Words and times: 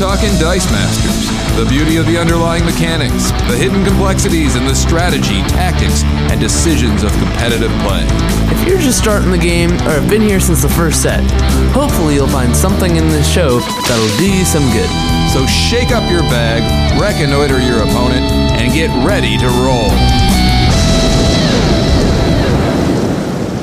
talking 0.00 0.32
Dice 0.40 0.64
Masters, 0.72 1.28
the 1.60 1.68
beauty 1.68 1.98
of 1.98 2.06
the 2.06 2.16
underlying 2.16 2.64
mechanics, 2.64 3.32
the 3.52 3.54
hidden 3.54 3.84
complexities 3.84 4.56
and 4.56 4.66
the 4.66 4.74
strategy, 4.74 5.44
tactics, 5.52 6.04
and 6.32 6.40
decisions 6.40 7.02
of 7.02 7.12
competitive 7.20 7.70
play. 7.84 8.08
If 8.48 8.66
you're 8.66 8.80
just 8.80 8.96
starting 8.96 9.30
the 9.30 9.36
game 9.36 9.68
or 9.84 10.00
have 10.00 10.08
been 10.08 10.22
here 10.22 10.40
since 10.40 10.62
the 10.62 10.70
first 10.70 11.02
set, 11.02 11.20
hopefully 11.76 12.14
you'll 12.14 12.32
find 12.32 12.56
something 12.56 12.96
in 12.96 13.08
this 13.08 13.30
show 13.30 13.60
that'll 13.60 14.16
do 14.16 14.32
you 14.32 14.42
some 14.46 14.64
good. 14.72 14.88
So 15.36 15.44
shake 15.44 15.92
up 15.92 16.10
your 16.10 16.24
bag, 16.32 16.64
reconnoiter 16.96 17.60
your 17.60 17.82
opponent, 17.82 18.24
and 18.56 18.72
get 18.72 18.88
ready 19.04 19.36
to 19.36 19.48
roll. 19.60 19.92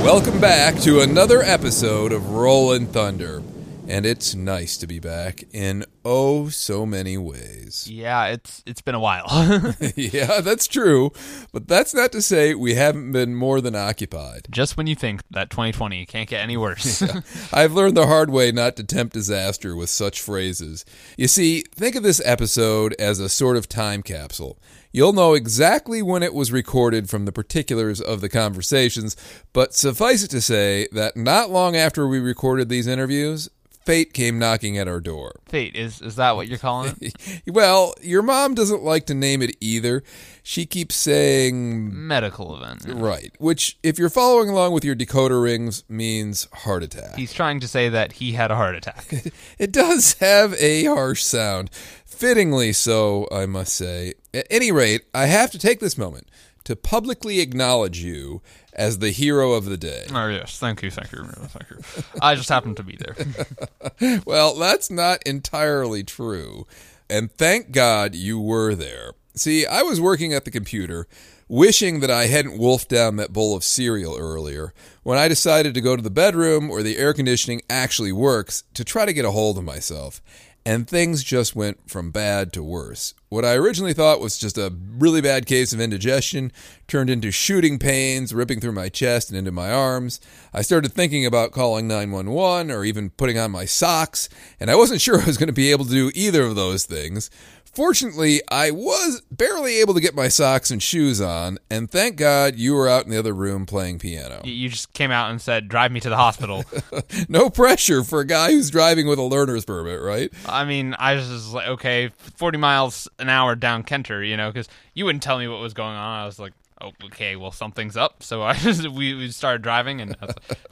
Welcome 0.06 0.40
back 0.40 0.80
to 0.82 1.00
another 1.00 1.42
episode 1.42 2.12
of 2.12 2.30
Rollin' 2.30 2.86
Thunder. 2.86 3.42
And 3.90 4.06
it's 4.06 4.36
nice 4.36 4.76
to 4.78 4.88
be 4.88 5.00
back 5.00 5.44
in 5.52 5.86
oh 6.04 6.50
so 6.50 6.86
many 6.86 7.18
ways. 7.18 7.88
Yeah, 7.98 8.26
it's 8.28 8.64
it's 8.66 8.82
been 8.82 8.96
a 8.96 9.00
while. 9.00 9.26
yeah, 9.96 10.42
that's 10.42 10.68
true. 10.68 11.12
But 11.52 11.68
that's 11.68 11.94
not 11.94 12.12
to 12.12 12.22
say 12.22 12.54
we 12.54 12.76
haven't 12.76 13.12
been 13.12 13.34
more 13.34 13.60
than 13.60 13.76
occupied. 13.76 14.48
Just 14.52 14.78
when 14.78 14.88
you 14.88 14.96
think 14.96 15.22
that 15.32 15.50
2020 15.50 16.06
can't 16.06 16.30
get 16.30 16.42
any 16.42 16.58
worse. 16.58 17.02
Yeah. 17.08 17.22
I've 17.54 17.74
learned 17.74 17.96
the 17.96 18.08
hard 18.08 18.30
way 18.30 18.52
not 18.52 18.76
to 18.78 18.84
tempt 18.84 19.14
disaster 19.14 19.76
with 19.76 19.90
such 19.90 20.22
phrases. 20.22 20.84
You 21.18 21.28
see, 21.28 21.64
think 21.74 21.96
of 21.96 22.04
this 22.04 22.22
episode 22.26 22.94
as 23.00 23.20
a 23.20 23.30
sort 23.30 23.56
of 23.58 23.70
time 23.70 24.04
capsule. 24.04 24.60
You'll 24.92 25.14
know 25.14 25.34
exactly 25.34 26.02
when 26.02 26.24
it 26.24 26.34
was 26.34 26.52
recorded 26.52 27.10
from 27.10 27.26
the 27.26 27.32
particulars 27.32 28.02
of 28.02 28.22
the 28.22 28.30
conversations, 28.30 29.16
but 29.54 29.74
suffice 29.74 30.24
it 30.24 30.30
to 30.32 30.42
say 30.42 30.88
that 30.92 31.16
not 31.16 31.52
long 31.52 31.76
after 31.76 32.08
we 32.08 32.20
recorded 32.20 32.68
these 32.70 32.88
interviews, 32.88 33.50
fate 33.88 34.12
came 34.12 34.38
knocking 34.38 34.78
at 34.78 34.86
our 34.86 35.00
door. 35.00 35.40
Fate 35.48 35.74
is 35.74 36.02
is 36.02 36.18
that 36.18 36.36
what 36.36 36.50
you're 36.50 36.58
calling 36.58 36.94
it? 37.00 37.42
well, 37.48 37.94
your 38.02 38.22
mom 38.22 38.54
doesn't 38.54 38.84
like 38.84 39.06
to 39.06 39.14
name 39.14 39.42
it 39.42 39.56
either. 39.62 40.04
She 40.44 40.66
keeps 40.66 40.96
saying 40.96 41.90
medical 42.08 42.56
event. 42.58 42.84
Right, 42.86 43.32
which 43.40 43.78
if 43.84 43.98
you're 43.98 44.10
following 44.10 44.50
along 44.50 44.74
with 44.74 44.84
your 44.84 44.96
decoder 44.96 45.42
rings 45.42 45.86
means 45.88 46.50
heart 46.52 46.84
attack. 46.84 47.16
He's 47.16 47.32
trying 47.32 47.62
to 47.62 47.68
say 47.68 47.88
that 47.88 48.12
he 48.14 48.34
had 48.34 48.52
a 48.52 48.58
heart 48.58 48.76
attack. 48.76 49.06
it 49.58 49.72
does 49.72 50.16
have 50.16 50.54
a 50.56 50.84
harsh 50.84 51.24
sound. 51.24 51.70
Fittingly 52.06 52.74
so, 52.74 53.26
I 53.32 53.46
must 53.46 53.74
say. 53.74 54.16
At 54.34 54.48
any 54.50 54.72
rate, 54.72 55.04
I 55.14 55.28
have 55.28 55.52
to 55.52 55.60
take 55.60 55.80
this 55.80 55.98
moment 55.98 56.28
to 56.66 56.76
publicly 56.76 57.40
acknowledge 57.40 58.00
you 58.00 58.42
as 58.78 59.00
the 59.00 59.12
hero 59.12 59.54
of 59.54 59.66
the 59.66 59.78
day. 59.78 60.06
Oh 60.12 60.28
yes, 60.28 60.58
thank 60.58 60.82
you, 60.84 60.92
thank 60.92 61.12
you, 61.12 61.24
thank 61.24 61.70
you. 61.70 62.04
I 62.22 62.36
just 62.36 62.50
happened 62.50 62.78
to 62.78 62.84
be 62.84 62.98
there. 62.98 64.22
well, 64.26 64.56
that's 64.56 64.92
not 64.92 65.24
entirely 65.24 66.04
true, 66.04 66.68
and 67.10 67.32
thank 67.32 67.72
God 67.72 68.16
you 68.16 68.40
were 68.40 68.76
there. 68.76 69.14
See, 69.36 69.66
I 69.66 69.84
was 69.84 70.02
working 70.02 70.34
at 70.34 70.46
the 70.46 70.52
computer, 70.52 71.08
wishing 71.48 72.00
that 72.00 72.12
I 72.12 72.26
hadn't 72.26 72.58
wolfed 72.58 72.90
down 72.90 73.18
that 73.18 73.34
bowl 73.34 73.56
of 73.56 73.64
cereal 73.64 74.18
earlier, 74.18 74.74
when 75.04 75.18
I 75.18 75.28
decided 75.28 75.74
to 75.74 75.82
go 75.82 75.96
to 75.96 76.02
the 76.02 76.10
bedroom 76.10 76.68
where 76.68 76.84
the 76.84 76.98
air 76.98 77.14
conditioning 77.14 77.62
actually 77.70 78.12
works 78.12 78.64
to 78.74 78.84
try 78.84 79.06
to 79.06 79.14
get 79.14 79.26
a 79.26 79.32
hold 79.32 79.58
of 79.58 79.64
myself 79.64 80.22
and 80.68 80.86
things 80.86 81.24
just 81.24 81.56
went 81.56 81.90
from 81.90 82.12
bad 82.12 82.52
to 82.52 82.62
worse. 82.62 83.14
What 83.30 83.44
I 83.44 83.56
originally 83.56 83.94
thought 83.94 84.22
was 84.22 84.38
just 84.38 84.58
a 84.58 84.74
really 84.98 85.20
bad 85.20 85.46
case 85.46 85.74
of 85.74 85.82
indigestion 85.82 86.50
turned 86.88 87.10
into 87.10 87.30
shooting 87.30 87.78
pains 87.78 88.34
ripping 88.34 88.62
through 88.62 88.72
my 88.72 88.88
chest 88.88 89.30
and 89.30 89.38
into 89.38 89.52
my 89.52 89.70
arms. 89.70 90.22
I 90.54 90.62
started 90.62 90.94
thinking 90.94 91.26
about 91.26 91.52
calling 91.52 91.90
911 91.90 92.72
or 92.72 92.86
even 92.86 93.10
putting 93.10 93.38
on 93.38 93.52
my 93.52 93.66
socks, 93.66 94.30
and 94.62 94.72
I 94.72 94.76
wasn't 94.76 95.02
sure 95.08 95.22
I 95.22 95.26
was 95.26 95.38
going 95.38 95.48
to 95.48 95.54
be 95.54 95.72
able 95.72 95.84
to 95.84 95.92
do 95.92 96.12
either 96.16 96.44
of 96.44 96.56
those 96.56 96.86
things. 96.86 97.30
Fortunately, 97.78 98.42
I 98.50 98.72
was 98.72 99.22
barely 99.30 99.78
able 99.82 99.94
to 99.94 100.02
get 100.02 100.16
my 100.16 100.30
socks 100.30 100.72
and 100.72 100.82
shoes 100.82 101.22
on, 101.22 101.60
and 101.70 101.92
thank 101.92 102.16
God 102.16 102.56
you 102.56 102.74
were 102.74 102.90
out 102.90 103.06
in 103.06 103.12
the 103.12 103.20
other 103.20 103.34
room 103.34 103.68
playing 103.68 104.00
piano. 104.00 104.42
You 104.44 104.68
just 104.68 104.94
came 104.94 105.12
out 105.12 105.30
and 105.30 105.40
said, 105.40 105.68
"Drive 105.68 105.92
me 105.92 106.00
to 106.00 106.10
the 106.10 106.18
hospital." 106.18 106.66
no 107.30 107.52
pressure 107.52 108.04
for 108.04 108.20
a 108.20 108.26
guy 108.26 108.50
who's 108.52 108.72
driving 108.72 109.06
with 109.06 109.20
a 109.20 109.22
learner's 109.22 109.64
permit, 109.64 110.02
right? 110.02 110.34
I 110.48 110.66
mean, 110.66 110.96
I 110.98 111.14
was 111.14 111.28
just 111.28 111.54
like, 111.54 111.68
okay, 111.68 112.10
forty 112.18 112.58
miles 112.58 113.08
an 113.20 113.30
hour 113.30 113.56
down 113.56 113.84
Kenter, 113.84 114.28
you 114.28 114.38
know, 114.38 114.50
because 114.50 114.68
you 114.96 115.06
wouldn't 115.06 115.22
tell 115.22 115.38
me 115.38 115.48
what 115.48 115.60
was 115.60 115.76
going 115.76 115.96
on. 115.96 116.22
I 116.22 116.26
was 116.26 116.40
like, 116.40 116.54
oh, 116.82 116.92
okay, 117.06 117.36
well, 117.36 117.52
something's 117.52 117.98
up. 117.98 118.24
So 118.24 118.44
I 118.44 118.54
just, 118.56 118.88
we, 118.88 119.14
we 119.14 119.30
started 119.30 119.62
driving 119.62 120.02
and 120.02 120.16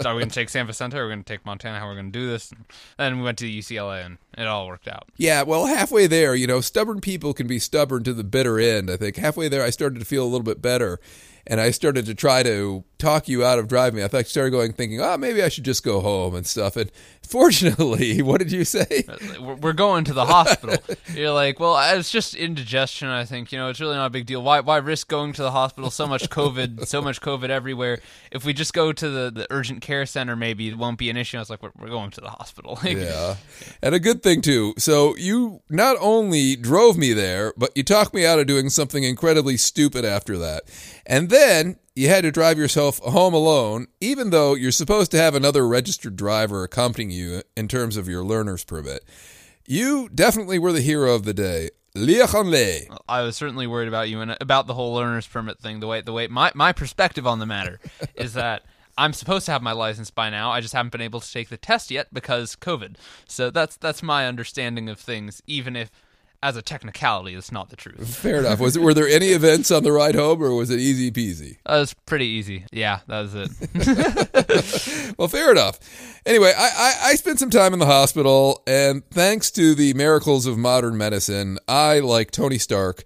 so 0.02 0.14
we're 0.14 0.20
going 0.20 0.30
to 0.30 0.36
take 0.36 0.50
San 0.50 0.68
Vicente, 0.68 0.98
we're 0.98 1.08
going 1.08 1.24
to 1.24 1.34
take 1.34 1.46
Montana, 1.46 1.80
how 1.80 1.88
we're 1.88 1.96
going 1.96 2.12
to 2.12 2.20
do 2.20 2.28
this. 2.28 2.52
And 2.52 2.60
then 2.98 3.18
we 3.18 3.24
went 3.24 3.38
to 3.40 3.46
UCLA 3.46 4.06
and 4.06 4.18
it 4.38 4.48
all 4.48 4.68
worked 4.68 4.88
out. 4.88 5.08
Yeah, 5.18 5.44
well, 5.44 5.66
halfway 5.66 6.08
there, 6.08 6.36
you 6.36 6.48
know, 6.48 6.62
stubborn 6.62 7.02
people 7.02 7.34
can 7.34 7.48
be 7.48 7.60
stubborn 7.60 8.04
to 8.04 8.14
the 8.14 8.24
bitter 8.24 8.60
end. 8.60 8.90
I 8.90 8.98
think 8.98 9.16
halfway 9.18 9.48
there, 9.48 9.64
I 9.64 9.70
started 9.70 10.00
to 10.00 10.06
feel 10.06 10.24
a 10.24 10.28
little 10.30 10.44
bit 10.44 10.62
better 10.62 11.00
and 11.48 11.62
I 11.62 11.72
started 11.72 12.06
to 12.08 12.16
try 12.16 12.44
to 12.44 12.84
talk 12.98 13.28
you 13.28 13.44
out 13.44 13.60
of 13.60 13.68
driving. 13.68 14.04
I 14.04 14.08
thought 14.08 14.20
you 14.20 14.24
started 14.26 14.52
going 14.52 14.74
thinking, 14.74 15.02
oh, 15.02 15.18
maybe 15.18 15.44
I 15.44 15.50
should 15.50 15.66
just 15.66 15.84
go 15.84 16.02
home 16.02 16.34
and 16.34 16.46
stuff. 16.46 16.76
And 16.76 16.92
fortunately, 17.22 18.22
what 18.24 18.40
did 18.40 18.52
you 18.52 18.66
say? 18.66 19.06
Uh, 19.08 19.56
we're 19.62 19.74
going 19.74 20.06
to 20.06 20.14
the 20.14 20.26
hospital. 20.26 20.78
You're 21.14 21.32
like, 21.32 21.60
well, 21.60 21.78
it's 21.98 22.10
just 22.10 22.36
indigestion. 22.36 23.08
I 23.08 23.26
think 23.26 23.52
you 23.52 23.58
know 23.58 23.70
it's 23.70 23.80
really 23.80 23.96
not 23.96 24.08
a 24.08 24.10
big 24.10 24.26
deal. 24.26 24.42
Why 24.42 24.62
why 24.62 24.78
risk 24.78 25.08
going 25.08 25.34
to 25.34 25.44
the 25.44 25.52
hospital? 25.52 25.92
So 25.92 26.08
much 26.08 26.30
COVID, 26.30 26.88
so 26.88 27.02
much 27.02 27.22
COVID 27.22 27.50
everywhere. 27.50 28.00
If 28.32 28.46
we 28.46 28.54
just 28.54 28.74
go 28.74 28.92
to 28.92 29.10
the, 29.10 29.32
the 29.32 29.48
urgent 29.50 29.82
care 29.82 30.06
center, 30.06 30.36
maybe 30.36 30.70
it 30.70 30.78
won't 30.78 30.98
be 30.98 31.10
an 31.10 31.18
issue. 31.18 31.38
I 31.38 31.42
was 31.42 31.50
like, 31.50 31.62
we're, 31.62 31.72
we're 31.78 31.90
going 31.90 32.12
to 32.12 32.22
the 32.22 32.30
hospital. 32.30 32.80
yeah, 32.84 33.36
and 33.82 33.94
a 33.94 34.00
good 34.00 34.24
thing 34.24 34.42
too. 34.42 34.74
So 34.78 35.16
you 35.18 35.62
not 35.70 35.98
only 36.00 36.56
drove 36.56 36.98
me 36.98 37.14
there, 37.14 37.54
but 37.58 37.72
you 37.76 37.84
talked 37.84 38.14
me 38.14 38.26
out 38.26 38.40
of 38.40 38.48
doing 38.48 38.70
something 38.70 39.04
incredibly 39.04 39.58
stupid 39.58 40.06
after 40.06 40.38
that. 40.38 40.64
And 41.06 41.30
then 41.30 41.35
you 41.96 42.10
had 42.10 42.24
to 42.24 42.32
drive 42.32 42.58
yourself 42.58 43.00
home 43.00 43.34
alone, 43.34 43.88
even 44.02 44.30
though 44.30 44.54
you're 44.54 44.72
supposed 44.72 45.12
to 45.12 45.18
have 45.18 45.36
another 45.36 45.68
registered 45.68 46.16
driver 46.16 46.64
accompanying 46.64 47.12
you 47.12 47.42
in 47.56 47.68
terms 47.68 47.98
of 47.98 48.08
your 48.08 48.24
learner's 48.24 48.64
permit. 48.64 49.04
You 49.66 50.10
definitely 50.10 50.60
were 50.60 50.72
the 50.72 50.82
hero 50.82 51.16
of 51.16 51.24
the 51.24 51.34
day. 51.34 51.70
I 53.08 53.22
was 53.22 53.38
certainly 53.38 53.68
worried 53.68 53.88
about 53.88 54.10
you 54.10 54.20
and 54.20 54.32
uh, 54.32 54.38
about 54.42 54.68
the 54.68 54.74
whole 54.74 54.94
learner's 54.94 55.26
permit 55.26 55.60
thing. 55.60 55.80
The 55.80 55.88
way 55.88 56.02
the 56.02 56.12
way 56.12 56.28
my, 56.28 56.52
my 56.54 56.74
perspective 56.74 57.26
on 57.26 57.40
the 57.40 57.46
matter 57.46 57.80
is 58.16 58.34
that 58.34 58.64
I'm 58.98 59.14
supposed 59.14 59.46
to 59.46 59.54
have 59.54 59.62
my 59.62 59.72
license 59.72 60.12
by 60.12 60.30
now. 60.30 60.52
I 60.52 60.62
just 60.62 60.74
haven't 60.74 60.92
been 60.92 61.02
able 61.02 61.22
to 61.22 61.32
take 61.32 61.50
the 61.50 61.58
test 61.58 61.92
yet 61.92 62.14
because 62.14 62.56
COVID. 62.58 62.98
So 63.28 63.50
that's 63.50 63.78
that's 63.78 64.04
my 64.04 64.28
understanding 64.28 64.90
of 64.90 65.00
things. 65.00 65.42
Even 65.48 65.76
if 65.76 65.90
as 66.44 66.56
a 66.56 66.62
technicality, 66.62 67.36
it's 67.36 67.52
not 67.52 67.70
the 67.70 67.76
truth. 67.76 68.16
Fair 68.16 68.40
enough. 68.40 68.60
Was 68.60 68.76
it? 68.76 68.82
Were 68.82 68.94
there 68.94 69.08
any 69.08 69.28
events 69.28 69.72
on 69.72 69.84
the 69.84 69.92
ride 69.92 70.16
home, 70.16 70.42
or 70.42 70.54
was 70.54 70.70
it 70.70 70.80
easy 70.80 71.12
peasy? 71.12 71.58
Uh, 71.68 71.78
it 71.78 71.80
was 71.80 71.94
pretty 72.06 72.26
easy. 72.28 72.66
Yeah, 72.72 73.00
that 73.08 73.22
was 73.22 73.34
it. 73.36 75.16
well, 75.18 75.28
fair 75.28 75.52
enough. 75.52 75.80
Anyway, 76.26 76.54
I, 76.56 76.70
I, 76.78 77.10
I 77.10 77.16
spent 77.16 77.40
some 77.40 77.50
time 77.50 77.74
in 77.74 77.80
the 77.80 77.88
hospital, 77.88 78.62
and 78.68 79.08
thanks 79.10 79.50
to 79.52 79.74
the 79.74 79.94
miracles 79.96 80.46
of 80.46 80.58
modern 80.58 80.96
medicine, 80.98 81.58
I, 81.68 82.00
like 82.00 82.30
Tony 82.30 82.60
Stark, 82.60 83.04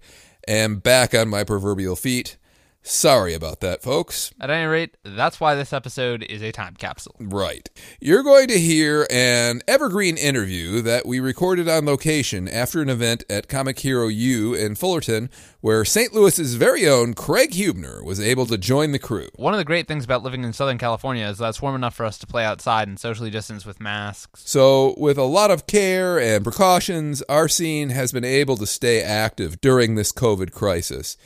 am 0.47 0.79
back 0.79 1.15
on 1.15 1.29
my 1.29 1.43
proverbial 1.45 1.95
feet. 1.95 2.37
Sorry 2.81 3.33
about 3.33 3.59
that, 3.59 3.83
folks. 3.83 4.31
At 4.39 4.49
any 4.49 4.65
rate, 4.65 4.95
that's 5.03 5.39
why 5.39 5.53
this 5.53 5.73
episode 5.73 6.23
is 6.23 6.41
a 6.41 6.51
time 6.51 6.75
capsule. 6.75 7.15
Right. 7.19 7.69
You're 7.99 8.23
going 8.23 8.47
to 8.47 8.59
hear 8.59 9.05
an 9.11 9.61
evergreen 9.67 10.17
interview 10.17 10.81
that 10.81 11.05
we 11.05 11.19
recorded 11.19 11.67
on 11.67 11.85
location 11.85 12.47
after 12.47 12.81
an 12.81 12.89
event 12.89 13.25
at 13.29 13.49
Comic 13.49 13.79
Hero 13.79 14.07
U 14.07 14.53
in 14.53 14.75
Fullerton, 14.75 15.29
where 15.61 15.83
St. 15.83 16.13
Louis's 16.13 16.55
very 16.55 16.87
own 16.87 17.13
Craig 17.13 17.51
Hubner 17.51 18.03
was 18.03 18.19
able 18.19 18.45
to 18.45 18.57
join 18.57 18.91
the 18.91 18.99
crew. 18.99 19.27
One 19.35 19.53
of 19.53 19.59
the 19.59 19.65
great 19.65 19.87
things 19.87 20.05
about 20.05 20.23
living 20.23 20.43
in 20.43 20.53
Southern 20.53 20.77
California 20.77 21.25
is 21.27 21.37
that 21.39 21.49
it's 21.49 21.61
warm 21.61 21.75
enough 21.75 21.95
for 21.95 22.05
us 22.05 22.17
to 22.19 22.27
play 22.27 22.45
outside 22.45 22.87
and 22.87 22.97
socially 22.97 23.29
distance 23.29 23.65
with 23.65 23.81
masks. 23.81 24.41
So, 24.45 24.95
with 24.97 25.17
a 25.17 25.23
lot 25.23 25.51
of 25.51 25.67
care 25.67 26.19
and 26.19 26.43
precautions, 26.43 27.21
our 27.23 27.49
scene 27.49 27.89
has 27.89 28.13
been 28.13 28.25
able 28.25 28.55
to 28.57 28.65
stay 28.65 29.03
active 29.03 29.59
during 29.59 29.95
this 29.95 30.13
COVID 30.13 30.53
crisis. 30.53 31.17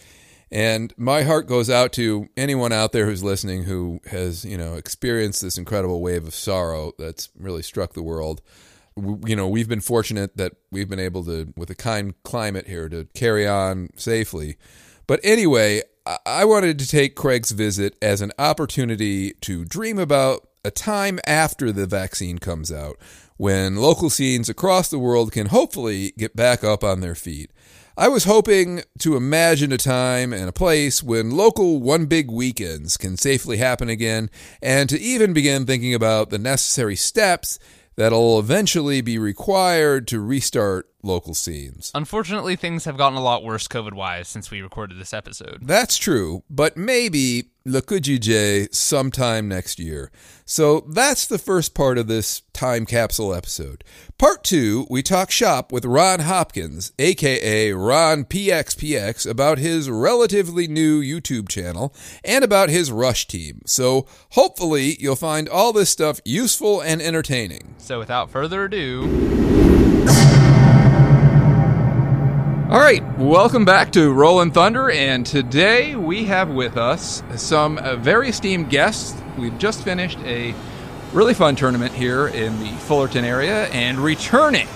And 0.53 0.93
my 0.97 1.23
heart 1.23 1.47
goes 1.47 1.67
out 1.67 1.91
to 1.93 2.29
anyone 2.37 2.71
out 2.71 2.91
there 2.91 3.07
who's 3.07 3.23
listening 3.23 3.63
who 3.63 3.99
has, 4.05 4.45
you 4.45 4.55
know, 4.55 4.75
experienced 4.75 5.41
this 5.41 5.57
incredible 5.57 5.99
wave 5.99 6.27
of 6.27 6.35
sorrow 6.35 6.93
that's 6.99 7.29
really 7.35 7.63
struck 7.63 7.93
the 7.93 8.03
world. 8.03 8.39
You 8.95 9.35
know, 9.35 9.47
we've 9.47 9.67
been 9.67 9.81
fortunate 9.81 10.37
that 10.37 10.53
we've 10.71 10.87
been 10.87 10.99
able 10.99 11.25
to, 11.25 11.51
with 11.57 11.71
a 11.71 11.75
kind 11.75 12.13
climate 12.21 12.67
here, 12.67 12.87
to 12.87 13.07
carry 13.15 13.47
on 13.47 13.89
safely. 13.95 14.57
But 15.07 15.19
anyway, 15.23 15.81
I 16.23 16.45
wanted 16.45 16.77
to 16.77 16.87
take 16.87 17.15
Craig's 17.15 17.49
visit 17.49 17.97
as 17.99 18.21
an 18.21 18.31
opportunity 18.37 19.33
to 19.41 19.65
dream 19.65 19.97
about 19.97 20.47
a 20.63 20.69
time 20.69 21.19
after 21.25 21.71
the 21.71 21.87
vaccine 21.87 22.37
comes 22.37 22.71
out 22.71 22.97
when 23.37 23.77
local 23.77 24.11
scenes 24.11 24.49
across 24.49 24.89
the 24.89 24.99
world 24.99 25.31
can 25.31 25.47
hopefully 25.47 26.13
get 26.15 26.35
back 26.35 26.63
up 26.63 26.83
on 26.83 26.99
their 26.99 27.15
feet. 27.15 27.49
I 27.95 28.07
was 28.07 28.23
hoping 28.23 28.81
to 28.99 29.15
imagine 29.15 29.71
a 29.71 29.77
time 29.77 30.33
and 30.33 30.49
a 30.49 30.51
place 30.51 31.03
when 31.03 31.29
local 31.29 31.79
one 31.79 32.07
big 32.07 32.31
weekends 32.31 32.97
can 32.97 33.17
safely 33.17 33.57
happen 33.57 33.87
again, 33.87 34.31
and 34.63 34.89
to 34.89 34.99
even 34.99 35.31
begin 35.31 35.67
thinking 35.67 35.93
about 35.93 36.31
the 36.31 36.39
necessary 36.39 36.95
steps 36.95 37.59
that'll 37.95 38.39
eventually 38.39 39.01
be 39.01 39.19
required 39.19 40.07
to 40.07 40.19
restart 40.19 40.89
local 41.03 41.33
scenes. 41.33 41.91
Unfortunately, 41.93 42.55
things 42.55 42.85
have 42.85 42.97
gotten 42.97 43.17
a 43.17 43.23
lot 43.23 43.43
worse 43.43 43.67
COVID 43.67 43.93
wise 43.93 44.27
since 44.27 44.49
we 44.49 44.61
recorded 44.61 44.97
this 44.97 45.13
episode. 45.13 45.59
That's 45.61 45.97
true, 45.97 46.43
but 46.49 46.77
maybe 46.77 47.49
Lekujije 47.67 48.73
sometime 48.73 49.47
next 49.47 49.79
year. 49.79 50.11
So 50.45 50.81
that's 50.81 51.25
the 51.25 51.37
first 51.37 51.73
part 51.73 51.97
of 51.97 52.07
this 52.07 52.41
time 52.51 52.85
capsule 52.85 53.33
episode. 53.33 53.83
Part 54.17 54.43
two, 54.43 54.85
we 54.89 55.01
talk 55.01 55.31
shop 55.31 55.71
with 55.71 55.85
Ron 55.85 56.19
Hopkins, 56.19 56.91
aka 56.99 57.71
Ron 57.71 58.25
PXPX, 58.25 59.29
about 59.29 59.59
his 59.59 59.89
relatively 59.89 60.67
new 60.67 61.01
YouTube 61.01 61.47
channel 61.47 61.95
and 62.25 62.43
about 62.43 62.69
his 62.69 62.91
Rush 62.91 63.27
team. 63.27 63.61
So 63.65 64.07
hopefully 64.31 64.97
you'll 64.99 65.15
find 65.15 65.47
all 65.47 65.71
this 65.71 65.89
stuff 65.89 66.19
useful 66.25 66.81
and 66.81 67.01
entertaining. 67.01 67.75
So 67.77 67.99
without 67.99 68.29
further 68.29 68.65
ado. 68.65 70.62
All 72.73 72.79
right, 72.79 73.03
welcome 73.19 73.65
back 73.65 73.91
to 73.91 74.11
Rolling 74.11 74.49
Thunder, 74.49 74.89
and 74.89 75.23
today 75.23 75.95
we 75.95 76.25
have 76.25 76.49
with 76.49 76.75
us 76.75 77.21
some 77.35 77.77
uh, 77.77 77.97
very 77.97 78.29
esteemed 78.29 78.71
guests. 78.71 79.21
We've 79.37 79.55
just 79.59 79.83
finished 79.83 80.17
a 80.21 80.55
really 81.11 81.35
fun 81.35 81.55
tournament 81.55 81.93
here 81.93 82.29
in 82.29 82.59
the 82.61 82.69
Fullerton 82.69 83.25
area, 83.25 83.67
and 83.67 83.99
returning 83.99 84.67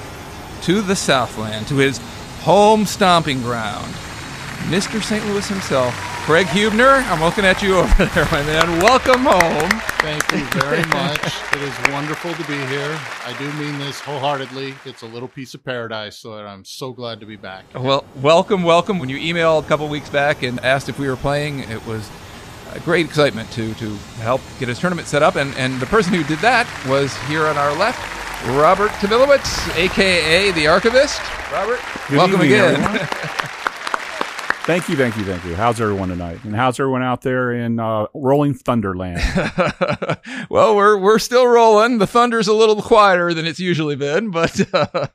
to 0.61 0.81
the 0.81 0.95
Southland, 0.95 1.65
to 1.69 1.77
his 1.77 1.97
home 2.41 2.85
stomping 2.85 3.41
ground, 3.41 3.91
Mr. 4.67 5.01
St. 5.01 5.25
Louis 5.27 5.47
himself, 5.47 5.95
Craig 6.25 6.45
Hubner. 6.47 7.01
I'm 7.09 7.21
looking 7.21 7.45
at 7.45 7.63
you 7.63 7.77
over 7.77 8.05
there, 8.05 8.25
my 8.25 8.43
man. 8.43 8.81
Welcome 8.83 9.21
home. 9.21 9.69
Thank 10.01 10.29
you 10.33 10.43
very 10.59 10.85
much. 10.87 11.23
it 11.53 11.61
is 11.61 11.93
wonderful 11.93 12.33
to 12.33 12.43
be 12.47 12.57
here. 12.67 12.99
I 13.25 13.33
do 13.39 13.49
mean 13.53 13.79
this 13.79 14.01
wholeheartedly. 14.01 14.75
It's 14.83 15.03
a 15.03 15.05
little 15.05 15.29
piece 15.29 15.53
of 15.53 15.63
paradise, 15.63 16.17
so 16.17 16.33
I'm 16.33 16.65
so 16.65 16.91
glad 16.91 17.21
to 17.21 17.25
be 17.25 17.37
back. 17.37 17.63
Well, 17.75 18.03
welcome, 18.17 18.63
welcome. 18.63 18.99
When 18.99 19.07
you 19.07 19.17
emailed 19.17 19.63
a 19.63 19.67
couple 19.69 19.87
weeks 19.87 20.09
back 20.09 20.43
and 20.43 20.59
asked 20.59 20.89
if 20.89 20.99
we 20.99 21.07
were 21.07 21.15
playing, 21.15 21.59
it 21.59 21.85
was 21.85 22.11
a 22.73 22.81
great 22.81 23.05
excitement 23.05 23.49
to 23.51 23.73
to 23.75 23.95
help 24.19 24.41
get 24.59 24.67
his 24.67 24.79
tournament 24.79 25.07
set 25.07 25.23
up. 25.23 25.37
And, 25.37 25.55
and 25.55 25.79
the 25.79 25.85
person 25.85 26.13
who 26.13 26.25
did 26.25 26.39
that 26.39 26.67
was 26.89 27.15
here 27.29 27.45
on 27.45 27.57
our 27.57 27.73
left, 27.77 27.99
Robert 28.49 28.91
Tamilowitz, 28.99 29.73
aka 29.77 30.51
the 30.51 30.67
Archivist. 30.67 31.21
Robert, 31.53 31.79
Good 32.09 32.17
welcome 32.17 32.41
evening, 32.41 32.83
again. 32.83 33.07
Thank 34.67 34.89
you, 34.89 34.97
thank 34.97 35.15
you, 35.15 35.23
thank 35.23 35.45
you. 35.45 35.55
How's 35.55 35.79
everyone 35.79 36.09
tonight? 36.09 36.43
And 36.43 36.53
how's 36.53 36.77
everyone 36.77 37.01
out 37.01 37.21
there 37.21 37.53
in 37.53 37.79
uh, 37.79 38.07
Rolling 38.13 38.53
Thunderland? 38.53 39.21
well, 40.49 40.75
we're 40.75 40.97
we're 40.97 41.19
still 41.19 41.47
rolling. 41.47 41.99
The 41.99 42.05
thunder's 42.05 42.49
a 42.49 42.53
little 42.53 42.81
quieter 42.81 43.33
than 43.33 43.45
it's 43.45 43.61
usually 43.61 43.95
been, 43.95 44.29
but 44.29 44.59
uh, 44.73 45.07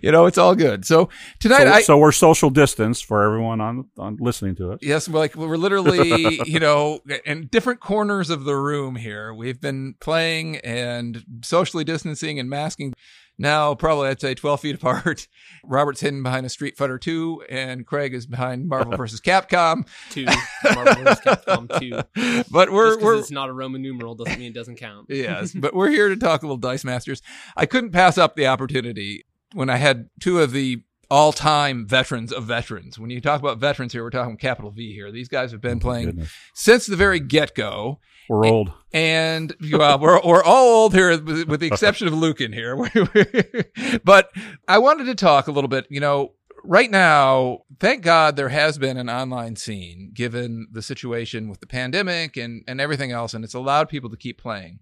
you 0.00 0.10
know 0.10 0.24
it's 0.24 0.38
all 0.38 0.54
good. 0.54 0.86
So 0.86 1.10
tonight, 1.40 1.64
so, 1.64 1.72
I 1.72 1.82
so 1.82 1.98
we're 1.98 2.10
social 2.10 2.48
distance 2.48 3.02
for 3.02 3.22
everyone 3.22 3.60
on, 3.60 3.84
on 3.98 4.16
listening 4.18 4.54
to 4.56 4.72
us. 4.72 4.78
yes, 4.80 5.10
we're 5.10 5.18
like 5.18 5.36
we're 5.36 5.58
literally 5.58 6.40
you 6.46 6.58
know 6.58 7.00
in 7.26 7.48
different 7.48 7.80
corners 7.80 8.30
of 8.30 8.44
the 8.44 8.56
room 8.56 8.96
here. 8.96 9.34
We've 9.34 9.60
been 9.60 9.96
playing 10.00 10.56
and 10.60 11.22
socially 11.42 11.84
distancing 11.84 12.38
and 12.38 12.48
masking. 12.48 12.94
Now, 13.38 13.74
probably 13.74 14.08
I'd 14.08 14.20
say 14.20 14.34
12 14.34 14.60
feet 14.60 14.74
apart. 14.82 15.28
Robert's 15.64 16.00
hidden 16.00 16.22
behind 16.22 16.46
a 16.46 16.48
Street 16.48 16.76
Fighter 16.76 16.98
2, 16.98 17.44
and 17.50 17.86
Craig 17.86 18.14
is 18.14 18.26
behind 18.26 18.68
Marvel 18.68 18.96
vs. 18.96 19.20
Capcom. 19.20 19.86
two 20.10 20.24
Marvel 20.64 21.04
vs. 21.04 21.20
Capcom 21.20 21.78
two. 21.80 22.44
But 22.50 22.70
we're, 22.72 22.86
Just 22.88 22.98
'cause 23.00 23.04
we're 23.04 23.18
it's 23.18 23.30
not 23.30 23.48
a 23.48 23.52
Roman 23.52 23.82
numeral 23.82 24.14
doesn't 24.14 24.38
mean 24.38 24.50
it 24.50 24.54
doesn't 24.54 24.76
count. 24.76 25.06
yes, 25.10 25.52
but 25.52 25.74
we're 25.74 25.90
here 25.90 26.08
to 26.08 26.16
talk 26.16 26.42
a 26.42 26.46
little 26.46 26.56
Dice 26.56 26.84
Masters. 26.84 27.20
I 27.56 27.66
couldn't 27.66 27.90
pass 27.90 28.16
up 28.18 28.36
the 28.36 28.46
opportunity 28.46 29.24
when 29.52 29.68
I 29.70 29.76
had 29.76 30.08
two 30.20 30.40
of 30.40 30.52
the 30.52 30.82
all-time 31.10 31.86
veterans 31.86 32.32
of 32.32 32.44
veterans. 32.44 32.98
When 32.98 33.10
you 33.10 33.20
talk 33.20 33.40
about 33.40 33.58
veterans 33.58 33.92
here, 33.92 34.02
we're 34.02 34.10
talking 34.10 34.36
capital 34.36 34.70
V 34.70 34.92
here. 34.92 35.12
These 35.12 35.28
guys 35.28 35.52
have 35.52 35.60
been 35.60 35.76
oh, 35.78 35.80
playing 35.80 36.06
Goodness. 36.06 36.32
since 36.54 36.86
the 36.86 36.96
very 36.96 37.20
get-go. 37.20 38.00
We're 38.28 38.46
old. 38.46 38.72
And 38.92 39.54
well, 39.72 39.98
we're 39.98 40.20
we're 40.24 40.42
all 40.42 40.82
old 40.82 40.94
here, 40.94 41.10
with, 41.20 41.48
with 41.48 41.60
the 41.60 41.66
exception 41.66 42.06
of 42.08 42.14
Luke 42.14 42.40
in 42.40 42.52
here. 42.52 42.76
but 44.04 44.30
I 44.66 44.78
wanted 44.78 45.04
to 45.04 45.14
talk 45.14 45.48
a 45.48 45.52
little 45.52 45.68
bit. 45.68 45.86
You 45.90 46.00
know, 46.00 46.32
right 46.64 46.90
now, 46.90 47.60
thank 47.78 48.02
God 48.02 48.36
there 48.36 48.48
has 48.48 48.78
been 48.78 48.96
an 48.96 49.08
online 49.08 49.56
scene, 49.56 50.10
given 50.12 50.68
the 50.72 50.82
situation 50.82 51.48
with 51.48 51.60
the 51.60 51.66
pandemic 51.66 52.36
and 52.36 52.64
and 52.66 52.80
everything 52.80 53.12
else, 53.12 53.34
and 53.34 53.44
it's 53.44 53.54
allowed 53.54 53.88
people 53.88 54.10
to 54.10 54.16
keep 54.16 54.40
playing. 54.40 54.80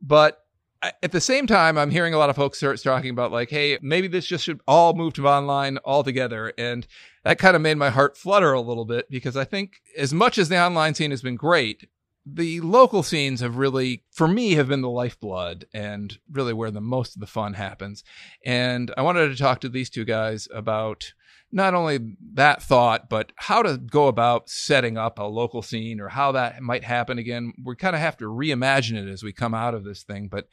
But 0.00 0.44
at 0.82 1.12
the 1.12 1.20
same 1.20 1.46
time, 1.46 1.76
I'm 1.76 1.90
hearing 1.90 2.14
a 2.14 2.18
lot 2.18 2.30
of 2.30 2.36
folks 2.36 2.58
start 2.58 2.82
talking 2.82 3.10
about 3.10 3.32
like, 3.32 3.50
hey, 3.50 3.78
maybe 3.82 4.08
this 4.08 4.24
just 4.24 4.44
should 4.44 4.60
all 4.66 4.94
move 4.94 5.12
to 5.14 5.28
online 5.28 5.78
altogether, 5.84 6.52
and 6.56 6.86
that 7.24 7.38
kind 7.38 7.54
of 7.54 7.62
made 7.62 7.76
my 7.76 7.90
heart 7.90 8.16
flutter 8.16 8.52
a 8.52 8.60
little 8.60 8.86
bit 8.86 9.10
because 9.10 9.36
I 9.36 9.44
think 9.44 9.82
as 9.96 10.14
much 10.14 10.38
as 10.38 10.48
the 10.48 10.58
online 10.58 10.94
scene 10.94 11.10
has 11.10 11.22
been 11.22 11.36
great, 11.36 11.88
the 12.26 12.60
local 12.60 13.02
scenes 13.02 13.40
have 13.40 13.56
really, 13.56 14.04
for 14.10 14.28
me, 14.28 14.52
have 14.52 14.68
been 14.68 14.82
the 14.82 14.90
lifeblood 14.90 15.66
and 15.72 16.18
really 16.30 16.52
where 16.52 16.70
the 16.70 16.80
most 16.80 17.14
of 17.16 17.20
the 17.20 17.26
fun 17.26 17.54
happens. 17.54 18.04
And 18.44 18.92
I 18.96 19.02
wanted 19.02 19.28
to 19.28 19.36
talk 19.36 19.60
to 19.60 19.68
these 19.68 19.90
two 19.90 20.04
guys 20.04 20.46
about 20.54 21.12
not 21.52 21.74
only 21.74 22.16
that 22.34 22.62
thought, 22.62 23.08
but 23.08 23.32
how 23.36 23.62
to 23.62 23.76
go 23.76 24.06
about 24.06 24.48
setting 24.48 24.96
up 24.96 25.18
a 25.18 25.24
local 25.24 25.62
scene 25.62 26.00
or 26.00 26.08
how 26.08 26.32
that 26.32 26.60
might 26.62 26.84
happen 26.84 27.18
again. 27.18 27.52
We 27.64 27.74
kind 27.74 27.96
of 27.96 28.00
have 28.00 28.16
to 28.18 28.26
reimagine 28.26 28.94
it 29.02 29.10
as 29.10 29.22
we 29.22 29.32
come 29.32 29.54
out 29.54 29.74
of 29.74 29.84
this 29.84 30.02
thing. 30.02 30.28
But, 30.28 30.48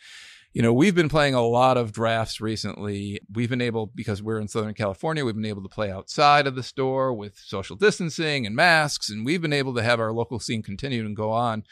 you 0.54 0.62
know, 0.62 0.74
we've 0.74 0.96
been 0.96 1.10
playing 1.10 1.34
a 1.34 1.46
lot 1.46 1.78
of 1.78 1.92
drafts 1.92 2.42
recently. 2.42 3.20
We've 3.32 3.50
been 3.50 3.62
able, 3.62 3.88
because 3.88 4.24
we're 4.24 4.40
in 4.40 4.48
Southern 4.48 4.74
California, 4.74 5.24
we've 5.24 5.36
been 5.36 5.46
able 5.46 5.62
to 5.62 5.70
play 5.70 5.92
outside 5.92 6.48
of 6.48 6.56
the 6.56 6.64
store 6.64 7.14
with 7.14 7.38
social 7.38 7.76
distancing 7.76 8.46
and 8.46 8.56
masks, 8.56 9.10
and 9.10 9.26
we've 9.26 9.42
been 9.42 9.54
able 9.54 9.76
to 9.76 9.84
have 9.84 10.00
our 10.00 10.12
local 10.12 10.40
scene 10.40 10.64
continue 10.64 11.06
and 11.06 11.16
go 11.16 11.32
on. 11.32 11.64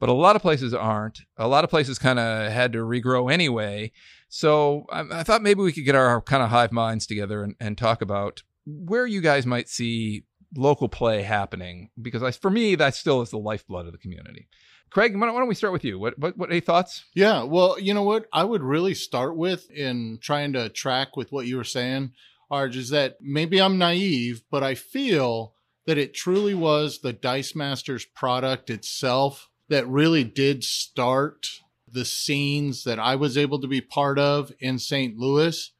But 0.00 0.08
a 0.08 0.14
lot 0.14 0.34
of 0.34 0.42
places 0.42 0.74
aren't. 0.74 1.20
A 1.36 1.46
lot 1.46 1.62
of 1.62 1.70
places 1.70 1.98
kind 1.98 2.18
of 2.18 2.50
had 2.50 2.72
to 2.72 2.80
regrow 2.80 3.32
anyway. 3.32 3.92
So 4.28 4.86
I, 4.90 5.20
I 5.20 5.22
thought 5.22 5.42
maybe 5.42 5.62
we 5.62 5.72
could 5.72 5.84
get 5.84 5.94
our 5.94 6.20
kind 6.22 6.42
of 6.42 6.50
hive 6.50 6.72
minds 6.72 7.06
together 7.06 7.44
and, 7.44 7.54
and 7.60 7.78
talk 7.78 8.02
about 8.02 8.42
where 8.66 9.06
you 9.06 9.20
guys 9.20 9.46
might 9.46 9.68
see 9.68 10.24
local 10.56 10.88
play 10.88 11.22
happening 11.22 11.90
because 12.00 12.22
I, 12.22 12.30
for 12.30 12.50
me 12.50 12.74
that 12.74 12.94
still 12.94 13.22
is 13.22 13.30
the 13.30 13.38
lifeblood 13.38 13.86
of 13.86 13.92
the 13.92 13.98
community. 13.98 14.48
Craig, 14.92 15.18
why 15.18 15.26
don't, 15.26 15.48
we 15.48 15.54
start 15.54 15.72
with 15.72 15.84
you? 15.84 15.98
What, 15.98 16.18
what 16.18 16.36
what 16.36 16.50
any 16.50 16.60
thoughts? 16.60 17.04
Yeah, 17.14 17.44
well, 17.44 17.78
you 17.80 17.94
know 17.94 18.02
what? 18.02 18.26
I 18.30 18.44
would 18.44 18.62
really 18.62 18.92
start 18.92 19.36
with 19.36 19.70
in 19.70 20.18
trying 20.20 20.52
to 20.52 20.68
track 20.68 21.16
with 21.16 21.32
what 21.32 21.46
you 21.46 21.56
were 21.56 21.64
saying, 21.64 22.12
Arj, 22.50 22.76
is 22.76 22.90
that 22.90 23.16
maybe 23.20 23.60
I'm 23.60 23.78
naive, 23.78 24.42
but 24.50 24.62
I 24.62 24.74
feel 24.74 25.54
that 25.86 25.96
it 25.96 26.12
truly 26.12 26.54
was 26.54 26.98
the 26.98 27.14
Dice 27.14 27.54
Masters 27.54 28.04
product 28.04 28.68
itself 28.68 29.48
that 29.68 29.88
really 29.88 30.24
did 30.24 30.62
start 30.62 31.46
the 31.90 32.04
scenes 32.04 32.84
that 32.84 32.98
I 32.98 33.16
was 33.16 33.38
able 33.38 33.60
to 33.62 33.66
be 33.66 33.80
part 33.80 34.18
of 34.18 34.52
in 34.60 34.78
St. 34.78 35.16
Louis. 35.16 35.72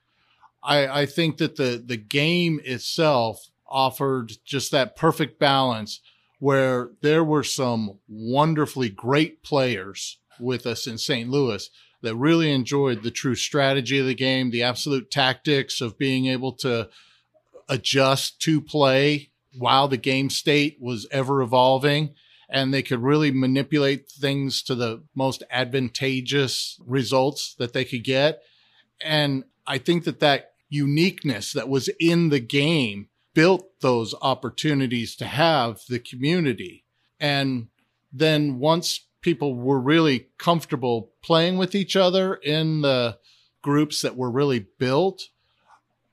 I, 0.63 1.03
I 1.03 1.07
think 1.07 1.37
that 1.37 1.57
the 1.57 1.83
the 1.85 1.99
game 1.99 2.61
itself 2.65 3.51
offered 3.69 4.33
just 4.47 4.71
that 4.71 4.97
perfect 4.97 5.39
balance 5.39 6.01
where 6.43 6.91
there 7.03 7.23
were 7.23 7.45
some 7.45 8.01
wonderfully 8.09 8.89
great 8.89 9.45
players 9.45 10.19
with 10.41 10.67
us 10.67 10.89
in 10.89 10.99
St. 10.99 11.31
Louis 11.31 11.71
that 12.01 12.17
really 12.17 12.51
enjoyed 12.51 13.05
the 13.05 13.13
true 13.13 13.37
strategy 13.37 14.01
of 14.01 14.07
the 14.07 14.15
game, 14.17 14.51
the 14.51 14.65
absolute 14.65 15.09
tactics 15.09 15.81
of 15.81 15.97
being 15.97 16.27
able 16.27 16.51
to 16.51 16.89
adjust 17.69 18.41
to 18.41 18.61
play 18.61 19.31
while 19.57 19.87
the 19.87 19.97
game 19.97 20.29
state 20.29 20.79
was 20.81 21.07
ever 21.13 21.43
evolving. 21.43 22.13
And 22.51 22.75
they 22.75 22.83
could 22.83 23.05
really 23.05 23.31
manipulate 23.31 24.11
things 24.11 24.65
to 24.65 24.75
the 24.75 25.05
most 25.15 25.45
advantageous 25.49 26.77
results 26.85 27.55
that 27.61 27.73
they 27.73 27.85
could 27.85 28.03
get. 28.03 28.43
And 29.01 29.45
I 29.65 29.79
think 29.79 30.03
that 30.07 30.19
that 30.19 30.55
uniqueness 30.69 31.53
that 31.53 31.69
was 31.69 31.89
in 32.01 32.31
the 32.31 32.41
game 32.41 33.11
built 33.35 33.81
those 33.81 34.15
opportunities 34.23 35.17
to 35.17 35.25
have 35.25 35.81
the 35.89 35.99
community. 35.99 36.85
And 37.19 37.69
then 38.13 38.59
once 38.59 39.07
people 39.21 39.55
were 39.55 39.81
really 39.81 40.29
comfortable 40.39 41.13
playing 41.23 41.57
with 41.57 41.75
each 41.75 41.97
other 41.97 42.35
in 42.35 42.83
the 42.83 43.19
groups 43.63 44.03
that 44.03 44.17
were 44.17 44.31
really 44.31 44.67
built, 44.79 45.29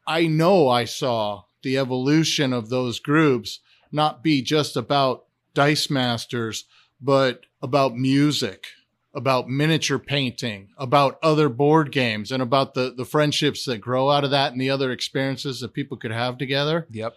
I 0.07 0.27
know 0.27 0.69
I 0.69 0.85
saw 0.85 1.43
the 1.61 1.77
evolution 1.77 2.53
of 2.53 2.69
those 2.69 2.99
groups 2.99 3.59
not 3.91 4.23
be 4.23 4.41
just 4.41 4.77
about 4.77 5.25
Dice 5.53 5.89
Masters, 5.89 6.65
but 7.01 7.45
about 7.61 7.95
music, 7.95 8.67
about 9.13 9.49
miniature 9.49 9.99
painting, 9.99 10.69
about 10.77 11.17
other 11.23 11.49
board 11.49 11.91
games, 11.91 12.31
and 12.31 12.43
about 12.43 12.73
the, 12.73 12.93
the 12.95 13.05
friendships 13.05 13.65
that 13.65 13.79
grow 13.79 14.09
out 14.09 14.23
of 14.23 14.31
that 14.31 14.51
and 14.51 14.61
the 14.61 14.69
other 14.69 14.91
experiences 14.91 15.59
that 15.59 15.73
people 15.73 15.97
could 15.97 16.11
have 16.11 16.37
together. 16.37 16.87
Yep. 16.91 17.15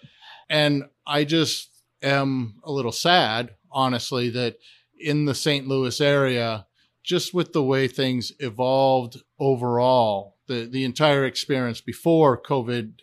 And 0.48 0.84
I 1.06 1.24
just 1.24 1.70
am 2.02 2.54
a 2.64 2.72
little 2.72 2.92
sad, 2.92 3.54
honestly, 3.70 4.30
that 4.30 4.56
in 4.98 5.26
the 5.26 5.34
St. 5.34 5.66
Louis 5.66 6.00
area, 6.00 6.66
just 7.02 7.34
with 7.34 7.52
the 7.52 7.62
way 7.62 7.88
things 7.88 8.32
evolved 8.38 9.20
overall, 9.38 10.36
the, 10.46 10.66
the 10.66 10.84
entire 10.84 11.24
experience 11.24 11.80
before 11.80 12.40
COVID 12.40 12.94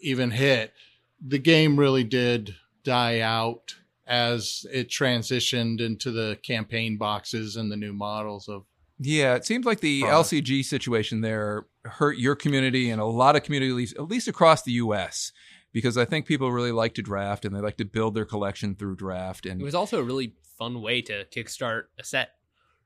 even 0.00 0.30
hit, 0.30 0.72
the 1.20 1.38
game 1.38 1.78
really 1.78 2.04
did 2.04 2.54
die 2.84 3.20
out 3.20 3.74
as 4.08 4.64
it 4.72 4.88
transitioned 4.88 5.80
into 5.80 6.10
the 6.10 6.38
campaign 6.42 6.96
boxes 6.96 7.56
and 7.56 7.70
the 7.70 7.76
new 7.76 7.92
models 7.92 8.48
of 8.48 8.64
Yeah, 8.98 9.34
it 9.34 9.44
seems 9.44 9.66
like 9.66 9.80
the 9.80 10.00
Product. 10.00 10.30
LCG 10.30 10.64
situation 10.64 11.20
there 11.20 11.66
hurt 11.84 12.16
your 12.16 12.34
community 12.34 12.90
and 12.90 13.00
a 13.00 13.04
lot 13.04 13.36
of 13.36 13.42
communities, 13.42 13.92
at 13.92 14.08
least 14.08 14.26
across 14.26 14.62
the 14.62 14.72
U.S., 14.72 15.30
because 15.72 15.98
I 15.98 16.06
think 16.06 16.26
people 16.26 16.50
really 16.50 16.72
like 16.72 16.94
to 16.94 17.02
draft 17.02 17.44
and 17.44 17.54
they 17.54 17.60
like 17.60 17.76
to 17.76 17.84
build 17.84 18.14
their 18.14 18.24
collection 18.24 18.74
through 18.74 18.96
draft. 18.96 19.44
And 19.44 19.60
It 19.60 19.64
was 19.64 19.74
also 19.74 20.00
a 20.00 20.02
really 20.02 20.32
fun 20.58 20.80
way 20.80 21.02
to 21.02 21.26
kickstart 21.26 21.84
a 21.98 22.04
set, 22.04 22.30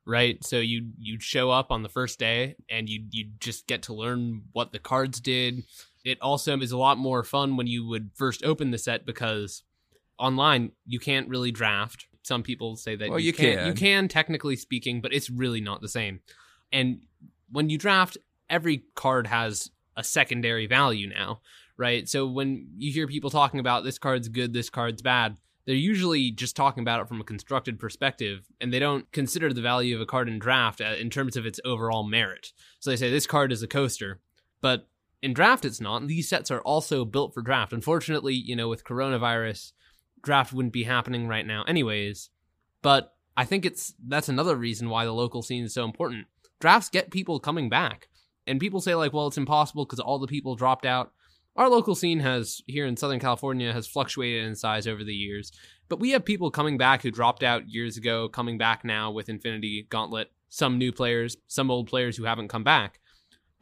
right? 0.05 0.43
So 0.43 0.59
you 0.59 0.91
you'd 0.99 1.23
show 1.23 1.49
up 1.49 1.71
on 1.71 1.83
the 1.83 1.89
first 1.89 2.19
day 2.19 2.55
and 2.69 2.89
you 2.89 3.05
you 3.09 3.29
just 3.39 3.67
get 3.67 3.83
to 3.83 3.93
learn 3.93 4.43
what 4.51 4.73
the 4.73 4.79
cards 4.79 5.21
did. 5.21 5.63
It 6.03 6.21
also 6.21 6.59
is 6.59 6.73
a 6.73 6.77
lot 6.77 6.97
more 6.97 7.23
fun 7.23 7.55
when 7.55 7.67
you 7.67 7.87
would 7.87 8.11
first 8.13 8.43
open 8.43 8.71
the 8.71 8.77
set 8.77 9.05
because 9.05 9.63
online 10.19 10.71
you 10.85 10.99
can't 10.99 11.29
really 11.29 11.51
draft. 11.51 12.07
Some 12.23 12.43
people 12.43 12.75
say 12.75 12.95
that 12.95 13.09
Well, 13.09 13.19
you 13.19 13.33
can't. 13.33 13.57
can. 13.59 13.67
You 13.67 13.73
can 13.73 14.07
technically 14.07 14.55
speaking, 14.55 15.01
but 15.01 15.13
it's 15.13 15.29
really 15.29 15.61
not 15.61 15.81
the 15.81 15.89
same. 15.89 16.21
And 16.71 17.01
when 17.51 17.69
you 17.69 17.77
draft, 17.77 18.17
every 18.49 18.85
card 18.95 19.27
has 19.27 19.69
a 19.95 20.03
secondary 20.03 20.65
value 20.65 21.07
now, 21.07 21.41
right? 21.77 22.07
So 22.07 22.25
when 22.25 22.69
you 22.77 22.91
hear 22.91 23.07
people 23.07 23.29
talking 23.29 23.59
about 23.59 23.83
this 23.83 23.99
card's 23.99 24.29
good, 24.29 24.53
this 24.53 24.69
card's 24.69 25.01
bad, 25.01 25.37
they're 25.65 25.75
usually 25.75 26.31
just 26.31 26.55
talking 26.55 26.81
about 26.81 27.01
it 27.01 27.07
from 27.07 27.21
a 27.21 27.25
constructed 27.25 27.79
perspective, 27.79 28.45
and 28.59 28.73
they 28.73 28.79
don't 28.79 29.09
consider 29.11 29.53
the 29.53 29.61
value 29.61 29.95
of 29.95 30.01
a 30.01 30.05
card 30.05 30.27
in 30.27 30.39
draft 30.39 30.81
uh, 30.81 30.95
in 30.99 31.09
terms 31.09 31.37
of 31.37 31.45
its 31.45 31.59
overall 31.63 32.03
merit. 32.03 32.51
So 32.79 32.89
they 32.89 32.97
say 32.97 33.09
this 33.09 33.27
card 33.27 33.51
is 33.51 33.63
a 33.63 33.67
coaster, 33.67 34.19
but 34.61 34.87
in 35.21 35.33
draft 35.33 35.63
it's 35.63 35.79
not. 35.79 36.05
These 36.07 36.27
sets 36.27 36.51
are 36.51 36.61
also 36.61 37.05
built 37.05 37.33
for 37.33 37.41
draft. 37.41 37.71
Unfortunately, 37.71 38.33
you 38.33 38.55
know, 38.55 38.67
with 38.67 38.83
coronavirus, 38.83 39.71
draft 40.23 40.53
wouldn't 40.53 40.73
be 40.73 40.83
happening 40.83 41.27
right 41.27 41.45
now, 41.45 41.63
anyways. 41.63 42.29
But 42.81 43.13
I 43.37 43.45
think 43.45 43.65
it's 43.65 43.93
that's 44.05 44.29
another 44.29 44.55
reason 44.55 44.89
why 44.89 45.05
the 45.05 45.13
local 45.13 45.41
scene 45.41 45.63
is 45.63 45.73
so 45.73 45.85
important. 45.85 46.27
Drafts 46.59 46.89
get 46.89 47.11
people 47.11 47.39
coming 47.39 47.69
back, 47.69 48.07
and 48.47 48.59
people 48.59 48.81
say 48.81 48.95
like, 48.95 49.13
well, 49.13 49.27
it's 49.27 49.37
impossible 49.37 49.85
because 49.85 49.99
all 49.99 50.19
the 50.19 50.27
people 50.27 50.55
dropped 50.55 50.85
out 50.85 51.11
our 51.55 51.69
local 51.69 51.95
scene 51.95 52.19
has 52.19 52.61
here 52.67 52.85
in 52.85 52.97
southern 52.97 53.19
california 53.19 53.71
has 53.71 53.87
fluctuated 53.87 54.45
in 54.45 54.55
size 54.55 54.87
over 54.87 55.03
the 55.03 55.15
years 55.15 55.51
but 55.89 55.99
we 55.99 56.11
have 56.11 56.25
people 56.25 56.49
coming 56.49 56.77
back 56.77 57.01
who 57.01 57.11
dropped 57.11 57.43
out 57.43 57.69
years 57.69 57.97
ago 57.97 58.27
coming 58.27 58.57
back 58.57 58.83
now 58.83 59.11
with 59.11 59.29
infinity 59.29 59.85
gauntlet 59.89 60.31
some 60.49 60.77
new 60.77 60.91
players 60.91 61.37
some 61.47 61.69
old 61.69 61.87
players 61.87 62.17
who 62.17 62.23
haven't 62.23 62.47
come 62.47 62.63
back 62.63 62.99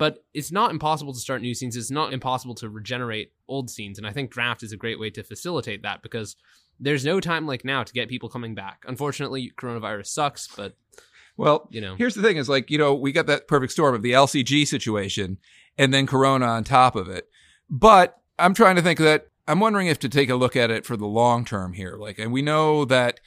but 0.01 0.25
it's 0.33 0.51
not 0.51 0.71
impossible 0.71 1.13
to 1.13 1.19
start 1.19 1.41
new 1.43 1.53
scenes 1.53 1.75
it's 1.77 1.91
not 1.91 2.11
impossible 2.11 2.55
to 2.55 2.69
regenerate 2.69 3.31
old 3.47 3.69
scenes 3.69 3.99
and 3.99 4.07
i 4.07 4.11
think 4.11 4.31
draft 4.31 4.63
is 4.63 4.71
a 4.71 4.77
great 4.77 4.99
way 4.99 5.11
to 5.11 5.23
facilitate 5.23 5.83
that 5.83 6.01
because 6.01 6.35
there's 6.79 7.05
no 7.05 7.19
time 7.19 7.45
like 7.45 7.63
now 7.63 7.83
to 7.83 7.93
get 7.93 8.09
people 8.09 8.27
coming 8.27 8.55
back 8.55 8.83
unfortunately 8.87 9.51
coronavirus 9.57 10.07
sucks 10.07 10.47
but 10.57 10.75
well, 11.37 11.67
you 11.71 11.81
know 11.81 11.95
here's 11.95 12.15
the 12.15 12.21
thing: 12.21 12.37
is 12.37 12.49
like 12.49 12.69
you 12.69 12.77
know 12.77 12.93
we 12.93 13.11
got 13.11 13.25
that 13.27 13.47
perfect 13.47 13.71
storm 13.71 13.95
of 13.95 14.01
the 14.01 14.11
LCG 14.11 14.67
situation 14.67 15.37
and 15.77 15.93
then 15.93 16.05
Corona 16.05 16.45
on 16.45 16.63
top 16.63 16.95
of 16.95 17.09
it. 17.09 17.29
But 17.69 18.19
I'm 18.37 18.53
trying 18.53 18.75
to 18.75 18.81
think 18.81 18.99
that 18.99 19.27
I'm 19.47 19.59
wondering 19.59 19.87
if 19.87 19.99
to 19.99 20.09
take 20.09 20.29
a 20.29 20.35
look 20.35 20.55
at 20.55 20.69
it 20.69 20.85
for 20.85 20.97
the 20.97 21.07
long 21.07 21.45
term 21.45 21.73
here. 21.73 21.95
Like, 21.97 22.19
and 22.19 22.31
we 22.31 22.41
know 22.41 22.85
that 22.85 23.19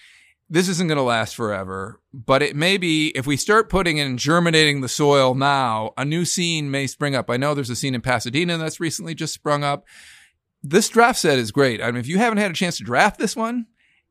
this 0.48 0.68
isn't 0.68 0.88
going 0.88 0.98
to 0.98 1.02
last 1.02 1.34
forever, 1.34 2.00
but 2.12 2.42
it 2.42 2.54
may 2.54 2.76
be 2.76 3.08
if 3.14 3.26
we 3.26 3.36
start 3.36 3.70
putting 3.70 3.98
in 3.98 4.18
germinating 4.18 4.80
the 4.80 4.88
soil 4.88 5.34
now, 5.34 5.92
a 5.96 6.04
new 6.04 6.24
scene 6.24 6.70
may 6.70 6.86
spring 6.86 7.14
up. 7.14 7.30
I 7.30 7.36
know 7.36 7.54
there's 7.54 7.70
a 7.70 7.76
scene 7.76 7.94
in 7.94 8.02
Pasadena 8.02 8.58
that's 8.58 8.80
recently 8.80 9.14
just 9.14 9.34
sprung 9.34 9.64
up. 9.64 9.86
This 10.62 10.88
draft 10.88 11.18
set 11.18 11.38
is 11.38 11.50
great. 11.50 11.82
I 11.82 11.86
mean, 11.90 12.00
if 12.00 12.08
you 12.08 12.18
haven't 12.18 12.38
had 12.38 12.50
a 12.50 12.54
chance 12.54 12.78
to 12.78 12.84
draft 12.84 13.18
this 13.18 13.36
one, 13.36 13.66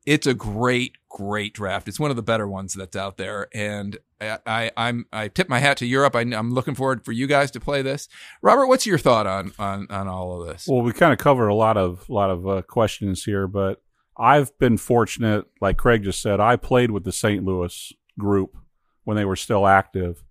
it's 0.06 0.28
a 0.28 0.34
great, 0.34 0.98
great 1.10 1.54
draft. 1.54 1.88
It's 1.88 2.00
one 2.00 2.10
of 2.10 2.16
the 2.16 2.24
better 2.24 2.48
ones 2.48 2.74
that's 2.74 2.96
out 2.96 3.18
there, 3.18 3.48
and 3.54 3.98
I, 4.20 4.40
I 4.46 4.72
I'm 4.76 5.06
I 5.14 5.28
tip 5.30 5.48
my 5.48 5.60
hat 5.60 5.78
to 5.78 5.86
Europe. 5.86 6.16
I, 6.16 6.22
I'm 6.22 6.52
looking 6.52 6.76
forward 6.76 7.06
for 7.06 7.12
you 7.12 7.26
guys 7.26 7.52
to 7.52 7.60
play 7.60 7.82
this. 7.82 8.10
Robert, 8.42 8.68
what's 8.68 8.86
your 8.86 8.98
thought 8.98 9.28
on 9.28 9.54
on 9.58 9.88
on 9.90 10.08
all 10.08 10.42
of 10.42 10.48
this? 10.48 10.68
Well, 10.68 10.82
we 10.82 10.92
kind 10.92 11.14
of 11.14 11.20
covered 11.20 11.48
a 11.48 11.56
lot 11.56 11.78
of 11.78 12.10
lot 12.10 12.30
of 12.30 12.48
uh, 12.48 12.62
questions 12.64 13.24
here, 13.24 13.48
but 13.48 13.82
I've 14.18 14.58
been 14.60 14.78
fortunate, 14.78 15.46
like 15.62 15.78
Craig 15.78 16.04
just 16.04 16.22
said. 16.22 16.40
I 16.40 16.56
played 16.56 16.92
with 16.92 17.04
the 17.04 17.12
St. 17.12 17.44
Louis 17.44 17.94
group 18.20 18.58
when 19.04 19.18
they 19.18 19.26
were 19.26 19.36
still 19.36 19.68
active, 19.68 20.24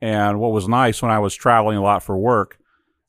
and 0.00 0.40
what 0.40 0.52
was 0.52 0.68
nice 0.68 1.00
when 1.00 1.10
I 1.10 1.18
was 1.18 1.34
traveling 1.34 1.76
a 1.76 1.82
lot 1.82 2.02
for 2.02 2.16
work, 2.16 2.58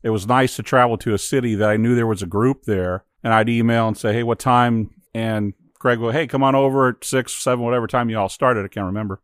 it 0.04 0.10
was 0.10 0.28
nice 0.28 0.56
to 0.56 0.64
travel 0.64 0.98
to 1.00 1.14
a 1.14 1.18
city 1.18 1.56
that 1.56 1.70
I 1.70 1.78
knew 1.78 1.96
there 1.96 2.08
was 2.08 2.22
a 2.22 2.28
group 2.28 2.64
there, 2.64 3.06
and 3.24 3.34
I'd 3.34 3.50
email 3.50 3.88
and 3.88 3.98
say, 3.98 4.14
"Hey, 4.14 4.24
what 4.24 4.40
time?" 4.40 4.92
and 5.14 5.54
Craig 5.80 6.00
would, 6.00 6.14
"Hey, 6.14 6.28
come 6.28 6.44
on 6.44 6.56
over 6.56 6.90
at 6.90 7.04
six, 7.04 7.34
seven, 7.34 7.66
whatever 7.66 7.88
time 7.88 8.10
you 8.10 8.18
all 8.18 8.30
started. 8.30 8.66
I 8.66 8.70
can't 8.70 8.86
remember." 8.86 9.22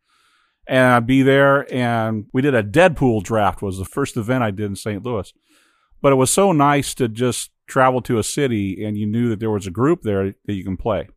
And 0.67 0.93
I'd 0.93 1.07
be 1.07 1.21
there, 1.21 1.71
and 1.73 2.25
we 2.33 2.41
did 2.41 2.53
a 2.53 2.63
Deadpool 2.63 3.23
draft. 3.23 3.61
Was 3.61 3.77
the 3.77 3.85
first 3.85 4.17
event 4.17 4.43
I 4.43 4.51
did 4.51 4.65
in 4.65 4.75
St. 4.75 5.03
Louis 5.03 5.31
but 6.01 6.11
it 6.11 6.15
was 6.15 6.31
so 6.31 6.51
nice 6.51 6.93
to 6.95 7.07
just 7.07 7.51
travel 7.67 8.01
to 8.01 8.17
a 8.17 8.23
city 8.23 8.83
and 8.83 8.97
you 8.97 9.05
knew 9.05 9.29
that 9.29 9.39
there 9.39 9.51
was 9.51 9.67
a 9.67 9.71
group 9.71 10.01
there 10.01 10.33
that 10.45 10.53
you 10.53 10.63
can 10.63 10.77
play. 10.77 11.09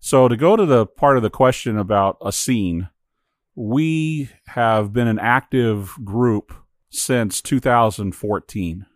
So 0.00 0.28
to 0.28 0.36
go 0.36 0.56
to 0.56 0.66
the 0.66 0.86
part 0.86 1.16
of 1.16 1.22
the 1.22 1.30
question 1.30 1.78
about 1.78 2.18
a 2.20 2.32
scene, 2.32 2.88
we 3.54 4.30
have 4.46 4.92
been 4.92 5.08
an 5.08 5.18
active 5.18 5.94
group 6.04 6.52
since 6.90 7.42
2014. 7.42 8.86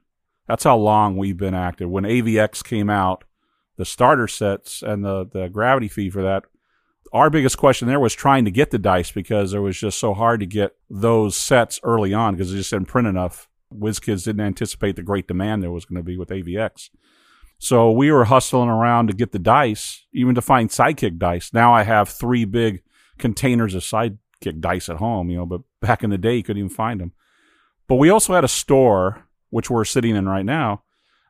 That's 0.46 0.64
how 0.64 0.76
long 0.76 1.16
we've 1.16 1.36
been 1.36 1.54
active. 1.54 1.90
When 1.90 2.04
AVX 2.04 2.62
came 2.64 2.90
out, 2.90 3.24
the 3.76 3.84
starter 3.84 4.28
sets 4.28 4.82
and 4.82 5.04
the, 5.04 5.26
the 5.32 5.48
gravity 5.48 5.88
feed 5.88 6.12
for 6.12 6.22
that, 6.22 6.44
our 7.12 7.30
biggest 7.30 7.58
question 7.58 7.88
there 7.88 8.00
was 8.00 8.14
trying 8.14 8.44
to 8.44 8.50
get 8.50 8.70
the 8.70 8.78
dice 8.78 9.10
because 9.10 9.52
it 9.52 9.58
was 9.58 9.78
just 9.78 9.98
so 9.98 10.14
hard 10.14 10.40
to 10.40 10.46
get 10.46 10.76
those 10.88 11.36
sets 11.36 11.80
early 11.82 12.14
on 12.14 12.34
because 12.34 12.50
they 12.50 12.58
just 12.58 12.70
didn't 12.70 12.88
print 12.88 13.08
enough. 13.08 13.48
WizKids 13.78 14.24
didn't 14.24 14.40
anticipate 14.40 14.96
the 14.96 15.02
great 15.02 15.28
demand 15.28 15.62
there 15.62 15.70
was 15.70 15.84
going 15.84 15.96
to 15.96 16.02
be 16.02 16.16
with 16.16 16.28
AVX. 16.28 16.90
So 17.58 17.92
we 17.92 18.10
were 18.10 18.24
hustling 18.24 18.68
around 18.68 19.06
to 19.06 19.12
get 19.12 19.30
the 19.30 19.38
dice, 19.38 20.04
even 20.12 20.34
to 20.34 20.42
find 20.42 20.68
sidekick 20.68 21.18
dice. 21.18 21.52
Now 21.52 21.72
I 21.72 21.84
have 21.84 22.08
three 22.08 22.44
big 22.44 22.82
containers 23.18 23.74
of 23.74 23.82
sidekick 23.82 24.60
dice 24.60 24.88
at 24.88 24.96
home, 24.96 25.30
you 25.30 25.36
know, 25.36 25.46
but 25.46 25.60
back 25.80 26.02
in 26.02 26.10
the 26.10 26.18
day 26.18 26.36
you 26.36 26.42
couldn't 26.42 26.58
even 26.58 26.68
find 26.68 27.00
them. 27.00 27.12
But 27.86 27.96
we 27.96 28.10
also 28.10 28.34
had 28.34 28.42
a 28.42 28.48
store, 28.48 29.28
which 29.50 29.70
we're 29.70 29.84
sitting 29.84 30.16
in 30.16 30.28
right 30.28 30.44
now, 30.44 30.82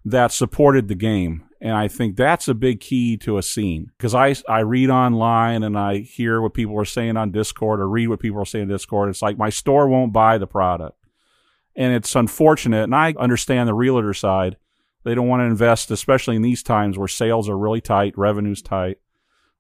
that 0.05 0.33
supported 0.33 0.89
the 0.89 0.95
game. 0.95 1.45
And 1.61 1.73
I 1.73 1.87
think 1.87 2.17
that's 2.17 2.49
a 2.49 2.55
big 2.55 2.81
key 2.81 3.17
to 3.19 3.39
a 3.39 3.43
scene 3.43 3.93
because 3.97 4.15
I, 4.15 4.35
I 4.49 4.61
read 4.61 4.91
online 4.91 5.63
and 5.63 5.79
I 5.79 5.99
hear 5.99 6.41
what 6.41 6.55
people 6.55 6.81
are 6.81 6.85
saying 6.85 7.17
on 7.17 7.31
Discord 7.31 7.79
or 7.79 7.89
read 7.89 8.09
what 8.09 8.21
people 8.21 8.41
are 8.41 8.47
saying 8.47 8.65
on 8.65 8.69
Discord. 8.69 9.11
It's 9.11 9.23
like 9.23 9.39
my 9.39 9.51
store 9.51 9.87
won't 9.87 10.13
buy 10.13 10.39
the 10.39 10.47
product. 10.47 10.97
And 11.75 11.95
it's 11.95 12.15
unfortunate. 12.15 12.85
And 12.85 12.95
I 12.95 13.15
understand 13.19 13.69
the 13.69 13.75
realtor 13.75 14.15
side. 14.15 14.57
They 15.05 15.15
don't 15.15 15.29
want 15.29 15.41
to 15.41 15.47
invest, 15.47 15.91
especially 15.91 16.37
in 16.37 16.43
these 16.43 16.63
times 16.63 16.97
where 16.97 17.09
sales 17.09 17.49
are 17.49 17.59
really 17.59 17.81
tight, 17.81 18.17
revenue's 18.17 18.63
tight. 18.63 18.99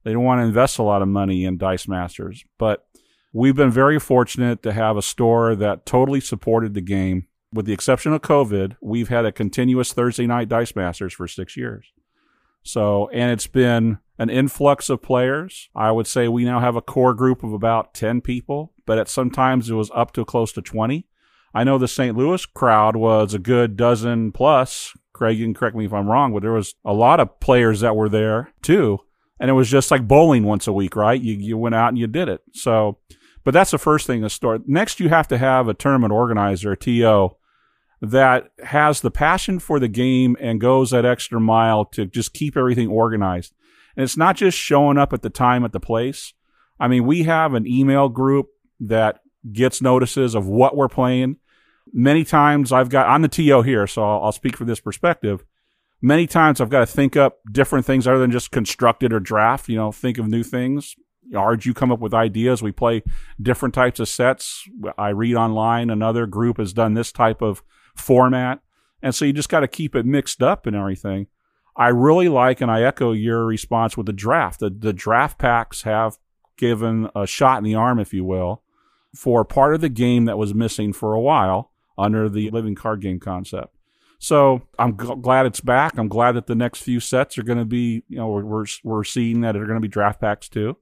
They 0.04 0.12
don't 0.12 0.24
want 0.24 0.40
to 0.40 0.46
invest 0.46 0.78
a 0.78 0.82
lot 0.82 1.02
of 1.02 1.08
money 1.08 1.44
in 1.44 1.58
Dice 1.58 1.88
Masters. 1.88 2.44
But 2.58 2.86
we've 3.32 3.56
been 3.56 3.70
very 3.70 3.98
fortunate 3.98 4.62
to 4.62 4.72
have 4.72 4.96
a 4.96 5.02
store 5.02 5.54
that 5.56 5.86
totally 5.86 6.20
supported 6.20 6.74
the 6.74 6.80
game. 6.80 7.26
With 7.52 7.66
the 7.66 7.72
exception 7.72 8.12
of 8.12 8.22
COVID, 8.22 8.76
we've 8.80 9.08
had 9.08 9.26
a 9.26 9.32
continuous 9.32 9.92
Thursday 9.92 10.26
night 10.26 10.48
Dice 10.48 10.74
Masters 10.74 11.12
for 11.12 11.28
six 11.28 11.56
years. 11.56 11.92
So, 12.62 13.08
and 13.10 13.30
it's 13.30 13.46
been 13.46 13.98
an 14.18 14.30
influx 14.30 14.88
of 14.88 15.02
players. 15.02 15.68
I 15.74 15.90
would 15.90 16.06
say 16.06 16.28
we 16.28 16.44
now 16.44 16.60
have 16.60 16.76
a 16.76 16.82
core 16.82 17.14
group 17.14 17.42
of 17.42 17.52
about 17.52 17.92
10 17.92 18.20
people, 18.20 18.72
but 18.86 18.98
at 18.98 19.08
some 19.08 19.30
times 19.30 19.68
it 19.68 19.74
was 19.74 19.90
up 19.94 20.12
to 20.12 20.24
close 20.24 20.52
to 20.52 20.62
20. 20.62 21.06
I 21.54 21.64
know 21.64 21.78
the 21.78 21.88
St. 21.88 22.16
Louis 22.16 22.44
crowd 22.46 22.96
was 22.96 23.34
a 23.34 23.38
good 23.38 23.76
dozen 23.76 24.32
plus. 24.32 24.92
Craig, 25.12 25.38
you 25.38 25.44
can 25.44 25.54
correct 25.54 25.76
me 25.76 25.84
if 25.84 25.92
I'm 25.92 26.08
wrong, 26.08 26.32
but 26.32 26.42
there 26.42 26.52
was 26.52 26.74
a 26.84 26.92
lot 26.92 27.20
of 27.20 27.40
players 27.40 27.80
that 27.80 27.96
were 27.96 28.08
there 28.08 28.52
too. 28.62 29.00
And 29.38 29.50
it 29.50 29.54
was 29.54 29.70
just 29.70 29.90
like 29.90 30.08
bowling 30.08 30.44
once 30.44 30.66
a 30.66 30.72
week, 30.72 30.96
right? 30.96 31.20
You, 31.20 31.34
you 31.34 31.58
went 31.58 31.74
out 31.74 31.88
and 31.88 31.98
you 31.98 32.06
did 32.06 32.28
it. 32.28 32.40
So, 32.52 32.98
but 33.44 33.52
that's 33.52 33.72
the 33.72 33.78
first 33.78 34.06
thing 34.06 34.22
to 34.22 34.30
start. 34.30 34.62
Next, 34.66 35.00
you 35.00 35.08
have 35.08 35.28
to 35.28 35.38
have 35.38 35.68
a 35.68 35.74
tournament 35.74 36.12
organizer, 36.12 36.72
a 36.72 36.76
TO, 36.76 37.36
that 38.00 38.50
has 38.64 39.00
the 39.00 39.10
passion 39.10 39.58
for 39.58 39.78
the 39.78 39.88
game 39.88 40.36
and 40.40 40.60
goes 40.60 40.90
that 40.90 41.04
extra 41.04 41.40
mile 41.40 41.84
to 41.86 42.04
just 42.06 42.34
keep 42.34 42.56
everything 42.56 42.88
organized. 42.88 43.52
And 43.96 44.04
it's 44.04 44.16
not 44.16 44.36
just 44.36 44.58
showing 44.58 44.98
up 44.98 45.12
at 45.12 45.22
the 45.22 45.30
time 45.30 45.64
at 45.64 45.72
the 45.72 45.80
place. 45.80 46.34
I 46.80 46.88
mean, 46.88 47.06
we 47.06 47.22
have 47.24 47.54
an 47.54 47.66
email 47.66 48.08
group 48.08 48.46
that 48.80 49.20
gets 49.52 49.80
notices 49.80 50.34
of 50.34 50.46
what 50.46 50.76
we're 50.76 50.88
playing. 50.88 51.36
Many 51.92 52.24
times 52.24 52.72
I've 52.72 52.88
got, 52.88 53.08
I'm 53.08 53.22
the 53.22 53.28
TO 53.28 53.62
here, 53.62 53.86
so 53.86 54.02
I'll, 54.02 54.24
I'll 54.24 54.32
speak 54.32 54.56
from 54.56 54.66
this 54.66 54.80
perspective. 54.80 55.44
Many 56.00 56.26
times 56.26 56.60
I've 56.60 56.70
got 56.70 56.80
to 56.80 56.86
think 56.86 57.16
up 57.16 57.38
different 57.50 57.86
things 57.86 58.06
other 58.06 58.18
than 58.18 58.30
just 58.30 58.50
constructed 58.50 59.12
or 59.12 59.20
draft, 59.20 59.68
you 59.68 59.76
know, 59.76 59.92
think 59.92 60.18
of 60.18 60.26
new 60.26 60.42
things. 60.42 60.96
Arj, 61.32 61.64
you 61.64 61.74
come 61.74 61.92
up 61.92 62.00
with 62.00 62.14
ideas. 62.14 62.62
We 62.62 62.72
play 62.72 63.02
different 63.40 63.74
types 63.74 64.00
of 64.00 64.08
sets. 64.08 64.68
I 64.98 65.10
read 65.10 65.36
online. 65.36 65.90
Another 65.90 66.26
group 66.26 66.58
has 66.58 66.72
done 66.72 66.94
this 66.94 67.12
type 67.12 67.40
of 67.40 67.62
format. 67.94 68.60
And 69.02 69.14
so 69.14 69.24
you 69.24 69.32
just 69.32 69.48
got 69.48 69.60
to 69.60 69.68
keep 69.68 69.94
it 69.94 70.06
mixed 70.06 70.42
up 70.42 70.66
and 70.66 70.76
everything. 70.76 71.28
I 71.76 71.88
really 71.88 72.28
like, 72.28 72.60
and 72.60 72.70
I 72.70 72.82
echo 72.82 73.12
your 73.12 73.46
response 73.46 73.96
with 73.96 74.06
the 74.06 74.12
draft. 74.12 74.60
The, 74.60 74.70
the 74.70 74.92
draft 74.92 75.38
packs 75.38 75.82
have 75.82 76.18
given 76.56 77.08
a 77.14 77.26
shot 77.26 77.58
in 77.58 77.64
the 77.64 77.74
arm, 77.74 77.98
if 77.98 78.12
you 78.12 78.24
will, 78.24 78.62
for 79.14 79.44
part 79.44 79.74
of 79.74 79.80
the 79.80 79.88
game 79.88 80.26
that 80.26 80.38
was 80.38 80.54
missing 80.54 80.92
for 80.92 81.14
a 81.14 81.20
while 81.20 81.71
under 81.98 82.28
the 82.28 82.50
living 82.50 82.74
card 82.74 83.00
game 83.00 83.20
concept. 83.20 83.74
So 84.18 84.62
I'm 84.78 84.96
g- 84.96 85.14
glad 85.20 85.46
it's 85.46 85.60
back. 85.60 85.98
I'm 85.98 86.08
glad 86.08 86.32
that 86.32 86.46
the 86.46 86.54
next 86.54 86.82
few 86.82 87.00
sets 87.00 87.36
are 87.38 87.42
going 87.42 87.58
to 87.58 87.64
be, 87.64 88.04
you 88.08 88.16
know, 88.18 88.28
we're, 88.28 88.44
we're, 88.44 88.66
we're 88.84 89.04
seeing 89.04 89.40
that 89.40 89.56
are 89.56 89.66
going 89.66 89.76
to 89.76 89.80
be 89.80 89.88
draft 89.88 90.20
packs 90.20 90.48
too. 90.48 90.76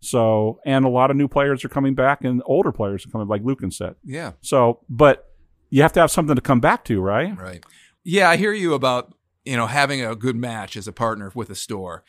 So, 0.00 0.60
and 0.64 0.84
a 0.84 0.88
lot 0.88 1.10
of 1.10 1.16
new 1.16 1.26
players 1.26 1.64
are 1.64 1.68
coming 1.68 1.94
back 1.94 2.22
and 2.22 2.40
older 2.46 2.70
players 2.70 3.04
are 3.04 3.10
coming, 3.10 3.26
like 3.26 3.42
Lucan 3.42 3.72
said. 3.72 3.96
Yeah. 4.04 4.32
So, 4.42 4.80
but 4.88 5.34
you 5.70 5.82
have 5.82 5.92
to 5.94 6.00
have 6.00 6.12
something 6.12 6.36
to 6.36 6.40
come 6.40 6.60
back 6.60 6.84
to, 6.84 7.00
right? 7.00 7.36
Right. 7.36 7.64
Yeah, 8.04 8.30
I 8.30 8.36
hear 8.36 8.52
you 8.52 8.74
about, 8.74 9.12
you 9.44 9.56
know, 9.56 9.66
having 9.66 10.04
a 10.04 10.14
good 10.14 10.36
match 10.36 10.76
as 10.76 10.86
a 10.86 10.92
partner 10.92 11.32
with 11.34 11.50
a 11.50 11.56
store 11.56 12.04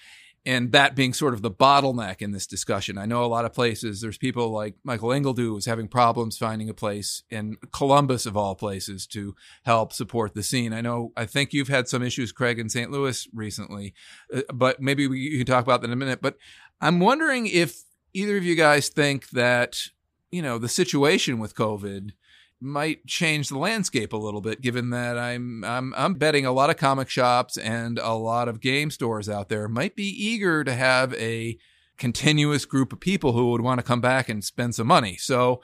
and 0.45 0.71
that 0.71 0.95
being 0.95 1.13
sort 1.13 1.33
of 1.33 1.41
the 1.41 1.51
bottleneck 1.51 2.21
in 2.21 2.31
this 2.31 2.47
discussion. 2.47 2.97
I 2.97 3.05
know 3.05 3.23
a 3.23 3.27
lot 3.27 3.45
of 3.45 3.53
places, 3.53 4.01
there's 4.01 4.17
people 4.17 4.49
like 4.49 4.75
Michael 4.83 5.09
Ingledew 5.09 5.37
who's 5.37 5.65
having 5.65 5.87
problems 5.87 6.37
finding 6.37 6.69
a 6.69 6.73
place 6.73 7.23
in 7.29 7.57
Columbus, 7.71 8.25
of 8.25 8.37
all 8.37 8.55
places, 8.55 9.05
to 9.07 9.35
help 9.63 9.91
support 9.91 10.33
the 10.33 10.43
scene. 10.43 10.73
I 10.73 10.81
know, 10.81 11.11
I 11.17 11.25
think 11.25 11.53
you've 11.53 11.67
had 11.67 11.87
some 11.87 12.01
issues, 12.01 12.31
Craig, 12.31 12.57
in 12.59 12.69
St. 12.69 12.89
Louis 12.89 13.27
recently, 13.33 13.93
uh, 14.33 14.41
but 14.53 14.81
maybe 14.81 15.07
we, 15.07 15.19
you 15.19 15.37
can 15.37 15.45
talk 15.47 15.63
about 15.63 15.81
that 15.81 15.87
in 15.87 15.93
a 15.93 15.97
minute. 15.97 16.21
But 16.21 16.37
I'm 16.79 16.99
wondering 16.99 17.47
if 17.47 17.83
either 18.13 18.37
of 18.37 18.43
you 18.43 18.55
guys 18.55 18.89
think 18.89 19.29
that, 19.31 19.89
you 20.31 20.41
know, 20.41 20.57
the 20.57 20.69
situation 20.69 21.39
with 21.39 21.55
COVID 21.55 22.11
might 22.61 23.05
change 23.05 23.49
the 23.49 23.57
landscape 23.57 24.11
a 24.11 24.17
little 24.17 24.41
bit 24.41 24.61
given 24.61 24.89
that 24.89 25.17
I'm 25.17 25.63
I'm 25.63 25.93
I'm 25.95 26.15
betting 26.15 26.45
a 26.45 26.51
lot 26.51 26.69
of 26.69 26.77
comic 26.77 27.09
shops 27.09 27.57
and 27.57 27.97
a 27.97 28.13
lot 28.13 28.49
of 28.49 28.59
game 28.59 28.91
stores 28.91 29.29
out 29.29 29.49
there 29.49 29.69
might 29.69 29.95
be 29.95 30.03
eager 30.03 30.63
to 30.63 30.73
have 30.73 31.13
a 31.13 31.57
continuous 31.97 32.65
group 32.65 32.91
of 32.91 32.99
people 32.99 33.33
who 33.33 33.51
would 33.51 33.61
want 33.61 33.79
to 33.79 33.85
come 33.85 34.01
back 34.01 34.29
and 34.29 34.43
spend 34.43 34.75
some 34.75 34.87
money. 34.87 35.15
So 35.17 35.61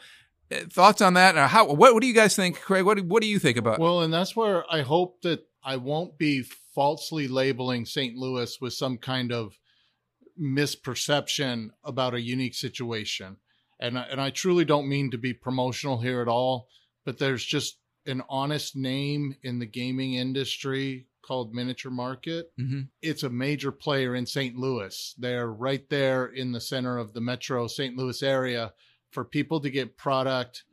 uh, 0.51 0.59
thoughts 0.69 1.01
on 1.01 1.15
that? 1.15 1.35
How 1.35 1.65
what 1.65 1.93
what 1.93 2.01
do 2.01 2.07
you 2.07 2.13
guys 2.13 2.35
think, 2.35 2.61
Craig? 2.61 2.85
What 2.85 3.01
what 3.01 3.21
do 3.21 3.27
you 3.27 3.39
think 3.39 3.57
about? 3.57 3.79
Well, 3.79 4.01
and 4.01 4.13
that's 4.13 4.35
where 4.35 4.63
I 4.71 4.81
hope 4.81 5.21
that 5.23 5.45
I 5.63 5.77
won't 5.77 6.17
be 6.17 6.43
falsely 6.43 7.27
labeling 7.27 7.85
St. 7.85 8.15
Louis 8.15 8.59
with 8.61 8.73
some 8.73 8.97
kind 8.97 9.31
of 9.31 9.57
misperception 10.39 11.69
about 11.83 12.13
a 12.13 12.21
unique 12.21 12.55
situation. 12.55 13.37
And 13.79 13.97
and 13.97 14.21
I 14.21 14.29
truly 14.29 14.63
don't 14.63 14.87
mean 14.87 15.11
to 15.11 15.17
be 15.17 15.33
promotional 15.33 15.99
here 15.99 16.21
at 16.21 16.27
all 16.27 16.67
but 17.05 17.17
there's 17.19 17.45
just 17.45 17.77
an 18.05 18.21
honest 18.29 18.75
name 18.75 19.35
in 19.43 19.59
the 19.59 19.65
gaming 19.65 20.15
industry 20.15 21.07
called 21.25 21.53
Miniature 21.53 21.91
Market. 21.91 22.51
Mm-hmm. 22.59 22.81
It's 23.01 23.23
a 23.23 23.29
major 23.29 23.71
player 23.71 24.15
in 24.15 24.25
St. 24.25 24.55
Louis. 24.55 25.15
They're 25.17 25.51
right 25.51 25.89
there 25.89 26.25
in 26.25 26.51
the 26.51 26.61
center 26.61 26.97
of 26.97 27.13
the 27.13 27.21
metro 27.21 27.67
St. 27.67 27.95
Louis 27.97 28.21
area 28.21 28.73
for 29.11 29.25
people 29.25 29.59
to 29.61 29.69
get 29.69 29.97
product 29.97 30.63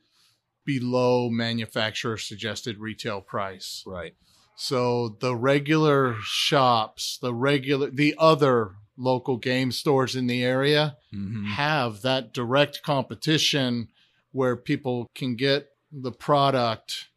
below 0.64 1.28
manufacturer 1.30 2.18
suggested 2.18 2.78
retail 2.78 3.20
price. 3.20 3.82
Right. 3.86 4.14
So 4.56 5.16
the 5.20 5.34
regular 5.34 6.16
shops, 6.22 7.18
the 7.20 7.34
regular 7.34 7.90
the 7.90 8.14
other 8.18 8.72
local 8.96 9.38
game 9.38 9.72
stores 9.72 10.14
in 10.14 10.26
the 10.26 10.44
area 10.44 10.96
Mm-hmm. 11.14 11.44
have 11.44 12.00
that 12.02 12.32
direct 12.32 12.82
competition 12.82 13.88
where 14.30 14.56
people 14.56 15.10
can 15.14 15.36
get 15.36 15.68
the 15.92 16.12
product 16.12 17.08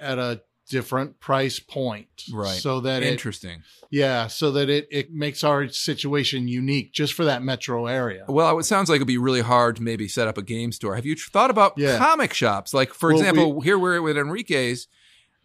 at 0.00 0.18
a 0.18 0.42
different 0.68 1.18
price 1.18 1.58
point. 1.58 2.24
Right. 2.32 2.58
So 2.58 2.80
that 2.80 3.02
it, 3.02 3.06
Interesting. 3.10 3.62
yeah, 3.90 4.26
so 4.26 4.50
that 4.52 4.68
it, 4.68 4.86
it 4.90 5.10
makes 5.12 5.42
our 5.42 5.68
situation 5.68 6.46
unique 6.46 6.92
just 6.92 7.14
for 7.14 7.24
that 7.24 7.42
metro 7.42 7.86
area. 7.86 8.26
Well, 8.28 8.58
it 8.58 8.64
sounds 8.64 8.90
like 8.90 8.96
it'd 8.96 9.08
be 9.08 9.16
really 9.18 9.40
hard 9.40 9.76
to 9.76 9.82
maybe 9.82 10.08
set 10.08 10.28
up 10.28 10.36
a 10.36 10.42
game 10.42 10.72
store. 10.72 10.94
Have 10.96 11.06
you 11.06 11.16
thought 11.16 11.50
about 11.50 11.72
Yeah. 11.78 11.96
comic 11.96 12.34
shops? 12.34 12.74
Like, 12.74 12.92
for 12.92 13.08
Well, 13.10 13.18
example, 13.18 13.60
here 13.62 13.78
we're 13.78 14.02
with 14.02 14.18
Enrique's, 14.18 14.88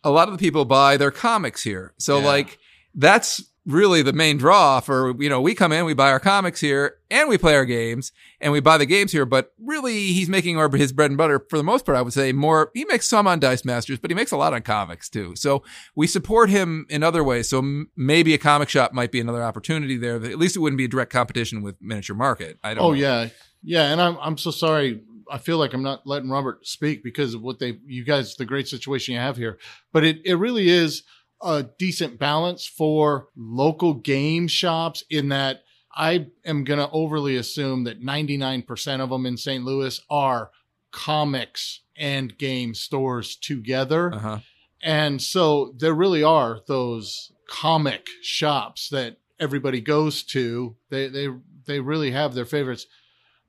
a 0.03 0.11
lot 0.11 0.27
of 0.27 0.33
the 0.33 0.37
people 0.39 0.65
buy 0.65 0.97
their 0.97 1.11
comics 1.11 1.63
here. 1.63 1.93
So, 1.97 2.19
Yeah. 2.19 2.25
like, 2.25 2.59
that's 2.93 3.41
really 3.65 4.02
the 4.02 4.12
main 4.13 4.38
draw 4.38 4.80
for, 4.82 5.13
you 5.21 5.30
know, 5.30 5.39
we 5.39 5.56
come 5.56 5.71
in, 5.71 5.86
we 5.86 5.93
buy 5.93 6.12
our 6.12 6.19
comics 6.19 6.60
here, 6.60 6.97
and 7.10 7.30
we 7.30 7.38
play 7.38 7.56
our 7.56 7.65
games, 7.65 8.12
and 8.41 8.52
we 8.52 8.60
buy 8.60 8.78
the 8.78 8.86
games 8.86 9.12
here. 9.13 9.26
But 9.26 9.54
really, 9.58 10.08
he's 10.08 10.28
making 10.28 10.58
our, 10.58 10.69
his 10.76 10.91
bread 10.91 11.12
and 11.12 11.17
butter, 11.17 11.45
for 11.49 11.58
the 11.58 11.63
most 11.63 11.86
part, 11.86 11.97
I 11.97 12.02
would 12.02 12.13
say, 12.13 12.34
more, 12.34 12.71
he 12.73 12.84
makes 12.86 13.08
some 13.08 13.26
on 13.26 13.39
Dice 13.39 13.63
Masters, 13.63 13.99
but 13.99 14.12
he 14.12 14.15
makes 14.15 14.32
a 14.32 14.38
lot 14.38 14.54
on 14.54 14.62
comics 14.63 15.08
too. 15.10 15.36
So, 15.36 15.63
we 15.95 16.08
support 16.08 16.49
him 16.49 16.86
in 16.89 17.04
other 17.04 17.23
ways. 17.23 17.49
So, 17.49 17.60
m- 17.60 17.89
maybe 17.95 18.34
a 18.34 18.38
comic 18.38 18.69
shop 18.69 18.91
might 18.93 19.12
be 19.12 19.19
another 19.21 19.43
opportunity 19.43 19.97
there. 19.97 20.15
At 20.15 20.38
least 20.38 20.56
it 20.56 20.60
wouldn't 20.60 20.78
be 20.78 20.86
a 20.86 20.89
direct 20.89 21.12
competition 21.12 21.62
with 21.62 21.76
Miniature 21.82 22.15
Market. 22.15 22.60
I 22.63 22.73
don't 22.73 22.84
Oh 22.84 22.89
know. 22.89 22.95
yeah, 22.95 23.30
yeah, 23.63 23.91
and 23.91 24.02
I'm 24.02 24.17
I'm 24.21 24.38
so 24.38 24.52
sorry. 24.52 25.02
I 25.32 25.38
feel 25.38 25.58
like 25.58 25.73
I'm 25.73 25.84
not 25.84 26.06
letting 26.06 26.30
Robert 26.30 26.67
speak 26.67 27.02
because 27.02 27.34
of 27.34 27.41
what 27.41 27.60
they 27.60 27.80
you 27.88 28.04
guys 28.04 28.36
the 28.36 28.45
great 28.45 28.67
situation 28.67 29.13
you 29.13 29.21
have 29.21 29.38
here, 29.38 29.58
but 29.93 30.04
it 30.04 30.19
it 30.26 30.36
really 30.36 30.67
is 30.67 31.04
a 31.43 31.63
decent 31.77 32.17
balance 32.17 32.65
for 32.65 33.27
local 33.36 33.93
game 33.93 34.47
shops 34.47 35.03
in 35.10 35.29
that 35.29 35.63
I 35.95 36.27
am 36.45 36.63
going 36.63 36.79
to 36.79 36.89
overly 36.91 37.36
assume 37.36 37.84
that 37.84 38.01
99% 38.01 38.99
of 38.99 39.10
them 39.10 39.25
in 39.25 39.38
St. 39.38 39.63
Louis 39.63 40.01
are 40.10 40.51
comics 40.91 41.82
and 41.95 42.38
game 42.38 42.73
stores 42.73 43.36
together. 43.36 44.13
Uh-huh. 44.13 44.39
And 44.82 45.21
so 45.21 45.73
there 45.77 45.93
really 45.93 46.23
are 46.23 46.60
those 46.67 47.32
comic 47.47 48.08
shops 48.21 48.89
that 48.89 49.17
everybody 49.39 49.82
goes 49.82 50.23
to. 50.23 50.75
They 50.89 51.08
they 51.08 51.27
they 51.65 51.79
really 51.79 52.12
have 52.12 52.34
their 52.34 52.45
favorites. 52.45 52.88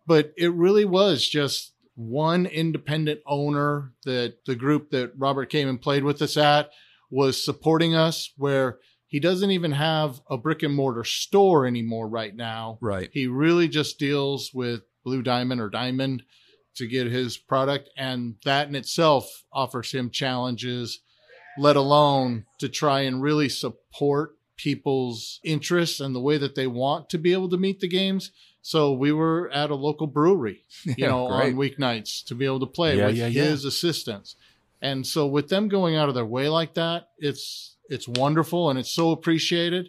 But 0.06 0.32
it 0.36 0.52
really 0.52 0.84
was 0.84 1.26
just 1.26 1.72
one 1.94 2.46
independent 2.46 3.20
owner 3.26 3.92
that 4.04 4.44
the 4.46 4.54
group 4.54 4.90
that 4.90 5.12
Robert 5.16 5.46
came 5.46 5.68
and 5.68 5.80
played 5.80 6.04
with 6.04 6.20
us 6.20 6.36
at 6.36 6.70
was 7.14 7.42
supporting 7.42 7.94
us 7.94 8.32
where 8.36 8.78
he 9.06 9.20
doesn't 9.20 9.52
even 9.52 9.70
have 9.70 10.20
a 10.28 10.36
brick 10.36 10.64
and 10.64 10.74
mortar 10.74 11.04
store 11.04 11.64
anymore 11.64 12.08
right 12.08 12.34
now. 12.34 12.76
Right. 12.80 13.08
He 13.12 13.28
really 13.28 13.68
just 13.68 14.00
deals 14.00 14.50
with 14.52 14.80
Blue 15.04 15.22
Diamond 15.22 15.60
or 15.60 15.70
Diamond 15.70 16.24
to 16.74 16.88
get 16.88 17.06
his 17.06 17.36
product. 17.36 17.88
And 17.96 18.34
that 18.44 18.66
in 18.66 18.74
itself 18.74 19.44
offers 19.52 19.92
him 19.92 20.10
challenges, 20.10 20.98
let 21.56 21.76
alone 21.76 22.46
to 22.58 22.68
try 22.68 23.02
and 23.02 23.22
really 23.22 23.48
support 23.48 24.30
people's 24.56 25.38
interests 25.44 26.00
and 26.00 26.16
the 26.16 26.20
way 26.20 26.36
that 26.36 26.56
they 26.56 26.66
want 26.66 27.08
to 27.10 27.18
be 27.18 27.32
able 27.32 27.50
to 27.50 27.56
meet 27.56 27.78
the 27.78 27.88
games. 27.88 28.32
So 28.60 28.92
we 28.92 29.12
were 29.12 29.48
at 29.50 29.70
a 29.70 29.76
local 29.76 30.08
brewery, 30.08 30.64
you 30.84 30.94
Yeah, 30.98 31.08
know, 31.08 31.26
on 31.26 31.54
weeknights 31.54 32.24
to 32.26 32.34
be 32.34 32.44
able 32.44 32.60
to 32.60 32.66
play 32.66 32.96
Yeah, 32.96 33.06
with 33.06 33.16
yeah, 33.16 33.28
yeah. 33.28 33.44
his 33.44 33.64
assistants. 33.64 34.34
And 34.84 35.06
so 35.06 35.26
with 35.26 35.48
them 35.48 35.68
going 35.68 35.96
out 35.96 36.10
of 36.10 36.14
their 36.14 36.26
way 36.26 36.50
like 36.50 36.74
that, 36.74 37.08
it's 37.18 37.76
it's 37.88 38.06
wonderful 38.06 38.68
and 38.68 38.78
it's 38.78 38.92
so 38.92 39.12
appreciated. 39.12 39.88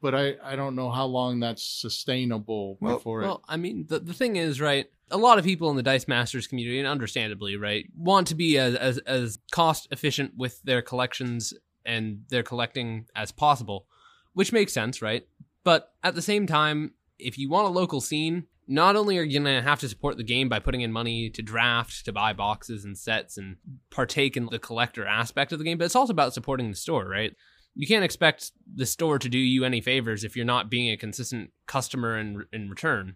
But 0.00 0.14
I, 0.14 0.36
I 0.40 0.54
don't 0.54 0.76
know 0.76 0.90
how 0.90 1.06
long 1.06 1.40
that's 1.40 1.66
sustainable 1.66 2.78
Well- 2.80 2.98
before 2.98 3.20
Well, 3.22 3.42
I 3.48 3.56
mean, 3.56 3.86
the, 3.88 3.98
the 3.98 4.14
thing 4.14 4.36
is, 4.36 4.60
right? 4.60 4.88
A 5.10 5.16
lot 5.16 5.38
of 5.38 5.44
people 5.44 5.68
in 5.70 5.76
the 5.76 5.82
Dice 5.82 6.06
Masters 6.06 6.46
community, 6.46 6.78
and 6.78 6.86
understandably, 6.86 7.56
right, 7.56 7.86
want 7.96 8.28
to 8.28 8.36
be 8.36 8.56
as, 8.56 8.76
as, 8.76 8.98
as 8.98 9.38
cost 9.50 9.88
efficient 9.90 10.34
with 10.36 10.62
their 10.62 10.82
collections 10.82 11.52
and 11.84 12.22
their 12.28 12.44
collecting 12.44 13.06
as 13.16 13.32
possible, 13.32 13.86
which 14.34 14.52
makes 14.52 14.72
sense, 14.72 15.02
right? 15.02 15.26
But 15.64 15.92
at 16.04 16.14
the 16.14 16.22
same 16.22 16.46
time, 16.46 16.92
if 17.18 17.36
you 17.36 17.48
want 17.48 17.66
a 17.66 17.70
local 17.70 18.00
scene, 18.00 18.46
not 18.68 18.94
only 18.94 19.18
are 19.18 19.22
you 19.22 19.40
going 19.40 19.56
to 19.56 19.62
have 19.62 19.80
to 19.80 19.88
support 19.88 20.16
the 20.16 20.22
game 20.22 20.48
by 20.48 20.60
putting 20.60 20.82
in 20.82 20.92
money 20.92 21.30
to 21.30 21.42
draft, 21.42 22.04
to 22.04 22.12
buy 22.12 22.32
boxes 22.32 22.84
and 22.84 22.96
sets, 22.96 23.36
and 23.38 23.56
partake 23.90 24.36
in 24.36 24.46
the 24.46 24.58
collector 24.58 25.06
aspect 25.06 25.52
of 25.52 25.58
the 25.58 25.64
game, 25.64 25.78
but 25.78 25.86
it's 25.86 25.96
also 25.96 26.12
about 26.12 26.34
supporting 26.34 26.70
the 26.70 26.76
store, 26.76 27.08
right? 27.08 27.34
you 27.78 27.86
can't 27.86 28.04
expect 28.04 28.50
the 28.74 28.84
store 28.84 29.20
to 29.20 29.28
do 29.28 29.38
you 29.38 29.64
any 29.64 29.80
favors 29.80 30.24
if 30.24 30.34
you're 30.34 30.44
not 30.44 30.68
being 30.68 30.90
a 30.90 30.96
consistent 30.96 31.52
customer 31.66 32.18
in 32.18 32.44
in 32.52 32.68
return. 32.68 33.14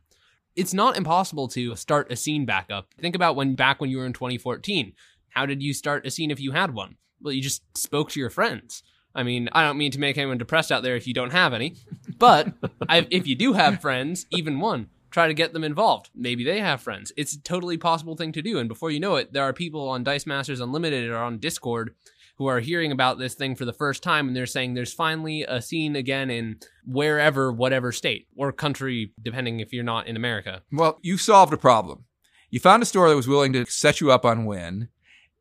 It's 0.54 0.72
not 0.72 0.96
impossible 0.96 1.48
to 1.48 1.74
start 1.74 2.12
a 2.12 2.16
scene 2.16 2.46
back 2.46 2.70
up. 2.70 2.94
Think 2.98 3.16
about 3.16 3.34
when 3.34 3.56
back 3.56 3.80
when 3.80 3.90
you 3.90 3.98
were 3.98 4.06
in 4.06 4.12
2014. 4.12 4.92
How 5.30 5.46
did 5.46 5.62
you 5.62 5.74
start 5.74 6.06
a 6.06 6.10
scene 6.10 6.30
if 6.30 6.38
you 6.38 6.52
had 6.52 6.74
one? 6.74 6.96
Well, 7.20 7.32
you 7.32 7.42
just 7.42 7.62
spoke 7.76 8.10
to 8.10 8.20
your 8.20 8.30
friends. 8.30 8.84
I 9.14 9.24
mean, 9.24 9.48
I 9.52 9.64
don't 9.64 9.78
mean 9.78 9.90
to 9.92 9.98
make 9.98 10.16
anyone 10.16 10.38
depressed 10.38 10.70
out 10.70 10.84
there 10.84 10.96
if 10.96 11.06
you 11.08 11.14
don't 11.14 11.32
have 11.32 11.52
any, 11.52 11.76
but 12.18 12.52
I, 12.88 13.06
if 13.10 13.26
you 13.26 13.34
do 13.34 13.54
have 13.54 13.80
friends, 13.80 14.26
even 14.30 14.60
one, 14.60 14.88
try 15.12 15.29
to 15.29 15.35
get 15.35 15.53
them 15.53 15.64
involved. 15.64 16.11
Maybe 16.14 16.42
they 16.44 16.61
have 16.61 16.81
friends. 16.81 17.12
It's 17.16 17.35
a 17.35 17.42
totally 17.42 17.77
possible 17.77 18.16
thing 18.16 18.33
to 18.33 18.42
do. 18.42 18.59
And 18.59 18.68
before 18.68 18.90
you 18.90 18.98
know 18.98 19.16
it, 19.16 19.33
there 19.33 19.44
are 19.44 19.53
people 19.53 19.88
on 19.88 20.03
Dice 20.03 20.27
Masters 20.27 20.61
Unlimited 20.61 21.11
or 21.11 21.18
on 21.18 21.38
Discord 21.38 21.94
who 22.37 22.46
are 22.46 22.61
hearing 22.61 22.90
about 22.90 23.18
this 23.18 23.35
thing 23.35 23.55
for 23.55 23.64
the 23.64 23.72
first 23.72 24.03
time 24.03 24.27
and 24.27 24.37
they're 24.37 24.46
saying 24.46 24.75
there's 24.75 24.92
finally 24.92 25.42
a 25.42 25.61
scene 25.61 25.94
again 25.94 26.31
in 26.31 26.59
wherever, 26.85 27.53
whatever 27.53 27.92
state 27.92 28.27
or 28.37 28.51
country, 28.53 29.12
depending 29.22 29.61
if 29.61 29.72
you're 29.72 29.85
not 29.85 30.07
in 30.07 30.16
America. 30.16 30.62
Well, 30.72 30.98
you 31.03 31.18
solved 31.18 31.53
a 31.53 31.59
problem. 31.59 32.05
You 32.51 32.59
found 32.61 32.83
a 32.83 32.87
store 32.87 33.09
that 33.09 33.16
was 33.16 33.29
willing 33.29 33.53
to 33.55 33.64
set 33.66 34.01
you 34.01 34.11
up 34.11 34.27
on 34.27 34.44
Win, 34.44 34.88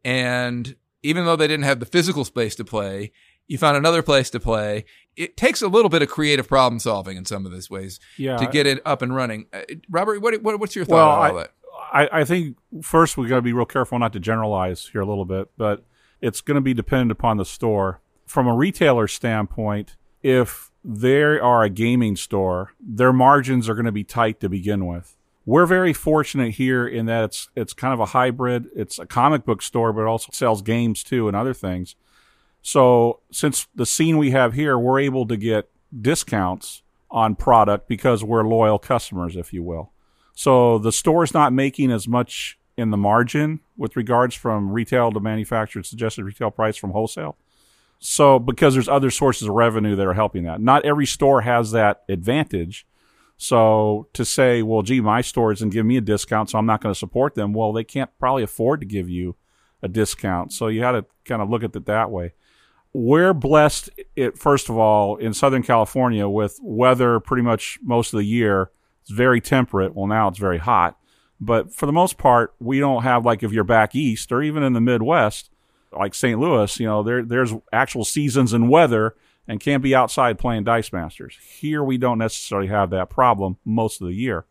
and 0.04 0.76
even 1.04 1.26
though 1.26 1.36
they 1.36 1.48
didn't 1.48 1.66
have 1.66 1.82
the 1.82 1.86
physical 1.86 2.24
space 2.24 2.56
to 2.56 2.64
play, 2.64 3.12
you 3.48 3.58
found 3.58 3.76
another 3.76 4.02
place 4.02 4.30
to 4.30 4.40
play. 4.40 4.86
It 5.18 5.36
takes 5.38 5.62
a 5.62 5.68
little 5.68 5.90
bit 5.90 6.02
of 6.02 6.10
creative 6.10 6.48
problem 6.48 6.80
solving 6.80 7.18
in 7.18 7.26
some 7.26 7.46
of 7.46 7.52
these 7.52 7.70
ways 7.70 8.00
Yeah, 8.18 8.38
to 8.38 8.48
get 8.48 8.66
it 8.66 8.82
up 8.86 9.02
and 9.02 9.14
running. 9.14 9.46
Uh, 9.52 9.62
Robert, 9.90 10.22
what, 10.22 10.42
what 10.42 10.60
what's 10.60 10.76
your 10.76 10.86
thought 10.86 10.96
Well, 10.96 11.10
on 11.10 11.18
all 11.32 11.38
I- 11.38 11.42
that? 11.42 11.52
I, 11.94 12.20
I 12.22 12.24
think 12.26 12.58
first 12.82 13.18
we 13.18 13.28
got 13.28 13.38
to 13.38 13.42
be 13.42 13.54
real 13.54 13.66
careful 13.66 13.98
not 14.00 14.14
to 14.14 14.20
generalize 14.20 14.88
here 14.92 15.02
a 15.02 15.06
little 15.06 15.26
bit, 15.26 15.50
but 15.58 15.84
it's 16.22 16.40
going 16.40 16.56
to 16.56 16.62
be 16.62 16.74
dependent 16.74 17.12
upon 17.12 17.38
the 17.38 17.46
store. 17.46 18.00
From 18.26 18.48
a 18.48 18.56
retailer 18.56 19.08
standpoint, 19.08 19.98
if 20.24 20.72
they 20.86 21.22
are 21.22 21.64
a 21.64 21.70
gaming 21.70 22.16
store, 22.16 22.74
their 22.80 23.12
margins 23.12 23.68
are 23.68 23.74
going 23.74 23.86
to 23.86 23.92
be 23.92 24.04
tight 24.04 24.40
to 24.42 24.48
begin 24.50 24.86
with. 24.86 25.18
We're 25.46 25.66
very 25.66 25.92
fortunate 25.92 26.52
here 26.52 26.88
in 26.88 27.08
that 27.08 27.24
it's 27.26 27.50
it's 27.56 27.74
kind 27.74 27.94
of 27.94 28.00
a 28.00 28.06
hybrid. 28.08 28.68
It's 28.76 29.00
a 29.00 29.06
comic 29.06 29.44
book 29.44 29.62
store, 29.62 29.92
but 29.92 30.02
it 30.02 30.08
also 30.08 30.30
sells 30.32 30.62
games 30.62 31.04
too 31.04 31.28
and 31.28 31.36
other 31.36 31.54
things. 31.54 31.96
So 32.62 33.22
since 33.32 33.68
the 33.76 33.86
scene 33.86 34.18
we 34.18 34.32
have 34.32 34.54
here, 34.54 34.78
we're 34.78 35.00
able 35.00 35.28
to 35.28 35.38
get 35.38 35.70
discounts 36.00 36.84
on 37.10 37.36
product 37.36 37.88
because 37.88 38.24
we're 38.24 38.48
loyal 38.48 38.80
customers, 38.80 39.36
if 39.36 39.52
you 39.52 39.64
will. 39.64 39.92
So 40.34 40.78
the 40.78 40.92
store's 40.92 41.34
not 41.34 41.54
making 41.54 41.92
as 41.92 42.08
much 42.08 42.58
in 42.78 42.90
the 42.90 42.98
margin 42.98 43.60
with 43.78 43.96
regards 43.96 44.34
from 44.36 44.72
retail 44.72 45.12
to 45.12 45.20
manufactured 45.20 45.86
suggested 45.86 46.24
retail 46.24 46.52
price 46.52 46.78
from 46.78 46.92
wholesale. 46.92 47.38
So 48.00 48.40
because 48.40 48.74
there's 48.74 48.88
other 48.88 49.12
sources 49.12 49.48
of 49.48 49.54
revenue 49.54 49.96
that 49.96 50.08
are 50.08 50.14
helping 50.14 50.44
that. 50.44 50.62
Not 50.62 50.86
every 50.86 51.06
store 51.06 51.42
has 51.42 51.72
that 51.72 52.04
advantage. 52.10 52.88
So 53.38 54.08
to 54.14 54.24
say, 54.24 54.62
well, 54.62 54.82
gee, 54.82 55.02
my 55.02 55.22
store 55.22 55.52
isn't 55.52 55.70
giving 55.70 55.88
me 55.88 55.98
a 55.98 56.02
discount, 56.02 56.50
so 56.50 56.58
I'm 56.58 56.66
not 56.66 56.82
going 56.82 56.94
to 56.94 56.98
support 56.98 57.36
them. 57.36 57.54
Well, 57.54 57.74
they 57.74 57.84
can't 57.84 58.10
probably 58.20 58.44
afford 58.44 58.80
to 58.82 58.88
give 58.88 59.10
you 59.10 59.36
a 59.84 59.88
discount. 59.88 60.54
So 60.54 60.68
you 60.68 60.84
had 60.84 60.92
to 60.94 61.06
kind 61.26 61.42
of 61.42 61.50
look 61.50 61.64
at 61.64 61.76
it 61.76 61.86
that 61.86 62.10
way. 62.12 62.34
We're 62.94 63.34
blessed, 63.34 63.90
it, 64.16 64.38
first 64.38 64.70
of 64.70 64.78
all, 64.78 65.16
in 65.16 65.34
Southern 65.34 65.64
California 65.64 66.28
with 66.28 66.60
weather 66.62 67.20
pretty 67.20 67.44
much 67.44 67.80
most 67.82 68.14
of 68.14 68.18
the 68.18 68.26
year. 68.26 68.72
It's 69.02 69.12
very 69.12 69.40
temperate. 69.40 69.96
Well, 69.96 70.08
now 70.08 70.28
it's 70.28 70.40
very 70.40 70.58
hot. 70.58 70.98
But 71.40 71.74
for 71.74 71.86
the 71.86 71.92
most 71.92 72.18
part, 72.18 72.54
we 72.60 72.80
don't 72.80 73.04
have 73.04 73.26
like 73.26 73.44
if 73.44 73.52
you're 73.52 73.64
back 73.64 73.96
east 73.96 74.32
or 74.32 74.44
even 74.44 74.62
in 74.62 74.74
the 74.74 74.82
Midwest, 74.82 75.50
like 75.92 76.14
St. 76.14 76.40
Louis, 76.40 76.80
you 76.80 76.86
know, 76.86 77.02
there 77.02 77.24
there's 77.24 77.54
actual 77.74 78.06
seasons 78.06 78.54
and 78.54 78.70
weather 78.70 79.16
and 79.48 79.60
can't 79.60 79.82
be 79.82 79.96
outside 79.96 80.38
playing 80.38 80.66
Dice 80.66 80.94
Masters. 80.94 81.38
Here 81.42 81.84
we 81.84 81.98
don't 81.98 82.20
necessarily 82.20 82.68
have 82.68 82.92
that 82.92 83.10
problem 83.10 83.58
most 83.66 84.02
of 84.02 84.08
the 84.08 84.14
year. 84.14 84.46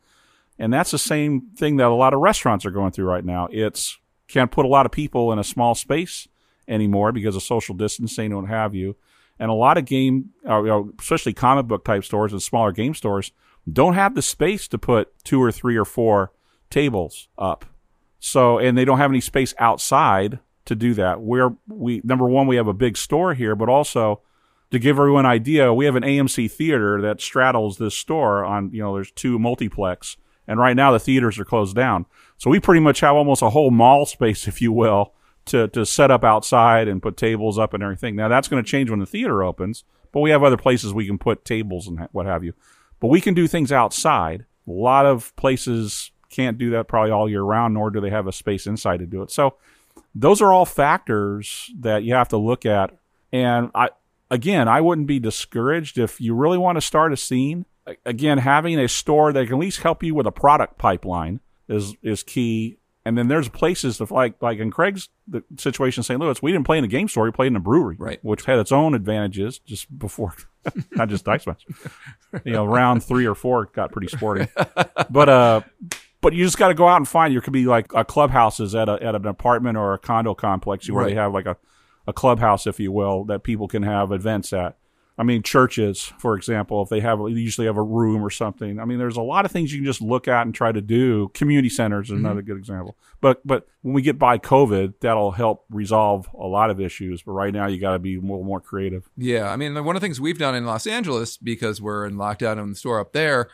And 0.59 0.73
that's 0.73 0.91
the 0.91 0.99
same 0.99 1.43
thing 1.57 1.77
that 1.77 1.87
a 1.87 1.95
lot 1.95 2.13
of 2.13 2.21
restaurants 2.21 2.67
are 2.67 2.71
going 2.71 2.91
through 2.91 3.07
right 3.07 3.25
now. 3.25 3.49
It's 3.53 3.99
can't 4.29 4.51
put 4.51 4.65
a 4.65 4.69
lot 4.69 4.85
of 4.85 4.93
people 4.93 5.33
in 5.33 5.39
a 5.39 5.45
small 5.45 5.75
space 5.75 6.29
anymore 6.71 7.13
because 7.13 7.37
of 7.37 7.43
social 7.43 7.75
distancing 7.75 8.27
and 8.27 8.37
what 8.37 8.49
have 8.49 8.75
you. 8.75 8.97
And 9.39 9.51
a 9.51 9.55
lot 9.55 9.79
of 9.79 9.85
game, 9.85 10.31
uh, 10.49 10.83
especially 10.99 11.33
comic 11.33 11.67
book 11.67 11.85
type 11.85 12.05
stores 12.05 12.33
and 12.33 12.43
smaller 12.43 12.73
game 12.73 12.95
stores, 12.95 13.33
don't 13.71 13.95
have 13.95 14.15
the 14.15 14.23
space 14.23 14.69
to 14.69 14.79
put 14.79 15.13
two 15.25 15.43
or 15.43 15.51
three 15.51 15.77
or 15.77 15.85
four 15.85 16.33
tables 16.71 17.29
up. 17.37 17.65
So, 18.19 18.59
and 18.59 18.77
they 18.77 18.85
don't 18.85 18.99
have 18.99 19.11
any 19.11 19.21
space 19.21 19.55
outside 19.59 20.39
to 20.67 20.75
do 20.75 20.95
that. 20.95 21.21
We're, 21.21 21.57
we, 21.69 22.01
number 22.05 22.27
one, 22.27 22.47
we 22.47 22.57
have 22.57 22.69
a 22.69 22.75
big 22.75 22.97
store 22.97 23.35
here, 23.35 23.57
but 23.57 23.69
also 23.69 24.21
to 24.71 24.79
give 24.79 24.99
everyone 24.99 25.25
an 25.25 25.33
idea, 25.33 25.73
we 25.73 25.87
have 25.87 25.97
an 25.97 26.03
AMC 26.03 26.51
theater 26.51 27.01
that 27.01 27.21
straddles 27.21 27.79
this 27.79 27.97
store 27.97 28.45
on, 28.45 28.71
you 28.73 28.83
know, 28.83 28.95
there's 28.95 29.11
two 29.11 29.39
multiplex. 29.39 30.17
And 30.47 30.61
right 30.61 30.77
now 30.77 30.93
the 30.93 31.01
theaters 31.01 31.39
are 31.39 31.45
closed 31.45 31.75
down. 31.75 32.07
So 32.37 32.51
we 32.51 32.61
pretty 32.61 32.81
much 32.81 33.01
have 33.01 33.17
almost 33.17 33.43
a 33.43 33.51
whole 33.51 33.71
mall 33.71 34.07
space, 34.07 34.47
if 34.47 34.61
you 34.61 34.73
will, 34.73 35.15
to, 35.51 35.69
to 35.69 35.87
set 35.87 36.11
up 36.11 36.25
outside 36.25 36.89
and 36.89 37.03
put 37.03 37.17
tables 37.17 37.59
up 37.59 37.75
and 37.75 37.83
everything. 37.83 38.17
Now 38.17 38.29
that's 38.29 38.49
going 38.49 38.63
to 38.63 38.69
change 38.69 38.91
when 38.91 39.01
the 39.01 39.07
theater 39.07 39.43
opens, 39.43 39.85
but 40.13 40.21
we 40.21 40.31
have 40.31 40.43
other 40.43 40.57
places 40.57 40.93
we 40.93 41.07
can 41.07 41.19
put 41.19 41.45
tables 41.45 41.87
and 41.87 42.09
what 42.13 42.27
have 42.27 42.43
you. 42.43 42.55
But 42.99 43.09
we 43.09 43.21
can 43.21 43.35
do 43.35 43.47
things 43.47 43.73
outside. 43.73 44.47
A 44.67 44.71
lot 44.71 45.07
of 45.07 45.35
places 45.37 46.11
can't 46.29 46.59
do 46.59 46.71
that 46.71 46.89
probably 46.89 47.11
all 47.11 47.29
year 47.29 47.43
round, 47.43 47.75
nor 47.75 47.91
do 47.91 48.01
they 48.01 48.11
have 48.11 48.27
a 48.27 48.33
space 48.33 48.67
inside 48.67 48.99
to 48.99 49.07
do 49.07 49.23
it. 49.23 49.31
So 49.31 49.57
those 50.15 50.41
are 50.41 50.53
all 50.53 50.67
factors 50.67 51.71
that 51.79 52.05
you 52.05 52.15
have 52.15 52.29
to 52.29 52.37
look 52.37 52.65
at. 52.65 52.97
And 53.33 53.71
I, 53.75 53.91
again, 54.31 54.69
I 54.69 54.81
wouldn't 54.81 55.07
be 55.07 55.19
discouraged 55.19 55.99
if 55.99 56.21
you 56.21 56.35
really 56.35 56.59
want 56.59 56.77
to 56.77 56.81
start 56.81 57.13
a 57.13 57.17
scene. 57.17 57.67
Again, 58.05 58.39
having 58.39 58.79
a 58.79 58.89
store 58.89 59.33
that 59.33 59.47
can 59.47 59.55
at 59.55 59.61
least 59.61 59.81
help 59.81 60.03
you 60.03 60.15
with 60.15 60.27
a 60.27 60.33
product 60.33 60.79
pipeline 60.79 61.41
is 61.69 61.95
is 62.03 62.23
key. 62.23 62.77
And 63.05 63.17
then 63.17 63.29
there's 63.29 63.49
places 63.49 63.97
to 63.99 64.13
like 64.13 64.35
like 64.43 64.59
in 64.59 64.71
Craig's 64.71 65.09
the 65.27 65.43
situation 65.59 66.01
in 66.01 66.05
St. 66.05 66.21
Louis, 66.21 66.43
we 66.43 66.53
didn't 66.53 66.67
play 66.67 66.77
in 66.79 66.85
a 66.85 66.89
game 66.89 67.09
store, 67.09 67.25
we 67.25 67.31
played 67.31 67.47
in 67.49 67.57
a 67.57 67.61
brewery, 67.61 67.97
Right. 67.99 68.23
Which 68.23 68.45
had 68.45 68.59
its 68.59 68.73
own 68.73 68.95
advantages 68.95 69.59
just 69.59 69.97
before, 69.99 70.35
not 70.93 71.09
just 71.09 71.25
Dice 71.25 71.47
Match. 71.47 71.65
You 72.45 72.53
know, 72.53 72.65
round 72.65 73.03
three 73.03 73.27
or 73.27 73.35
four 73.35 73.65
got 73.67 73.91
pretty 73.91 74.07
sporty, 74.07 74.47
but 75.11 75.29
uh, 75.29 75.63
but 76.21 76.33
you 76.33 76.45
just 76.45 76.59
got 76.59 76.69
to 76.69 76.75
go 76.75 76.87
out 76.87 76.99
and 76.99 77.09
find. 77.09 77.35
There 77.35 77.41
could 77.41 77.53
be 77.53 77.65
like 77.65 77.93
a 77.93 78.05
clubhouses 78.05 78.73
at 78.75 78.89
a 78.89 79.03
at 79.03 79.17
an 79.17 79.27
apartment 79.27 79.77
or 79.77 79.95
a 79.95 79.99
condo 79.99 80.35
complex 80.35 80.89
where 80.89 81.07
they 81.07 81.15
have 81.15 81.33
like 81.35 81.47
a 81.47 81.57
a 82.07 82.13
clubhouse, 82.13 82.67
if 82.69 82.79
you 82.79 82.93
will, 82.93 83.25
that 83.25 83.43
people 83.43 83.67
can 83.67 83.83
have 83.83 84.13
events 84.13 84.53
at. 84.53 84.77
I 85.21 85.23
mean, 85.23 85.43
churches, 85.43 86.15
for 86.19 86.35
example, 86.35 86.81
if 86.81 86.89
they 86.89 87.01
have, 87.01 87.19
they 87.19 87.33
usually 87.33 87.67
have 87.67 87.77
a 87.77 87.83
room 87.83 88.25
or 88.25 88.31
something. 88.31 88.81
I 88.81 88.87
mean, 88.87 88.99
there's 88.99 89.19
a 89.19 89.23
lot 89.23 89.45
of 89.45 89.51
things 89.51 89.71
you 89.71 89.79
can 89.81 89.85
just 89.85 90.01
look 90.01 90.29
at 90.29 90.47
and 90.47 90.55
try 90.55 90.73
to 90.73 90.81
do. 90.81 91.29
Community 91.35 91.69
centers 91.69 92.09
is 92.09 92.15
mm-hmm. 92.15 92.25
another 92.25 92.41
good 92.41 92.57
example. 92.57 92.97
But, 93.21 93.47
but 93.47 93.69
when 93.83 93.93
we 93.93 94.01
get 94.01 94.19
by 94.19 94.39
COVID, 94.39 94.95
that'll 95.01 95.33
help 95.33 95.67
resolve 95.69 96.27
a 96.33 96.47
lot 96.47 96.71
of 96.71 96.81
issues. 96.81 97.21
But 97.21 97.33
right 97.33 97.53
now, 97.53 97.67
you 97.67 97.79
got 97.79 97.93
to 97.93 97.99
be 97.99 98.17
a 98.17 98.21
little 98.21 98.45
more 98.45 98.63
creative. 98.63 99.11
Yeah, 99.19 99.53
I 99.53 99.57
mean, 99.57 99.75
one 99.85 99.95
of 99.95 100.01
the 100.01 100.07
things 100.07 100.23
we've 100.23 100.39
done 100.39 100.55
in 100.55 100.65
Los 100.65 100.87
Angeles 100.87 101.37
because 101.37 101.83
we're 101.83 102.07
in 102.07 102.15
lockdown 102.15 102.59
in 102.59 102.71
the 102.71 102.77
store 102.77 102.99
up 102.99 103.13
there, 103.13 103.51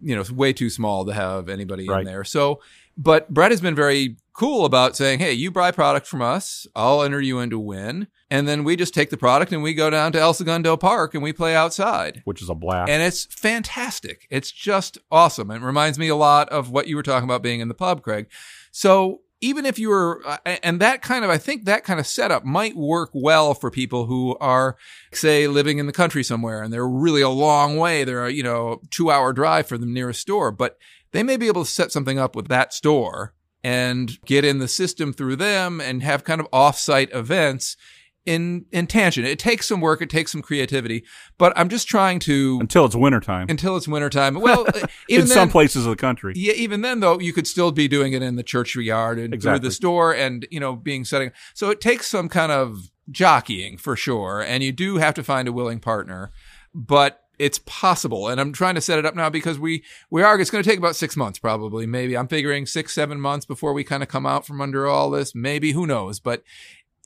you 0.00 0.14
know, 0.14 0.20
it's 0.20 0.30
way 0.30 0.52
too 0.52 0.70
small 0.70 1.04
to 1.04 1.12
have 1.12 1.48
anybody 1.48 1.88
in 1.88 2.04
there. 2.04 2.22
So, 2.22 2.60
but 2.98 3.32
Brett 3.32 3.52
has 3.52 3.60
been 3.60 3.76
very 3.76 4.16
cool 4.32 4.64
about 4.64 4.96
saying, 4.96 5.20
"Hey, 5.20 5.32
you 5.32 5.50
buy 5.50 5.70
product 5.70 6.06
from 6.06 6.20
us, 6.20 6.66
I'll 6.76 7.02
enter 7.02 7.20
you 7.20 7.38
into 7.38 7.58
win, 7.58 8.08
and 8.30 8.46
then 8.46 8.64
we 8.64 8.76
just 8.76 8.92
take 8.92 9.10
the 9.10 9.16
product 9.16 9.52
and 9.52 9.62
we 9.62 9.72
go 9.72 9.88
down 9.88 10.12
to 10.12 10.20
El 10.20 10.34
Segundo 10.34 10.76
Park 10.76 11.14
and 11.14 11.22
we 11.22 11.32
play 11.32 11.54
outside." 11.54 12.22
Which 12.24 12.42
is 12.42 12.50
a 12.50 12.54
blast. 12.54 12.90
And 12.90 13.02
it's 13.02 13.24
fantastic. 13.26 14.26
It's 14.30 14.50
just 14.50 14.98
awesome. 15.10 15.50
And 15.50 15.62
it 15.62 15.66
reminds 15.66 15.98
me 15.98 16.08
a 16.08 16.16
lot 16.16 16.48
of 16.50 16.70
what 16.70 16.88
you 16.88 16.96
were 16.96 17.02
talking 17.02 17.28
about 17.28 17.42
being 17.42 17.60
in 17.60 17.68
the 17.68 17.74
pub, 17.74 18.02
Craig. 18.02 18.26
So 18.70 19.20
even 19.40 19.64
if 19.64 19.78
you 19.78 19.88
were, 19.88 20.20
and 20.44 20.80
that 20.80 21.00
kind 21.00 21.24
of, 21.24 21.30
I 21.30 21.38
think 21.38 21.64
that 21.64 21.84
kind 21.84 22.00
of 22.00 22.06
setup 22.08 22.44
might 22.44 22.76
work 22.76 23.10
well 23.12 23.54
for 23.54 23.70
people 23.70 24.06
who 24.06 24.36
are, 24.40 24.76
say, 25.12 25.46
living 25.46 25.78
in 25.78 25.86
the 25.86 25.92
country 25.92 26.24
somewhere 26.24 26.60
and 26.60 26.72
they're 26.72 26.88
really 26.88 27.22
a 27.22 27.28
long 27.28 27.76
way. 27.76 28.02
They're, 28.02 28.26
a, 28.26 28.32
you 28.32 28.42
know, 28.42 28.80
two 28.90 29.12
hour 29.12 29.32
drive 29.32 29.68
for 29.68 29.78
the 29.78 29.86
nearest 29.86 30.20
store, 30.20 30.50
but 30.50 30.76
they 31.12 31.22
may 31.22 31.36
be 31.36 31.46
able 31.46 31.64
to 31.64 31.70
set 31.70 31.92
something 31.92 32.18
up 32.18 32.34
with 32.36 32.48
that 32.48 32.72
store 32.72 33.34
and 33.64 34.18
get 34.24 34.44
in 34.44 34.58
the 34.58 34.68
system 34.68 35.12
through 35.12 35.36
them 35.36 35.80
and 35.80 36.02
have 36.02 36.24
kind 36.24 36.40
of 36.40 36.46
off-site 36.52 37.10
events 37.12 37.76
in 38.24 38.66
in 38.72 38.86
tangent. 38.86 39.26
It 39.26 39.38
takes 39.38 39.66
some 39.66 39.80
work, 39.80 40.02
it 40.02 40.10
takes 40.10 40.32
some 40.32 40.42
creativity, 40.42 41.02
but 41.38 41.52
I'm 41.56 41.70
just 41.70 41.88
trying 41.88 42.18
to 42.20 42.58
Until 42.60 42.84
it's 42.84 42.94
wintertime. 42.94 43.46
until 43.48 43.74
it's 43.76 43.88
wintertime. 43.88 44.34
Well, 44.40 44.66
uh, 44.68 44.86
even 45.08 45.22
in 45.24 45.28
then, 45.28 45.34
some 45.34 45.48
places 45.48 45.86
of 45.86 45.90
the 45.90 45.96
country. 45.96 46.34
yeah, 46.36 46.52
even 46.52 46.82
then 46.82 47.00
though, 47.00 47.18
you 47.18 47.32
could 47.32 47.46
still 47.46 47.72
be 47.72 47.88
doing 47.88 48.12
it 48.12 48.22
in 48.22 48.36
the 48.36 48.42
churchyard 48.42 49.18
and 49.18 49.40
through 49.42 49.60
the 49.60 49.70
store 49.70 50.14
and, 50.14 50.46
you 50.50 50.60
know, 50.60 50.76
being 50.76 51.04
setting. 51.06 51.30
So 51.54 51.70
it 51.70 51.80
takes 51.80 52.06
some 52.06 52.28
kind 52.28 52.52
of 52.52 52.90
jockeying 53.10 53.78
for 53.78 53.96
sure. 53.96 54.42
And 54.42 54.62
you 54.62 54.72
do 54.72 54.98
have 54.98 55.14
to 55.14 55.22
find 55.24 55.48
a 55.48 55.52
willing 55.52 55.80
partner, 55.80 56.30
but 56.74 57.22
it's 57.38 57.58
possible. 57.60 58.28
And 58.28 58.40
I'm 58.40 58.52
trying 58.52 58.74
to 58.74 58.80
set 58.80 58.98
it 58.98 59.06
up 59.06 59.14
now 59.14 59.30
because 59.30 59.58
we, 59.58 59.84
we 60.10 60.22
are, 60.22 60.38
it's 60.40 60.50
going 60.50 60.62
to 60.62 60.68
take 60.68 60.78
about 60.78 60.96
six 60.96 61.16
months 61.16 61.38
probably. 61.38 61.86
Maybe 61.86 62.16
I'm 62.16 62.28
figuring 62.28 62.66
six, 62.66 62.92
seven 62.94 63.20
months 63.20 63.46
before 63.46 63.72
we 63.72 63.84
kind 63.84 64.02
of 64.02 64.08
come 64.08 64.26
out 64.26 64.46
from 64.46 64.60
under 64.60 64.86
all 64.86 65.10
this. 65.10 65.34
Maybe 65.34 65.72
who 65.72 65.86
knows? 65.86 66.20
But 66.20 66.42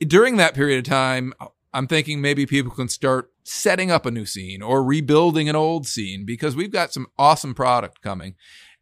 during 0.01 0.37
that 0.39 0.55
period 0.55 0.79
of 0.79 0.85
time, 0.85 1.33
I'm 1.75 1.87
thinking 1.87 2.21
maybe 2.21 2.47
people 2.47 2.73
can 2.73 2.89
start 2.89 3.31
setting 3.45 3.91
up 3.91 4.07
a 4.07 4.11
new 4.11 4.27
scene 4.27 4.63
or 4.63 4.83
rebuilding 4.85 5.49
an 5.49 5.57
old 5.57 5.87
scene 5.87 6.25
because 6.25 6.55
we've 6.55 6.73
got 6.73 6.93
some 6.93 7.07
awesome 7.19 7.55
product 7.55 8.03
coming. 8.03 8.35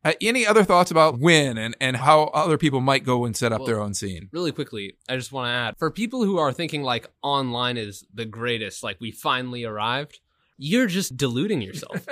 Uh, 0.02 0.12
any 0.22 0.46
other 0.46 0.64
thoughts 0.64 0.90
about 0.90 1.18
Win 1.18 1.58
and, 1.58 1.76
and 1.78 1.98
how 1.98 2.24
other 2.34 2.56
people 2.56 2.80
might 2.80 3.04
go 3.04 3.26
and 3.26 3.36
set 3.36 3.52
up 3.52 3.60
Well, 3.60 3.66
their 3.66 3.80
own 3.80 3.92
scene? 3.92 4.30
really 4.32 4.50
quickly, 4.50 4.96
I 5.08 5.16
just 5.16 5.30
want 5.30 5.48
to 5.48 5.52
add 5.52 5.74
for 5.78 5.90
people 5.90 6.24
who 6.24 6.38
are 6.38 6.52
thinking 6.54 6.82
like 6.82 7.10
online 7.22 7.76
is 7.76 8.06
the 8.14 8.24
greatest, 8.24 8.82
like 8.82 8.96
we 8.98 9.10
finally 9.12 9.64
arrived, 9.64 10.20
you're 10.62 10.86
just 10.86 11.16
deluding 11.16 11.62
yourself. 11.62 12.06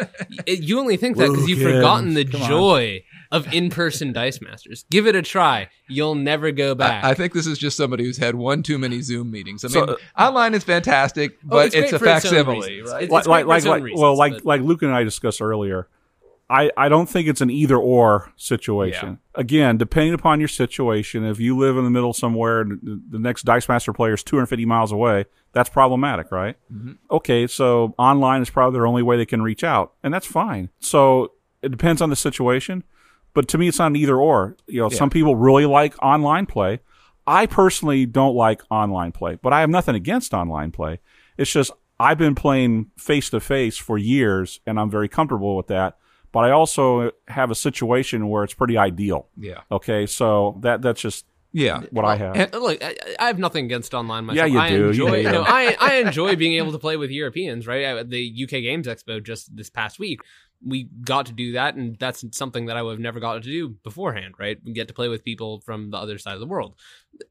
You 0.47 0.81
only 0.81 0.97
think 0.97 1.19
that 1.19 1.29
because 1.29 1.47
you've 1.49 1.61
forgotten 1.61 2.15
the 2.15 2.25
come 2.25 2.41
on. 2.43 2.49
joy 2.49 3.05
of 3.31 3.53
in 3.53 3.69
person 3.69 4.13
Dice 4.15 4.41
Masters. 4.41 4.87
Give 4.91 5.07
it 5.07 5.15
a 5.15 5.21
try. 5.21 5.69
You'll 5.87 6.15
never 6.15 6.51
go 6.51 6.75
back. 6.75 7.05
I, 7.05 7.11
I 7.11 7.15
think 7.15 7.35
this 7.35 7.47
is 7.47 7.59
just 7.59 7.77
somebody 7.77 8.05
who's 8.05 8.17
had 8.17 8.35
one 8.37 8.63
too 8.63 8.79
many 8.79 9.03
Zoom 9.03 9.31
meetings. 9.31 9.67
I 9.67 9.69
So, 9.69 9.81
mean, 9.87 9.97
uh, 10.17 10.23
online 10.23 10.55
is 10.55 10.65
fantastic, 10.65 11.37
Oh, 11.45 11.49
but 11.49 11.75
it's, 11.75 11.93
a 11.93 11.99
for 11.99 12.07
its 12.07 12.25
own 12.25 12.33
facsimile, 12.33 12.81
right? 12.83 13.03
It's 13.05 13.13
like, 13.13 13.27
like, 13.27 13.47
like, 13.47 13.65
like 13.67 13.83
reasons, 13.83 14.01
well, 14.01 14.17
like, 14.17 14.33
but- 14.33 14.47
like 14.47 14.61
Luke 14.63 14.81
and 14.83 14.93
I 14.95 15.05
discussed 15.05 15.43
earlier. 15.43 15.87
I, 16.51 16.71
I 16.79 16.89
don't 16.89 17.07
think 17.07 17.29
it's 17.29 17.43
an 17.43 17.51
either 17.51 17.77
or 17.77 18.33
situation. 18.37 19.19
Again, 19.35 19.77
depending 19.77 20.15
upon 20.15 20.39
your 20.41 20.49
situation, 20.49 21.23
if 21.23 21.39
you 21.39 21.55
live 21.59 21.77
in 21.77 21.85
the 21.85 21.91
middle 21.91 22.15
somewhere 22.15 22.63
and 22.63 22.81
the- 22.83 23.03
the 23.11 23.19
next 23.19 23.43
Dice 23.45 23.69
Master 23.69 23.93
player 23.93 24.15
is 24.15 24.23
250 24.23 24.65
miles 24.65 24.91
away, 24.91 25.27
that's 25.53 25.69
problematic, 25.69 26.31
right? 26.31 26.57
Mm-hmm. 26.73 26.93
Okay, 27.11 27.47
so 27.47 27.95
online 27.99 28.43
is 28.43 28.51
probably 28.51 28.77
their 28.77 28.87
only 28.87 29.03
way 29.03 29.17
they 29.17 29.27
can 29.27 29.43
reach 29.43 29.65
out, 29.65 29.95
and 30.03 30.13
that's 30.13 30.27
fine. 30.27 30.71
So 30.81 31.33
it 31.63 31.71
depends 31.71 32.03
on 32.03 32.11
the 32.11 32.17
situation, 32.17 32.85
but 33.35 33.49
to 33.49 33.59
me, 33.59 33.69
it's 33.69 33.79
not 33.79 33.89
an 33.89 33.97
either 33.97 34.17
or. 34.17 34.57
You 34.67 34.83
know, 34.83 34.89
some 34.89 35.11
people 35.11 35.37
really 35.37 35.67
like 35.67 35.95
online 36.03 36.47
play. 36.47 36.81
I 37.27 37.47
personally 37.47 38.07
don't 38.07 38.35
like 38.35 38.63
online 38.71 39.13
play, 39.13 39.39
but 39.41 39.53
I 39.53 39.61
have 39.61 39.71
nothing 39.71 39.95
against 39.95 40.33
online 40.33 40.71
play. 40.71 41.01
It's 41.37 41.51
just 41.51 41.71
I've 42.01 42.19
been 42.19 42.35
playing 42.35 42.91
face 42.97 43.31
to 43.31 43.41
face 43.41 43.77
for 43.77 43.99
years, 43.99 44.61
and 44.67 44.79
I'm 44.79 44.91
very 44.91 45.09
comfortable 45.09 45.57
with 45.57 45.67
that. 45.69 45.99
But 46.31 46.41
I 46.45 46.51
also 46.51 47.13
have 47.29 47.51
a 47.51 47.55
situation 47.55 48.29
where 48.29 48.45
it's 48.45 48.55
pretty 48.55 48.77
ideal. 48.77 49.29
Yeah. 49.37 49.63
Okay, 49.73 50.07
so 50.07 50.59
that 50.61 50.83
that's 50.83 51.01
just 51.01 51.25
Yeah. 51.53 51.83
what 51.91 52.05
I 52.05 52.17
have. 52.17 52.37
And- 52.37 52.55
Uh, 52.55 52.59
Look, 52.59 52.83
I, 52.85 52.95
I 53.19 53.27
have 53.27 53.39
nothing 53.39 53.65
against 53.65 53.95
online 53.95 54.27
myself. 54.27 54.49
Yeah, 54.49 54.53
you 54.53 54.59
I 54.59 54.69
do. 54.71 54.89
Enjoy, 54.89 55.17
You 55.17 55.23
do. 55.25 55.33
no, 55.33 55.43
I, 55.47 55.77
I 55.81 55.95
enjoy 55.97 56.37
being 56.37 56.55
able 56.55 56.73
to 56.73 56.79
play 56.79 56.97
with 56.97 57.11
Europeans, 57.11 57.67
right? 57.67 57.85
At 57.85 58.11
the 58.11 58.41
UK 58.45 58.51
Games 58.51 58.87
Expo 58.87 59.23
just 59.23 59.55
this 59.57 59.71
past 59.71 59.99
week, 59.99 60.21
we 60.65 60.89
got 61.05 61.27
to 61.27 61.33
do 61.33 61.53
that, 61.53 61.77
and 61.77 61.97
that's 61.99 62.25
something 62.33 62.67
that 62.67 62.77
I 62.77 62.83
would 62.83 62.93
have 62.93 63.01
never 63.01 63.21
gotten 63.21 63.43
to 63.43 63.49
do 63.49 63.69
beforehand, 63.85 64.35
right? 64.39 64.59
We 64.65 64.73
get 64.73 64.89
to 64.89 64.95
play 64.95 65.09
with 65.09 65.25
people 65.25 65.61
from 65.61 65.91
the 65.91 65.97
other 65.97 66.19
side 66.19 66.35
of 66.35 66.41
the 66.41 66.47
world. 66.47 66.75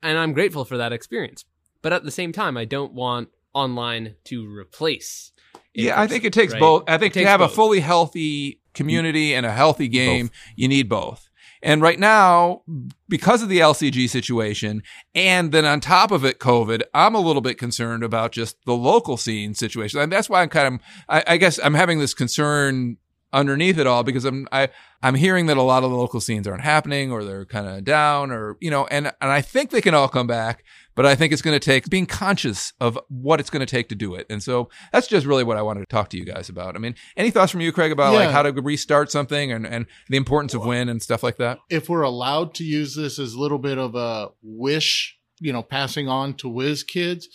And 0.01 0.17
I'm 0.17 0.33
grateful 0.33 0.65
for 0.65 0.77
that 0.77 0.93
experience. 0.93 1.43
But 1.81 1.93
at 1.93 2.03
the 2.03 2.11
same 2.11 2.31
time, 2.31 2.57
I 2.57 2.65
don't 2.65 2.93
want 2.93 3.29
online 3.53 4.15
to 4.25 4.47
replace. 4.47 5.31
Yeah, 5.73 5.99
I 5.99 6.07
think 6.07 6.23
it 6.23 6.33
takes 6.33 6.53
right? 6.53 6.59
both. 6.59 6.83
I 6.87 6.97
think 6.97 7.13
to 7.13 7.25
have 7.25 7.41
a 7.41 7.49
fully 7.49 7.81
healthy 7.81 8.61
community 8.73 9.35
and 9.35 9.45
a 9.45 9.51
healthy 9.51 9.87
game, 9.87 10.31
you 10.55 10.67
need 10.67 10.89
both. 10.89 11.26
And 11.67 11.81
right 11.81 11.99
now, 11.99 12.61
because 13.09 13.43
of 13.43 13.49
the 13.49 13.59
LCG 13.59 14.09
situation, 14.09 14.83
and 15.13 15.51
then 15.51 15.65
on 15.65 15.81
top 15.81 16.11
of 16.11 16.23
it, 16.23 16.39
COVID, 16.39 16.81
I'm 16.93 17.13
a 17.13 17.19
little 17.19 17.41
bit 17.41 17.57
concerned 17.57 18.05
about 18.05 18.31
just 18.31 18.55
the 18.65 18.73
local 18.73 19.17
scene 19.17 19.53
situation. 19.53 19.99
And 19.99 20.09
that's 20.09 20.29
why 20.29 20.43
I'm 20.43 20.47
kind 20.47 20.75
of, 20.75 20.81
I, 21.09 21.23
I 21.27 21.35
guess 21.35 21.59
I'm 21.61 21.73
having 21.73 21.99
this 21.99 22.13
concern 22.13 22.95
underneath 23.33 23.77
it 23.77 23.85
all 23.85 24.03
because 24.03 24.23
I'm, 24.23 24.47
I, 24.49 24.69
I'm 25.03 25.15
hearing 25.15 25.47
that 25.47 25.57
a 25.57 25.61
lot 25.61 25.83
of 25.83 25.91
the 25.91 25.97
local 25.97 26.21
scenes 26.21 26.47
aren't 26.47 26.63
happening 26.63 27.11
or 27.11 27.25
they're 27.25 27.45
kind 27.45 27.67
of 27.67 27.83
down 27.83 28.31
or, 28.31 28.55
you 28.61 28.71
know, 28.71 28.87
and, 28.87 29.07
and 29.07 29.29
I 29.29 29.41
think 29.41 29.71
they 29.71 29.81
can 29.81 29.93
all 29.93 30.07
come 30.07 30.25
back, 30.25 30.63
but 30.97 31.05
I 31.05 31.15
think 31.15 31.31
it's 31.31 31.41
going 31.41 31.57
to 31.57 31.63
take 31.63 31.89
being 31.89 32.07
conscious 32.07 32.73
of 32.81 32.99
what 33.07 33.39
it's 33.39 33.49
going 33.49 33.65
to 33.65 33.65
take 33.65 33.87
to 33.89 33.95
do 33.95 34.15
it. 34.15 34.25
And 34.29 34.43
so 34.43 34.69
that's 34.91 35.07
just 35.07 35.25
really 35.25 35.45
what 35.45 35.55
I 35.55 35.61
wanted 35.61 35.81
to 35.81 35.85
talk 35.85 36.09
to 36.09 36.17
you 36.17 36.25
guys 36.25 36.49
about. 36.49 36.75
I 36.75 36.79
mean, 36.79 36.95
any 37.15 37.31
thoughts 37.31 37.53
from 37.53 37.61
you, 37.61 37.71
Craig, 37.71 37.93
about 37.93 38.13
like 38.13 38.31
how 38.31 38.41
to 38.41 38.51
restart 38.51 39.11
something 39.11 39.51
and, 39.51 39.65
and 39.65 39.85
the 40.09 40.17
importance 40.17 40.53
of 40.53 40.65
win 40.65 40.89
and 40.89 41.01
stuff 41.01 41.23
like 41.23 41.37
that? 41.37 41.59
if 41.77 41.89
we're 41.89 42.01
allowed 42.01 42.55
to 42.55 42.63
use 42.63 42.95
this 42.95 43.19
as 43.19 43.33
a 43.33 43.39
little 43.39 43.59
bit 43.59 43.77
of 43.77 43.93
a 43.93 44.29
wish, 44.41 45.17
you 45.39 45.53
know, 45.53 45.61
passing 45.61 46.07
on 46.07 46.33
to 46.33 46.49
WizKids, 46.49 47.25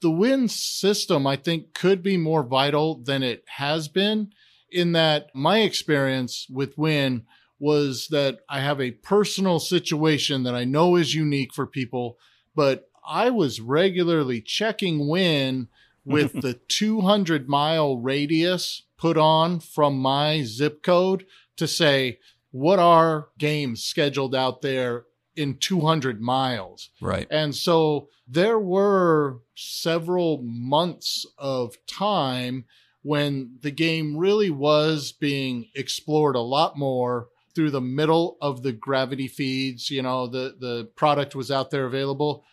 the 0.00 0.10
win 0.10 0.48
system, 0.48 1.26
I 1.26 1.36
think, 1.36 1.74
could 1.74 2.02
be 2.02 2.16
more 2.16 2.42
vital 2.42 2.96
than 2.96 3.22
it 3.22 3.44
has 3.46 3.86
been. 3.88 4.32
In 4.70 4.92
that, 4.92 5.28
my 5.34 5.60
experience 5.60 6.46
with 6.50 6.76
win 6.76 7.24
was 7.60 8.08
that 8.10 8.40
I 8.48 8.60
have 8.60 8.80
a 8.80 8.90
personal 8.90 9.60
situation 9.60 10.42
that 10.42 10.54
I 10.54 10.64
know 10.64 10.96
is 10.96 11.14
unique 11.14 11.54
for 11.54 11.66
people, 11.66 12.18
but 12.54 12.87
I 13.08 13.30
was 13.30 13.60
regularly 13.60 14.40
checking 14.40 15.08
win 15.08 15.68
with 16.04 16.42
the 16.42 16.54
200 16.68 17.48
mile 17.48 17.96
radius 17.96 18.82
put 18.98 19.16
on 19.16 19.60
from 19.60 19.98
my 19.98 20.42
zip 20.42 20.82
code 20.82 21.24
to 21.56 21.66
say, 21.66 22.18
what 22.50 22.78
are 22.78 23.28
games 23.38 23.82
scheduled 23.82 24.34
out 24.34 24.62
there 24.62 25.04
in 25.36 25.56
200 25.56 26.20
miles? 26.20 26.90
Right. 27.00 27.26
And 27.30 27.54
so 27.54 28.08
there 28.26 28.58
were 28.58 29.38
several 29.54 30.42
months 30.42 31.24
of 31.38 31.76
time 31.86 32.64
when 33.02 33.58
the 33.62 33.70
game 33.70 34.16
really 34.16 34.50
was 34.50 35.12
being 35.12 35.68
explored 35.74 36.36
a 36.36 36.40
lot 36.40 36.76
more 36.76 37.28
through 37.54 37.70
the 37.70 37.80
middle 37.80 38.36
of 38.40 38.62
the 38.62 38.72
gravity 38.72 39.28
feeds. 39.28 39.90
You 39.90 40.02
know, 40.02 40.26
the, 40.26 40.56
the 40.58 40.90
product 40.96 41.34
was 41.34 41.50
out 41.50 41.70
there 41.70 41.86
available 41.86 42.44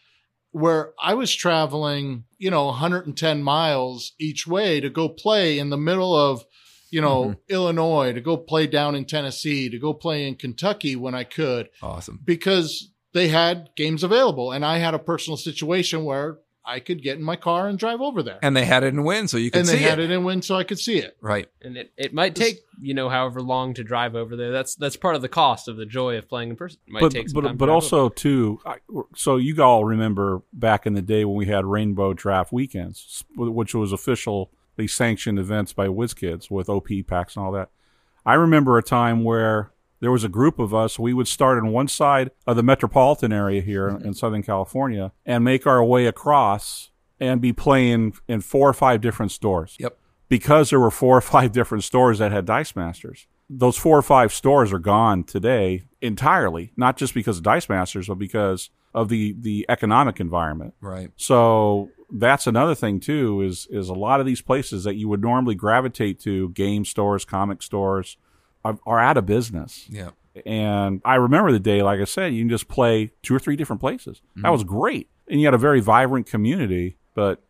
where 0.56 0.94
I 0.98 1.16
was 1.16 1.36
traveling, 1.36 2.24
you 2.38 2.50
know, 2.50 2.68
110 2.68 3.44
miles 3.44 4.14
each 4.18 4.48
way 4.48 4.80
to 4.80 4.90
go 4.90 5.10
play 5.10 5.60
in 5.60 5.70
the 5.70 5.76
middle 5.76 6.16
of, 6.16 6.46
you 6.90 7.02
know, 7.02 7.24
mm-hmm. 7.26 7.40
Illinois, 7.50 8.14
to 8.14 8.22
go 8.22 8.38
play 8.38 8.66
down 8.66 8.96
in 8.96 9.04
Tennessee, 9.04 9.70
to 9.70 9.78
go 9.78 9.94
play 9.94 10.26
in 10.26 10.36
Kentucky 10.36 10.96
when 10.96 11.14
I 11.14 11.26
could 11.26 11.68
Awesome. 11.82 12.22
because 12.24 12.90
they 13.12 13.28
had 13.28 13.72
games 13.76 14.02
available 14.02 14.54
and 14.54 14.64
I 14.64 14.78
had 14.78 14.94
a 14.94 15.00
personal 15.00 15.36
situation 15.36 16.06
where 16.06 16.38
I 16.66 16.80
could 16.80 17.02
get 17.04 17.18
in 17.18 17.24
my 17.24 17.36
car 17.36 17.68
and 17.68 17.78
drive 17.78 18.02
over 18.02 18.24
there. 18.24 18.40
And 18.42 18.56
they 18.56 18.66
had 18.66 18.84
it 18.84 18.88
in 18.88 19.04
win, 19.04 19.28
so 19.28 19.38
you 19.38 19.52
could 19.52 19.60
And 19.60 19.68
see 19.68 19.76
they 19.78 19.84
had 19.84 20.00
it. 20.00 20.10
it 20.10 20.14
in 20.14 20.24
win 20.24 20.42
so 20.42 20.56
I 20.56 20.64
could 20.64 20.80
see 20.80 20.98
it. 20.98 21.16
Right. 21.22 21.48
and 21.62 21.78
it, 21.78 21.92
it 21.98 22.14
might 22.14 22.36
take 22.36 22.62
you 22.82 22.94
know 22.94 23.08
however 23.10 23.42
long 23.42 23.74
to 23.76 23.84
drive 23.84 24.16
over 24.16 24.36
there. 24.36 24.52
That's 24.52 24.76
that's 24.76 24.98
part 24.98 25.16
of 25.16 25.22
the 25.22 25.30
cost 25.30 25.68
of 25.68 25.78
the 25.78 25.86
joy 25.86 26.18
of 26.18 26.28
playing 26.28 26.50
in 26.50 26.56
person. 26.56 26.80
It 26.88 26.94
might 26.94 27.00
but 27.02 27.12
take 27.12 27.30
some 27.30 27.42
but 27.42 27.48
time 27.48 27.58
but 27.58 27.66
drive 27.68 27.76
also 27.76 28.10
too. 28.10 28.60
I, 28.66 28.78
so 29.16 29.38
you 29.38 29.62
all 29.64 29.86
remember 29.86 30.42
back 30.54 30.86
in 30.86 30.94
the 30.94 31.02
day 31.02 31.24
when 31.26 31.36
we 31.38 31.46
had 31.46 31.66
Rainbow 31.66 32.14
Draft 32.14 32.52
weekends, 32.52 33.24
which 33.36 33.74
was 33.76 33.92
officially 33.94 34.48
sanctioned 34.88 35.40
events 35.40 35.72
by 35.74 35.88
WizKids 35.88 36.52
with 36.52 36.68
OP 36.70 36.88
packs 37.08 37.36
and 37.36 37.46
all 37.46 37.52
that. 37.54 37.70
I 38.26 38.34
remember 38.34 38.78
a 38.78 38.84
time 38.84 39.24
where 39.24 39.72
there 40.06 40.12
was 40.12 40.24
a 40.24 40.30
group 40.30 40.60
of 40.60 40.72
us. 40.72 41.00
We 41.00 41.16
would 41.16 41.28
start 41.28 41.58
on 41.58 41.72
one 41.72 41.88
side 41.88 42.30
of 42.46 42.56
the 42.56 42.62
metropolitan 42.62 43.34
area 43.34 43.60
here 43.60 43.90
mm-hmm. 43.90 44.06
in 44.06 44.14
Southern 44.14 44.44
California 44.44 45.12
and 45.26 45.44
make 45.44 45.66
our 45.66 45.84
way 45.84 46.06
across 46.06 46.92
and 47.20 47.42
be 47.42 47.52
playing 47.52 48.14
in 48.28 48.42
four 48.42 48.70
or 48.70 48.74
five 48.74 49.02
different 49.02 49.32
stores 49.32 49.76
Yep. 49.80 49.98
because 50.30 50.70
there 50.70 50.80
were 50.80 50.92
four 50.92 51.18
or 51.18 51.22
five 51.22 51.52
different 51.52 51.84
stores 51.84 52.20
that 52.20 52.32
had 52.32 52.46
Dice 52.46 52.76
Masters. 52.76 53.26
Those 53.50 53.78
four 53.78 53.98
or 53.98 54.04
five 54.04 54.32
stores 54.32 54.72
are 54.72 54.78
gone 54.78 55.24
today 55.24 55.86
entirely, 56.04 56.72
not 56.78 56.98
just 56.98 57.16
because 57.16 57.38
of 57.38 57.44
Dice 57.44 57.68
Masters, 57.68 58.08
but 58.08 58.20
because 58.20 58.70
of 58.94 59.10
the, 59.10 59.36
the 59.40 59.66
economic 59.70 60.20
environment. 60.20 60.76
Right. 60.82 61.10
So 61.16 61.90
that's 62.12 62.46
another 62.46 62.76
thing 62.76 63.00
too, 63.00 63.42
is 63.42 63.68
is 63.72 63.90
a 63.90 63.94
lot 63.96 64.20
of 64.20 64.28
these 64.28 64.44
places 64.44 64.84
that 64.84 64.98
you 64.98 65.10
would 65.10 65.22
normally 65.22 65.56
gravitate 65.56 66.20
to, 66.20 66.50
game 66.50 66.86
stores, 66.86 67.26
comic 67.26 67.64
stores, 67.64 68.18
are, 68.66 68.80
are 68.86 69.00
out 69.00 69.18
of 69.18 69.26
business. 69.26 69.86
Yeah. 69.90 70.10
And 70.46 71.02
I 71.06 71.16
remember 71.16 71.52
the 71.52 71.60
day, 71.60 71.82
like 71.82 72.02
I 72.02 72.04
said, 72.04 72.34
you 72.34 72.42
can 72.42 72.50
just 72.50 72.68
play 72.68 73.12
two 73.22 73.34
or 73.34 73.40
three 73.40 73.56
different 73.56 73.80
places. 73.80 74.22
That 74.36 74.42
mm-hmm. 74.42 74.52
was 74.52 74.64
great. 74.64 75.08
And 75.30 75.40
you 75.40 75.48
had 75.48 75.54
a 75.54 75.60
very 75.60 75.80
vibrant 75.80 76.26
community. 76.26 76.98
But 77.14 77.42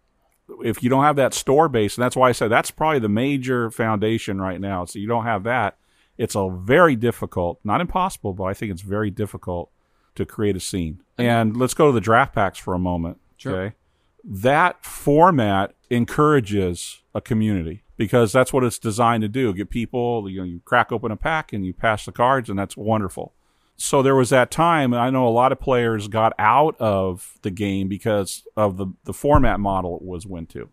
if 0.63 0.83
you 0.83 0.89
don't 0.89 1.03
have 1.03 1.15
that 1.15 1.33
store 1.33 1.67
base, 1.67 1.97
and 1.97 2.03
that's 2.03 2.15
why 2.15 2.29
I 2.29 2.31
said 2.31 2.49
that's 2.49 2.69
probably 2.69 2.99
the 2.99 3.09
major 3.09 3.71
foundation 3.71 4.39
right 4.39 4.61
now. 4.61 4.85
So 4.85 4.99
you 4.99 5.07
don't 5.07 5.23
have 5.23 5.43
that. 5.43 5.77
It's 6.17 6.35
a 6.35 6.49
very 6.49 6.95
difficult, 6.95 7.59
not 7.63 7.81
impossible, 7.81 8.33
but 8.33 8.43
I 8.43 8.53
think 8.53 8.71
it's 8.71 8.81
very 8.81 9.09
difficult 9.09 9.71
to 10.13 10.25
create 10.25 10.55
a 10.55 10.61
scene. 10.61 11.01
And 11.17 11.57
let's 11.57 11.73
go 11.73 11.87
to 11.87 11.91
the 11.91 12.01
draft 12.01 12.35
packs 12.35 12.59
for 12.59 12.73
a 12.73 12.79
moment. 12.79 13.19
Sure. 13.37 13.55
Okay. 13.55 13.75
That 14.23 14.83
format 14.85 15.73
encourages 15.89 17.01
a 17.13 17.21
community 17.21 17.83
because 17.97 18.31
that's 18.31 18.51
what 18.51 18.63
it's 18.63 18.79
designed 18.79 19.21
to 19.21 19.27
do. 19.27 19.53
Get 19.53 19.69
people, 19.69 20.29
you 20.29 20.39
know, 20.39 20.45
you 20.45 20.61
crack 20.65 20.91
open 20.91 21.11
a 21.11 21.17
pack 21.17 21.53
and 21.53 21.65
you 21.65 21.73
pass 21.73 22.05
the 22.05 22.11
cards, 22.11 22.49
and 22.49 22.57
that's 22.57 22.75
wonderful. 22.75 23.33
So 23.77 24.01
there 24.01 24.15
was 24.15 24.29
that 24.29 24.51
time, 24.51 24.93
and 24.93 25.01
I 25.01 25.09
know 25.09 25.27
a 25.27 25.29
lot 25.29 25.51
of 25.51 25.59
players 25.59 26.07
got 26.07 26.33
out 26.39 26.75
of 26.79 27.37
the 27.41 27.51
game 27.51 27.87
because 27.87 28.43
of 28.55 28.77
the, 28.77 28.87
the 29.03 29.13
format 29.13 29.59
model 29.59 29.97
it 29.97 30.01
was 30.01 30.25
went 30.25 30.49
to. 30.49 30.69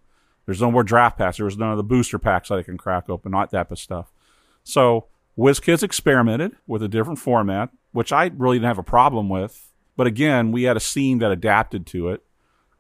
There's 0.47 0.61
no 0.61 0.71
more 0.71 0.85
draft 0.85 1.19
packs. 1.19 1.37
There 1.37 1.47
was 1.47 1.59
none 1.59 1.71
of 1.71 1.77
the 1.77 1.85
booster 1.85 2.19
packs 2.19 2.49
that 2.49 2.59
I 2.59 2.63
can 2.63 2.79
crack 2.79 3.09
open, 3.09 3.33
not 3.33 3.51
that 3.51 3.71
of 3.71 3.79
stuff. 3.79 4.13
So 4.65 5.07
WizKids 5.39 5.83
experimented 5.83 6.53
with 6.67 6.83
a 6.83 6.89
different 6.89 7.19
format, 7.19 7.71
which 7.93 8.13
I 8.13 8.31
really 8.37 8.59
didn't 8.59 8.69
have 8.69 8.79
a 8.79 8.85
problem 8.85 9.29
with. 9.29 9.73
But 9.97 10.07
again, 10.07 10.53
we 10.53 10.65
had 10.65 10.77
a 10.77 10.81
scene 10.81 11.19
that 11.19 11.33
adapted 11.33 11.87
to 11.89 12.09
it 12.09 12.23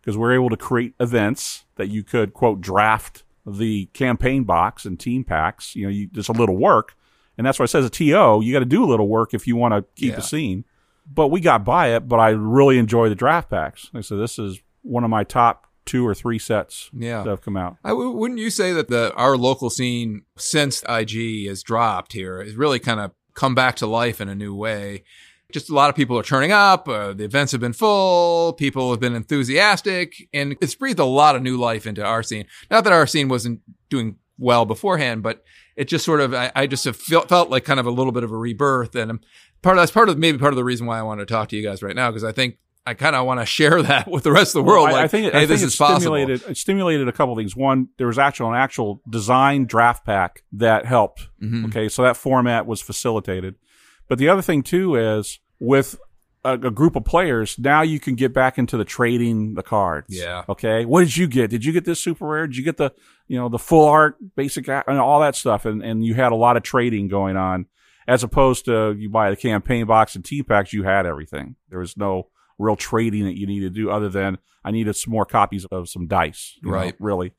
because 0.00 0.16
we 0.16 0.24
are 0.24 0.32
able 0.32 0.50
to 0.50 0.56
create 0.56 0.94
events 0.98 1.64
that 1.76 1.88
you 1.88 2.02
could 2.02 2.32
quote 2.32 2.60
draft 2.60 3.22
the 3.46 3.86
campaign 3.86 4.44
box 4.44 4.84
and 4.84 4.98
team 4.98 5.24
packs. 5.24 5.74
You 5.76 5.84
know, 5.84 5.90
you, 5.90 6.06
just 6.08 6.28
a 6.28 6.32
little 6.32 6.56
work, 6.56 6.94
and 7.36 7.46
that's 7.46 7.58
why 7.58 7.64
it 7.64 7.68
says 7.68 7.84
a 7.84 7.90
TO. 7.90 8.40
You 8.42 8.52
got 8.52 8.60
to 8.60 8.64
do 8.64 8.84
a 8.84 8.86
little 8.86 9.08
work 9.08 9.34
if 9.34 9.46
you 9.46 9.56
want 9.56 9.74
to 9.74 9.82
keep 10.00 10.10
Yeah. 10.10 10.16
the 10.16 10.22
scene. 10.22 10.64
But 11.12 11.28
we 11.28 11.40
got 11.40 11.64
by 11.64 11.88
it. 11.96 12.06
But 12.08 12.20
I 12.20 12.28
really 12.30 12.78
enjoy 12.78 13.08
the 13.08 13.14
draft 13.16 13.50
packs. 13.50 13.90
Like 13.92 14.00
I 14.00 14.02
said, 14.02 14.18
this 14.18 14.38
is 14.38 14.60
one 14.82 15.02
of 15.04 15.10
my 15.10 15.24
top 15.24 15.66
two 15.84 16.06
or 16.06 16.14
three 16.14 16.38
sets 16.38 16.88
Yeah. 16.92 17.24
that 17.24 17.28
have 17.30 17.40
come 17.42 17.56
out. 17.56 17.76
I 17.84 17.88
w- 17.88 18.10
wouldn't 18.12 18.38
you 18.38 18.50
say 18.50 18.72
that 18.72 18.88
the 18.88 19.12
our 19.14 19.36
local 19.36 19.68
scene 19.70 20.22
since 20.36 20.84
IG 20.88 21.48
has 21.48 21.62
dropped 21.64 22.12
here 22.12 22.40
has 22.42 22.54
really 22.54 22.78
kind 22.78 23.00
of 23.00 23.10
come 23.34 23.54
back 23.56 23.74
to 23.76 23.86
life 23.88 24.20
in 24.20 24.28
a 24.28 24.34
new 24.36 24.54
way? 24.54 25.02
Just 25.52 25.70
a 25.70 25.74
lot 25.74 25.90
of 25.90 25.96
people 25.96 26.18
are 26.18 26.22
turning 26.22 26.52
up. 26.52 26.88
Uh, 26.88 27.12
the 27.12 27.24
events 27.24 27.52
have 27.52 27.60
been 27.60 27.72
full. 27.72 28.52
People 28.54 28.90
have 28.90 29.00
been 29.00 29.14
enthusiastic, 29.14 30.28
and 30.32 30.56
it's 30.60 30.74
breathed 30.74 30.98
a 30.98 31.04
lot 31.04 31.36
of 31.36 31.42
new 31.42 31.56
life 31.56 31.86
into 31.86 32.04
our 32.04 32.22
scene. 32.22 32.46
Not 32.70 32.84
that 32.84 32.92
our 32.92 33.06
scene 33.06 33.28
wasn't 33.28 33.60
doing 33.90 34.16
well 34.38 34.64
beforehand, 34.64 35.22
but 35.22 35.44
it 35.76 35.88
just 35.88 36.04
sort 36.04 36.20
of, 36.20 36.34
I, 36.34 36.50
I 36.54 36.66
just 36.66 36.84
have 36.84 36.96
felt, 36.96 37.28
felt 37.28 37.50
like 37.50 37.64
kind 37.64 37.80
of 37.80 37.86
a 37.86 37.90
little 37.90 38.12
bit 38.12 38.24
of 38.24 38.32
a 38.32 38.36
rebirth. 38.36 38.94
And 38.96 39.24
part 39.62 39.76
of 39.76 39.82
that's 39.82 39.92
part 39.92 40.08
of 40.08 40.18
maybe 40.18 40.38
part 40.38 40.52
of 40.52 40.56
the 40.56 40.64
reason 40.64 40.86
why 40.86 40.98
I 40.98 41.02
want 41.02 41.20
to 41.20 41.26
talk 41.26 41.48
to 41.50 41.56
you 41.56 41.62
guys 41.62 41.82
right 41.82 41.94
now, 41.96 42.10
because 42.10 42.24
I 42.24 42.32
think 42.32 42.56
I 42.84 42.94
kind 42.94 43.14
of 43.14 43.24
want 43.26 43.40
to 43.40 43.46
share 43.46 43.80
that 43.82 44.10
with 44.10 44.24
the 44.24 44.32
rest 44.32 44.54
of 44.56 44.64
the 44.64 44.68
world. 44.68 44.86
Well, 44.88 44.96
I, 44.96 44.98
like, 45.02 45.04
I 45.04 45.08
think, 45.08 45.32
hey, 45.32 45.38
I 45.42 45.46
this 45.46 45.60
think 45.60 45.68
is 45.68 45.74
it 45.74 45.78
possible. 45.78 46.16
it 46.16 46.56
stimulated 46.56 47.08
a 47.08 47.12
couple 47.12 47.32
of 47.34 47.38
things. 47.38 47.54
One, 47.54 47.88
there 47.98 48.06
was 48.06 48.18
actual 48.18 48.48
an 48.50 48.56
actual 48.56 49.00
design 49.08 49.66
draft 49.66 50.04
pack 50.04 50.42
that 50.52 50.84
helped. 50.86 51.28
Mhm. 51.42 51.66
Okay, 51.66 51.88
so 51.88 52.02
that 52.02 52.16
format 52.16 52.66
was 52.66 52.80
facilitated. 52.82 53.54
But 54.08 54.18
the 54.18 54.28
other 54.28 54.42
thing 54.42 54.62
too 54.62 54.96
is 54.96 55.38
with 55.62 55.98
a, 56.44 56.54
a 56.54 56.70
group 56.70 56.96
of 56.96 57.04
players, 57.04 57.56
now 57.58 57.82
you 57.82 58.00
can 58.00 58.16
get 58.16 58.32
back 58.34 58.58
into 58.58 58.76
the 58.76 58.84
trading 58.84 59.54
the 59.54 59.62
cards. 59.62 60.08
Yeah. 60.10 60.44
Okay. 60.48 60.84
What 60.84 61.00
did 61.00 61.16
you 61.16 61.28
get? 61.28 61.50
Did 61.50 61.64
you 61.64 61.72
get 61.72 61.84
this 61.84 62.00
super 62.00 62.26
rare? 62.26 62.46
Did 62.48 62.56
you 62.56 62.64
get 62.64 62.76
the 62.78 62.90
you 63.28 63.38
know 63.38 63.48
the 63.48 63.58
full 63.58 63.88
art 63.88 64.16
basic 64.36 64.68
and 64.68 64.98
all 64.98 65.20
that 65.20 65.36
stuff? 65.36 65.64
And 65.64 65.82
and 65.82 66.04
you 66.04 66.14
had 66.14 66.32
a 66.32 66.36
lot 66.36 66.56
of 66.56 66.62
trading 66.64 67.06
going 67.08 67.36
on, 67.36 67.66
as 68.08 68.24
opposed 68.24 68.64
to 68.64 68.92
you 68.98 69.08
buy 69.08 69.30
the 69.30 69.36
campaign 69.36 69.86
box 69.86 70.16
and 70.16 70.24
T 70.24 70.42
packs. 70.42 70.72
You 70.72 70.82
had 70.82 71.06
everything. 71.06 71.54
There 71.70 71.78
was 71.78 71.96
no 71.96 72.28
real 72.58 72.76
trading 72.76 73.24
that 73.24 73.38
you 73.38 73.46
needed 73.46 73.74
to 73.74 73.80
do 73.80 73.90
other 73.90 74.08
than 74.08 74.38
I 74.64 74.70
needed 74.72 74.94
some 74.96 75.12
more 75.12 75.24
copies 75.24 75.64
of 75.66 75.88
some 75.88 76.06
dice. 76.06 76.58
you 76.62 76.68
know, 76.70 76.74
Right. 76.76 76.94
really. 76.98 77.32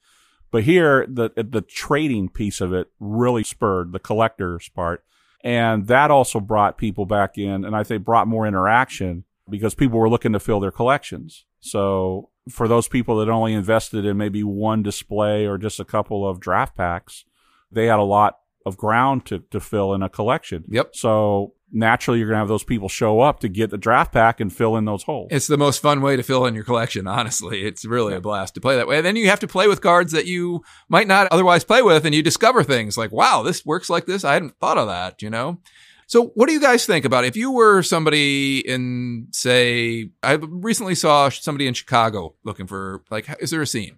But 0.52 0.64
here, 0.64 1.06
the 1.10 1.30
the 1.36 1.62
trading 1.62 2.30
piece 2.30 2.62
of 2.62 2.72
it 2.74 2.88
really 3.02 3.44
spurred 3.44 3.92
the 3.92 4.00
collector's 4.00 4.70
part, 4.70 5.04
and 5.44 5.88
that 5.88 6.10
also 6.10 6.40
brought 6.40 6.78
people 6.78 7.06
back 7.06 7.38
in, 7.38 7.66
and 7.66 7.76
I 7.76 7.84
think 7.84 8.06
brought 8.06 8.28
more 8.28 8.48
interaction 8.48 9.26
because 9.50 9.76
people 9.76 10.00
were 10.00 10.10
looking 10.10 10.34
to 10.34 10.40
fill 10.40 10.60
their 10.60 10.72
collections. 10.72 11.46
So 11.60 12.30
for 12.50 12.68
those 12.68 12.88
people 12.88 13.18
that 13.18 13.30
only 13.30 13.54
invested 13.54 14.06
in 14.06 14.18
maybe 14.18 14.44
one 14.44 14.84
display 14.84 15.46
or 15.46 15.58
just 15.58 15.80
a 15.80 15.86
couple 15.86 16.28
of 16.28 16.40
draft 16.40 16.76
packs, 16.76 17.26
they 17.72 17.88
had 17.88 18.00
a 18.00 18.04
lot 18.04 18.40
of 18.66 18.78
ground 18.78 19.26
to, 19.26 19.40
to 19.52 19.60
fill 19.60 19.94
in 19.94 20.02
a 20.02 20.10
collection. 20.10 20.64
Yep. 20.68 20.96
So 20.96 21.54
naturally, 21.72 22.20
you're 22.20 22.28
going 22.28 22.36
to 22.36 22.40
have 22.40 22.48
those 22.48 22.64
people 22.64 22.88
show 22.88 23.20
up 23.20 23.40
to 23.40 23.50
get 23.50 23.72
the 23.72 23.78
draft 23.78 24.12
pack 24.14 24.40
and 24.40 24.54
fill 24.54 24.76
in 24.76 24.86
those 24.86 25.04
holes. 25.04 25.30
It's 25.32 25.48
the 25.48 25.58
most 25.58 25.82
fun 25.82 26.02
way 26.02 26.16
to 26.16 26.24
fill 26.24 26.46
in 26.46 26.54
your 26.54 26.64
collection, 26.64 27.08
honestly. 27.08 27.64
It's 27.64 27.84
really 27.84 28.14
a 28.14 28.22
blast 28.22 28.54
to 28.54 28.62
play 28.62 28.76
that 28.76 28.88
way. 28.88 28.98
And 28.98 29.06
then 29.06 29.16
you 29.16 29.30
have 29.30 29.40
to 29.40 29.48
play 29.48 29.68
with 29.68 29.82
cards 29.82 30.12
that 30.12 30.28
you 30.28 30.64
might 30.88 31.08
not 31.08 31.28
otherwise 31.32 31.64
play 31.64 31.82
with, 31.82 32.06
and 32.06 32.14
you 32.14 32.22
discover 32.22 32.64
things 32.64 32.98
like, 32.98 33.12
wow, 33.12 33.42
this 33.42 33.66
works 33.66 33.90
like 33.90 34.06
this. 34.06 34.24
I 34.24 34.34
hadn't 34.34 34.58
thought 34.60 34.78
of 34.78 34.88
that, 34.88 35.22
you 35.22 35.30
know? 35.30 35.60
So 36.06 36.28
what 36.36 36.48
do 36.48 36.54
you 36.54 36.62
guys 36.62 36.86
think 36.86 37.06
about 37.06 37.26
if 37.26 37.36
you 37.36 37.52
were 37.52 37.82
somebody 37.82 38.60
in, 38.60 39.30
say, 39.32 40.12
I 40.22 40.34
recently 40.34 40.96
saw 40.96 41.30
somebody 41.30 41.66
in 41.66 41.74
Chicago 41.74 42.36
looking 42.44 42.68
for, 42.68 43.04
like, 43.10 43.28
is 43.40 43.50
there 43.50 43.62
a 43.62 43.68
scene? 43.68 43.98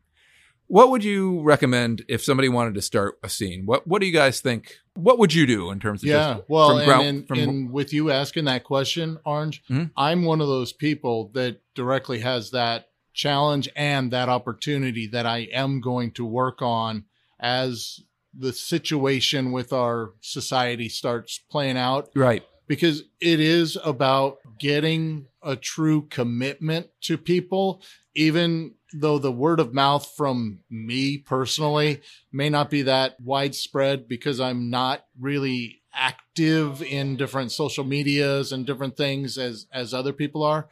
What 0.68 0.90
would 0.90 1.04
you 1.04 1.42
recommend 1.42 2.04
if 2.10 2.24
somebody 2.24 2.50
wanted 2.50 2.74
to 2.76 2.82
start 2.82 3.20
a 3.24 3.30
scene? 3.30 3.66
What 3.66 3.86
What 3.88 4.00
do 4.02 4.08
you 4.08 4.14
guys 4.14 4.42
think? 4.42 4.76
What 4.96 5.20
would 5.20 5.34
you 5.34 5.46
do 5.46 5.70
in 5.72 5.80
terms 5.80 6.04
of 6.04 6.10
Yeah, 6.10 6.36
just 6.36 6.50
well, 6.50 6.70
from 6.70 6.78
and, 6.80 6.86
ground- 6.86 7.06
and, 7.08 7.28
from- 7.28 7.40
and 7.40 7.72
with 7.72 7.94
you 7.94 8.10
asking 8.12 8.46
that 8.46 8.64
question, 8.64 9.18
Orange, 9.26 9.62
Mhm. 9.70 9.92
I'm 9.96 10.24
one 10.24 10.42
of 10.42 10.48
those 10.48 10.74
people 10.74 11.30
that 11.34 11.62
directly 11.76 12.20
has 12.20 12.52
that 12.52 12.90
challenge 13.14 13.70
and 13.76 14.12
that 14.12 14.28
opportunity 14.30 15.08
that 15.08 15.26
I 15.26 15.48
am 15.54 15.82
going 15.82 16.12
to 16.14 16.26
work 16.26 16.62
on 16.62 17.06
as 17.40 18.00
the 18.38 18.52
situation 18.52 19.52
with 19.52 19.72
our 19.72 20.14
society 20.20 20.90
starts 20.90 21.40
playing 21.50 21.78
out 21.78 22.10
right? 22.16 22.44
because 22.68 23.04
it 23.22 23.40
is 23.40 23.78
about 23.86 24.38
getting 24.60 25.28
a 25.42 25.56
true 25.56 26.02
commitment 26.10 26.88
to 27.02 27.18
people, 27.18 27.82
even 28.14 28.74
though 28.98 29.20
the 29.20 29.32
word 29.32 29.60
of 29.60 29.74
mouth 29.74 30.14
from 30.16 30.60
me 30.70 31.18
personally 31.18 32.02
may 32.32 32.50
not 32.50 32.70
be 32.70 32.84
that 32.84 33.20
widespread 33.20 34.08
because 34.08 34.40
I'm 34.40 34.70
not 34.70 35.06
really 35.20 35.82
active 35.94 36.82
in 36.82 37.16
different 37.16 37.52
social 37.52 37.84
medias 37.84 38.52
and 38.52 38.66
different 38.66 38.98
things 38.98 39.38
as 39.38 39.66
as 39.72 39.94
other 39.94 40.14
people 40.14 40.44
are 40.44 40.68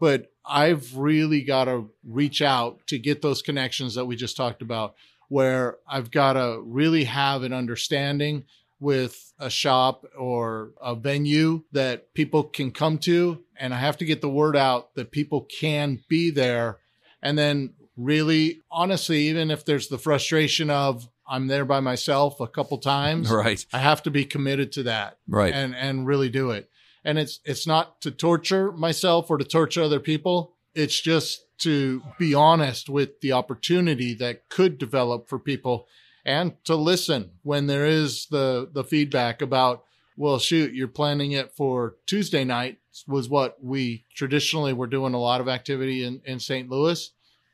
but 0.00 0.30
I've 0.44 0.96
really 0.96 1.42
got 1.42 1.64
to 1.64 1.90
reach 2.04 2.40
out 2.40 2.86
to 2.86 2.98
get 2.98 3.20
those 3.20 3.42
connections 3.42 3.94
that 3.96 4.06
we 4.06 4.16
just 4.16 4.36
talked 4.36 4.62
about 4.62 4.94
where 5.28 5.76
I've 5.86 6.10
got 6.10 6.34
to 6.34 6.62
really 6.64 7.04
have 7.04 7.42
an 7.42 7.52
understanding 7.52 8.44
with 8.80 9.32
a 9.38 9.50
shop 9.50 10.06
or 10.16 10.70
a 10.80 10.94
venue 10.94 11.64
that 11.72 12.14
people 12.14 12.44
can 12.44 12.70
come 12.70 12.98
to 12.98 13.42
and 13.56 13.74
I 13.74 13.78
have 13.78 13.96
to 13.98 14.04
get 14.04 14.20
the 14.20 14.28
word 14.28 14.56
out 14.56 14.94
that 14.94 15.10
people 15.10 15.42
can 15.42 16.00
be 16.08 16.30
there 16.30 16.78
and 17.22 17.38
then 17.38 17.72
really 17.96 18.60
honestly 18.70 19.28
even 19.28 19.50
if 19.50 19.64
there's 19.64 19.88
the 19.88 19.98
frustration 19.98 20.70
of 20.70 21.08
I'm 21.28 21.46
there 21.46 21.64
by 21.64 21.80
myself 21.80 22.40
a 22.40 22.46
couple 22.46 22.78
times 22.78 23.30
Right, 23.30 23.64
I 23.72 23.78
have 23.78 24.02
to 24.04 24.10
be 24.10 24.24
committed 24.24 24.72
to 24.72 24.84
that 24.84 25.18
right. 25.28 25.52
and 25.52 25.74
and 25.76 26.06
really 26.06 26.30
do 26.30 26.50
it. 26.50 26.70
And 27.04 27.18
it's 27.18 27.40
it's 27.44 27.66
not 27.66 28.00
to 28.02 28.10
torture 28.10 28.72
myself 28.72 29.30
or 29.30 29.38
to 29.38 29.44
torture 29.44 29.82
other 29.82 30.00
people. 30.00 30.54
It's 30.74 31.00
just 31.00 31.44
to 31.58 32.02
be 32.18 32.34
honest 32.34 32.88
with 32.88 33.20
the 33.20 33.32
opportunity 33.32 34.14
that 34.14 34.48
could 34.48 34.78
develop 34.78 35.28
for 35.28 35.38
people 35.38 35.86
and 36.24 36.52
to 36.64 36.76
listen 36.76 37.30
when 37.42 37.66
there 37.66 37.86
is 37.86 38.26
the 38.30 38.68
the 38.72 38.84
feedback 38.84 39.42
about 39.42 39.84
well 40.16 40.38
shoot 40.38 40.74
you're 40.74 40.88
planning 40.88 41.32
it 41.32 41.52
for 41.52 41.96
Tuesday 42.06 42.44
night 42.44 42.78
was 43.06 43.28
what 43.28 43.62
we 43.62 44.04
traditionally 44.14 44.72
were 44.72 44.86
doing 44.86 45.14
a 45.14 45.18
lot 45.20 45.40
of 45.40 45.48
activity 45.48 46.04
in 46.04 46.20
in 46.24 46.40
St. 46.40 46.68
Louis. 46.68 47.10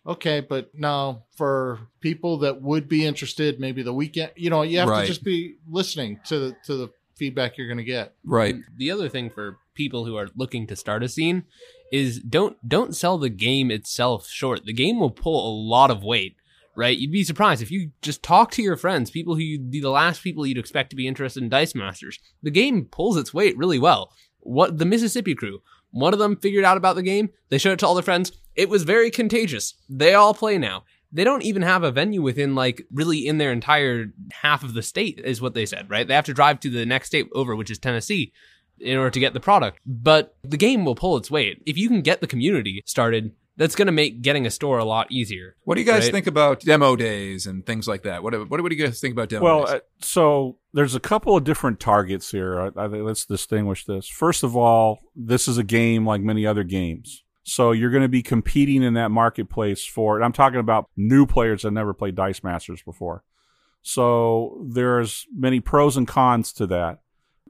Okay, 0.07 0.40
but 0.40 0.70
now 0.74 1.24
for 1.37 1.78
people 2.00 2.37
that 2.38 2.61
would 2.61 2.88
be 2.88 3.07
interested, 3.07 3.59
maybe 3.59 3.83
the 3.83 3.94
weekend, 3.94 4.33
you 4.37 4.50
know, 4.50 4.62
you 4.62 4.78
have 4.78 4.88
Right. 4.88 5.00
to 5.02 5.07
just 5.07 5.24
be 5.24 5.57
listening 5.68 6.20
to 6.26 6.38
the 6.38 6.57
to 6.66 6.76
the 6.76 6.90
feedback 7.16 7.57
you're 7.57 7.68
going 7.68 7.78
to 7.78 7.85
get. 7.85 8.14
Right. 8.24 8.57
The 8.76 8.90
other 8.90 9.09
thing 9.09 9.30
for 9.30 9.59
people 9.74 10.04
who 10.04 10.16
are 10.16 10.28
looking 10.37 10.66
to 10.66 10.76
start 10.76 11.02
a 11.02 11.09
scene 11.09 11.44
is 11.92 12.18
don't 12.20 12.57
don't 12.68 12.94
sell 12.94 13.16
the 13.18 13.30
game 13.30 13.70
itself 13.70 14.28
short. 14.28 14.64
The 14.66 14.72
game 14.74 15.00
will 15.00 15.11
pull 15.11 15.48
a 15.48 15.54
lot 15.68 15.90
of 15.90 16.02
weight, 16.04 16.37
right? 16.76 16.98
You'd 16.98 17.12
be 17.12 17.24
surprised 17.24 17.62
if 17.62 17.70
you 17.70 17.92
just 18.02 18.22
talk 18.22 18.50
to 18.52 18.62
your 18.62 18.76
friends, 18.76 19.11
people 19.11 19.37
who 19.37 19.40
you'd 19.42 19.70
be 19.70 19.80
the 19.80 19.90
last 19.90 20.22
people 20.22 20.44
you'd 20.44 20.59
expect 20.59 20.90
to 20.90 20.96
be 20.96 21.07
interested 21.07 21.42
in 21.42 21.48
Dice 21.48 21.74
Masters. 21.74 22.18
The 22.42 22.50
game 22.50 22.85
pulls 22.85 23.16
its 23.16 23.33
weight 23.33 23.57
really 23.57 23.78
well. 23.78 24.12
What 24.44 24.78
the 24.78 24.85
Mississippi 24.85 25.35
crew, 25.35 25.61
one 25.90 26.12
of 26.12 26.18
them 26.18 26.37
figured 26.37 26.64
out 26.64 26.76
about 26.76 26.96
the 26.96 27.02
game. 27.02 27.30
They 27.48 27.59
showed 27.59 27.72
it 27.72 27.78
to 27.80 27.87
all 27.87 27.94
their 27.94 28.02
friends. 28.02 28.33
It 28.54 28.68
was 28.68 28.85
very 28.85 29.11
contagious. 29.11 29.74
They 29.88 30.14
all 30.14 30.35
play 30.35 30.59
now. 30.59 30.85
They 31.12 31.24
don't 31.24 31.42
even 31.42 31.62
have 31.62 31.85
a 31.85 31.92
venue 31.92 32.22
within 32.22 32.54
like 32.54 32.87
really 32.92 33.26
in 33.26 33.38
their 33.38 33.52
entire 33.52 34.07
half 34.33 34.64
of 34.64 34.74
the 34.74 34.83
state 34.83 35.20
is 35.22 35.40
what 35.40 35.54
they 35.54 35.66
said, 35.66 35.88
right? 35.88 36.07
They 36.07 36.14
have 36.14 36.24
to 36.24 36.35
drive 36.35 36.61
to 36.61 36.70
the 36.70 36.85
next 36.85 37.09
state 37.09 37.28
over, 37.35 37.54
which 37.54 37.70
is 37.70 37.78
Tennessee 37.78 38.33
in 38.80 38.96
order 38.96 39.11
to 39.11 39.20
get 39.20 39.33
the 39.33 39.40
product. 39.40 39.78
But 39.87 40.37
the 40.42 40.57
game 40.57 40.85
will 40.85 40.96
pull 40.96 41.16
its 41.16 41.30
weight. 41.30 41.62
If 41.66 41.78
you 41.78 41.88
can 41.88 42.02
get 42.02 42.20
the 42.20 42.26
community 42.26 42.83
started, 42.85 43.33
that's 43.57 43.75
going 43.77 43.87
to 43.87 43.93
make 43.93 44.21
getting 44.23 44.47
a 44.47 44.51
store 44.51 44.79
a 44.79 44.85
lot 44.85 45.11
easier. 45.12 45.57
What 45.64 45.77
do 45.77 45.81
you 45.81 45.87
guys 45.87 46.05
Right. 46.05 46.12
think 46.12 46.27
about 46.27 46.61
demo 46.61 46.97
days 46.97 47.47
and 47.47 47.64
things 47.64 47.87
like 47.87 48.03
that? 48.03 48.23
What 48.23 48.33
what, 48.51 48.61
what 48.62 48.69
do 48.71 48.75
you 48.77 48.85
guys 48.85 49.01
think 49.01 49.12
about 49.12 49.29
demo 49.29 49.45
Well, 49.45 49.64
days? 49.67 49.75
uh, 49.75 49.81
so 50.01 50.59
there's 50.73 50.95
a 50.95 51.01
couple 51.01 51.37
of 51.37 51.45
different 51.45 51.79
targets 51.81 52.31
here. 52.31 52.61
I, 52.61 52.83
I 52.83 52.87
let's 52.87 53.25
distinguish 53.27 53.85
this. 53.85 54.09
First 54.09 54.43
of 54.43 54.57
all, 54.57 54.99
this 55.14 55.47
is 55.49 55.57
a 55.59 55.64
game 55.64 56.07
like 56.07 56.21
many 56.21 56.45
other 56.47 56.64
games. 56.64 57.23
So 57.47 57.73
you're 57.73 57.90
going 57.90 58.03
to 58.03 58.09
be 58.09 58.23
competing 58.23 58.83
in 58.83 58.95
that 58.95 59.11
marketplace 59.11 59.85
for, 59.85 60.17
and 60.17 60.25
I'm 60.25 60.33
talking 60.33 60.61
about 60.61 60.88
new 60.97 61.27
players 61.27 61.62
that 61.62 61.73
never 61.73 61.93
played 61.93 62.14
Dice 62.14 62.43
Masters 62.43 62.83
before. 62.83 63.23
So 63.83 64.64
there's 64.67 65.27
many 65.37 65.61
pros 65.61 65.97
and 65.97 66.09
cons 66.09 66.53
to 66.55 66.67
that. 66.69 67.01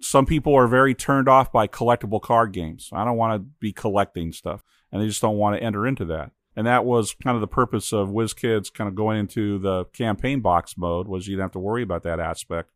Some 0.00 0.26
people 0.26 0.54
are 0.54 0.66
very 0.66 0.94
turned 0.94 1.28
off 1.28 1.52
by 1.52 1.68
collectible 1.68 2.20
card 2.20 2.52
games. 2.52 2.90
I 2.92 3.04
don't 3.04 3.16
want 3.16 3.40
to 3.40 3.48
be 3.60 3.72
collecting 3.72 4.32
stuff, 4.32 4.64
and 4.94 5.02
they 5.02 5.08
just 5.08 5.20
don't 5.20 5.36
want 5.36 5.56
to 5.56 5.62
enter 5.62 5.88
into 5.88 6.04
that. 6.04 6.30
And 6.54 6.68
that 6.68 6.84
was 6.84 7.16
kind 7.20 7.34
of 7.34 7.40
the 7.40 7.48
purpose 7.48 7.92
of 7.92 8.10
WizKids 8.10 8.72
kind 8.72 8.86
of 8.86 8.94
going 8.94 9.18
into 9.18 9.58
the 9.58 9.86
campaign 9.86 10.40
box 10.40 10.78
mode 10.78 11.08
was 11.08 11.26
you 11.26 11.32
didn't 11.34 11.46
have 11.46 11.52
to 11.52 11.58
worry 11.58 11.82
about 11.82 12.04
that 12.04 12.20
aspect. 12.20 12.70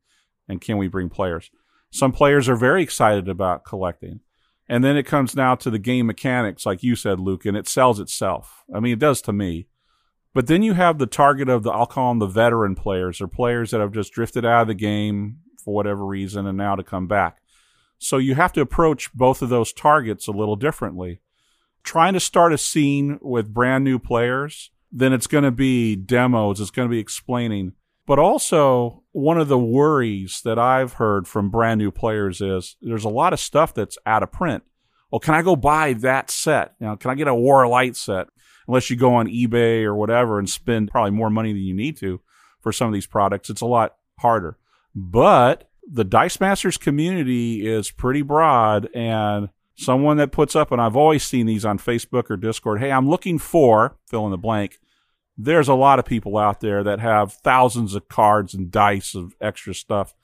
And 0.48 0.60
can 0.60 0.78
we 0.78 0.88
bring 0.88 1.10
players? 1.10 1.52
Some 1.92 2.10
players 2.10 2.48
are 2.48 2.56
very 2.56 2.82
excited 2.82 3.28
about 3.28 3.64
collecting. 3.64 4.18
And 4.68 4.82
then 4.82 4.96
it 4.96 5.04
comes 5.04 5.36
now 5.36 5.54
to 5.54 5.70
the 5.70 5.78
game 5.78 6.06
mechanics, 6.06 6.66
like 6.66 6.82
you 6.82 6.96
said, 6.96 7.20
Luke, 7.20 7.46
and 7.46 7.56
it 7.56 7.68
sells 7.68 8.00
itself. 8.00 8.64
I 8.74 8.80
mean, 8.80 8.94
it 8.94 8.98
does 8.98 9.22
to 9.22 9.32
me. 9.32 9.68
But 10.34 10.48
then 10.48 10.64
you 10.64 10.74
have 10.74 10.98
the 10.98 11.06
target 11.06 11.48
of 11.48 11.62
the, 11.62 11.70
I'll 11.70 11.86
call 11.86 12.10
them 12.10 12.18
the 12.18 12.26
veteran 12.26 12.74
players 12.74 13.20
or 13.20 13.28
players 13.28 13.70
that 13.70 13.80
have 13.80 13.92
just 13.92 14.12
drifted 14.12 14.44
out 14.44 14.62
of 14.62 14.68
the 14.68 14.74
game 14.74 15.38
for 15.64 15.72
whatever 15.72 16.04
reason 16.04 16.48
and 16.48 16.58
now 16.58 16.74
to 16.74 16.82
come 16.82 17.06
back. 17.06 17.38
So 17.98 18.18
you 18.18 18.34
have 18.34 18.52
to 18.54 18.60
approach 18.60 19.12
both 19.14 19.40
of 19.40 19.50
those 19.50 19.72
targets 19.72 20.26
a 20.26 20.32
little 20.32 20.56
differently. 20.56 21.20
Trying 21.82 22.14
to 22.14 22.20
start 22.20 22.52
a 22.52 22.58
scene 22.58 23.18
with 23.22 23.54
brand 23.54 23.84
new 23.84 23.98
players, 23.98 24.70
then 24.92 25.12
it's 25.12 25.26
going 25.26 25.44
to 25.44 25.50
be 25.50 25.96
demos, 25.96 26.60
it's 26.60 26.70
going 26.70 26.88
to 26.88 26.92
be 26.92 26.98
explaining. 26.98 27.72
But 28.06 28.18
also, 28.18 29.02
one 29.12 29.38
of 29.38 29.48
the 29.48 29.58
worries 29.58 30.40
that 30.44 30.58
I've 30.58 30.94
heard 30.94 31.28
from 31.28 31.50
brand 31.50 31.78
new 31.78 31.90
players 31.90 32.40
is 32.40 32.76
there's 32.80 33.04
a 33.04 33.10
lot 33.10 33.32
of 33.32 33.40
stuff 33.40 33.74
that's 33.74 33.98
out 34.06 34.22
of 34.22 34.32
print. 34.32 34.64
Well, 35.10 35.20
can 35.20 35.34
I 35.34 35.42
go 35.42 35.56
buy 35.56 35.94
that 35.94 36.30
set? 36.30 36.74
You 36.80 36.86
know, 36.86 36.96
can 36.96 37.10
I 37.10 37.14
get 37.14 37.28
a 37.28 37.34
War 37.34 37.66
Light 37.66 37.96
set? 37.96 38.28
Unless 38.66 38.90
you 38.90 38.96
go 38.96 39.14
on 39.14 39.28
eBay 39.28 39.82
or 39.84 39.94
whatever 39.94 40.38
and 40.38 40.48
spend 40.48 40.90
probably 40.90 41.10
more 41.10 41.30
money 41.30 41.52
than 41.52 41.62
you 41.62 41.74
need 41.74 41.96
to 41.98 42.20
for 42.60 42.72
some 42.72 42.86
of 42.86 42.94
these 42.94 43.06
products, 43.06 43.48
it's 43.48 43.62
a 43.62 43.66
lot 43.66 43.96
harder. 44.18 44.58
But 44.94 45.70
the 45.90 46.04
Dice 46.04 46.40
Masters 46.40 46.76
community 46.76 47.66
is 47.66 47.90
pretty 47.90 48.22
broad 48.22 48.88
and 48.94 49.48
someone 49.78 50.16
that 50.16 50.32
puts 50.32 50.56
up, 50.56 50.72
and 50.72 50.80
I've 50.80 50.96
always 50.96 51.22
seen 51.22 51.46
these 51.46 51.64
on 51.64 51.78
Facebook 51.78 52.30
or 52.30 52.36
Discord, 52.36 52.80
hey, 52.80 52.90
I'm 52.90 53.08
looking 53.08 53.38
for 53.38 53.96
fill 54.06 54.24
in 54.26 54.30
the 54.32 54.36
blank. 54.38 54.78
There's 55.36 55.68
a 55.68 55.74
lot 55.74 55.98
of 56.00 56.04
people 56.04 56.36
out 56.36 56.60
there 56.60 56.82
that 56.82 56.98
have 56.98 57.32
thousands 57.32 57.94
of 57.94 58.08
cards 58.08 58.54
and 58.54 58.70
dice 58.72 59.14
of 59.14 59.34
extra 59.40 59.72
stuff. 59.72 60.14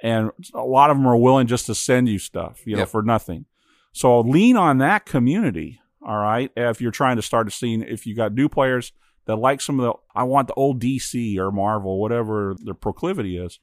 And 0.00 0.30
a 0.54 0.64
lot 0.64 0.90
of 0.90 0.96
them 0.96 1.06
are 1.06 1.16
willing 1.16 1.46
just 1.46 1.66
to 1.66 1.74
send 1.74 2.08
you 2.08 2.18
stuff, 2.18 2.66
you 2.66 2.74
know, 2.74 2.80
Yep. 2.80 2.88
for 2.88 3.02
nothing. 3.02 3.44
So 3.92 4.20
lean 4.20 4.56
on 4.56 4.78
that 4.78 5.04
community. 5.04 5.78
All 6.04 6.16
right. 6.16 6.50
If 6.56 6.80
you're 6.80 6.90
trying 6.90 7.16
to 7.16 7.22
start 7.22 7.46
a 7.46 7.50
scene, 7.50 7.82
if 7.82 8.06
you 8.06 8.16
got 8.16 8.32
new 8.32 8.48
players 8.48 8.92
that 9.26 9.36
like 9.36 9.60
some 9.60 9.78
of 9.78 9.84
the, 9.84 9.92
I 10.18 10.24
want 10.24 10.48
the 10.48 10.54
old 10.54 10.80
DC 10.80 11.36
or 11.38 11.52
Marvel, 11.52 12.00
whatever 12.00 12.56
their 12.58 12.74
proclivity 12.74 13.36
is. 13.36 13.60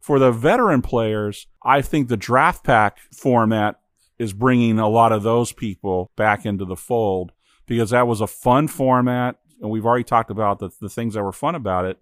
For 0.00 0.18
the 0.18 0.32
veteran 0.32 0.80
players, 0.80 1.46
I 1.62 1.82
think 1.82 2.08
the 2.08 2.16
draft 2.16 2.64
pack 2.64 2.98
format 3.12 3.78
is 4.18 4.32
bringing 4.32 4.78
a 4.78 4.88
lot 4.88 5.12
of 5.12 5.22
those 5.22 5.52
people 5.52 6.10
back 6.16 6.44
into 6.44 6.64
the 6.64 6.76
fold 6.76 7.32
because 7.66 7.90
that 7.90 8.06
was 8.06 8.20
a 8.20 8.26
fun 8.26 8.68
format. 8.68 9.36
And 9.60 9.70
we've 9.70 9.86
already 9.86 10.04
talked 10.04 10.30
about 10.30 10.58
the, 10.58 10.70
the 10.80 10.88
things 10.88 11.14
that 11.14 11.22
were 11.22 11.32
fun 11.32 11.54
about 11.54 11.84
it. 11.84 11.98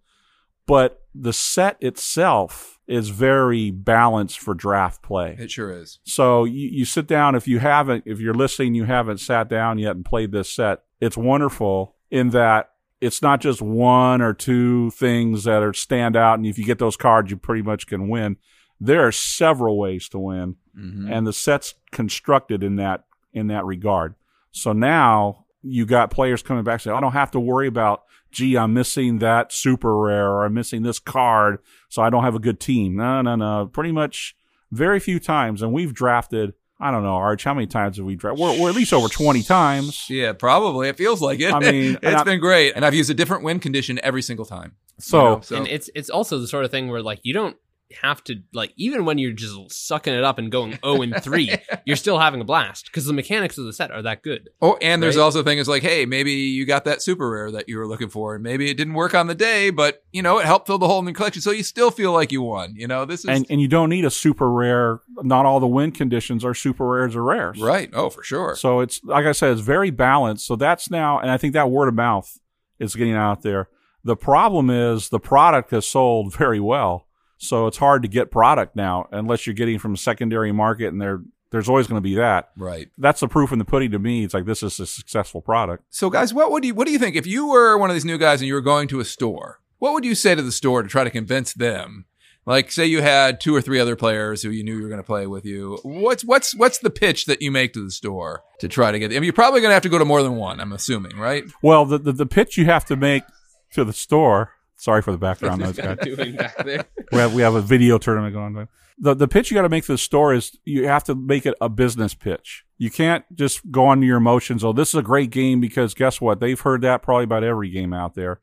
But 0.66 1.02
the 1.14 1.32
set 1.32 1.76
itself 1.80 2.78
is 2.86 3.08
very 3.08 3.70
balanced 3.70 4.38
for 4.38 4.54
draft 4.54 5.02
play. 5.02 5.36
It 5.38 5.50
sure 5.50 5.70
is. 5.70 6.00
So 6.04 6.44
you, 6.44 6.68
you 6.68 6.84
sit 6.84 7.06
down 7.06 7.34
if 7.34 7.48
you 7.48 7.58
haven't 7.58 8.04
if 8.06 8.20
you're 8.20 8.34
listening 8.34 8.74
you 8.74 8.84
haven't 8.84 9.18
sat 9.18 9.48
down 9.48 9.78
yet 9.78 9.96
and 9.96 10.04
played 10.04 10.32
this 10.32 10.52
set. 10.52 10.82
It's 11.00 11.16
wonderful 11.16 11.96
in 12.10 12.30
that 12.30 12.70
it's 13.00 13.22
not 13.22 13.40
just 13.40 13.60
one 13.60 14.22
or 14.22 14.32
two 14.32 14.90
things 14.90 15.44
that 15.44 15.62
are 15.62 15.72
stand 15.72 16.16
out 16.16 16.34
and 16.34 16.46
if 16.46 16.58
you 16.58 16.64
get 16.64 16.78
those 16.78 16.96
cards 16.96 17.30
you 17.30 17.36
pretty 17.36 17.62
much 17.62 17.86
can 17.86 18.08
win. 18.08 18.36
There 18.80 19.06
are 19.06 19.12
several 19.12 19.78
ways 19.78 20.08
to 20.10 20.18
win 20.18 20.56
Mhm. 20.78 21.10
and 21.10 21.26
the 21.26 21.32
set's 21.32 21.74
constructed 21.92 22.62
in 22.62 22.76
that 22.76 23.04
in 23.32 23.46
that 23.48 23.64
regard. 23.64 24.14
So 24.52 24.72
now 24.72 25.44
you 25.62 25.84
got 25.86 26.10
players 26.10 26.42
coming 26.42 26.64
back 26.64 26.80
saying, 26.80 26.96
I 26.96 27.00
don't 27.00 27.12
have 27.12 27.30
to 27.32 27.40
worry 27.40 27.66
about, 27.66 28.02
gee, 28.30 28.56
I'm 28.56 28.72
missing 28.72 29.18
that 29.18 29.52
super 29.52 29.96
rare 29.98 30.30
or 30.30 30.44
I'm 30.44 30.54
missing 30.54 30.82
this 30.82 30.98
card, 30.98 31.58
so 31.88 32.00
I 32.02 32.08
don't 32.10 32.22
have 32.24 32.34
a 32.34 32.38
good 32.38 32.60
team. 32.60 32.96
No, 32.96 33.20
no, 33.20 33.34
no. 33.36 33.66
Pretty 33.72 33.92
much 33.92 34.36
very 34.72 35.00
few 35.00 35.18
times. 35.18 35.60
And 35.62 35.72
we've 35.72 35.92
drafted, 35.92 36.54
I 36.80 36.90
don't 36.90 37.02
know, 37.02 37.14
Arch, 37.16 37.44
how 37.44 37.52
many 37.54 37.66
times 37.66 37.96
have 37.96 38.06
we 38.06 38.14
drafted? 38.16 38.40
We're, 38.42 38.60
we're 38.60 38.70
at 38.70 38.76
least 38.76 38.92
over 38.94 39.08
20 39.08 39.42
times. 39.42 40.06
Yeah, 40.08 40.32
probably. 40.34 40.88
It 40.88 40.96
feels 40.96 41.20
like 41.20 41.40
it. 41.40 41.52
I 41.52 41.58
mean, 41.58 41.94
it's 41.96 42.04
and 42.04 42.16
I- 42.16 42.24
been 42.24 42.40
great, 42.40 42.72
and 42.76 42.84
I've 42.84 42.94
used 42.94 43.10
a 43.10 43.14
different 43.14 43.42
win 43.42 43.58
condition 43.58 43.98
every 44.02 44.22
single 44.22 44.44
time. 44.46 44.72
So, 44.98 45.18
You 45.18 45.24
know, 45.36 45.40
so 45.42 45.56
and 45.56 45.68
it's 45.68 45.90
it's 45.94 46.08
also 46.08 46.38
the 46.38 46.46
sort 46.48 46.64
of 46.64 46.70
thing 46.70 46.88
where 46.88 47.02
like 47.02 47.20
you 47.22 47.34
don't 47.34 47.56
have 48.00 48.22
to 48.24 48.36
like 48.52 48.72
even 48.76 49.04
when 49.04 49.18
you're 49.18 49.32
just 49.32 49.56
sucking 49.70 50.12
it 50.12 50.24
up 50.24 50.38
and 50.38 50.50
going 50.50 50.78
0 50.84 51.02
and 51.02 51.22
3 51.22 51.54
you're 51.84 51.96
still 51.96 52.18
having 52.18 52.40
a 52.40 52.44
blast 52.44 52.86
because 52.86 53.04
the 53.04 53.12
mechanics 53.12 53.58
of 53.58 53.64
the 53.64 53.72
set 53.72 53.92
are 53.92 54.02
that 54.02 54.22
good 54.22 54.48
oh, 54.60 54.76
and 54.82 55.02
there's 55.02 55.16
right? 55.16 55.22
also 55.22 55.42
things 55.42 55.68
like, 55.68 55.82
hey, 55.82 56.06
maybe 56.06 56.32
you 56.32 56.66
got 56.66 56.84
that 56.84 57.02
super 57.02 57.30
rare 57.30 57.50
that 57.50 57.68
you 57.68 57.78
were 57.78 57.86
looking 57.86 58.08
for, 58.08 58.34
and 58.34 58.42
maybe 58.42 58.70
it 58.70 58.74
didn't 58.74 58.94
work 58.94 59.14
on 59.14 59.26
the 59.26 59.34
day, 59.34 59.70
but 59.70 60.02
you 60.12 60.22
know 60.22 60.38
it 60.38 60.46
helped 60.46 60.66
fill 60.66 60.78
the 60.78 60.86
hole 60.86 60.98
in 60.98 61.04
the 61.04 61.12
collection, 61.12 61.42
so 61.42 61.50
you 61.50 61.62
still 61.62 61.90
feel 61.90 62.12
like 62.12 62.32
you 62.32 62.42
won. 62.42 62.74
You 62.76 62.86
know, 62.86 63.04
this 63.04 63.20
is 63.20 63.26
and, 63.26 63.46
and 63.48 63.60
you 63.60 63.68
don't 63.68 63.88
need 63.88 64.04
a 64.04 64.10
super 64.10 64.50
rare. 64.50 65.00
Not 65.22 65.46
all 65.46 65.60
the 65.60 65.66
win 65.66 65.92
conditions 65.92 66.44
are 66.44 66.54
super 66.54 66.86
rares 66.86 67.16
or 67.16 67.22
rares. 67.22 67.60
right. 67.60 67.90
Oh, 67.92 68.10
for 68.10 68.22
sure. 68.22 68.56
So 68.56 68.80
it's 68.80 69.02
like 69.04 69.26
I 69.26 69.32
said, 69.32 69.52
it's 69.52 69.60
very 69.60 69.90
balanced. 69.90 70.46
So 70.46 70.56
that's 70.56 70.90
now, 70.90 71.18
and 71.18 71.30
I 71.30 71.36
think 71.36 71.52
that 71.54 71.70
word 71.70 71.88
of 71.88 71.94
mouth 71.94 72.38
is 72.78 72.94
getting 72.94 73.14
out 73.14 73.42
there. 73.42 73.68
The 74.04 74.16
problem 74.16 74.70
is 74.70 75.08
the 75.08 75.18
product 75.18 75.70
has 75.72 75.86
sold 75.86 76.34
very 76.34 76.60
well, 76.60 77.05
so 77.38 77.66
it's 77.66 77.76
hard 77.76 78.02
to 78.02 78.08
get 78.08 78.30
product 78.30 78.76
now 78.76 79.08
unless 79.12 79.46
you're 79.46 79.54
getting 79.54 79.78
from 79.78 79.94
a 79.94 79.98
secondary 79.98 80.52
market, 80.52 80.88
and 80.88 81.00
there 81.00 81.20
there's 81.50 81.68
always 81.68 81.86
going 81.86 81.98
to 81.98 82.06
be 82.06 82.16
that. 82.16 82.50
Right. 82.56 82.88
That's 82.98 83.20
the 83.20 83.28
proof 83.28 83.52
in 83.52 83.58
the 83.58 83.64
pudding 83.64 83.92
to 83.92 83.98
me. 83.98 84.24
It's 84.24 84.34
like 84.34 84.44
this 84.44 84.62
is 84.62 84.78
a 84.80 84.86
successful 84.86 85.40
product. 85.40 85.84
So, 85.90 86.10
guys, 86.10 86.34
what 86.34 86.50
would 86.50 86.64
you 86.64 86.74
what 86.74 86.86
do 86.86 86.92
you 86.92 86.98
think 86.98 87.16
if 87.16 87.26
you 87.26 87.48
were 87.48 87.78
one 87.78 87.90
of 87.90 87.94
these 87.94 88.04
new 88.04 88.18
guys 88.18 88.40
and 88.40 88.48
you 88.48 88.54
were 88.54 88.60
going 88.60 88.88
to 88.88 89.00
a 89.00 89.04
store? 89.04 89.60
What 89.78 89.92
would 89.92 90.04
you 90.04 90.14
say 90.14 90.34
to 90.34 90.42
the 90.42 90.52
store 90.52 90.82
to 90.82 90.88
try 90.88 91.04
to 91.04 91.10
convince 91.10 91.52
them? 91.52 92.06
Like, 92.46 92.70
say 92.70 92.86
you 92.86 93.02
had 93.02 93.40
two 93.40 93.54
or 93.54 93.60
three 93.60 93.80
other 93.80 93.96
players 93.96 94.42
who 94.42 94.50
you 94.50 94.62
knew 94.62 94.76
you 94.76 94.82
were 94.82 94.88
going 94.88 95.00
to 95.00 95.06
play 95.06 95.26
with 95.26 95.44
you. 95.44 95.78
What's 95.82 96.24
what's 96.24 96.54
what's 96.54 96.78
the 96.78 96.90
pitch 96.90 97.26
that 97.26 97.42
you 97.42 97.50
make 97.50 97.72
to 97.72 97.84
the 97.84 97.90
store 97.90 98.44
to 98.60 98.68
try 98.68 98.92
to 98.92 98.98
get? 98.98 99.10
I 99.10 99.14
mean, 99.14 99.24
you're 99.24 99.32
probably 99.32 99.60
going 99.60 99.70
to 99.70 99.74
have 99.74 99.82
to 99.82 99.88
go 99.88 99.98
to 99.98 100.04
more 100.04 100.22
than 100.22 100.36
one. 100.36 100.60
I'm 100.60 100.72
assuming, 100.72 101.16
right? 101.16 101.44
Well, 101.60 101.84
the, 101.84 101.98
the 101.98 102.12
the 102.12 102.26
pitch 102.26 102.56
you 102.56 102.66
have 102.66 102.84
to 102.86 102.96
make 102.96 103.24
to 103.72 103.84
the 103.84 103.92
store. 103.92 104.52
Sorry 104.76 105.02
for 105.02 105.12
the 105.12 105.18
background 105.18 105.60
noise, 105.62 105.76
guys. 105.76 105.98
doing 106.02 106.36
back 106.36 106.56
there 106.64 106.84
we 107.12 107.18
have 107.18 107.34
we 107.34 107.42
have 107.42 107.54
a 107.54 107.60
video 107.62 107.98
tournament 107.98 108.34
going 108.34 108.56
on. 108.56 108.68
The 108.98 109.14
the 109.14 109.28
pitch 109.28 109.50
you 109.50 109.54
got 109.54 109.62
to 109.62 109.68
make 109.68 109.84
to 109.86 109.92
the 109.92 109.98
store 109.98 110.32
is 110.34 110.56
you 110.64 110.86
have 110.88 111.04
to 111.04 111.14
make 111.14 111.44
it 111.46 111.54
a 111.60 111.68
business 111.68 112.14
pitch. 112.14 112.64
You 112.78 112.90
can't 112.90 113.24
just 113.34 113.70
go 113.70 113.86
on 113.86 114.00
to 114.00 114.06
your 114.06 114.18
emotions. 114.18 114.62
Oh, 114.64 114.72
this 114.72 114.88
is 114.88 114.94
a 114.94 115.02
great 115.02 115.30
game 115.30 115.60
because 115.60 115.94
guess 115.94 116.20
what? 116.20 116.40
They've 116.40 116.60
heard 116.60 116.82
that 116.82 117.02
probably 117.02 117.24
about 117.24 117.42
every 117.44 117.70
game 117.70 117.92
out 117.92 118.14
there, 118.14 118.40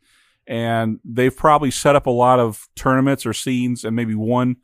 and 0.47 0.99
they've 1.05 1.35
probably 1.35 1.71
set 1.71 1.95
up 1.95 2.05
a 2.07 2.11
lot 2.11 2.39
of 2.39 2.67
tournaments 2.75 3.25
or 3.25 3.33
scenes, 3.33 3.83
and 3.83 3.95
maybe 3.95 4.15
one 4.15 4.57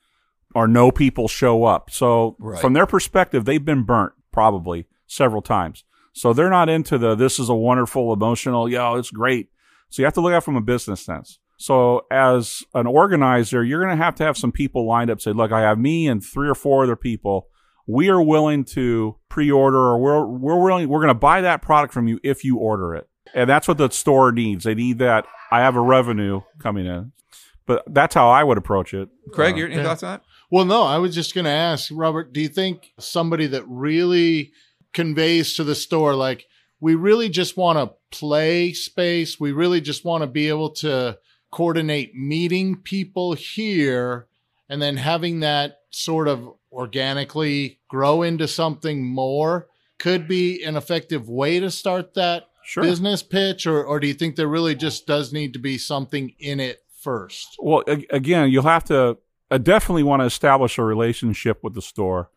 or 0.55 0.67
no 0.67 0.91
people 0.91 1.27
show 1.27 1.63
up. 1.65 1.91
So 1.91 2.35
Right. 2.39 2.59
from 2.59 2.73
their 2.73 2.87
perspective, 2.87 3.45
they've 3.45 3.63
been 3.63 3.83
burnt 3.83 4.13
probably 4.31 4.87
several 5.05 5.41
times. 5.43 5.83
So 6.13 6.33
they're 6.33 6.49
not 6.49 6.69
into 6.69 6.97
the 6.97 7.13
this 7.15 7.37
is 7.39 7.49
a 7.49 7.53
wonderful 7.55 8.11
emotional, 8.11 8.67
yo, 8.67 8.95
it's 8.95 9.11
great. 9.11 9.49
So 9.89 10.01
you 10.01 10.05
have 10.05 10.13
to 10.15 10.21
look 10.21 10.33
at 10.33 10.37
it 10.37 10.43
from 10.43 10.55
a 10.55 10.61
business 10.61 11.01
sense. 11.01 11.39
So 11.61 12.05
as 12.09 12.63
an 12.73 12.87
organizer, 12.87 13.65
you're 13.65 13.83
going 13.83 13.95
to 13.95 14.01
have 14.01 14.15
to 14.15 14.23
have 14.23 14.37
some 14.37 14.53
people 14.53 14.87
lined 14.87 15.11
up. 15.11 15.19
Say, 15.19 15.33
look, 15.33 15.51
I 15.51 15.59
have 15.59 15.77
me 15.77 16.07
and 16.07 16.23
three 16.23 16.47
or 16.47 16.55
four 16.55 16.83
other 16.83 16.95
people. 16.95 17.47
We 17.85 18.07
are 18.09 18.21
willing 18.21 18.63
to 18.65 19.17
pre-order, 19.27 19.77
or 19.77 19.99
we're 19.99 20.25
we're 20.25 20.63
willing 20.63 20.87
we're 20.87 20.99
going 20.99 21.09
to 21.09 21.13
buy 21.15 21.41
that 21.41 21.61
product 21.61 21.93
from 21.93 22.07
you 22.07 22.17
if 22.23 22.45
you 22.45 22.57
order 22.57 22.95
it. 22.95 23.09
And 23.33 23.49
that's 23.49 23.67
what 23.67 23.77
the 23.77 23.89
store 23.89 24.31
needs. 24.31 24.63
They 24.63 24.73
need 24.73 24.99
that. 24.99 25.25
I 25.51 25.59
have 25.59 25.75
a 25.75 25.81
revenue 25.81 26.41
coming 26.59 26.85
in, 26.85 27.11
but 27.65 27.83
that's 27.87 28.15
how 28.15 28.29
I 28.29 28.43
would 28.43 28.57
approach 28.57 28.93
it. 28.93 29.09
Craig, 29.33 29.55
Uh, 29.55 29.57
your 29.57 29.67
any 29.67 29.77
yeah. 29.77 29.83
thoughts 29.83 30.03
on 30.03 30.13
that? 30.13 30.23
Well, 30.49 30.65
no, 30.65 30.83
I 30.83 30.97
was 30.97 31.13
just 31.13 31.35
going 31.35 31.45
to 31.45 31.51
ask 31.51 31.89
Robert, 31.91 32.31
do 32.31 32.39
you 32.39 32.47
think 32.47 32.93
somebody 32.99 33.47
that 33.47 33.63
really 33.67 34.53
conveys 34.93 35.55
to 35.55 35.63
the 35.63 35.75
store, 35.75 36.15
like, 36.15 36.45
we 36.79 36.95
really 36.95 37.29
just 37.29 37.57
want 37.57 37.77
to 37.77 37.95
play 38.17 38.73
space, 38.73 39.39
we 39.39 39.51
really 39.51 39.81
just 39.81 40.05
want 40.05 40.23
to 40.23 40.27
be 40.27 40.47
able 40.47 40.69
to 40.71 41.17
coordinate 41.51 42.13
meeting 42.15 42.75
people 42.75 43.33
here 43.33 44.27
and 44.69 44.81
then 44.81 44.97
having 44.97 45.39
that 45.39 45.79
sort 45.89 46.27
of 46.27 46.47
organically 46.71 47.79
grow 47.87 48.21
into 48.21 48.47
something 48.47 49.03
more 49.05 49.67
could 49.97 50.27
be 50.27 50.63
an 50.63 50.75
effective 50.75 51.27
way 51.29 51.59
to 51.59 51.69
start 51.71 52.13
that 52.13 52.43
Sure. 52.63 52.83
business 52.83 53.23
pitch 53.23 53.65
or 53.65 53.83
or 53.83 53.99
do 53.99 54.05
you 54.05 54.13
think 54.13 54.35
there 54.35 54.47
really 54.47 54.75
just 54.75 55.07
does 55.07 55.33
need 55.33 55.53
to 55.53 55.59
be 55.59 55.77
something 55.79 56.35
in 56.39 56.59
it 56.59 56.83
first 57.01 57.55
Well, 57.57 57.83
a- 57.87 58.05
again, 58.11 58.51
you'll 58.51 58.63
have 58.63 58.83
to 58.85 59.17
uh, 59.49 59.57
definitely 59.57 60.03
want 60.03 60.21
to 60.21 60.25
establish 60.25 60.77
a 60.77 60.83
relationship 60.83 61.63
with 61.63 61.73
the 61.73 61.81
store. 61.81 62.29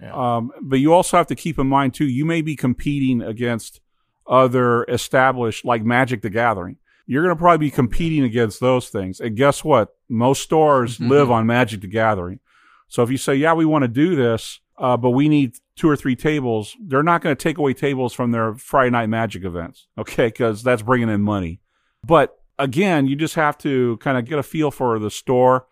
Yeah. 0.00 0.12
Um, 0.14 0.52
but 0.62 0.76
you 0.78 0.92
also 0.94 1.16
have 1.16 1.26
to 1.26 1.34
keep 1.34 1.58
in 1.58 1.66
mind 1.66 1.94
too, 1.94 2.04
you 2.06 2.24
may 2.24 2.40
be 2.40 2.54
competing 2.54 3.20
against 3.20 3.80
other 4.28 4.84
established 4.84 5.64
like 5.64 5.82
Magic 5.82 6.22
the 6.22 6.30
Gathering. 6.30 6.76
You're 7.10 7.24
going 7.24 7.34
to 7.34 7.40
probably 7.40 7.66
be 7.66 7.72
competing 7.72 8.22
against 8.22 8.60
those 8.60 8.88
things. 8.88 9.18
And 9.18 9.36
guess 9.36 9.64
what? 9.64 9.96
Most 10.08 10.42
stores 10.44 10.98
Mhm. 10.98 11.08
live 11.08 11.28
on 11.30 11.44
Magic 11.44 11.80
the 11.80 11.88
Gathering. 11.88 12.38
So 12.86 13.02
if 13.02 13.10
you 13.10 13.16
say, 13.16 13.34
yeah, 13.34 13.52
we 13.52 13.64
want 13.64 13.82
to 13.82 13.88
do 13.88 14.14
this, 14.14 14.60
uh, 14.78 14.96
but 14.96 15.10
we 15.10 15.28
need 15.28 15.54
two 15.74 15.88
or 15.90 15.96
three 15.96 16.14
tables, 16.14 16.76
they're 16.80 17.02
not 17.02 17.20
going 17.20 17.34
to 17.34 17.42
take 17.42 17.58
away 17.58 17.74
tables 17.74 18.12
from 18.14 18.30
their 18.30 18.54
Friday 18.54 18.90
night 18.90 19.08
Magic 19.08 19.44
events. 19.44 19.88
Okay. 19.98 20.30
Cause 20.30 20.62
that's 20.62 20.82
bringing 20.82 21.08
in 21.08 21.20
money. 21.22 21.60
But 22.06 22.38
again, 22.60 23.08
you 23.08 23.16
just 23.16 23.34
have 23.34 23.58
to 23.58 23.96
kind 23.96 24.16
of 24.16 24.24
get 24.24 24.38
a 24.38 24.42
feel 24.44 24.70
for 24.70 25.00
the 25.00 25.10
store. 25.10 25.66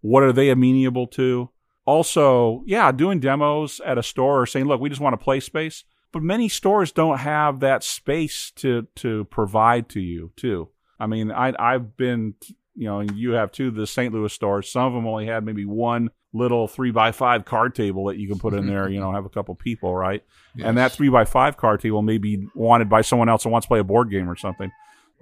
What 0.00 0.22
are 0.22 0.32
they 0.32 0.48
amenable 0.50 1.08
to? 1.08 1.50
Also, 1.86 2.62
yeah, 2.66 2.92
doing 2.92 3.18
demos 3.18 3.80
at 3.84 3.98
a 3.98 4.02
store 4.02 4.42
or 4.42 4.46
saying, 4.46 4.66
look, 4.66 4.80
we 4.80 4.88
just 4.88 5.00
want 5.00 5.14
a 5.14 5.18
play 5.18 5.40
space. 5.40 5.82
But 6.12 6.22
many 6.22 6.48
stores 6.48 6.92
don't 6.92 7.18
have 7.18 7.58
that 7.60 7.82
space 7.82 8.52
to, 8.56 8.86
to 8.96 9.24
provide 9.24 9.88
to 9.90 10.00
you 10.00 10.30
too. 10.36 10.68
I 10.98 11.06
mean, 11.06 11.30
I, 11.30 11.52
I've 11.58 11.96
been, 11.96 12.34
you 12.74 12.86
know, 12.86 13.00
you 13.00 13.32
have 13.32 13.52
too, 13.52 13.70
the 13.70 13.86
St. 13.86 14.12
Louis 14.12 14.32
stores. 14.32 14.70
Some 14.70 14.84
of 14.84 14.92
them 14.92 15.06
only 15.06 15.26
had 15.26 15.44
maybe 15.44 15.64
one 15.64 16.10
little 16.32 16.66
three 16.66 16.90
by 16.90 17.12
five 17.12 17.44
card 17.44 17.74
table 17.74 18.06
that 18.06 18.18
you 18.18 18.28
can 18.28 18.38
put 18.38 18.54
in 18.54 18.66
there, 18.66 18.88
you 18.88 18.98
know, 19.00 19.12
have 19.12 19.24
a 19.24 19.30
couple 19.30 19.54
people, 19.54 19.94
right? 19.94 20.22
And 20.62 20.76
that 20.78 20.92
three 20.92 21.08
by 21.08 21.24
five 21.24 21.56
card 21.56 21.80
table 21.80 22.02
may 22.02 22.18
be 22.18 22.46
wanted 22.54 22.88
by 22.88 23.02
someone 23.02 23.28
else 23.28 23.44
who 23.44 23.50
wants 23.50 23.66
to 23.66 23.68
play 23.68 23.78
a 23.78 23.84
board 23.84 24.10
game 24.10 24.28
or 24.28 24.36
something. 24.36 24.70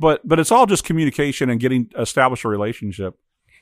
But 0.01 0.27
but 0.27 0.39
it's 0.41 0.51
all 0.51 0.67
just 0.67 0.85
communication 0.85 1.51
and 1.51 1.61
getting 1.61 1.91
established 1.99 2.45
a 2.45 2.49
relationship. 2.49 3.15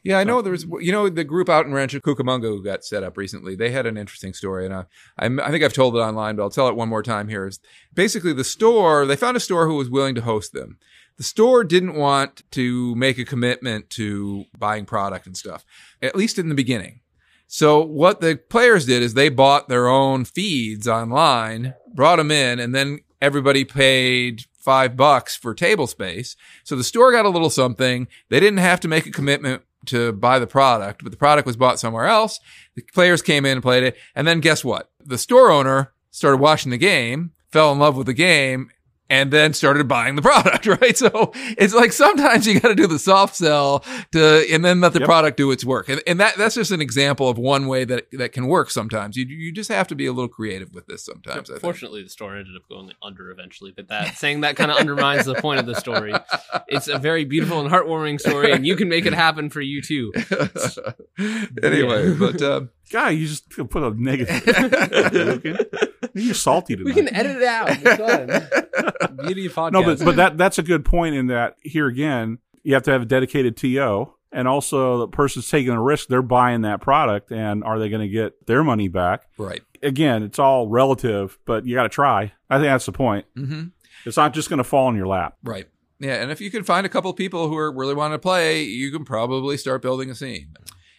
Yeah, 0.03 0.19
I 0.19 0.25
know 0.25 0.41
there 0.41 0.53
was, 0.53 0.65
you 0.81 0.93
know, 0.93 1.11
the 1.11 1.25
group 1.25 1.51
out 1.51 1.67
in 1.67 1.75
Rancho 1.75 1.99
Cucamonga 1.99 2.45
who 2.45 2.65
got 2.65 2.85
set 2.85 3.03
up 3.03 3.19
recently. 3.19 3.55
They 3.55 3.71
had 3.71 3.85
an 3.85 3.99
interesting 3.99 4.33
story, 4.33 4.65
and 4.65 4.73
I, 4.73 4.85
I'm, 5.19 5.39
I 5.41 5.51
think 5.51 5.63
I've 5.63 5.75
told 5.75 5.95
it 5.95 5.99
online, 5.99 6.37
but 6.37 6.43
I'll 6.43 6.51
tell 6.51 6.69
it 6.69 6.77
one 6.77 6.89
more 6.89 7.03
time 7.03 7.29
here. 7.29 7.47
Is 7.47 7.61
basically 7.93 8.33
the 8.33 8.45
store 8.45 9.05
they 9.05 9.17
found 9.17 9.37
a 9.37 9.41
store 9.41 9.67
who 9.67 9.77
was 9.77 9.91
willing 9.91 10.15
to 10.15 10.23
host 10.23 10.53
them. 10.53 10.79
The 11.21 11.25
store 11.25 11.65
didn't 11.65 11.97
want 11.97 12.51
to 12.51 12.95
make 12.95 13.19
a 13.19 13.27
commitment 13.27 13.91
to 13.91 14.47
buying 14.59 14.87
product 14.87 15.27
and 15.27 15.37
stuff, 15.37 15.67
at 16.01 16.17
least 16.17 16.39
in 16.39 16.49
the 16.49 16.55
beginning. 16.55 17.01
So 17.47 17.85
what 17.85 18.23
the 18.23 18.41
players 18.49 18.87
did 18.87 19.03
is 19.03 19.13
they 19.13 19.29
bought 19.29 19.69
their 19.69 19.87
own 19.87 20.25
feeds 20.25 20.89
online, 20.89 21.75
brought 21.93 22.17
them 22.17 22.31
in, 22.31 22.59
and 22.59 22.75
then 22.75 23.01
everybody 23.21 23.67
paid 23.67 24.47
five 24.57 24.97
bucks 24.97 25.37
for 25.37 25.53
table 25.53 25.87
space. 25.87 26.37
So 26.65 26.75
the 26.75 26.83
store 26.83 27.13
got 27.13 27.27
a 27.27 27.29
little 27.29 27.51
something. 27.51 28.09
They 28.31 28.41
didn't 28.41 28.61
have 28.61 28.81
to 28.81 28.89
make 28.89 29.05
a 29.05 29.11
commitment 29.11 29.63
to 29.89 30.13
buy 30.13 30.39
the 30.39 30.47
product, 30.47 31.03
but 31.03 31.13
the 31.13 31.19
product 31.19 31.45
was 31.45 31.59
bought 31.59 31.79
somewhere 31.79 32.07
else. 32.07 32.41
The 32.77 32.83
players 32.95 33.21
came 33.21 33.45
in 33.45 33.59
and 33.59 33.63
played 33.63 33.83
it. 33.83 33.99
And 34.15 34.27
then 34.27 34.41
guess 34.41 34.65
what? 34.65 34.91
The 35.05 35.19
store 35.19 35.51
owner 35.51 35.93
started 36.13 36.39
watching 36.39 36.71
the 36.71 36.79
game, 36.79 37.33
fell 37.53 37.73
in 37.73 37.79
love 37.79 37.95
with 37.95 38.07
the 38.07 38.15
game, 38.15 38.71
and 39.11 39.33
then 39.33 39.53
started 39.53 39.89
buying 39.89 40.15
the 40.17 40.23
product, 40.31 40.67
right? 40.67 40.97
So 40.97 41.33
it's 41.35 41.75
like 41.75 41.93
sometimes 41.93 42.47
you 42.47 42.61
got 42.61 42.69
to 42.69 42.75
do 42.75 42.87
the 42.87 42.99
soft 42.99 43.35
sell 43.37 43.85
to, 44.13 44.47
and 44.51 44.65
then 44.65 44.81
let 44.81 44.93
the 44.95 45.01
Yep. 45.01 45.07
product 45.07 45.37
do 45.37 45.51
its 45.51 45.65
work. 45.65 45.89
And, 45.89 46.01
and 46.07 46.21
that, 46.21 46.37
that's 46.37 46.55
just 46.55 46.71
an 46.71 46.81
example 46.81 47.29
of 47.29 47.39
one 47.39 47.67
way 47.67 47.85
that, 47.85 48.07
that 48.13 48.33
can 48.33 48.47
work 48.47 48.71
sometimes. 48.71 49.17
You, 49.17 49.27
you 49.27 49.51
just 49.51 49.71
have 49.71 49.89
to 49.89 49.95
be 49.95 50.07
a 50.07 50.13
little 50.13 50.29
creative 50.29 50.73
with 50.73 50.87
this 50.87 51.05
sometimes. 51.05 51.51
I 51.51 51.55
think. 51.55 51.61
Fortunately, 51.63 52.03
the 52.03 52.09
store 52.11 52.37
ended 52.37 52.55
up 52.55 52.69
going 52.69 52.93
under 53.03 53.31
eventually, 53.31 53.73
but 53.75 53.89
that 53.89 54.17
saying 54.17 54.43
that 54.43 54.57
kind 54.57 54.71
of 54.71 54.77
undermines 54.77 55.25
the 55.27 55.35
point 55.35 55.59
of 55.59 55.67
the 55.67 55.75
story. 55.75 56.15
It's 56.69 56.87
a 56.87 56.99
very 56.99 57.25
beautiful 57.25 57.61
and 57.61 57.71
heartwarming 57.71 58.21
story, 58.21 58.53
and 58.53 58.65
you 58.67 58.77
can 58.77 58.89
make 58.89 59.07
it 59.07 59.15
happen 59.15 59.51
for 59.51 59.61
you 59.61 59.83
too. 59.83 60.13
anyway, 61.63 62.15
but, 62.15 62.41
um, 62.43 62.71
Guy, 62.91 63.11
you 63.11 63.27
just 63.27 63.49
put 63.51 63.83
a 63.83 63.91
negative. 63.91 64.43
You're 66.15 66.35
salty 66.35 66.77
tonight. 66.77 66.87
We 66.87 66.93
can 66.95 67.15
edit 67.15 67.37
it 67.37 67.43
out. 67.43 67.69
It's 67.71 67.97
fun. 67.97 69.17
Beauty 69.27 69.47
of 69.47 69.55
podcast. 69.55 69.73
No, 69.73 69.83
but 69.83 70.05
but 70.05 70.17
that 70.17 70.39
that's 70.39 70.59
a 70.59 70.63
good 70.63 70.85
point. 70.85 71.15
In 71.15 71.27
that 71.29 71.57
here 71.63 71.87
again, 71.87 72.39
you 72.63 72.75
have 72.75 72.83
to 72.85 72.91
have 72.91 73.03
a 73.03 73.07
dedicated 73.07 73.57
TO, 73.57 74.13
and 74.33 74.49
also 74.49 74.99
the 74.99 75.09
person's 75.09 75.49
taking 75.49 75.73
a 75.73 75.83
risk. 75.83 76.09
They're 76.09 76.23
buying 76.23 76.63
that 76.63 76.81
product, 76.81 77.31
and 77.33 77.65
are 77.65 77.79
they 77.79 77.89
going 77.89 78.03
to 78.03 78.09
get 78.09 78.47
their 78.47 78.65
money 78.65 78.89
back? 78.89 79.29
right. 79.39 79.63
Again, 79.83 80.23
it's 80.23 80.39
all 80.39 80.69
relative, 80.69 81.39
but 81.47 81.65
you 81.65 81.75
got 81.75 81.85
to 81.85 81.89
try. 81.89 82.33
I 82.51 82.57
think 82.57 82.67
that's 82.67 82.85
the 82.85 82.93
point. 82.93 83.25
Mm-hmm. 83.35 83.69
It's 84.05 84.19
not 84.19 84.35
just 84.35 84.51
going 84.51 84.59
to 84.59 84.65
fall 84.65 84.91
in 84.91 84.95
your 84.97 85.07
lap. 85.07 85.39
Right. 85.43 85.69
Yeah, 85.99 86.17
and 86.17 86.31
if 86.31 86.41
you 86.43 86.51
can 86.51 86.65
find 86.65 86.85
a 86.85 86.89
couple 86.91 87.11
of 87.11 87.17
people 87.17 87.49
who 87.49 87.57
are 87.57 87.73
really 87.73 87.95
want 87.95 88.13
to 88.13 88.19
play, 88.19 88.63
you 88.63 88.91
can 88.93 89.07
probably 89.07 89.57
start 89.57 89.81
building 89.81 90.11
a 90.11 90.15
scene. 90.15 90.55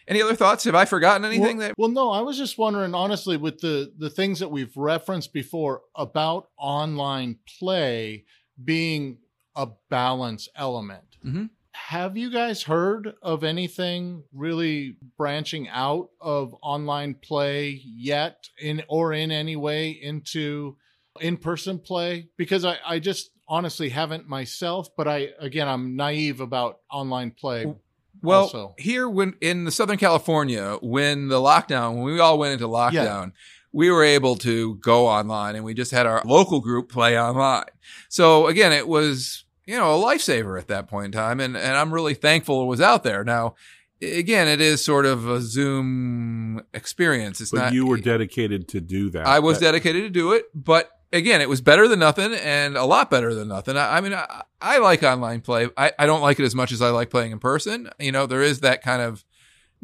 Any 0.08 0.22
other 0.22 0.36
thoughts? 0.36 0.64
Have 0.64 0.76
I 0.76 0.86
forgotten 0.86 1.26
anything 1.26 1.58
well, 1.58 1.68
that 1.68 1.78
well, 1.78 1.90
no, 1.90 2.10
I 2.12 2.22
was 2.22 2.38
just 2.38 2.58
wondering, 2.58 2.94
honestly, 2.96 3.38
with 3.38 3.60
the 3.60 3.94
the 3.98 4.10
things 4.10 4.40
that 4.40 4.50
we've 4.50 4.76
referenced 4.76 5.34
before 5.34 5.82
about 5.96 6.50
online 6.58 7.38
play 7.60 8.26
being 8.64 9.18
a 9.56 9.68
balance 9.90 10.48
element. 10.56 11.18
Mhm. 11.26 11.50
Have 11.74 12.18
you 12.18 12.30
guys 12.32 12.64
heard 12.64 13.16
of 13.22 13.44
anything 13.44 14.24
really 14.34 14.98
branching 15.18 15.68
out 15.70 16.10
of 16.20 16.56
online 16.62 17.16
play 17.16 17.82
yet, 17.86 18.48
in 18.60 18.84
or 18.88 19.14
in 19.14 19.32
any 19.32 19.56
way 19.56 19.92
into 19.92 20.78
in 21.20 21.38
person 21.38 21.80
play? 21.80 22.30
Because 22.38 22.66
I, 22.66 22.78
I 22.86 23.00
just 23.00 23.32
honestly 23.48 23.90
haven't 23.90 24.28
myself, 24.28 24.90
but 24.96 25.08
I 25.08 25.30
again 25.40 25.68
I'm 25.68 25.96
naive 25.96 26.40
about 26.40 26.80
online 26.90 27.32
play. 27.32 27.74
Well, 28.22 28.42
also. 28.42 28.76
here 28.78 29.10
when 29.10 29.36
in 29.42 29.66
the 29.66 29.72
Southern 29.72 29.98
California, 29.98 30.78
when 30.82 31.28
the 31.28 31.40
lockdown, 31.40 31.96
when 31.96 32.04
we 32.14 32.20
all 32.20 32.38
went 32.38 32.54
into 32.54 32.68
lockdown, 32.68 33.32
we 33.74 33.90
were 33.90 34.04
able 34.04 34.36
to 34.38 34.76
go 34.76 35.08
online 35.08 35.56
and 35.56 35.64
we 35.64 35.74
just 35.74 35.92
had 35.92 36.06
our 36.06 36.22
local 36.26 36.60
group 36.60 36.90
play 36.92 37.20
online. 37.20 37.66
So 38.10 38.48
again, 38.48 38.72
it 38.74 38.88
was, 38.88 39.46
you 39.66 39.78
know, 39.78 39.96
a 39.96 40.04
lifesaver 40.04 40.60
at 40.60 40.68
that 40.68 40.88
point 40.88 41.06
in 41.06 41.12
time. 41.14 41.40
And, 41.40 41.56
and 41.56 41.78
I'm 41.78 41.94
really 41.94 42.14
thankful 42.14 42.64
it 42.64 42.66
was 42.66 42.82
out 42.82 43.04
there. 43.04 43.24
Now, 43.24 43.56
again, 44.02 44.48
it 44.48 44.60
is 44.60 44.84
sort 44.84 45.06
of 45.06 45.28
a 45.30 45.40
Zoom 45.42 46.62
experience. 46.74 47.40
It's 47.42 47.52
But 47.52 47.58
not, 47.58 47.74
you 47.74 47.86
were 47.86 47.98
dedicated 47.98 48.68
to 48.70 48.82
do 48.82 49.10
that. 49.12 49.26
I 49.26 49.40
was 49.40 49.60
That- 49.60 49.66
dedicated 49.72 50.04
to 50.04 50.10
do 50.10 50.34
it, 50.34 50.46
but 50.54 50.90
again, 51.14 51.42
it 51.42 51.50
was 51.50 51.62
better 51.62 51.88
than 51.88 52.00
nothing 52.00 52.34
and 52.34 52.78
a 52.78 52.86
lot 52.86 53.10
better 53.10 53.34
than 53.34 53.48
nothing. 53.48 53.78
I, 53.78 53.98
I 53.98 54.02
mean, 54.02 54.14
I, 54.14 54.44
I 54.62 54.78
like 54.78 55.04
online 55.04 55.42
play. 55.42 55.70
I, 55.78 55.92
I 55.98 56.06
don't 56.06 56.22
like 56.22 56.40
it 56.40 56.46
as 56.46 56.56
much 56.56 56.72
as 56.72 56.82
I 56.82 56.90
like 56.90 57.10
playing 57.10 57.32
in 57.32 57.40
person. 57.40 57.90
You 58.00 58.12
know, 58.12 58.26
there 58.26 58.42
is 58.42 58.62
that 58.62 58.82
kind 58.82 59.02
of 59.02 59.24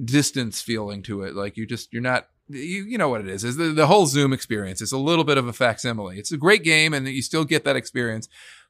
distance 0.03 0.61
feeling 0.61 1.03
to 1.03 1.23
it. 1.23 1.35
Like 1.35 1.57
you 1.57 1.65
just, 1.65 1.91
you're 1.91 2.01
not, 2.01 2.27
you, 2.47 2.85
you 2.85 2.97
know 2.97 3.09
what 3.09 3.21
it 3.21 3.27
is, 3.27 3.43
is 3.43 3.57
the, 3.57 3.65
the 3.65 3.87
whole 3.87 4.05
Zoom 4.05 4.31
experience. 4.31 4.81
It's 4.81 4.91
a 4.91 4.97
little 4.97 5.25
bit 5.25 5.37
of 5.37 5.47
a 5.47 5.53
facsimile. 5.53 6.17
It's 6.17 6.31
a 6.31 6.37
great 6.37 6.63
game 6.63 6.93
and 6.93 7.07
you 7.07 7.21
still 7.21 7.45
get 7.45 7.65
that 7.65 7.75
experience. 7.75 8.29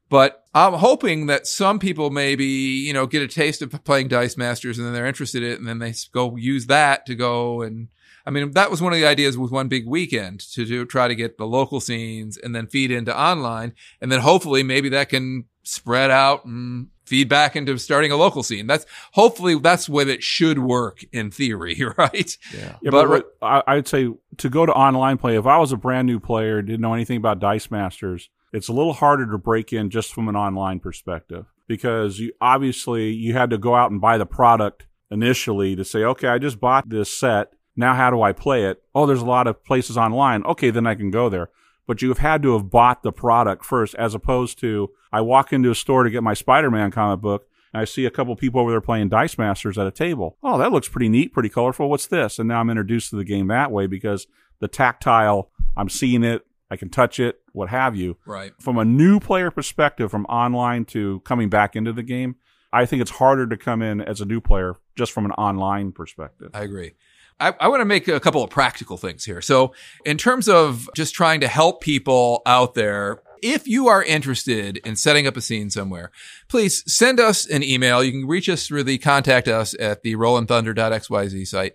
But 0.10 0.45
I'm 0.53 0.74
hoping 0.74 1.26
that 1.26 1.47
some 1.47 1.80
people 1.80 2.10
maybe, 2.10 2.45
you 2.45 2.93
know, 2.93 3.05
get 3.05 3.22
a 3.22 3.28
taste 3.28 3.62
of 3.62 3.84
playing 3.84 4.08
Dice 4.08 4.38
Masters 4.38 4.78
and 4.78 4.88
then 4.88 4.93
they're 4.93 5.05
interested 5.05 5.43
in 5.43 5.51
it 5.51 5.60
and 5.60 5.68
then 5.68 5.80
they 5.80 5.93
go 6.14 6.38
use 6.38 6.68
that 6.68 7.05
to 7.08 7.16
go 7.16 7.62
and 7.62 7.89
I 8.28 8.30
mean, 8.30 8.51
that 8.51 8.69
was 8.69 8.82
one 8.82 8.91
of 8.93 8.99
the 8.99 9.07
ideas 9.07 9.38
with 9.38 9.51
one 9.51 9.69
big 9.69 9.88
weekend 9.88 10.41
to 10.53 10.65
do, 10.65 10.86
try 10.86 11.07
to 11.07 11.15
get 11.15 11.38
the 11.38 11.47
local 11.47 11.80
scenes 11.80 12.38
and 12.38 12.53
then 12.53 12.67
feed 12.67 12.91
into 12.91 13.17
online. 13.17 13.73
And 14.01 14.11
then 14.11 14.19
hopefully 14.19 14.63
maybe 14.63 14.89
that 14.89 15.07
can 15.09 15.45
spread 15.63 16.11
out 16.11 16.43
and 16.45 16.88
feed 17.05 17.30
back 17.30 17.55
into 17.55 17.78
starting 17.78 18.11
a 18.11 18.17
local 18.17 18.43
scene. 18.43 18.67
That's 18.67 18.86
hopefully 19.13 19.55
that's 19.59 19.86
the 19.86 19.93
way 19.93 20.03
it 20.03 20.21
should 20.23 20.59
work 20.59 21.05
in 21.13 21.32
theory, 21.32 21.82
right? 21.97 22.38
Yeah. 22.53 22.75
Yeah, 22.82 22.89
But- 22.91 23.07
but, 23.07 23.09
what- 23.09 23.38
I, 23.41 23.75
I'd 23.75 23.88
say 23.88 24.09
to 24.38 24.49
go 24.49 24.65
to 24.65 24.73
online 24.73 25.17
play. 25.17 25.38
If 25.38 25.45
I 25.45 25.57
was 25.57 25.71
a 25.71 25.78
brand 25.78 26.05
new 26.05 26.19
player, 26.19 26.61
didn't 26.61 26.82
know 26.82 26.93
anything 26.93 27.17
about 27.17 27.39
Dice 27.39 27.71
Masters, 27.71 28.30
it's 28.53 28.67
a 28.67 28.73
little 28.73 28.93
harder 28.93 29.30
to 29.32 29.38
break 29.38 29.71
in 29.73 29.89
just 29.89 30.13
from 30.13 30.28
an 30.28 30.36
online 30.36 30.80
perspective 30.82 31.45
because 31.67 32.19
you 32.19 32.32
obviously 32.41 33.11
you 33.11 33.34
had 33.34 33.49
to 33.51 33.57
go 33.57 33.75
out 33.75 33.91
and 33.91 33.99
buy 34.01 34.17
the 34.17 34.25
product 34.25 34.86
initially 35.11 35.75
to 35.75 35.84
say, 35.86 36.03
okay, 36.03 36.28
I 36.28 36.38
just 36.39 36.59
bought 36.59 36.88
this 36.89 37.11
set. 37.11 37.53
Now 37.78 37.93
how 37.93 38.09
do 38.09 38.21
I 38.21 38.34
play 38.34 38.65
it? 38.65 38.82
Oh, 38.93 39.05
there's 39.05 39.21
a 39.21 39.25
lot 39.25 39.47
of 39.47 39.63
places 39.63 39.97
online. 39.97 40.43
Okay, 40.43 40.71
then 40.71 40.88
I 40.88 40.95
can 40.95 41.11
go 41.11 41.30
there. 41.30 41.49
But 41.86 42.01
you 42.01 42.09
have 42.09 42.17
had 42.17 42.43
to 42.43 42.53
have 42.53 42.69
bought 42.69 43.03
the 43.03 43.13
product 43.13 43.63
first, 43.63 43.95
as 43.95 44.13
opposed 44.13 44.59
to 44.59 44.89
I 45.13 45.21
walk 45.21 45.53
into 45.53 45.71
a 45.71 45.75
store 45.75 46.03
to 46.03 46.09
get 46.09 46.23
my 46.23 46.34
Spider-Man 46.34 46.91
comic 46.91 47.21
book. 47.21 47.47
And 47.73 47.82
I 47.82 47.86
see 47.86 48.05
a 48.05 48.11
couple 48.11 48.36
people 48.36 48.59
over 48.59 48.71
there 48.71 48.82
playing 48.82 49.09
Dice 49.09 49.38
Masters 49.38 49.78
at 49.78 49.88
a 49.88 49.91
table. 49.91 50.38
Oh, 50.41 50.57
that 50.57 50.71
looks 50.71 50.88
pretty 50.89 51.07
neat, 51.07 51.34
pretty 51.34 51.49
colorful. 51.49 51.89
What's 51.89 52.07
this? 52.07 52.39
And 52.39 52.47
now 52.47 52.59
I'm 52.59 52.69
introduced 52.69 53.11
to 53.11 53.15
the 53.15 53.23
game 53.23 53.47
that 53.47 53.71
way 53.71 53.88
because 53.88 54.28
the 54.59 54.67
tactile, 54.67 55.51
I'm 55.78 55.89
seeing 55.89 56.23
it, 56.23 56.45
I 56.69 56.75
can 56.75 56.89
touch 56.89 57.19
it, 57.19 57.39
what 57.53 57.69
have 57.69 57.95
you. 57.95 58.17
Right. 58.25 58.53
From 58.59 58.78
a 58.78 58.86
new 58.86 59.19
player 59.19 59.51
perspective, 59.51 60.11
from 60.11 60.25
online 60.25 60.86
to 60.86 61.21
coming 61.21 61.49
back 61.49 61.75
into 61.75 61.93
the 61.93 62.03
game, 62.03 62.36
I 62.73 62.86
think 62.86 63.01
it's 63.01 63.11
harder 63.11 63.47
to 63.47 63.55
come 63.55 63.82
in 63.82 64.01
as 64.01 64.19
a 64.19 64.25
new 64.25 64.41
player 64.41 64.75
just 64.97 65.11
from 65.11 65.25
an 65.25 65.32
online 65.32 65.93
perspective. 65.93 66.51
I 66.53 66.63
agree. 66.63 66.95
I, 67.39 67.53
I 67.59 67.67
want 67.67 67.81
to 67.81 67.85
make 67.85 68.07
a 68.07 68.19
couple 68.19 68.43
of 68.43 68.49
practical 68.49 68.97
things 68.97 69.25
here. 69.25 69.41
So, 69.41 69.73
in 70.05 70.17
terms 70.17 70.49
of 70.49 70.89
just 70.95 71.13
trying 71.13 71.41
to 71.41 71.47
help 71.47 71.81
people 71.81 72.41
out 72.45 72.73
there, 72.73 73.21
if 73.41 73.67
you 73.67 73.88
are 73.88 74.03
interested 74.03 74.77
in 74.77 74.95
setting 74.95 75.27
up 75.27 75.38
a 75.38 75.41
scene 75.41 75.69
somewhere, 75.69 76.11
please 76.47 76.83
send 76.91 77.19
us 77.19 77.45
an 77.45 77.63
email. 77.63 78.03
You 78.03 78.11
can 78.11 78.27
reach 78.27 78.49
us 78.49 78.67
through 78.67 78.83
the 78.83 78.97
contact 78.97 79.47
us 79.47 79.75
at 79.79 80.01
the 80.01 80.15
rollandthunder.xyz 80.15 81.47
site. 81.47 81.73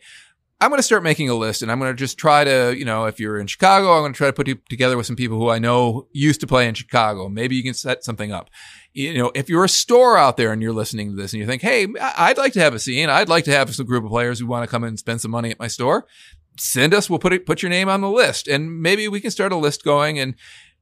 I'm 0.60 0.70
going 0.70 0.78
to 0.78 0.84
start 0.84 1.02
making 1.02 1.28
a 1.28 1.34
list 1.34 1.62
and 1.62 1.72
I'm 1.72 1.80
going 1.80 1.90
to 1.90 1.96
just 1.96 2.18
try 2.18 2.44
to, 2.44 2.72
you 2.76 2.84
know, 2.84 3.06
if 3.06 3.18
you're 3.18 3.36
in 3.36 3.48
Chicago, 3.48 3.94
I'm 3.94 4.02
going 4.02 4.12
to 4.12 4.16
try 4.16 4.28
to 4.28 4.32
put 4.32 4.46
you 4.46 4.60
together 4.68 4.96
with 4.96 5.06
some 5.06 5.16
people 5.16 5.36
who 5.36 5.50
I 5.50 5.58
know 5.58 6.06
used 6.12 6.40
to 6.42 6.46
play 6.46 6.68
in 6.68 6.74
Chicago. 6.74 7.28
Maybe 7.28 7.56
you 7.56 7.64
can 7.64 7.74
set 7.74 8.04
something 8.04 8.30
up. 8.30 8.48
You 8.92 9.14
know, 9.18 9.32
if 9.34 9.48
you're 9.48 9.64
a 9.64 9.68
store 9.68 10.18
out 10.18 10.36
there 10.36 10.52
and 10.52 10.60
you're 10.60 10.72
listening 10.72 11.10
to 11.10 11.16
this 11.16 11.32
and 11.32 11.40
you 11.40 11.46
think, 11.46 11.62
Hey, 11.62 11.86
I'd 12.00 12.38
like 12.38 12.52
to 12.54 12.60
have 12.60 12.74
a 12.74 12.78
scene. 12.78 13.08
I'd 13.08 13.28
like 13.28 13.44
to 13.44 13.52
have 13.52 13.74
some 13.74 13.86
group 13.86 14.04
of 14.04 14.10
players 14.10 14.38
who 14.38 14.46
want 14.46 14.64
to 14.64 14.70
come 14.70 14.84
and 14.84 14.98
spend 14.98 15.20
some 15.20 15.30
money 15.30 15.50
at 15.50 15.58
my 15.58 15.68
store. 15.68 16.06
Send 16.58 16.92
us. 16.92 17.08
We'll 17.08 17.18
put 17.18 17.32
it, 17.32 17.46
put 17.46 17.62
your 17.62 17.70
name 17.70 17.88
on 17.88 18.02
the 18.02 18.10
list 18.10 18.48
and 18.48 18.82
maybe 18.82 19.08
we 19.08 19.20
can 19.20 19.30
start 19.30 19.52
a 19.52 19.56
list 19.56 19.84
going 19.84 20.18
and 20.18 20.34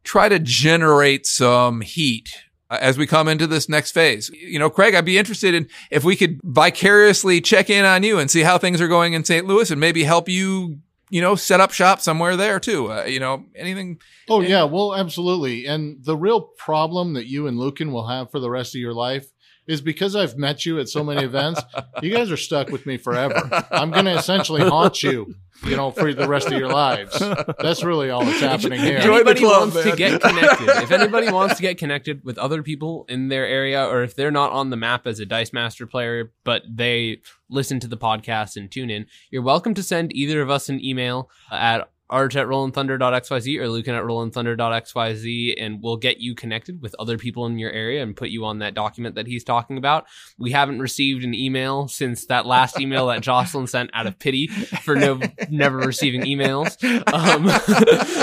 try 0.02 0.28
to 0.28 0.38
generate 0.38 1.26
some 1.26 1.80
heat 1.80 2.30
uh, 2.70 2.78
as 2.80 2.96
we 2.96 3.06
come 3.06 3.28
into 3.28 3.46
this 3.46 3.68
next 3.68 3.92
phase. 3.92 4.30
You 4.30 4.58
know, 4.58 4.70
Craig, 4.70 4.94
I'd 4.94 5.04
be 5.04 5.18
interested 5.18 5.54
in 5.54 5.68
if 5.90 6.04
we 6.04 6.16
could 6.16 6.40
vicariously 6.44 7.40
check 7.40 7.68
in 7.68 7.84
on 7.84 8.02
you 8.02 8.18
and 8.18 8.30
see 8.30 8.42
how 8.42 8.58
things 8.58 8.80
are 8.80 8.88
going 8.88 9.12
in 9.12 9.24
St. 9.24 9.46
Louis 9.46 9.70
and 9.70 9.80
maybe 9.80 10.04
help 10.04 10.28
you, 10.28 10.78
you 11.10 11.20
know, 11.20 11.34
set 11.34 11.60
up 11.60 11.72
shop 11.72 12.00
somewhere 12.00 12.36
there 12.36 12.58
too. 12.58 12.90
Uh, 12.90 13.04
you 13.04 13.20
know, 13.20 13.44
anything. 13.54 14.00
Oh 14.28 14.40
yeah, 14.40 14.64
well, 14.64 14.94
absolutely. 14.94 15.66
And 15.66 16.02
the 16.02 16.16
real 16.16 16.40
problem 16.40 17.14
that 17.14 17.26
you 17.26 17.46
and 17.48 17.58
Lucan 17.58 17.92
will 17.92 18.06
have 18.06 18.30
for 18.30 18.40
the 18.40 18.50
rest 18.50 18.74
of 18.74 18.80
your 18.80 18.94
life 18.94 19.26
is 19.70 19.80
because 19.80 20.16
I've 20.16 20.36
met 20.36 20.66
you 20.66 20.80
at 20.80 20.88
so 20.88 21.04
many 21.04 21.24
events. 21.24 21.62
you 22.02 22.10
guys 22.10 22.30
are 22.32 22.36
stuck 22.36 22.70
with 22.70 22.86
me 22.86 22.96
forever. 22.96 23.48
I'm 23.70 23.92
going 23.92 24.06
to 24.06 24.14
essentially 24.16 24.62
haunt 24.62 25.00
you, 25.02 25.32
you 25.64 25.76
know, 25.76 25.92
for 25.92 26.12
the 26.12 26.26
rest 26.26 26.48
of 26.48 26.54
your 26.54 26.68
lives. 26.68 27.16
That's 27.60 27.84
really 27.84 28.10
all 28.10 28.24
that's 28.24 28.40
happening 28.40 28.80
here. 28.80 28.96
Enjoy 28.96 29.10
the 29.10 29.30
anybody 29.30 29.40
club, 29.40 29.60
wants 29.60 29.74
man. 29.76 29.84
to 29.84 29.96
get 29.96 30.20
connected, 30.20 30.68
if 30.82 30.90
anybody 30.90 31.30
wants 31.30 31.54
to 31.54 31.62
get 31.62 31.78
connected 31.78 32.24
with 32.24 32.36
other 32.36 32.64
people 32.64 33.06
in 33.08 33.28
their 33.28 33.46
area, 33.46 33.86
or 33.86 34.02
if 34.02 34.16
they're 34.16 34.32
not 34.32 34.50
on 34.50 34.70
the 34.70 34.76
map 34.76 35.06
as 35.06 35.20
a 35.20 35.26
Dice 35.26 35.52
Master 35.52 35.86
player, 35.86 36.32
but 36.42 36.62
they 36.68 37.20
listen 37.48 37.78
to 37.78 37.86
the 37.86 37.96
podcast 37.96 38.56
and 38.56 38.72
tune 38.72 38.90
in, 38.90 39.06
you're 39.30 39.40
welcome 39.40 39.74
to 39.74 39.84
send 39.84 40.12
either 40.16 40.42
of 40.42 40.50
us 40.50 40.68
an 40.68 40.84
email 40.84 41.30
at 41.52 41.88
arch 42.10 42.36
at 42.36 42.46
rollingthunder.xyz 42.46 43.58
or 43.58 43.68
lucan 43.68 43.94
at 43.94 44.02
rollingthunder.xyz 44.02 45.54
and 45.58 45.82
we'll 45.82 45.96
get 45.96 46.20
you 46.20 46.34
connected 46.34 46.82
with 46.82 46.94
other 46.98 47.16
people 47.16 47.46
in 47.46 47.58
your 47.58 47.70
area 47.70 48.02
and 48.02 48.16
put 48.16 48.28
you 48.28 48.44
on 48.44 48.58
that 48.58 48.74
document 48.74 49.14
that 49.14 49.26
he's 49.26 49.44
talking 49.44 49.78
about. 49.78 50.06
We 50.38 50.50
haven't 50.50 50.80
received 50.80 51.24
an 51.24 51.34
email 51.34 51.88
since 51.88 52.26
that 52.26 52.46
last 52.46 52.78
email 52.78 53.06
that 53.06 53.22
Jocelyn 53.22 53.66
sent 53.66 53.90
out 53.94 54.06
of 54.06 54.18
pity 54.18 54.48
for 54.48 54.96
no 54.96 55.20
never 55.48 55.78
receiving 55.78 56.22
emails. 56.22 56.76
Um, 57.12 57.48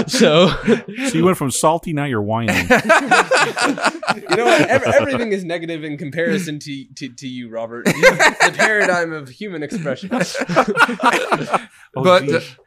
so, 0.08 0.50
so 1.10 1.18
you 1.18 1.26
went 1.26 1.38
from 1.38 1.52
salty, 1.52 1.94
now 1.94 2.06
you're 2.06 2.22
whining. 2.22 2.56
you 4.30 4.36
know 4.36 4.46
what? 4.46 4.62
Every, 4.68 4.94
everything 4.94 5.32
is 5.32 5.44
negative 5.44 5.84
in 5.84 5.98
comparison 5.98 6.60
to, 6.60 6.86
to, 6.96 7.10
to 7.10 7.28
you, 7.28 7.50
Robert. 7.50 7.86
the 7.86 8.54
paradigm 8.56 9.14
of 9.14 9.30
human 9.30 9.64
expression. 9.64 10.10
oh, 10.12 12.04
but 12.04 12.58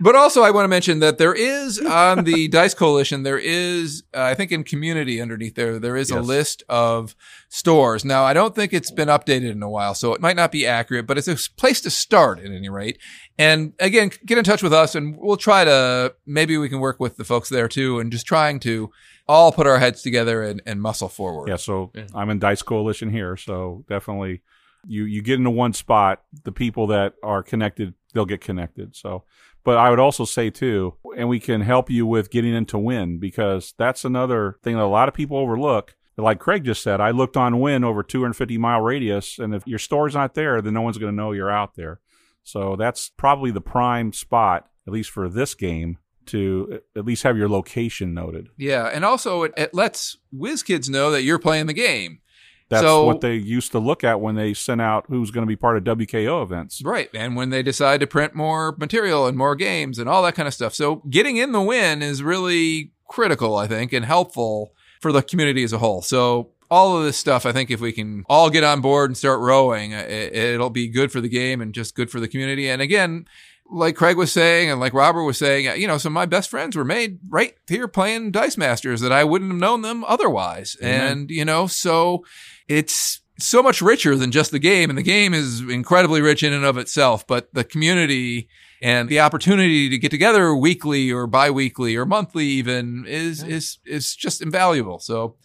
but 0.00 0.16
also 0.16 0.42
I 0.42 0.50
want 0.50 0.64
to 0.64 0.68
mention 0.68 1.00
that 1.00 1.18
there 1.18 1.34
is 1.34 1.78
on 1.78 2.24
the 2.24 2.48
Dice 2.58 2.74
Coalition 2.74 3.22
there 3.22 3.38
is 3.38 4.02
uh, 4.14 4.22
I 4.22 4.34
think 4.34 4.52
in 4.52 4.64
community 4.64 5.20
underneath 5.20 5.54
there 5.54 5.78
there 5.78 5.96
is 5.96 6.10
yes. 6.10 6.18
a 6.18 6.22
list 6.22 6.62
of 6.68 7.14
stores. 7.48 8.04
Now 8.04 8.24
I 8.24 8.32
don't 8.32 8.54
think 8.54 8.72
it's 8.72 8.90
been 8.90 9.08
updated 9.08 9.52
in 9.52 9.62
a 9.62 9.70
while, 9.70 9.94
so 9.94 10.14
it 10.14 10.20
might 10.20 10.36
not 10.36 10.52
be 10.52 10.66
accurate, 10.66 11.06
but 11.06 11.18
it's 11.18 11.28
a 11.28 11.36
place 11.56 11.80
to 11.82 11.90
start 11.90 12.38
at 12.38 12.50
any 12.50 12.68
rate. 12.68 12.98
And 13.38 13.72
again, 13.78 14.10
get 14.26 14.38
in 14.38 14.44
touch 14.44 14.62
with 14.62 14.72
us, 14.72 14.94
and 14.94 15.16
we'll 15.18 15.36
try 15.36 15.64
to 15.64 16.14
maybe 16.26 16.56
we 16.56 16.68
can 16.68 16.80
work 16.80 17.00
with 17.00 17.16
the 17.16 17.24
folks 17.24 17.48
there 17.48 17.68
too, 17.68 18.00
and 18.00 18.10
just 18.10 18.26
trying 18.26 18.60
to 18.60 18.90
all 19.28 19.52
put 19.52 19.66
our 19.66 19.78
heads 19.78 20.02
together 20.02 20.42
and, 20.42 20.62
and 20.64 20.80
muscle 20.80 21.08
forward. 21.08 21.48
Yeah. 21.48 21.56
So 21.56 21.90
yeah. 21.94 22.06
I'm 22.14 22.30
in 22.30 22.38
Dice 22.38 22.62
Coalition 22.62 23.10
here, 23.10 23.36
so 23.36 23.84
definitely 23.88 24.42
you 24.86 25.04
you 25.04 25.22
get 25.22 25.38
into 25.38 25.50
one 25.50 25.72
spot, 25.72 26.22
the 26.44 26.52
people 26.52 26.88
that 26.88 27.14
are 27.22 27.42
connected, 27.42 27.94
they'll 28.14 28.24
get 28.26 28.40
connected. 28.40 28.96
So, 28.96 29.24
but 29.64 29.76
I 29.76 29.90
would 29.90 30.00
also 30.00 30.24
say 30.24 30.50
too, 30.50 30.94
and 31.16 31.28
we 31.28 31.40
can 31.40 31.60
help 31.60 31.90
you 31.90 32.06
with 32.06 32.30
getting 32.30 32.54
into 32.54 32.78
Win 32.78 33.18
because 33.18 33.74
that's 33.78 34.04
another 34.04 34.56
thing 34.62 34.76
that 34.76 34.82
a 34.82 34.86
lot 34.86 35.08
of 35.08 35.14
people 35.14 35.36
overlook. 35.36 35.94
Like 36.16 36.40
Craig 36.40 36.64
just 36.64 36.82
said, 36.82 37.00
I 37.00 37.12
looked 37.12 37.36
on 37.36 37.60
Win 37.60 37.84
over 37.84 38.02
250 38.02 38.58
mile 38.58 38.80
radius, 38.80 39.38
and 39.38 39.54
if 39.54 39.64
your 39.66 39.78
store's 39.78 40.14
not 40.14 40.34
there, 40.34 40.60
then 40.60 40.74
no 40.74 40.80
one's 40.82 40.98
going 40.98 41.12
to 41.12 41.16
know 41.16 41.32
you're 41.32 41.50
out 41.50 41.74
there. 41.74 42.00
So 42.42 42.76
that's 42.76 43.10
probably 43.16 43.50
the 43.50 43.60
prime 43.60 44.12
spot, 44.12 44.68
at 44.86 44.92
least 44.92 45.10
for 45.10 45.28
this 45.28 45.54
game, 45.54 45.98
to 46.26 46.80
at 46.96 47.04
least 47.04 47.22
have 47.22 47.36
your 47.36 47.48
location 47.48 48.14
noted. 48.14 48.48
Yeah, 48.56 48.86
and 48.86 49.04
also 49.04 49.44
it, 49.44 49.52
it 49.56 49.74
lets 49.74 50.16
WizKids 50.34 50.88
know 50.88 51.10
that 51.10 51.22
you're 51.22 51.38
playing 51.38 51.66
the 51.66 51.72
game. 51.72 52.20
That's 52.68 52.82
so, 52.82 53.04
what 53.04 53.22
they 53.22 53.34
used 53.34 53.72
to 53.72 53.78
look 53.78 54.04
at 54.04 54.20
when 54.20 54.34
they 54.34 54.52
sent 54.52 54.80
out 54.80 55.06
who's 55.08 55.30
going 55.30 55.42
to 55.42 55.48
be 55.48 55.56
part 55.56 55.78
of 55.78 55.84
WKO 55.84 56.42
events. 56.42 56.82
Right. 56.84 57.08
And 57.14 57.34
when 57.34 57.50
they 57.50 57.62
decide 57.62 58.00
to 58.00 58.06
print 58.06 58.34
more 58.34 58.74
material 58.78 59.26
and 59.26 59.38
more 59.38 59.54
games 59.54 59.98
and 59.98 60.08
all 60.08 60.22
that 60.24 60.34
kind 60.34 60.46
of 60.46 60.52
stuff. 60.52 60.74
So 60.74 60.96
getting 61.08 61.38
in 61.38 61.52
the 61.52 61.62
win 61.62 62.02
is 62.02 62.22
really 62.22 62.92
critical, 63.08 63.56
I 63.56 63.66
think, 63.66 63.92
and 63.92 64.04
helpful 64.04 64.74
for 65.00 65.12
the 65.12 65.22
community 65.22 65.64
as 65.64 65.72
a 65.72 65.78
whole. 65.78 66.02
So 66.02 66.50
all 66.70 66.98
of 66.98 67.04
this 67.04 67.16
stuff, 67.16 67.46
I 67.46 67.52
think 67.52 67.70
if 67.70 67.80
we 67.80 67.92
can 67.92 68.24
all 68.28 68.50
get 68.50 68.64
on 68.64 68.80
board 68.80 69.10
and 69.10 69.16
start 69.16 69.40
rowing, 69.40 69.92
it, 69.92 70.58
will 70.58 70.70
be 70.70 70.88
good 70.88 71.10
for 71.10 71.20
the 71.20 71.28
game 71.28 71.60
and 71.60 71.72
just 71.72 71.94
good 71.94 72.10
for 72.10 72.20
the 72.20 72.28
community. 72.28 72.68
And 72.68 72.82
again, 72.82 73.26
like 73.70 73.96
Craig 73.96 74.16
was 74.16 74.32
saying 74.32 74.70
and 74.70 74.80
like 74.80 74.94
Robert 74.94 75.24
was 75.24 75.38
saying, 75.38 75.80
you 75.80 75.86
know, 75.86 75.98
some 75.98 76.12
of 76.12 76.14
my 76.14 76.26
best 76.26 76.50
friends 76.50 76.76
were 76.76 76.84
made 76.84 77.18
right 77.28 77.54
here 77.66 77.88
playing 77.88 78.30
Dice 78.30 78.56
Masters 78.56 79.00
that 79.00 79.12
I 79.12 79.24
wouldn't 79.24 79.52
have 79.52 79.60
known 79.60 79.82
them 79.82 80.04
otherwise. 80.04 80.76
Mm-hmm. 80.76 80.86
And, 80.86 81.30
you 81.30 81.44
know, 81.44 81.66
so 81.66 82.24
it's 82.68 83.20
so 83.38 83.62
much 83.62 83.80
richer 83.80 84.16
than 84.16 84.30
just 84.30 84.50
the 84.50 84.58
game. 84.58 84.90
And 84.90 84.98
the 84.98 85.02
game 85.02 85.34
is 85.34 85.60
incredibly 85.60 86.20
rich 86.20 86.42
in 86.42 86.52
and 86.52 86.64
of 86.64 86.76
itself, 86.76 87.26
but 87.26 87.52
the 87.52 87.64
community 87.64 88.48
and 88.82 89.08
the 89.08 89.20
opportunity 89.20 89.88
to 89.88 89.98
get 89.98 90.10
together 90.10 90.54
weekly 90.54 91.10
or 91.10 91.26
biweekly 91.26 91.96
or 91.96 92.04
monthly 92.04 92.46
even 92.46 93.04
is, 93.06 93.42
yeah. 93.42 93.54
is, 93.54 93.78
is 93.84 94.14
just 94.14 94.42
invaluable. 94.42 94.98
So, 94.98 95.36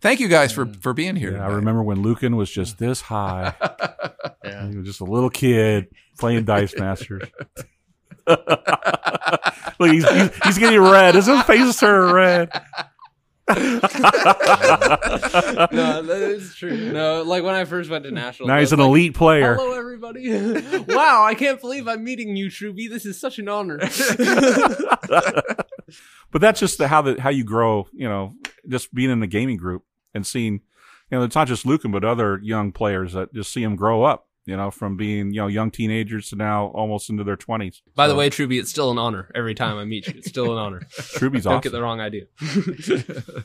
Thank 0.00 0.20
you 0.20 0.28
guys 0.28 0.50
for, 0.50 0.66
for 0.80 0.94
being 0.94 1.14
here. 1.14 1.32
Yeah, 1.32 1.46
I 1.46 1.50
remember 1.52 1.82
when 1.82 2.02
Lucan 2.02 2.36
was 2.36 2.50
just 2.50 2.78
this 2.78 3.02
high. 3.02 3.54
yeah. 4.44 4.68
He 4.68 4.76
was 4.76 4.86
just 4.86 5.00
a 5.00 5.04
little 5.04 5.28
kid 5.28 5.88
playing 6.18 6.44
Dice 6.44 6.74
Masters. 6.78 7.28
Look, 8.26 9.90
he's, 9.92 10.08
he's, 10.08 10.30
he's, 10.44 10.58
getting 10.58 10.80
red. 10.80 11.14
His 11.14 11.26
face 11.42 11.60
is 11.60 11.76
turning 11.76 12.14
red. 12.14 12.50
No, 15.72 16.02
that 16.02 16.22
is 16.22 16.54
true. 16.54 16.92
No, 16.92 17.22
like 17.22 17.42
when 17.42 17.54
I 17.54 17.64
first 17.64 17.90
went 17.90 18.04
to 18.04 18.10
national. 18.10 18.48
Now 18.48 18.58
he's 18.58 18.72
an 18.72 18.78
like, 18.78 18.88
elite 18.88 19.14
player. 19.14 19.54
Hello, 19.54 19.72
everybody! 19.78 20.30
wow, 20.88 21.24
I 21.24 21.34
can't 21.34 21.60
believe 21.60 21.88
I'm 21.88 22.04
meeting 22.04 22.36
you, 22.36 22.50
Truby. 22.50 22.88
This 22.88 23.04
is 23.04 23.20
such 23.20 23.38
an 23.38 23.48
honor. 23.48 23.78
but 26.30 26.40
that's 26.40 26.60
just 26.60 26.78
the, 26.78 26.88
how 26.88 27.02
the 27.02 27.20
how 27.20 27.30
you 27.30 27.44
grow. 27.44 27.88
You 27.92 28.08
know, 28.08 28.34
just 28.68 28.94
being 28.94 29.10
in 29.10 29.20
the 29.20 29.26
gaming 29.26 29.56
group 29.56 29.84
and 30.14 30.26
seeing, 30.26 30.54
you 31.10 31.18
know, 31.18 31.22
it's 31.22 31.34
not 31.34 31.48
just 31.48 31.66
Lucan, 31.66 31.90
but 31.90 32.04
other 32.04 32.40
young 32.42 32.72
players 32.72 33.12
that 33.14 33.34
just 33.34 33.52
see 33.52 33.62
him 33.62 33.76
grow 33.76 34.04
up 34.04 34.26
you 34.46 34.56
know, 34.56 34.70
from 34.70 34.96
being, 34.96 35.32
you 35.32 35.40
know, 35.40 35.46
young 35.46 35.70
teenagers 35.70 36.30
to 36.30 36.36
now 36.36 36.66
almost 36.68 37.10
into 37.10 37.24
their 37.24 37.36
20s. 37.36 37.82
By 37.94 38.06
so. 38.06 38.12
the 38.12 38.14
way, 38.16 38.30
Truby, 38.30 38.58
it's 38.58 38.70
still 38.70 38.90
an 38.90 38.98
honor 38.98 39.30
every 39.34 39.54
time 39.54 39.76
I 39.78 39.84
meet 39.84 40.06
you. 40.06 40.14
It's 40.16 40.28
still 40.28 40.52
an 40.52 40.58
honor. 40.58 40.80
Truby's 40.90 41.44
Don't 41.44 41.54
awesome. 41.54 41.62
get 41.62 41.72
the 41.72 41.82
wrong 41.82 42.00
idea. 42.00 42.24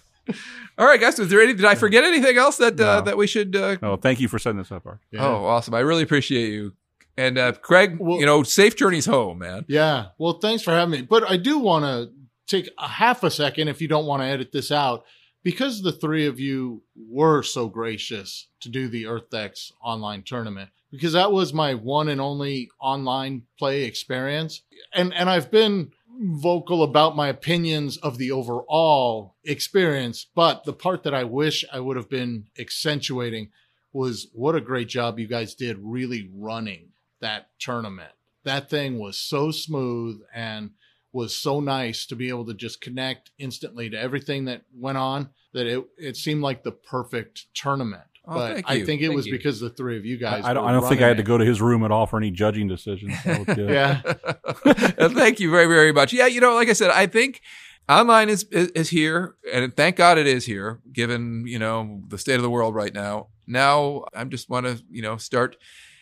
All 0.78 0.88
right, 0.88 1.00
guys. 1.00 1.20
Was 1.20 1.30
there 1.30 1.42
any? 1.42 1.54
Did 1.54 1.66
I 1.66 1.76
forget 1.76 2.04
anything 2.04 2.38
else 2.38 2.58
that 2.58 2.80
uh, 2.80 3.02
that 3.02 3.16
we 3.16 3.28
should? 3.28 3.56
Uh... 3.56 3.78
Oh, 3.84 3.96
thank 3.96 4.20
you 4.20 4.28
for 4.28 4.40
setting 4.40 4.58
this 4.58 4.72
up, 4.72 4.88
Art. 4.88 5.00
Yeah. 5.12 5.24
Oh, 5.24 5.46
awesome! 5.46 5.76
I 5.76 5.82
really 5.82 6.02
appreciate 6.02 6.50
you. 6.50 6.74
And 7.18 7.38
uh, 7.38 7.54
Craig, 7.54 7.98
well, 8.00 8.20
you 8.20 8.26
know, 8.26 8.42
safe 8.44 8.76
journeys 8.76 9.06
home, 9.06 9.38
man. 9.38 9.66
Yeah. 9.68 10.08
Well, 10.18 10.40
thanks 10.40 10.64
for 10.64 10.72
having 10.72 10.92
me. 10.92 11.02
But 11.04 11.30
I 11.30 11.38
do 11.38 11.60
want 11.60 11.86
to 11.86 12.12
take 12.48 12.70
a 12.78 12.88
half 12.88 13.24
a 13.24 13.32
second, 13.32 13.68
if 13.68 13.82
you 13.82 13.88
don't 13.88 14.06
want 14.06 14.22
to 14.22 14.28
edit 14.28 14.52
this 14.52 14.72
out, 14.72 15.06
because 15.44 15.82
the 15.82 15.92
three 15.92 16.26
of 16.26 16.40
you 16.40 16.84
were 16.96 17.42
so 17.42 17.70
gracious 17.70 18.48
to 18.62 18.70
do 18.70 18.88
the 18.88 19.04
EarthX 19.04 19.72
online 19.82 20.24
tournament 20.24 20.72
because 20.96 21.14
that 21.14 21.32
was 21.32 21.54
my 21.54 21.74
one 21.74 22.08
and 22.08 22.22
only 22.22 22.70
online 22.80 23.44
play 23.60 23.84
experience. 23.84 24.62
And 24.94 25.14
and 25.14 25.30
I've 25.30 25.52
been 25.52 25.92
vocal 26.20 26.84
about 26.84 27.16
my 27.16 27.28
opinions 27.28 27.98
of 27.98 28.18
the 28.18 28.32
overall 28.32 29.36
experience, 29.44 30.28
but 30.34 30.64
the 30.64 30.74
part 30.74 31.04
that 31.04 31.14
I 31.14 31.26
wish 31.26 31.66
I 31.72 31.80
would 31.80 31.98
have 31.98 32.10
been 32.10 32.46
accentuating 32.58 33.50
was 33.92 34.28
what 34.34 34.56
a 34.56 34.62
great 34.62 34.88
job 34.88 35.20
you 35.20 35.28
guys 35.28 35.56
did 35.56 35.78
really 35.82 36.30
running 36.34 36.90
that 37.22 37.50
tournament. 37.60 38.12
That 38.44 38.70
thing 38.70 39.00
was 39.00 39.18
so 39.18 39.52
smooth 39.52 40.22
and 40.34 40.72
was 41.12 41.36
so 41.36 41.62
nice 41.62 42.06
to 42.06 42.16
be 42.16 42.28
able 42.30 42.46
to 42.46 42.54
just 42.54 42.82
connect 42.82 43.32
instantly 43.38 43.90
to 43.90 44.00
everything 44.00 44.46
that 44.46 44.64
went 44.74 44.98
on 44.98 45.30
that 45.54 45.66
it, 45.66 45.86
it 45.98 46.18
seemed 46.18 46.42
like 46.42 46.64
the 46.64 46.72
perfect 46.72 47.46
tournament. 47.54 48.04
Oh, 48.28 48.34
but 48.34 48.64
I 48.66 48.84
think 48.84 49.02
it 49.02 49.08
thank 49.08 49.16
was 49.16 49.28
you. 49.28 49.34
because 49.34 49.60
the 49.60 49.70
three 49.70 49.98
of 49.98 50.06
you 50.06 50.18
guys. 50.18 50.44
I, 50.44 50.54
don't. 50.54 50.68
I 50.68 50.72
don't 50.72 50.88
think 50.88 51.02
I 51.02 51.08
had 51.08 51.18
to 51.18 51.24
go 51.24 51.38
to 51.38 51.46
his 51.46 51.62
room 51.62 51.84
at 51.84 51.92
all 51.92 52.08
for 52.08 52.18
any 52.18 52.32
judging 52.32 52.68
decisions. 52.68 53.14
yeah. 53.26 54.02
thank 55.10 55.40
you 55.40 55.52
very 55.52 55.68
very 55.68 55.92
much. 55.92 56.12
Yeah, 56.12 56.28
you 56.28 56.42
know, 56.42 56.56
like 56.56 56.70
I 56.70 56.74
said, 56.74 56.92
I 56.92 57.06
think 57.06 57.42
online 57.88 58.30
is, 58.30 58.44
is, 58.52 58.70
is 58.70 58.90
here, 58.90 59.36
and 59.52 59.76
thank 59.76 59.96
God 59.96 60.18
it 60.18 60.28
is 60.28 60.46
here, 60.46 60.80
given 60.92 61.46
you 61.46 61.60
know 61.60 62.02
the 62.08 62.18
state 62.18 62.36
of 62.36 62.42
the 62.42 62.50
world 62.50 62.74
right 62.74 62.94
now. 62.94 63.28
Now 63.46 64.06
I'm 64.14 64.30
just 64.30 64.50
want 64.50 64.66
to 64.66 64.84
you 64.90 65.02
know 65.02 65.18
start. 65.18 65.58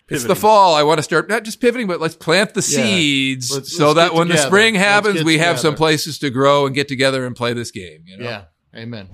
Pivoting. 0.06 0.26
It's 0.26 0.28
the 0.28 0.36
fall. 0.36 0.76
I 0.76 0.84
want 0.84 0.98
to 1.00 1.04
start 1.04 1.30
not 1.30 1.44
just 1.44 1.62
pivoting, 1.62 1.88
but 1.88 2.02
let's 2.02 2.18
plant 2.18 2.54
the 2.54 2.60
yeah. 2.60 2.84
seeds 2.84 3.50
let's, 3.50 3.74
so 3.74 3.94
let's 3.94 3.96
that 3.96 4.14
when 4.14 4.28
together. 4.28 4.42
the 4.42 4.48
spring 4.48 4.76
happens, 4.76 5.24
we 5.24 5.34
together. 5.36 5.48
have 5.48 5.60
some 5.62 5.76
places 5.76 6.20
to 6.20 6.30
grow 6.30 6.66
and 6.66 6.76
get 6.76 6.90
together 6.90 7.26
and 7.26 7.38
play 7.38 7.54
this 7.54 7.72
game. 7.72 8.04
You 8.06 8.18
know? 8.18 8.26
Yeah. 8.26 8.44
Amen. 8.76 9.08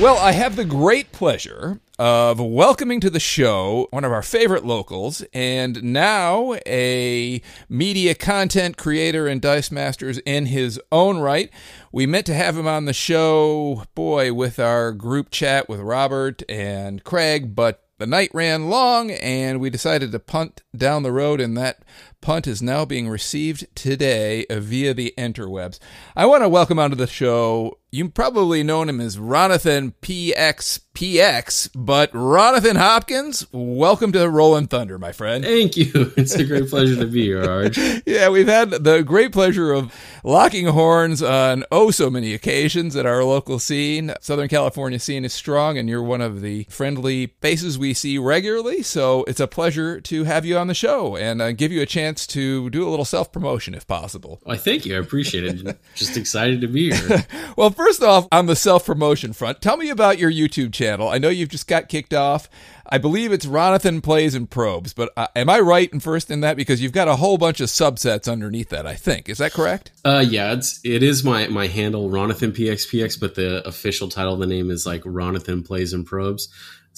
Well, 0.00 0.16
I 0.18 0.30
have 0.30 0.54
the 0.54 0.64
great 0.64 1.10
pleasure 1.10 1.80
of 1.98 2.38
welcoming 2.38 3.00
to 3.00 3.10
the 3.10 3.18
show 3.18 3.88
one 3.90 4.04
of 4.04 4.12
our 4.12 4.22
favorite 4.22 4.64
locals 4.64 5.24
and 5.32 5.82
now 5.82 6.54
a 6.68 7.42
media 7.68 8.14
content 8.14 8.76
creator 8.76 9.26
and 9.26 9.42
Dice 9.42 9.72
Masters 9.72 10.18
in 10.18 10.46
his 10.46 10.80
own 10.92 11.18
right. 11.18 11.50
We 11.90 12.06
meant 12.06 12.26
to 12.26 12.34
have 12.34 12.56
him 12.56 12.68
on 12.68 12.84
the 12.84 12.92
show, 12.92 13.82
boy, 13.96 14.32
with 14.32 14.60
our 14.60 14.92
group 14.92 15.30
chat 15.30 15.68
with 15.68 15.80
Robert 15.80 16.44
and 16.48 17.02
Craig, 17.02 17.56
but 17.56 17.82
the 17.98 18.06
night 18.06 18.30
ran 18.32 18.70
long 18.70 19.10
and 19.10 19.58
we 19.58 19.70
decided 19.70 20.12
to 20.12 20.20
punt 20.20 20.62
down 20.76 21.02
the 21.02 21.10
road, 21.10 21.40
and 21.40 21.56
that 21.56 21.84
punt 22.20 22.46
is 22.46 22.62
now 22.62 22.84
being 22.84 23.08
received 23.08 23.66
today 23.74 24.46
via 24.48 24.94
the 24.94 25.12
interwebs. 25.18 25.80
I 26.14 26.24
want 26.26 26.44
to 26.44 26.48
welcome 26.48 26.78
onto 26.78 26.94
the 26.94 27.08
show 27.08 27.78
You've 27.90 28.12
probably 28.12 28.62
known 28.62 28.88
him 28.88 29.00
as 29.00 29.16
Ronathan 29.16 29.94
PXPX, 30.02 31.70
but 31.74 32.12
Ronathan 32.12 32.76
Hopkins, 32.76 33.46
welcome 33.50 34.12
to 34.12 34.28
Rolling 34.28 34.66
Thunder, 34.66 34.98
my 34.98 35.12
friend. 35.12 35.44
Thank 35.44 35.76
you. 35.76 36.12
It's 36.18 36.34
a 36.34 36.44
great 36.44 36.68
pleasure 36.68 36.96
to 36.96 37.06
be 37.06 37.22
here, 37.22 37.42
Arj. 37.42 38.02
yeah, 38.06 38.28
we've 38.28 38.48
had 38.48 38.70
the 38.70 39.02
great 39.02 39.32
pleasure 39.32 39.72
of 39.72 39.94
locking 40.22 40.66
horns 40.66 41.22
on 41.22 41.64
oh 41.70 41.90
so 41.90 42.10
many 42.10 42.34
occasions 42.34 42.94
at 42.96 43.06
our 43.06 43.24
local 43.24 43.58
scene. 43.58 44.12
Southern 44.20 44.48
California 44.48 44.98
scene 44.98 45.24
is 45.24 45.32
strong, 45.32 45.78
and 45.78 45.88
you're 45.88 46.02
one 46.02 46.20
of 46.20 46.42
the 46.42 46.64
friendly 46.68 47.28
faces 47.40 47.78
we 47.78 47.94
see 47.94 48.18
regularly. 48.18 48.82
So 48.82 49.24
it's 49.24 49.40
a 49.40 49.46
pleasure 49.46 50.00
to 50.02 50.24
have 50.24 50.44
you 50.44 50.58
on 50.58 50.66
the 50.66 50.74
show 50.74 51.16
and 51.16 51.40
uh, 51.40 51.52
give 51.52 51.72
you 51.72 51.80
a 51.80 51.86
chance 51.86 52.08
chance 52.08 52.26
to 52.26 52.70
do 52.70 52.86
a 52.86 52.90
little 52.90 53.04
self 53.04 53.32
promotion 53.32 53.74
if 53.74 53.86
possible. 53.86 54.40
Well, 54.44 54.56
thank 54.56 54.86
you. 54.86 54.96
I 54.96 54.98
appreciate 54.98 55.44
it. 55.44 55.78
Just 55.94 56.16
excited 56.16 56.60
to 56.60 56.68
be 56.68 56.92
here. 56.92 57.26
well, 57.56 57.70
first 57.78 58.02
off, 58.02 58.26
on 58.32 58.46
the 58.46 58.56
self 58.56 58.84
promotion 58.84 59.32
front, 59.32 59.62
tell 59.62 59.76
me 59.76 59.88
about 59.88 60.18
your 60.18 60.30
YouTube 60.30 60.72
channel. 60.72 61.08
I 61.08 61.18
know 61.18 61.28
you've 61.28 61.48
just 61.48 61.68
got 61.68 61.88
kicked 61.88 62.12
off. 62.12 62.50
I 62.90 62.98
believe 62.98 63.32
it's 63.32 63.46
Ronathan 63.46 64.02
Plays 64.02 64.34
and 64.34 64.50
Probes, 64.50 64.94
but 64.94 65.12
uh, 65.16 65.28
am 65.36 65.50
I 65.50 65.60
right 65.60 65.92
in 65.92 66.00
first 66.00 66.30
in 66.30 66.40
that 66.40 66.56
because 66.56 66.80
you've 66.80 66.92
got 66.92 67.06
a 67.06 67.16
whole 67.16 67.36
bunch 67.36 67.60
of 67.60 67.68
subsets 67.68 68.30
underneath 68.30 68.70
that? 68.70 68.86
I 68.86 68.94
think 68.94 69.28
is 69.28 69.38
that 69.38 69.52
correct? 69.52 69.92
Uh, 70.04 70.24
yeah, 70.26 70.54
it's 70.54 70.80
it 70.84 71.02
is 71.02 71.22
my 71.22 71.48
my 71.48 71.66
handle 71.66 72.10
Ronathan 72.10 72.52
PXPX, 72.52 73.20
but 73.20 73.34
the 73.34 73.66
official 73.66 74.08
title 74.08 74.34
of 74.34 74.40
the 74.40 74.46
name 74.46 74.70
is 74.70 74.86
like 74.86 75.02
Ronathan 75.02 75.66
Plays 75.66 75.92
and 75.92 76.06
Probes. 76.06 76.48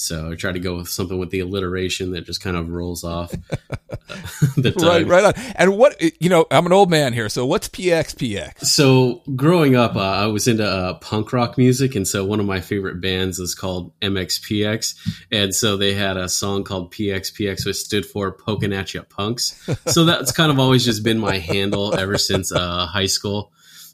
So 0.01 0.31
I 0.33 0.35
try 0.35 0.53
to 0.53 0.59
go 0.59 0.77
with 0.77 0.89
something 0.89 1.19
with 1.19 1.31
the 1.31 1.41
alliteration 1.41 2.13
that 2.13 2.23
just 2.23 2.41
kind 2.41 2.57
of 2.57 2.71
rolls 2.71 3.05
off 3.05 3.31
the 4.57 4.73
tongue. 4.73 4.89
Right, 4.89 5.07
right 5.07 5.25
on. 5.25 5.33
And 5.57 5.77
what 5.77 6.01
you 6.21 6.29
know, 6.29 6.47
I'm 6.51 6.67
an 6.67 6.73
old 6.73 6.91
man 6.91 7.13
here, 7.13 7.29
so 7.29 7.45
what's 7.47 7.69
PXPX? 7.69 8.65
So 8.65 9.23
growing 9.37 9.77
up, 9.77 9.97
uh, 9.97 10.01
I 10.01 10.27
was 10.27 10.49
into 10.49 10.67
uh, 10.67 10.95
punk 10.95 11.33
rock 11.33 11.59
music, 11.59 11.95
and 11.95 12.09
so 12.09 12.25
one 12.25 12.41
of 12.41 12.47
my 12.47 12.61
favorite 12.61 13.01
bands 13.01 13.39
is 13.39 13.55
called 13.55 13.93
MXPX, 14.01 14.95
and 15.31 15.55
so 15.55 15.77
they 15.77 15.93
had 15.93 16.17
a 16.17 16.29
song 16.29 16.65
called 16.65 16.93
PXPX, 16.93 17.67
which 17.67 17.77
stood 17.77 18.07
for 18.07 18.33
"Poking 18.33 18.73
at 18.73 18.95
Ya 18.95 19.03
Punks." 19.03 19.69
so 19.87 20.05
that's 20.05 20.33
kind 20.33 20.51
of 20.51 20.59
always 20.59 20.85
just 20.85 21.03
been 21.03 21.19
my 21.19 21.39
handle 21.39 21.95
ever 21.95 22.17
since 22.17 22.53
uh, 22.53 22.87
high 22.87 23.07
school. 23.07 23.53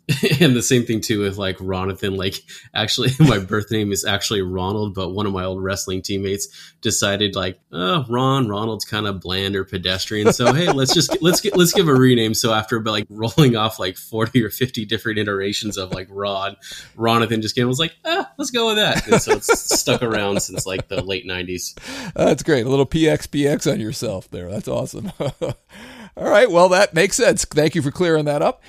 and 0.41 0.55
the 0.55 0.63
same 0.63 0.85
thing 0.85 1.01
too 1.01 1.21
with 1.21 1.37
like 1.37 1.59
Ronathan. 1.59 2.17
Like, 2.17 2.37
actually, 2.73 3.11
my 3.21 3.39
birth 3.39 3.73
name 3.73 3.91
is 3.91 4.05
actually 4.05 4.41
Ronald, 4.41 4.95
but 4.95 5.11
one 5.11 5.27
of 5.27 5.33
my 5.33 5.45
old 5.45 5.63
wrestling 5.63 6.01
teammates 6.01 6.75
decided 6.81 7.35
like, 7.35 7.59
oh, 7.73 8.05
Ron, 8.09 8.49
Ronald's 8.49 8.85
kind 8.85 9.09
of 9.09 9.21
bland 9.21 9.57
or 9.57 9.65
pedestrian. 9.65 10.33
So 10.33 10.53
hey, 10.53 10.71
let's 10.71 10.95
just 10.95 11.21
let's 11.21 11.41
get 11.41 11.57
let's 11.57 11.73
give 11.73 11.89
a 11.89 11.95
rename. 11.95 12.35
So 12.35 12.53
after 12.53 12.77
about 12.77 12.93
like 12.93 13.07
rolling 13.11 13.57
off 13.57 13.81
like 13.81 13.97
forty 13.97 14.45
or 14.45 14.51
fifty 14.51 14.85
different 14.85 15.19
iterations 15.19 15.77
of 15.77 15.93
like 15.93 16.07
Rod, 16.09 16.57
Ronathan 16.97 17.43
just 17.43 17.57
came 17.57 17.67
was 17.67 17.81
like, 17.81 17.97
ah, 18.05 18.31
let's 18.39 18.53
go 18.53 18.69
with 18.69 18.77
that. 18.77 19.09
And 19.09 19.21
so 19.21 19.33
it's 19.33 19.77
stuck 19.77 20.03
around 20.03 20.41
since 20.41 20.67
like 20.67 20.87
the 20.87 21.03
late 21.03 21.27
nineties. 21.27 21.75
That's 22.15 22.45
great. 22.45 22.65
A 22.65 22.69
little 22.69 22.87
PXPX 22.87 23.73
on 23.73 23.81
yourself 23.81 24.31
there. 24.31 24.49
That's 24.51 24.69
awesome. 24.69 25.11
All 25.19 26.31
right. 26.31 26.51
Well, 26.51 26.69
that 26.71 26.95
makes 26.95 27.17
sense. 27.17 27.45
Thank 27.45 27.75
you 27.75 27.83
for 27.83 27.91
clearing 27.91 28.25
that 28.27 28.41
up. 28.41 28.63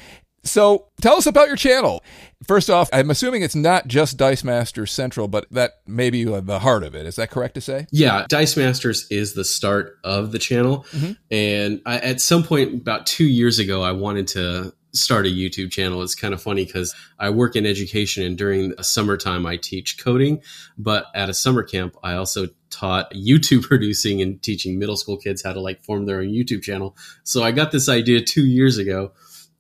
So 0.43 0.88
tell 1.01 1.15
us 1.15 1.25
about 1.25 1.47
your 1.47 1.57
channel. 1.57 2.03
First 2.47 2.69
off, 2.69 2.89
I'm 2.93 3.09
assuming 3.09 3.41
it's 3.41 3.55
not 3.55 3.88
just 3.88 4.17
Dice 4.17 4.43
Masters 4.43 4.91
Central, 4.91 5.27
but 5.27 5.45
that 5.51 5.73
may 5.85 6.09
be 6.09 6.23
the 6.23 6.59
heart 6.59 6.83
of 6.83 6.95
it. 6.95 7.05
Is 7.05 7.15
that 7.15 7.31
correct 7.31 7.55
to 7.55 7.61
say? 7.61 7.88
Yeah, 7.91 8.25
Dice 8.29 8.55
Masters 8.55 9.07
is 9.09 9.33
the 9.33 9.43
start 9.43 9.97
of 10.03 10.31
the 10.31 10.39
channel. 10.39 10.85
Mm-hmm. 10.91 11.11
And 11.31 11.81
I, 11.85 11.97
at 11.97 12.21
some 12.21 12.43
point, 12.43 12.73
about 12.73 13.05
two 13.05 13.25
years 13.25 13.59
ago, 13.59 13.81
I 13.81 13.91
wanted 13.91 14.27
to 14.29 14.73
start 14.93 15.25
a 15.25 15.29
YouTube 15.29 15.71
channel. 15.71 16.01
It's 16.01 16.15
kind 16.15 16.33
of 16.33 16.41
funny 16.41 16.65
because 16.65 16.95
I 17.19 17.29
work 17.29 17.55
in 17.55 17.65
education 17.65 18.23
and 18.23 18.38
during 18.38 18.69
the 18.69 18.83
summertime 18.83 19.45
I 19.45 19.57
teach 19.57 20.03
coding, 20.03 20.41
but 20.77 21.05
at 21.13 21.29
a 21.29 21.33
summer 21.33 21.63
camp 21.63 21.95
I 22.03 22.13
also 22.13 22.47
taught 22.69 23.11
YouTube 23.13 23.63
producing 23.63 24.21
and 24.21 24.41
teaching 24.41 24.79
middle 24.79 24.97
school 24.97 25.17
kids 25.17 25.43
how 25.43 25.53
to 25.53 25.61
like 25.61 25.83
form 25.83 26.05
their 26.05 26.19
own 26.19 26.29
YouTube 26.29 26.63
channel. 26.63 26.95
So 27.23 27.43
I 27.43 27.51
got 27.51 27.71
this 27.71 27.89
idea 27.89 28.21
2 28.21 28.45
years 28.45 28.77
ago 28.77 29.11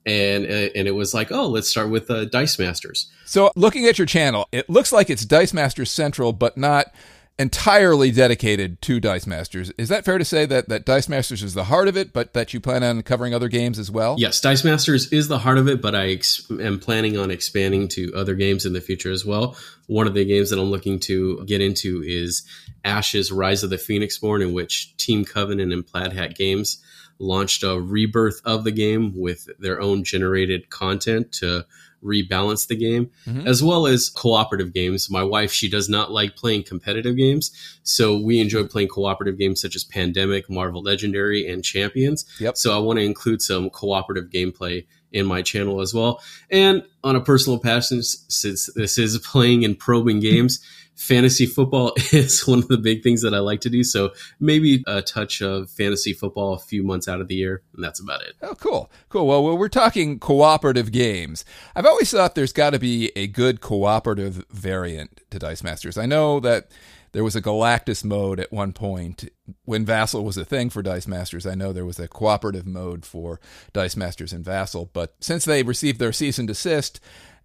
and 0.07 0.45
and 0.45 0.87
it 0.87 0.95
was 0.95 1.13
like, 1.13 1.31
oh, 1.31 1.47
let's 1.47 1.67
start 1.67 1.89
with 1.89 2.09
uh, 2.09 2.25
Dice 2.25 2.57
Masters. 2.57 3.11
So, 3.25 3.51
looking 3.55 3.85
at 3.85 3.99
your 3.99 4.07
channel, 4.07 4.47
it 4.51 4.69
looks 4.69 4.91
like 4.91 5.09
it's 5.09 5.25
Dice 5.25 5.53
Masters 5.53 5.91
Central, 5.91 6.31
but 6.31 6.57
not 6.57 6.93
entirely 7.37 8.09
dedicated 8.09 8.81
to 8.81 8.99
Dice 8.99 9.27
Masters. 9.27 9.71
Is 9.77 9.89
that 9.89 10.05
fair 10.05 10.17
to 10.17 10.25
say 10.25 10.45
that 10.45 10.69
that 10.69 10.85
Dice 10.85 11.09
Masters 11.09 11.43
is 11.43 11.53
the 11.53 11.65
heart 11.65 11.89
of 11.89 11.97
it, 11.97 12.13
but 12.13 12.33
that 12.33 12.53
you 12.53 12.61
plan 12.61 12.83
on 12.83 13.03
covering 13.03 13.33
other 13.33 13.49
games 13.49 13.77
as 13.77 13.91
well? 13.91 14.15
Yes, 14.17 14.39
Dice 14.39 14.63
Masters 14.63 15.11
is 15.11 15.27
the 15.27 15.39
heart 15.39 15.57
of 15.57 15.67
it, 15.67 15.81
but 15.81 15.93
I 15.93 16.11
ex- 16.11 16.49
am 16.49 16.79
planning 16.79 17.17
on 17.17 17.29
expanding 17.29 17.89
to 17.89 18.13
other 18.15 18.33
games 18.33 18.65
in 18.65 18.71
the 18.71 18.81
future 18.81 19.11
as 19.11 19.25
well. 19.25 19.57
One 19.87 20.07
of 20.07 20.13
the 20.13 20.25
games 20.25 20.49
that 20.49 20.59
I'm 20.59 20.71
looking 20.71 20.99
to 21.01 21.43
get 21.45 21.59
into 21.59 22.01
is 22.01 22.43
Ashes: 22.85 23.29
Rise 23.29 23.63
of 23.63 23.69
the 23.69 23.75
Phoenixborn, 23.75 24.41
in 24.41 24.53
which 24.53 24.95
Team 24.95 25.25
Covenant 25.25 25.73
and 25.73 25.85
Plaid 25.85 26.13
Hat 26.13 26.33
Games 26.33 26.81
launched 27.19 27.63
a 27.63 27.79
rebirth 27.79 28.41
of 28.45 28.63
the 28.63 28.71
game 28.71 29.13
with 29.15 29.49
their 29.59 29.81
own 29.81 30.03
generated 30.03 30.69
content 30.69 31.31
to 31.33 31.65
rebalance 32.03 32.67
the 32.67 32.75
game, 32.75 33.09
mm-hmm. 33.25 33.47
as 33.47 33.63
well 33.63 33.87
as 33.87 34.09
cooperative 34.09 34.73
games. 34.73 35.09
My 35.09 35.23
wife, 35.23 35.51
she 35.51 35.69
does 35.69 35.89
not 35.89 36.11
like 36.11 36.35
playing 36.35 36.63
competitive 36.63 37.17
games, 37.17 37.51
so 37.83 38.17
we 38.17 38.39
enjoy 38.39 38.65
playing 38.65 38.89
cooperative 38.89 39.37
games 39.37 39.61
such 39.61 39.75
as 39.75 39.83
Pandemic, 39.83 40.49
Marvel 40.49 40.81
Legendary, 40.81 41.47
and 41.47 41.63
Champions. 41.63 42.25
Yep. 42.39 42.57
So 42.57 42.75
I 42.75 42.79
want 42.79 42.99
to 42.99 43.05
include 43.05 43.41
some 43.41 43.69
cooperative 43.69 44.29
gameplay 44.29 44.85
in 45.11 45.25
my 45.25 45.41
channel 45.41 45.81
as 45.81 45.93
well. 45.93 46.21
And 46.49 46.83
on 47.03 47.15
a 47.15 47.21
personal 47.21 47.59
passion, 47.59 48.03
since 48.03 48.69
this 48.75 48.97
is 48.97 49.17
playing 49.19 49.63
and 49.63 49.77
probing 49.77 50.19
games, 50.19 50.59
fantasy 50.97 51.45
football 51.45 51.93
is 52.11 52.45
one 52.45 52.59
of 52.59 52.67
the 52.67 52.77
big 52.77 53.03
things 53.03 53.21
that 53.21 53.33
I 53.33 53.39
like 53.39 53.61
to 53.61 53.69
do. 53.69 53.83
So 53.83 54.11
maybe 54.39 54.83
a 54.87 55.01
touch 55.01 55.41
of 55.41 55.69
fantasy 55.69 56.13
football 56.13 56.53
a 56.53 56.59
few 56.59 56.83
months 56.83 57.07
out 57.07 57.21
of 57.21 57.27
the 57.27 57.35
year, 57.35 57.61
and 57.73 57.83
that's 57.83 57.99
about 57.99 58.21
it. 58.21 58.33
Oh, 58.41 58.55
cool. 58.55 58.91
Cool. 59.09 59.27
Well, 59.27 59.43
well 59.43 59.57
we're 59.57 59.69
talking 59.69 60.19
cooperative 60.19 60.91
games. 60.91 61.45
I've 61.75 61.85
always 61.85 62.11
thought 62.11 62.35
there's 62.35 62.53
got 62.53 62.71
to 62.71 62.79
be 62.79 63.11
a 63.15 63.27
good 63.27 63.61
cooperative 63.61 64.45
variant 64.49 65.21
to 65.31 65.39
Dice 65.39 65.63
Masters. 65.63 65.97
I 65.97 66.05
know 66.05 66.39
that 66.39 66.71
there 67.11 67.23
was 67.23 67.35
a 67.35 67.41
Galactus 67.41 68.03
mode 68.03 68.39
at 68.39 68.51
one 68.51 68.73
point 68.73 69.29
when 69.65 69.85
Vassal 69.85 70.23
was 70.23 70.37
a 70.37 70.45
thing 70.45 70.69
for 70.69 70.81
Dice 70.81 71.07
Masters. 71.07 71.47
I 71.47 71.55
know 71.55 71.71
there 71.71 71.85
was 71.85 71.99
a 71.99 72.07
cooperative 72.07 72.67
mode 72.67 73.05
for 73.05 73.39
Dice 73.73 73.95
Masters 73.95 74.33
and 74.33 74.43
Vassal, 74.43 74.89
but 74.93 75.15
since 75.19 75.45
they 75.45 75.63
received 75.63 75.99
their 75.99 76.11
cease 76.11 76.37
and 76.37 76.47
desist, 76.47 76.99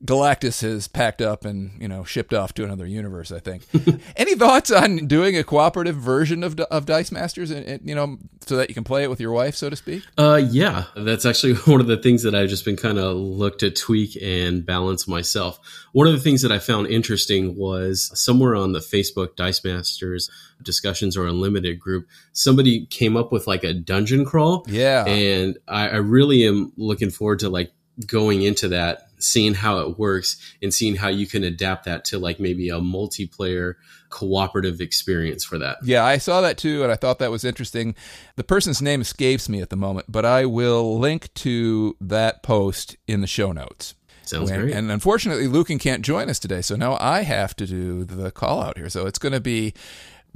Galactus 0.05 0.63
has 0.63 0.89
packed 0.89 1.23
up 1.23 1.45
and 1.45 1.81
you 1.81 1.87
know 1.87 2.03
shipped 2.03 2.35
off 2.35 2.53
to 2.55 2.65
another 2.65 2.87
universe. 2.87 3.31
I 3.31 3.39
think. 3.39 3.63
Any 4.17 4.35
thoughts 4.35 4.71
on 4.71 5.07
doing 5.07 5.37
a 5.37 5.45
cooperative 5.45 5.97
version 5.97 6.43
of 6.43 6.59
of 6.59 6.87
Dice 6.87 7.13
Masters, 7.13 7.53
and, 7.53 7.65
and, 7.65 7.89
you 7.89 7.95
know, 7.95 8.19
so 8.41 8.57
that 8.57 8.69
you 8.69 8.75
can 8.75 8.83
play 8.83 9.05
it 9.05 9.11
with 9.11 9.21
your 9.21 9.31
wife, 9.31 9.55
so 9.55 9.71
to 9.71 9.77
speak? 9.77 10.03
Uh, 10.19 10.43
yeah, 10.51 10.85
that's 10.97 11.25
actually 11.25 11.55
one 11.67 11.81
of 11.81 11.87
the 11.87 11.97
things 11.97 12.25
that 12.25 12.35
I've 12.35 12.49
just 12.49 12.65
been 12.65 12.77
kind 12.77 12.99
of 12.99 13.17
looked 13.17 13.61
to 13.61 13.71
tweak 13.71 14.17
and 14.21 14.67
balance 14.67 15.07
myself. 15.07 15.61
One 15.93 16.09
of 16.09 16.15
the 16.15 16.21
things 16.21 16.43
that 16.43 16.51
I 16.51 16.59
found 16.59 16.89
interesting 16.89 17.57
was 17.57 18.11
somewhere 18.21 18.57
on 18.57 18.73
the 18.73 18.81
Facebook 18.81 19.37
Dice 19.37 19.63
Masters 19.65 20.29
discussions 20.63 21.17
or 21.17 21.27
unlimited 21.27 21.79
group, 21.79 22.09
somebody 22.33 22.87
came 22.87 23.17
up 23.17 23.31
with 23.31 23.47
like 23.47 23.63
a 23.63 23.73
dungeon 23.73 24.25
crawl. 24.25 24.65
Yeah, 24.67 25.05
and 25.05 25.59
I, 25.69 25.91
I 25.91 25.97
really 25.97 26.45
am 26.45 26.73
looking 26.77 27.11
forward 27.11 27.39
to 27.41 27.49
like 27.49 27.73
going 28.07 28.43
into 28.43 28.69
that 28.69 29.09
seeing 29.23 29.55
how 29.55 29.79
it 29.79 29.99
works 29.99 30.37
and 30.63 30.73
seeing 30.73 30.97
how 30.97 31.09
you 31.09 31.27
can 31.27 31.45
adapt 31.45 31.85
that 31.85 32.05
to 32.07 32.19
like 32.19 32.41
maybe 32.41 32.69
a 32.69 32.81
multiplayer 32.81 33.75
cooperative 34.11 34.81
experience 34.81 35.45
for 35.45 35.59
that. 35.59 35.79
Yeah, 35.83 36.05
I 36.05 36.19
saw 36.19 36.41
that 36.43 36.59
too, 36.59 36.83
and 36.83 36.93
I 36.93 36.97
thought 36.97 37.19
that 37.19 37.31
was 37.31 37.45
interesting. 37.45 37.95
The 38.37 38.45
person's 38.45 38.83
name 38.83 39.01
escapes 39.01 39.49
me 39.49 39.61
at 39.61 39.71
the 39.71 39.77
moment, 39.77 40.07
but 40.09 40.25
I 40.25 40.45
will 40.45 40.99
link 40.99 41.33
to 41.35 41.97
that 42.01 42.43
post 42.43 42.97
in 43.09 43.21
the 43.21 43.27
show 43.27 43.53
notes. 43.53 43.95
Sounds 44.25 44.51
and, 44.51 44.63
great. 44.63 44.75
And 44.75 44.91
unfortunately, 44.91 45.49
Lucan 45.49 45.79
can't 45.79 46.03
join 46.03 46.31
us 46.31 46.39
today, 46.39 46.63
so 46.63 46.77
now 46.77 46.97
I 47.01 47.23
have 47.23 47.57
to 47.57 47.67
do 47.67 48.05
the 48.05 48.31
call 48.31 48.61
out 48.63 48.77
here. 48.77 48.89
So 48.89 49.07
it's 49.07 49.19
going 49.19 49.33
to 49.33 49.41
be 49.41 49.75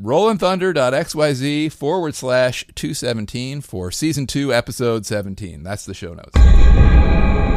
rollingthunder.xyz 0.00 1.72
forward 1.72 2.14
slash 2.14 2.66
217 2.74 3.62
for 3.62 3.90
season 3.90 4.26
2 4.26 4.52
episode 4.52 5.06
17 5.06 5.62
that's 5.62 5.86
the 5.86 5.94
show 5.94 6.12
notes 6.12 7.55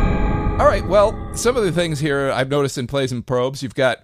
all 0.59 0.65
right. 0.65 0.85
Well, 0.85 1.17
some 1.33 1.55
of 1.55 1.63
the 1.63 1.71
things 1.71 2.01
here 2.01 2.29
I've 2.31 2.49
noticed 2.49 2.77
in 2.77 2.85
Plays 2.85 3.13
and 3.13 3.25
Probes, 3.25 3.63
you've 3.63 3.75
got 3.75 4.03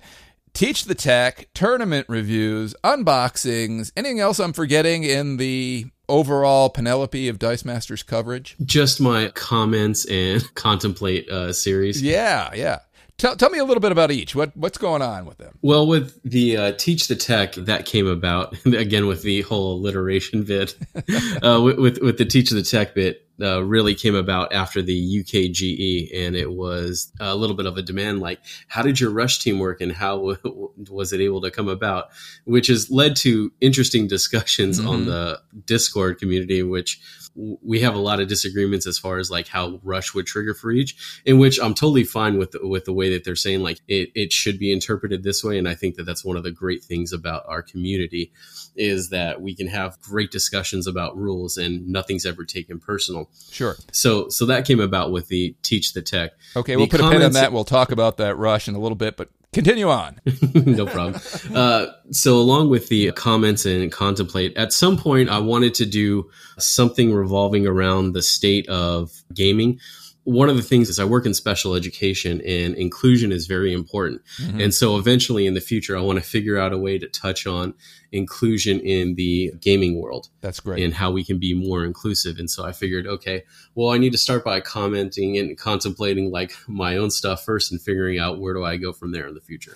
Teach 0.54 0.86
the 0.86 0.96
Tech, 0.96 1.50
tournament 1.54 2.08
reviews, 2.08 2.74
unboxings, 2.82 3.92
anything 3.98 4.22
else 4.22 4.40
I'm 4.40 4.54
forgetting 4.54 5.04
in 5.04 5.36
the 5.36 5.88
overall 6.08 6.70
Penelope 6.70 7.28
of 7.28 7.40
Dice 7.40 7.66
Masters 7.66 8.04
coverage? 8.04 8.56
Just 8.64 9.02
my 9.02 9.32
comments 9.36 10.06
and 10.06 10.42
contemplate 10.56 11.30
uh, 11.30 11.52
series. 11.52 12.02
Yeah, 12.02 12.50
yeah. 12.56 12.80
Tell, 13.18 13.36
tell 13.36 13.50
me 13.50 13.60
a 13.60 13.66
little 13.66 13.82
bit 13.82 13.92
about 13.92 14.12
each. 14.12 14.34
What 14.34 14.56
what's 14.56 14.78
going 14.78 15.02
on 15.02 15.26
with 15.26 15.38
them? 15.38 15.58
Well, 15.62 15.88
with 15.88 16.22
the 16.24 16.58
uh, 16.58 16.72
Teach 16.74 17.10
the 17.10 17.16
Tech 17.18 17.54
that 17.56 17.86
came 17.86 18.08
about 18.08 18.56
again 18.66 19.08
with 19.08 19.24
the 19.24 19.42
whole 19.42 19.74
alliteration 19.74 20.44
bit, 20.44 20.76
uh, 21.44 21.60
with, 21.62 21.80
with, 21.80 22.02
with 22.02 22.18
the 22.18 22.26
Teach 22.26 22.50
the 22.50 22.64
Tech 22.64 22.96
bit 22.96 23.25
uh, 23.42 23.64
really 23.64 23.96
came 23.96 24.16
about 24.16 24.54
after 24.54 24.82
the 24.82 25.24
UKGE, 25.24 26.10
and 26.14 26.36
it 26.36 26.52
was 26.52 27.12
a 27.20 27.36
little 27.36 27.56
bit 27.56 27.66
of 27.66 27.78
a 27.78 27.82
demand 27.82 28.20
like, 28.20 28.40
how 28.68 28.82
did 28.82 29.00
your 29.00 29.12
rush 29.12 29.40
team 29.40 29.60
work, 29.60 29.82
and 29.82 29.92
how 29.92 30.16
w- 30.16 30.72
was 30.90 31.14
it 31.14 31.22
able 31.22 31.42
to 31.42 31.52
come 31.52 31.68
about? 31.68 32.10
Which 32.46 32.68
has 32.68 32.90
led 32.90 33.16
to 33.18 33.52
interesting 33.62 34.08
discussions 34.08 34.80
mm-hmm. 34.80 34.90
on 34.90 35.06
the 35.06 35.42
Discord 35.66 36.20
community, 36.20 36.64
which 36.64 37.00
we 37.36 37.82
have 37.82 37.96
a 37.96 38.00
lot 38.00 38.22
of 38.22 38.28
disagreements 38.28 38.88
as 38.88 38.98
far 38.98 39.18
as 39.18 39.30
like 39.30 39.48
how 39.48 39.80
rush 39.84 40.14
would 40.14 40.26
trigger 40.26 40.54
for 40.54 40.72
each 40.72 41.22
in 41.26 41.38
which 41.38 41.60
i'm 41.60 41.74
totally 41.74 42.06
fine 42.06 42.38
with 42.38 42.56
with 42.62 42.86
the 42.86 42.94
way 42.94 43.12
that 43.12 43.26
they're 43.26 43.36
saying 43.36 43.62
like 43.62 43.82
it, 43.88 44.10
it 44.16 44.32
should 44.32 44.58
be 44.58 44.72
interpreted 44.72 45.24
this 45.24 45.44
way 45.44 45.58
and 45.58 45.68
i 45.68 45.76
think 45.76 45.96
that 45.96 46.04
that's 46.04 46.24
one 46.24 46.38
of 46.38 46.44
the 46.44 46.52
great 46.52 46.84
things 46.84 47.12
about 47.12 47.44
our 47.48 47.62
community 47.62 48.32
is 48.76 49.10
that 49.10 49.42
we 49.42 49.56
can 49.56 49.68
have 49.68 50.00
great 50.02 50.32
discussions 50.32 50.88
about 50.88 51.18
rules 51.18 51.58
and 51.58 51.88
nothing's 51.88 52.26
ever 52.26 52.44
taken 52.44 52.80
personal. 52.80 53.30
Sure. 53.52 53.76
So 53.92 54.30
so 54.30 54.46
that 54.46 54.66
came 54.66 54.80
about 54.80 55.12
with 55.12 55.28
the 55.28 55.56
teach 55.64 55.94
the 55.94 56.02
tech. 56.02 56.32
Okay, 56.56 56.74
The 56.74 56.78
we'll 56.78 56.88
put 56.88 57.02
a 57.02 57.10
pin 57.10 57.22
on 57.22 57.34
that. 57.34 57.52
We'll 57.52 57.66
talk 57.66 57.92
about 57.92 58.18
that 58.18 58.36
rush 58.38 58.68
in 58.68 58.76
a 58.76 58.80
little 58.80 58.96
bit, 58.96 59.18
but 59.18 59.30
continue 59.56 59.90
on. 59.90 60.20
no 60.54 60.86
problem. 60.86 61.22
Uh, 61.54 61.88
so, 62.12 62.36
along 62.36 62.70
with 62.70 62.90
the 62.90 63.12
comments 63.14 63.66
and 63.66 63.92
contemplate, 63.92 64.56
at 64.58 64.74
some 64.74 64.98
point, 64.98 65.30
I 65.30 65.40
wanted 65.40 65.74
to 65.76 65.86
do 65.86 66.30
something 66.60 67.14
revolving 67.14 67.66
around 67.66 68.14
the 68.14 68.22
state 68.22 68.68
of 68.70 69.12
gaming. 69.34 69.80
One 70.26 70.50
of 70.50 70.58
the 70.58 70.62
things 70.62 70.90
is 70.90 71.00
I 71.00 71.06
work 71.06 71.26
in 71.26 71.34
special 71.34 71.76
education 71.76 72.42
and 72.46 72.76
inclusion 72.76 73.32
is 73.32 73.48
very 73.48 73.74
important. 73.74 74.22
Mm-hmm. 74.42 74.60
And 74.60 74.74
so, 74.74 74.98
eventually 74.98 75.46
in 75.48 75.54
the 75.54 75.62
future, 75.62 75.98
I 75.98 76.02
want 76.02 76.20
to 76.20 76.26
figure 76.26 76.58
out 76.58 76.74
a 76.74 76.78
way 76.78 77.00
to 77.00 77.08
touch 77.08 77.48
on 77.48 77.74
inclusion 78.12 78.80
in 78.80 79.16
the 79.16 79.52
gaming 79.60 80.02
world 80.02 80.30
That's 80.42 80.60
great. 80.60 80.84
and 80.84 80.94
how 80.94 81.12
we 81.12 81.24
can 81.24 81.38
be 81.38 81.54
more 81.54 81.84
inclusive. 81.84 82.40
And 82.40 82.50
so 82.50 82.66
I 82.66 82.72
figured, 82.72 83.06
okay, 83.06 83.44
well, 83.76 83.90
I 83.90 83.98
need 83.98 84.14
to 84.14 84.18
start 84.18 84.44
by 84.44 84.62
commenting 84.62 85.38
and 85.38 85.58
contemplating 85.58 86.32
like 86.32 86.54
my 86.68 86.98
own 86.98 87.12
stuff 87.12 87.44
first 87.44 87.72
and 87.72 87.82
figuring 87.82 88.18
out 88.18 88.40
where 88.40 88.54
do 88.54 88.64
I 88.64 88.78
go 88.78 88.94
from 88.94 89.12
there 89.12 89.28
in 89.28 89.34
the 89.34 89.42
future. 89.42 89.76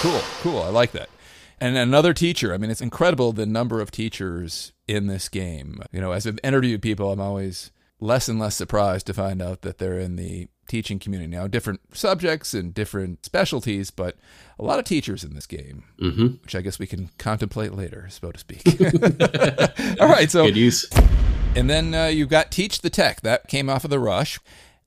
Cool, 0.00 0.20
cool. 0.42 0.62
I 0.62 0.68
like 0.68 0.92
that. 0.92 1.08
And 1.60 1.76
another 1.76 2.14
teacher. 2.14 2.54
I 2.54 2.58
mean, 2.58 2.70
it's 2.70 2.80
incredible 2.80 3.32
the 3.32 3.46
number 3.46 3.80
of 3.80 3.90
teachers 3.90 4.72
in 4.86 5.06
this 5.08 5.28
game. 5.28 5.82
You 5.90 6.00
know, 6.00 6.12
as 6.12 6.26
I've 6.26 6.38
interviewed 6.44 6.82
people, 6.82 7.10
I'm 7.10 7.20
always 7.20 7.72
less 8.00 8.28
and 8.28 8.38
less 8.38 8.54
surprised 8.54 9.06
to 9.06 9.14
find 9.14 9.42
out 9.42 9.62
that 9.62 9.78
they're 9.78 9.98
in 9.98 10.16
the 10.16 10.48
teaching 10.68 10.98
community 10.98 11.28
now, 11.28 11.46
different 11.46 11.80
subjects 11.94 12.52
and 12.54 12.74
different 12.74 13.24
specialties, 13.24 13.90
but 13.90 14.16
a 14.58 14.62
lot 14.64 14.78
of 14.78 14.84
teachers 14.84 15.24
in 15.24 15.34
this 15.34 15.46
game, 15.46 15.84
hmm 15.98 16.26
which 16.42 16.54
I 16.54 16.60
guess 16.60 16.78
we 16.78 16.86
can 16.86 17.08
contemplate 17.18 17.72
later, 17.74 18.06
so 18.10 18.30
to 18.30 18.38
speak. 18.38 18.62
All 20.00 20.08
right, 20.08 20.30
so 20.30 20.44
Good 20.46 20.56
use. 20.56 20.88
and 21.56 21.68
then 21.70 21.94
uh, 21.94 22.06
you've 22.06 22.28
got 22.28 22.50
Teach 22.52 22.82
the 22.82 22.90
Tech 22.90 23.22
that 23.22 23.48
came 23.48 23.68
off 23.70 23.84
of 23.84 23.90
the 23.90 23.98
Rush, 23.98 24.38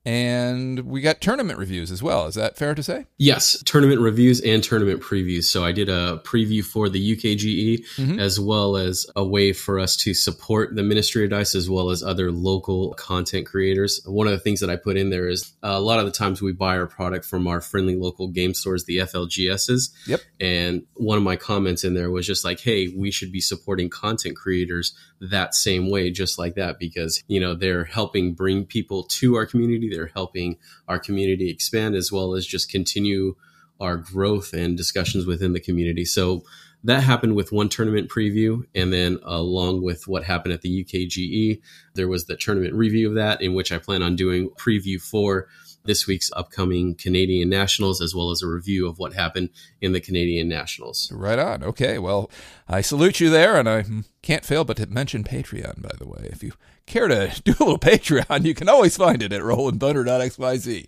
and 0.06 0.80
we 0.82 1.00
got 1.02 1.22
tournament 1.22 1.60
reviews 1.60 1.92
as 1.92 2.02
well. 2.02 2.26
Is 2.26 2.36
that 2.36 2.58
fair 2.58 2.74
to 2.74 2.82
say? 2.82 3.06
Yes, 3.18 3.62
tournament 3.66 4.02
reviews 4.02 4.42
and 4.42 4.64
tournament 4.64 5.02
previews. 5.02 5.44
So 5.44 5.64
I 5.64 5.72
did 5.72 5.90
a 5.90 6.22
preview 6.24 6.64
for 6.64 6.90
the 6.90 7.00
UKGE 7.00 7.86
Mhm. 7.98 8.20
as 8.20 8.40
well 8.40 8.78
as 8.78 9.06
a 9.16 9.24
way 9.24 9.54
for 9.54 9.80
us 9.80 9.96
to 9.98 10.14
support 10.14 10.76
the 10.76 10.84
Ministry 10.84 11.24
of 11.24 11.30
Dice 11.30 11.54
as 11.54 11.70
well 11.70 11.92
as 11.92 12.02
other 12.02 12.32
local 12.32 12.94
content 12.96 13.46
creators. 13.46 14.02
One 14.06 14.28
of 14.28 14.34
the 14.34 14.40
things 14.40 14.60
that 14.62 14.70
I 14.70 14.76
put 14.76 14.98
in 14.98 15.12
there 15.12 15.30
is 15.30 15.52
a 15.62 15.80
lot 15.80 16.00
of 16.00 16.06
the 16.06 16.12
times 16.12 16.42
we 16.42 16.52
buy 16.52 16.78
our 16.78 16.88
product 16.88 17.26
from 17.26 17.48
our 17.48 17.62
friendly 17.62 17.96
local 17.96 18.28
game 18.28 18.54
stores, 18.56 18.86
the 18.86 19.00
FLGSs. 19.02 19.92
Yep. 20.08 20.22
And 20.40 20.84
one 20.96 21.18
of 21.18 21.24
my 21.24 21.36
comments 21.36 21.84
in 21.84 21.94
there 21.94 22.10
was 22.10 22.26
just 22.26 22.44
like, 22.44 22.60
hey, 22.60 22.88
we 22.88 23.12
should 23.12 23.32
be 23.32 23.42
supporting 23.42 23.90
content 23.90 24.36
creators 24.36 24.94
that 25.20 25.54
same 25.54 25.90
way, 25.92 26.10
just 26.10 26.40
like 26.40 26.56
that, 26.56 26.80
because, 26.80 27.22
you 27.28 27.40
know, 27.40 27.54
they're 27.54 27.84
helping 27.84 28.34
bring 28.34 28.66
people 28.66 29.04
to 29.04 29.36
our 29.36 29.46
community. 29.46 29.91
They're 29.92 30.12
helping 30.14 30.58
our 30.88 31.00
community 31.00 31.50
expand 31.50 31.96
as 31.96 32.12
well 32.12 32.34
as 32.34 32.46
just 32.46 32.72
continue 32.72 33.36
our 33.80 33.98
growth 33.98 34.54
and 34.54 34.78
discussions 34.78 35.26
within 35.26 35.54
the 35.54 35.60
community. 35.60 36.06
So 36.06 36.44
that 36.84 37.04
happened 37.04 37.36
with 37.36 37.52
one 37.52 37.70
tournament 37.70 38.10
preview. 38.10 38.64
And 38.74 38.92
then 38.92 39.20
along 39.24 39.84
with 39.84 40.08
what 40.08 40.24
happened 40.24 40.54
at 40.54 40.62
the 40.62 40.84
UKGE, 40.84 41.62
there 41.94 42.08
was 42.08 42.26
the 42.26 42.36
tournament 42.36 42.74
review 42.74 43.08
of 43.10 43.16
that, 43.16 43.42
in 43.42 43.54
which 43.54 43.72
I 43.72 43.78
plan 43.78 44.02
on 44.02 44.16
doing 44.16 44.50
preview 44.52 45.02
for 45.02 45.48
this 45.84 46.06
week's 46.06 46.32
upcoming 46.34 46.94
Canadian 46.94 47.50
Nationals, 47.50 48.02
as 48.02 48.14
well 48.14 48.30
as 48.30 48.44
a 48.44 48.48
review 48.48 48.88
of 48.88 49.00
what 49.00 49.14
happened 49.14 49.50
in 49.82 49.94
the 49.94 50.00
Canadian 50.00 50.48
Nationals. 50.48 51.12
Right 51.12 51.40
on. 51.40 51.64
Okay. 51.64 51.98
Well, 51.98 52.30
I 52.68 52.82
salute 52.82 53.20
you 53.20 53.32
there, 53.32 53.58
and 53.58 53.68
I 53.68 53.86
can't 54.22 54.46
fail 54.46 54.64
but 54.64 54.78
to 54.78 54.86
mention 54.86 55.24
Patreon, 55.24 55.82
by 55.82 55.96
the 55.98 56.08
way. 56.08 56.30
If 56.32 56.44
you 56.44 56.54
care 56.86 57.08
to 57.08 57.42
do 57.44 57.52
a 57.52 57.64
little 57.64 57.80
Patreon, 57.80 58.46
you 58.46 58.54
can 58.54 58.70
always 58.70 58.98
find 58.98 59.22
it 59.22 59.34
at 59.34 59.42
rollandthunder.xyz. 59.42 60.88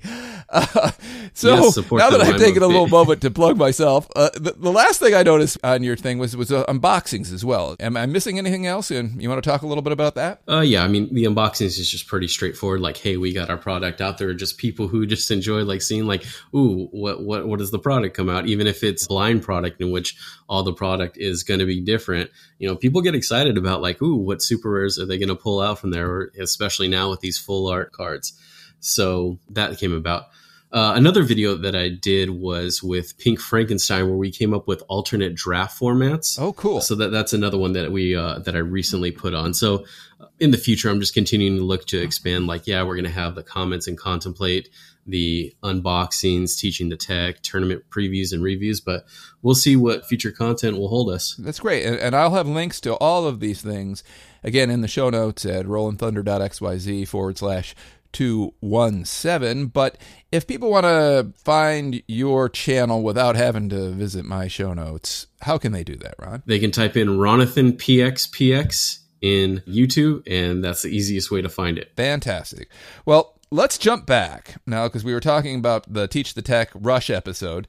Uh, 0.50 0.92
so 1.34 1.56
Yes, 1.56 1.92
now 1.92 2.10
that 2.10 2.22
I've 2.22 2.38
taken 2.38 2.62
a 2.64 2.68
little 2.68 2.88
moment 2.88 3.22
to 3.22 3.32
plug 3.32 3.58
myself, 3.58 4.08
uh, 4.16 4.30
the, 4.34 4.52
the 4.52 4.72
last 4.72 5.00
thing 5.00 5.14
I 5.14 5.24
noticed 5.24 5.58
on 5.64 5.84
your 5.84 5.96
thing 5.96 6.20
was 6.20 6.36
was 6.36 6.52
uh, 6.52 6.66
unboxings 6.66 7.34
as 7.34 7.46
well. 7.46 7.76
Am 7.80 7.96
I 7.98 8.06
missing 8.06 8.38
anything 8.38 8.68
else? 8.68 8.92
And 8.92 9.22
you 9.22 9.30
want 9.30 9.42
to 9.44 9.50
talk 9.50 9.62
a 9.62 9.68
little 9.68 9.82
bit 9.82 9.94
about 9.94 10.16
that? 10.16 10.42
Uh, 10.48 10.60
yeah, 10.60 10.84
I 10.84 10.88
mean, 10.88 11.14
the 11.14 11.24
unboxings 11.24 11.80
is 11.80 11.90
just 11.90 12.08
pretty 12.08 12.28
straightforward. 12.28 12.82
Like, 12.82 12.98
hey, 12.98 13.18
we 13.18 13.34
got 13.34 13.50
our 13.50 13.58
product 13.58 14.02
out 14.02 14.18
there. 14.18 14.34
Just 14.34 14.58
people 14.58 14.88
who 14.88 15.06
just 15.06 15.32
enjoy 15.32 15.64
like 15.64 15.82
seeing 15.82 16.06
like, 16.06 16.26
ooh, 16.56 16.88
what 16.92 17.24
what 17.24 17.48
what 17.48 17.60
does 17.60 17.72
the 17.72 17.80
product 17.80 18.16
come 18.16 18.30
out? 18.30 18.48
Even 18.48 18.68
if 18.68 18.84
it's 18.84 19.08
blind 19.08 19.44
product 19.44 19.82
in 19.82 19.92
which 19.92 20.16
all 20.50 20.64
the 20.64 20.74
product 20.74 21.18
is 21.18 21.44
going 21.44 21.60
to 21.60 21.66
be 21.66 21.82
different, 21.82 22.30
you 22.60 22.68
know, 22.68 22.76
people 22.76 23.02
get 23.02 23.16
excited 23.16 23.58
about 23.58 23.82
like, 23.82 24.02
ooh, 24.02 24.18
what 24.18 24.42
super 24.42 24.72
rares 24.72 25.00
are 25.00 25.06
they 25.06 25.18
going 25.18 25.30
to 25.30 25.36
pull 25.36 25.62
out 25.62 25.80
from 25.80 25.92
there? 25.94 26.32
Especially 26.38 26.90
now 26.90 27.10
with 27.10 27.22
these 27.22 27.40
full 27.40 27.68
art 27.68 27.94
cards. 27.94 28.34
So 28.82 29.40
that 29.50 29.78
came 29.78 29.94
about. 29.94 30.26
Uh, 30.74 30.94
another 30.96 31.22
video 31.22 31.54
that 31.54 31.76
I 31.76 31.90
did 31.90 32.32
was 32.32 32.82
with 32.82 33.16
Pink 33.20 33.40
Frankenstein, 33.40 34.08
where 34.08 34.18
we 34.18 34.32
came 34.32 34.56
up 34.56 34.68
with 34.68 34.82
alternate 34.88 35.36
draft 35.36 35.80
formats. 35.80 36.40
Oh, 36.40 36.52
cool. 36.54 36.82
So 36.82 36.96
that 36.96 37.12
that's 37.12 37.32
another 37.32 37.60
one 37.60 37.74
that 37.74 37.92
we 37.92 38.16
uh, 38.16 38.40
that 38.40 38.56
I 38.56 38.60
recently 38.60 39.12
put 39.12 39.36
on. 39.36 39.54
So 39.54 39.86
uh, 40.20 40.26
in 40.40 40.50
the 40.50 40.58
future, 40.58 40.90
I'm 40.90 41.00
just 41.00 41.14
continuing 41.14 41.58
to 41.58 41.64
look 41.64 41.86
to 41.88 42.02
expand. 42.02 42.48
Like, 42.48 42.66
yeah, 42.66 42.82
we're 42.82 42.96
going 42.96 43.06
to 43.06 43.12
have 43.12 43.36
the 43.36 43.44
comments 43.44 43.88
and 43.88 43.96
contemplate 43.96 44.70
the 45.06 45.56
unboxings, 45.62 46.58
teaching 46.58 46.90
the 46.90 46.98
tech, 46.98 47.42
tournament 47.42 47.84
previews 47.92 48.34
and 48.34 48.42
reviews. 48.42 48.82
But 48.82 49.06
we'll 49.44 49.54
see 49.54 49.76
what 49.76 50.08
future 50.08 50.32
content 50.32 50.78
will 50.78 50.88
hold 50.88 51.12
us. 51.12 51.36
That's 51.36 51.60
great. 51.60 51.86
And, 51.86 51.98
and 51.98 52.16
I'll 52.16 52.34
have 52.34 52.48
links 52.48 52.82
to 52.82 52.96
all 52.96 53.28
of 53.28 53.42
these 53.42 53.62
things, 53.62 54.04
again, 54.44 54.70
in 54.70 54.82
the 54.82 54.88
show 54.88 55.10
notes 55.10 55.46
at 55.46 55.66
rollandthunder.xyz 55.66 57.08
forward 57.08 57.38
slash 57.38 57.76
217. 58.14 59.68
But 59.68 59.98
if 60.32 60.48
people 60.48 60.72
want 60.72 60.86
to 60.86 61.34
find 61.44 62.02
your 62.08 62.48
channel 62.48 63.04
without 63.04 63.36
having 63.36 63.70
to 63.70 63.90
visit 63.92 64.24
my 64.24 64.48
show 64.48 64.74
notes, 64.74 65.28
how 65.42 65.58
can 65.58 65.72
they 65.72 65.84
do 65.84 65.96
that, 65.98 66.16
Ron? 66.20 66.44
They 66.46 66.60
can 66.60 66.72
type 66.72 66.96
in 66.96 67.10
Ronathan 67.10 67.74
PXPX 67.74 69.00
in 69.22 69.62
YouTube, 69.68 70.24
and 70.28 70.64
that's 70.64 70.84
the 70.84 70.90
easiest 70.90 71.32
way 71.32 71.42
to 71.42 71.50
find 71.50 71.78
it. 71.78 71.92
Fantastic. 71.96 72.70
Well, 73.06 73.40
let's 73.52 73.78
jump 73.78 74.06
back 74.06 74.56
now 74.66 74.88
because 74.88 75.04
we 75.04 75.14
were 75.14 75.20
talking 75.20 75.58
about 75.58 75.92
the 75.92 76.08
Teach 76.08 76.34
the 76.34 76.42
Tech 76.42 76.70
Rush 76.74 77.10
episode. 77.10 77.68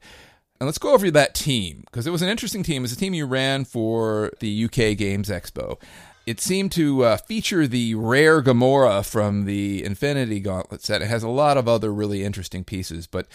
And 0.59 0.67
let's 0.67 0.77
go 0.77 0.93
over 0.93 1.11
that 1.11 1.35
team 1.35 1.83
because 1.85 2.07
it 2.07 2.11
was 2.11 2.21
an 2.21 2.29
interesting 2.29 2.63
team. 2.63 2.81
It 2.81 2.83
was 2.83 2.93
a 2.93 2.97
team 2.97 3.13
you 3.13 3.25
ran 3.25 3.65
for 3.65 4.31
the 4.39 4.65
UK 4.65 4.97
Games 4.97 5.27
Expo. 5.27 5.77
It 6.25 6.39
seemed 6.39 6.71
to 6.73 7.03
uh, 7.03 7.17
feature 7.17 7.67
the 7.67 7.95
rare 7.95 8.41
Gamora 8.41 9.05
from 9.05 9.45
the 9.45 9.83
Infinity 9.83 10.39
Gauntlet 10.39 10.81
set. 10.81 11.01
It 11.01 11.07
has 11.07 11.23
a 11.23 11.29
lot 11.29 11.57
of 11.57 11.67
other 11.67 11.93
really 11.93 12.23
interesting 12.23 12.63
pieces, 12.63 13.05
but 13.05 13.27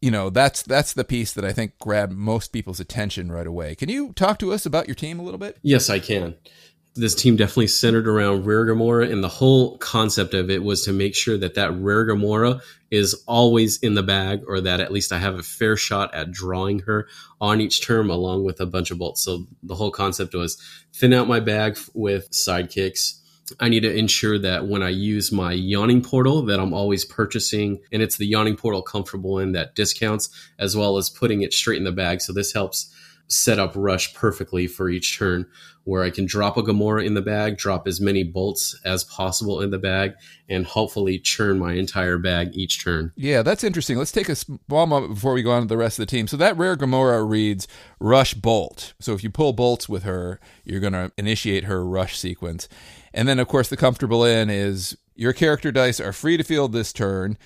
you 0.00 0.10
know 0.10 0.30
that's 0.30 0.62
that's 0.62 0.92
the 0.92 1.04
piece 1.04 1.32
that 1.32 1.44
I 1.44 1.52
think 1.52 1.78
grabbed 1.78 2.12
most 2.12 2.52
people's 2.52 2.80
attention 2.80 3.32
right 3.32 3.46
away. 3.46 3.74
Can 3.74 3.88
you 3.88 4.12
talk 4.12 4.38
to 4.38 4.52
us 4.52 4.64
about 4.64 4.86
your 4.86 4.94
team 4.94 5.18
a 5.18 5.22
little 5.22 5.38
bit? 5.38 5.58
Yes, 5.62 5.90
I 5.90 5.98
can. 5.98 6.36
This 6.96 7.14
team 7.14 7.36
definitely 7.36 7.66
centered 7.66 8.08
around 8.08 8.46
Rare 8.46 8.64
Gamora, 8.64 9.12
and 9.12 9.22
the 9.22 9.28
whole 9.28 9.76
concept 9.78 10.32
of 10.32 10.48
it 10.48 10.62
was 10.62 10.84
to 10.84 10.92
make 10.92 11.14
sure 11.14 11.36
that 11.36 11.54
that 11.54 11.72
Rare 11.72 12.06
Gamora 12.06 12.62
is 12.90 13.22
always 13.26 13.78
in 13.80 13.94
the 13.94 14.02
bag, 14.02 14.42
or 14.48 14.62
that 14.62 14.80
at 14.80 14.90
least 14.90 15.12
I 15.12 15.18
have 15.18 15.34
a 15.34 15.42
fair 15.42 15.76
shot 15.76 16.14
at 16.14 16.30
drawing 16.30 16.80
her 16.80 17.06
on 17.38 17.60
each 17.60 17.84
term, 17.84 18.08
along 18.08 18.44
with 18.44 18.60
a 18.60 18.66
bunch 18.66 18.90
of 18.90 18.98
bolts. 18.98 19.22
So 19.22 19.46
the 19.62 19.74
whole 19.74 19.90
concept 19.90 20.34
was 20.34 20.56
thin 20.94 21.12
out 21.12 21.28
my 21.28 21.38
bag 21.40 21.78
with 21.92 22.30
sidekicks. 22.30 23.20
I 23.60 23.68
need 23.68 23.80
to 23.80 23.94
ensure 23.94 24.38
that 24.38 24.66
when 24.66 24.82
I 24.82 24.88
use 24.88 25.30
my 25.30 25.52
yawning 25.52 26.02
portal 26.02 26.42
that 26.46 26.58
I'm 26.58 26.74
always 26.74 27.04
purchasing 27.04 27.80
and 27.92 28.02
it's 28.02 28.16
the 28.16 28.26
yawning 28.26 28.56
portal 28.56 28.82
comfortable 28.82 29.38
in 29.38 29.52
that 29.52 29.76
discounts 29.76 30.30
as 30.58 30.76
well 30.76 30.96
as 30.96 31.10
putting 31.10 31.42
it 31.42 31.52
straight 31.52 31.78
in 31.78 31.84
the 31.84 31.92
bag. 31.92 32.20
So 32.20 32.32
this 32.32 32.52
helps 32.52 32.92
set 33.28 33.58
up 33.58 33.72
rush 33.74 34.14
perfectly 34.14 34.66
for 34.66 34.88
each 34.88 35.18
turn 35.18 35.46
where 35.86 36.02
I 36.02 36.10
can 36.10 36.26
drop 36.26 36.56
a 36.56 36.64
Gamora 36.64 37.06
in 37.06 37.14
the 37.14 37.22
bag, 37.22 37.58
drop 37.58 37.86
as 37.86 38.00
many 38.00 38.24
bolts 38.24 38.78
as 38.84 39.04
possible 39.04 39.60
in 39.62 39.70
the 39.70 39.78
bag, 39.78 40.14
and 40.48 40.66
hopefully 40.66 41.16
churn 41.20 41.60
my 41.60 41.74
entire 41.74 42.18
bag 42.18 42.50
each 42.54 42.82
turn. 42.82 43.12
Yeah, 43.14 43.42
that's 43.42 43.62
interesting. 43.62 43.96
Let's 43.96 44.10
take 44.10 44.28
a 44.28 44.34
small 44.34 44.86
moment 44.86 45.14
before 45.14 45.32
we 45.32 45.44
go 45.44 45.52
on 45.52 45.62
to 45.62 45.68
the 45.68 45.76
rest 45.76 46.00
of 46.00 46.04
the 46.04 46.10
team. 46.10 46.26
So 46.26 46.36
that 46.38 46.56
rare 46.56 46.76
Gamora 46.76 47.28
reads 47.28 47.68
Rush 48.00 48.34
Bolt. 48.34 48.94
So 48.98 49.14
if 49.14 49.22
you 49.22 49.30
pull 49.30 49.52
bolts 49.52 49.88
with 49.88 50.02
her, 50.02 50.40
you're 50.64 50.80
going 50.80 50.92
to 50.92 51.12
initiate 51.16 51.64
her 51.64 51.86
rush 51.86 52.18
sequence. 52.18 52.68
And 53.14 53.28
then, 53.28 53.38
of 53.38 53.46
course, 53.46 53.68
the 53.68 53.76
comfortable 53.76 54.24
in 54.24 54.50
is 54.50 54.96
your 55.14 55.32
character 55.32 55.70
dice 55.70 56.00
are 56.00 56.12
free 56.12 56.36
to 56.36 56.42
field 56.42 56.72
this 56.72 56.92
turn. 56.92 57.38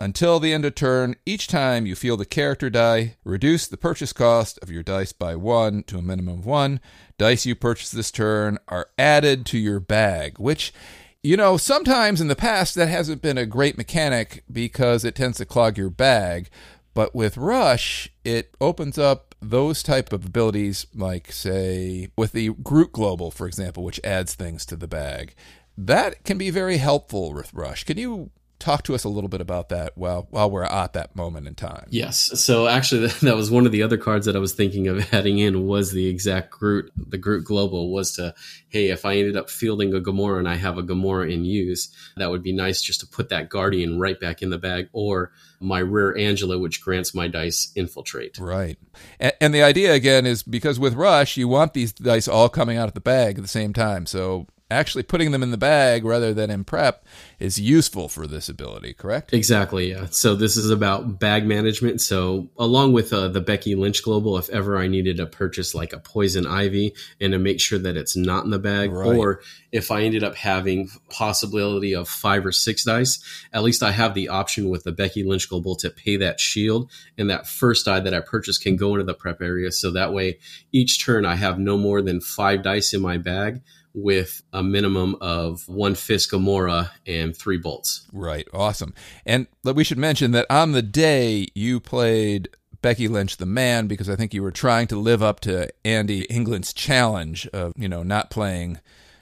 Until 0.00 0.38
the 0.38 0.52
end 0.52 0.64
of 0.64 0.76
turn, 0.76 1.16
each 1.26 1.48
time 1.48 1.84
you 1.84 1.96
field 1.96 2.20
a 2.20 2.24
character 2.24 2.70
die, 2.70 3.16
reduce 3.24 3.66
the 3.66 3.76
purchase 3.76 4.12
cost 4.12 4.56
of 4.62 4.70
your 4.70 4.84
dice 4.84 5.12
by 5.12 5.34
one 5.34 5.82
to 5.84 5.98
a 5.98 6.02
minimum 6.02 6.38
of 6.38 6.46
one. 6.46 6.80
Dice 7.18 7.46
you 7.46 7.56
purchase 7.56 7.90
this 7.90 8.12
turn 8.12 8.58
are 8.68 8.90
added 8.96 9.44
to 9.46 9.58
your 9.58 9.80
bag, 9.80 10.38
which 10.38 10.72
you 11.20 11.36
know, 11.36 11.56
sometimes 11.56 12.20
in 12.20 12.28
the 12.28 12.36
past 12.36 12.76
that 12.76 12.86
hasn't 12.86 13.22
been 13.22 13.36
a 13.36 13.44
great 13.44 13.76
mechanic 13.76 14.44
because 14.50 15.04
it 15.04 15.16
tends 15.16 15.38
to 15.38 15.44
clog 15.44 15.76
your 15.76 15.90
bag. 15.90 16.48
But 16.94 17.12
with 17.12 17.36
Rush, 17.36 18.08
it 18.24 18.54
opens 18.60 18.98
up 18.98 19.34
those 19.42 19.82
type 19.82 20.12
of 20.12 20.24
abilities, 20.24 20.86
like 20.94 21.32
say 21.32 22.08
with 22.16 22.30
the 22.32 22.50
Groot 22.50 22.92
Global, 22.92 23.32
for 23.32 23.48
example, 23.48 23.82
which 23.82 24.00
adds 24.04 24.34
things 24.34 24.64
to 24.66 24.76
the 24.76 24.86
bag. 24.88 25.34
that 25.76 26.24
can 26.24 26.36
be 26.36 26.50
very 26.50 26.78
helpful 26.78 27.32
with 27.32 27.54
Rush. 27.54 27.84
Can 27.84 27.98
you 27.98 28.30
talk 28.58 28.82
to 28.84 28.94
us 28.94 29.04
a 29.04 29.08
little 29.08 29.28
bit 29.28 29.40
about 29.40 29.68
that 29.68 29.96
while 29.96 30.26
while 30.30 30.50
we're 30.50 30.64
at 30.64 30.92
that 30.92 31.14
moment 31.14 31.46
in 31.46 31.54
time. 31.54 31.86
Yes. 31.90 32.18
So 32.42 32.66
actually, 32.66 33.06
that 33.22 33.36
was 33.36 33.50
one 33.50 33.66
of 33.66 33.72
the 33.72 33.82
other 33.82 33.96
cards 33.96 34.26
that 34.26 34.36
I 34.36 34.40
was 34.40 34.52
thinking 34.52 34.88
of 34.88 35.12
adding 35.14 35.38
in 35.38 35.66
was 35.66 35.92
the 35.92 36.06
exact 36.06 36.50
Groot. 36.50 36.90
The 36.96 37.18
Groot 37.18 37.44
Global 37.44 37.92
was 37.92 38.12
to, 38.12 38.34
hey, 38.68 38.90
if 38.90 39.04
I 39.04 39.16
ended 39.16 39.36
up 39.36 39.50
fielding 39.50 39.94
a 39.94 40.00
Gamora 40.00 40.38
and 40.38 40.48
I 40.48 40.56
have 40.56 40.78
a 40.78 40.82
Gamora 40.82 41.32
in 41.32 41.44
use, 41.44 41.94
that 42.16 42.30
would 42.30 42.42
be 42.42 42.52
nice 42.52 42.82
just 42.82 43.00
to 43.00 43.06
put 43.06 43.28
that 43.28 43.48
Guardian 43.48 43.98
right 43.98 44.18
back 44.18 44.42
in 44.42 44.50
the 44.50 44.58
bag, 44.58 44.88
or 44.92 45.32
my 45.60 45.80
rare 45.80 46.16
Angela, 46.16 46.58
which 46.58 46.82
grants 46.82 47.14
my 47.14 47.28
dice 47.28 47.72
infiltrate. 47.74 48.38
Right. 48.38 48.78
And, 49.18 49.32
and 49.40 49.54
the 49.54 49.62
idea 49.62 49.94
again 49.94 50.26
is 50.26 50.42
because 50.42 50.78
with 50.78 50.94
Rush, 50.94 51.36
you 51.36 51.48
want 51.48 51.74
these 51.74 51.92
dice 51.92 52.28
all 52.28 52.48
coming 52.48 52.76
out 52.76 52.88
of 52.88 52.94
the 52.94 53.00
bag 53.00 53.38
at 53.38 53.42
the 53.42 53.48
same 53.48 53.72
time. 53.72 54.06
So 54.06 54.46
actually 54.70 55.02
putting 55.02 55.30
them 55.30 55.42
in 55.42 55.50
the 55.50 55.56
bag 55.56 56.04
rather 56.04 56.34
than 56.34 56.50
in 56.50 56.64
prep 56.64 57.04
is 57.38 57.58
useful 57.58 58.08
for 58.08 58.26
this 58.26 58.48
ability, 58.48 58.92
correct? 58.92 59.32
Exactly, 59.32 59.90
yeah. 59.90 60.06
So 60.10 60.34
this 60.34 60.56
is 60.56 60.70
about 60.70 61.18
bag 61.18 61.46
management. 61.46 62.00
So 62.00 62.50
along 62.58 62.92
with 62.92 63.12
uh, 63.12 63.28
the 63.28 63.40
Becky 63.40 63.74
Lynch 63.74 64.02
Global, 64.02 64.36
if 64.36 64.50
ever 64.50 64.76
I 64.76 64.86
needed 64.86 65.16
to 65.18 65.26
purchase 65.26 65.74
like 65.74 65.92
a 65.92 65.98
poison 65.98 66.46
ivy 66.46 66.94
and 67.20 67.32
to 67.32 67.38
make 67.38 67.60
sure 67.60 67.78
that 67.78 67.96
it's 67.96 68.16
not 68.16 68.44
in 68.44 68.50
the 68.50 68.58
bag, 68.58 68.92
right. 68.92 69.16
or 69.16 69.40
if 69.72 69.90
I 69.90 70.02
ended 70.02 70.22
up 70.22 70.34
having 70.34 70.90
possibility 71.10 71.94
of 71.94 72.08
five 72.08 72.44
or 72.44 72.52
six 72.52 72.84
dice, 72.84 73.22
at 73.52 73.62
least 73.62 73.82
I 73.82 73.92
have 73.92 74.14
the 74.14 74.28
option 74.28 74.68
with 74.68 74.84
the 74.84 74.92
Becky 74.92 75.22
Lynch 75.22 75.48
Global 75.48 75.76
to 75.76 75.90
pay 75.90 76.16
that 76.18 76.40
shield, 76.40 76.90
and 77.16 77.30
that 77.30 77.46
first 77.46 77.86
die 77.86 78.00
that 78.00 78.14
I 78.14 78.20
purchase 78.20 78.58
can 78.58 78.76
go 78.76 78.94
into 78.94 79.04
the 79.04 79.14
prep 79.14 79.40
area. 79.40 79.72
So 79.72 79.90
that 79.92 80.12
way, 80.12 80.38
each 80.72 81.04
turn 81.04 81.24
I 81.24 81.36
have 81.36 81.58
no 81.58 81.78
more 81.78 82.02
than 82.02 82.20
five 82.20 82.62
dice 82.62 82.92
in 82.92 83.00
my 83.00 83.16
bag 83.16 83.62
with 84.02 84.42
a 84.52 84.62
minimum 84.62 85.16
of 85.20 85.66
one 85.68 85.94
fist 85.94 86.30
Gamora 86.30 86.90
and 87.06 87.36
three 87.36 87.58
bolts. 87.58 88.06
Right. 88.12 88.46
Awesome. 88.52 88.94
And 89.26 89.46
we 89.64 89.84
should 89.84 89.98
mention 89.98 90.32
that 90.32 90.46
on 90.50 90.72
the 90.72 90.82
day 90.82 91.46
you 91.54 91.80
played 91.80 92.48
Becky 92.80 93.08
Lynch 93.08 93.36
the 93.36 93.46
man 93.46 93.86
because 93.86 94.08
I 94.08 94.16
think 94.16 94.32
you 94.32 94.42
were 94.42 94.52
trying 94.52 94.86
to 94.88 94.96
live 94.96 95.22
up 95.22 95.40
to 95.40 95.68
Andy 95.84 96.22
England's 96.24 96.72
challenge 96.72 97.46
of, 97.48 97.72
you 97.76 97.88
know, 97.88 98.02
not 98.02 98.30
playing 98.30 98.78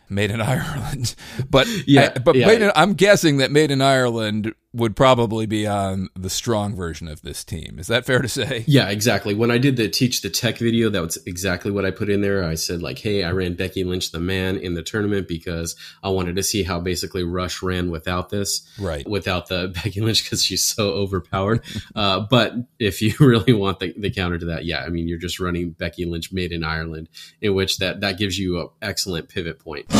Made 0.09 0.31
in 0.31 0.41
Ireland. 0.43 1.14
But 1.49 1.66
yeah, 1.87 2.12
I, 2.14 2.18
but 2.18 2.37
yeah. 2.37 2.51
In, 2.51 2.72
I'm 2.77 2.95
guessing 2.95 3.39
that 3.39 3.51
Made 3.51 3.70
in 3.70 3.81
Ireland 3.81 4.55
would 4.77 4.95
probably 4.95 5.47
be 5.47 5.66
on 5.66 6.11
the 6.14 6.29
strong 6.29 6.77
version 6.77 7.09
of 7.09 7.22
this 7.22 7.43
team. 7.43 7.79
Is 7.79 7.87
that 7.87 8.05
fair 8.05 8.20
to 8.20 8.29
say? 8.29 8.62
Yeah, 8.66 8.91
exactly. 8.91 9.35
When 9.35 9.51
I 9.51 9.57
did 9.57 9.77
the 9.77 9.89
teach 9.89 10.20
the 10.20 10.29
tech 10.29 10.59
video, 10.59 10.91
that 10.91 11.01
was 11.01 11.16
exactly 11.27 11.70
what 11.70 11.87
I 11.87 11.91
put 11.91 12.11
in 12.11 12.20
there. 12.20 12.45
I 12.45 12.55
said 12.55 12.83
like, 12.83 12.99
"Hey, 12.99 13.24
I 13.24 13.33
ran 13.33 13.55
Becky 13.55 13.85
Lynch 13.85 14.12
the 14.12 14.20
man 14.20 14.57
in 14.57 14.74
the 14.74 14.83
tournament 14.83 15.29
because 15.29 15.77
I 16.03 16.11
wanted 16.11 16.37
to 16.37 16.43
see 16.43 16.62
how 16.62 16.79
basically 16.79 17.24
Rush 17.24 17.62
ran 17.62 17.91
without 17.91 18.29
this, 18.29 18.68
right? 18.79 19.09
Without 19.09 19.49
the 19.49 19.68
Becky 19.83 20.01
Lynch 20.01 20.24
because 20.24 20.45
she's 20.45 20.64
so 20.64 20.91
overpowered. 20.91 21.64
uh, 21.97 22.20
but 22.20 22.55
if 22.79 23.01
you 23.01 23.14
really 23.20 23.55
want 23.55 23.81
the, 23.81 23.95
the 23.97 24.11
counter 24.11 24.39
to 24.39 24.47
that, 24.47 24.66
yeah, 24.66 24.85
I 24.85 24.91
mean, 24.91 25.09
you're 25.09 25.18
just 25.18 25.41
running 25.41 25.70
Becky 25.70 26.05
Lynch 26.05 26.33
made 26.33 26.53
in 26.53 26.62
Ireland, 26.62 27.09
in 27.41 27.55
which 27.55 27.79
that 27.79 28.01
that 28.01 28.18
gives 28.18 28.39
you 28.39 28.61
an 28.61 28.68
excellent 28.83 29.31
pivot 29.31 29.59
point. 29.59 29.91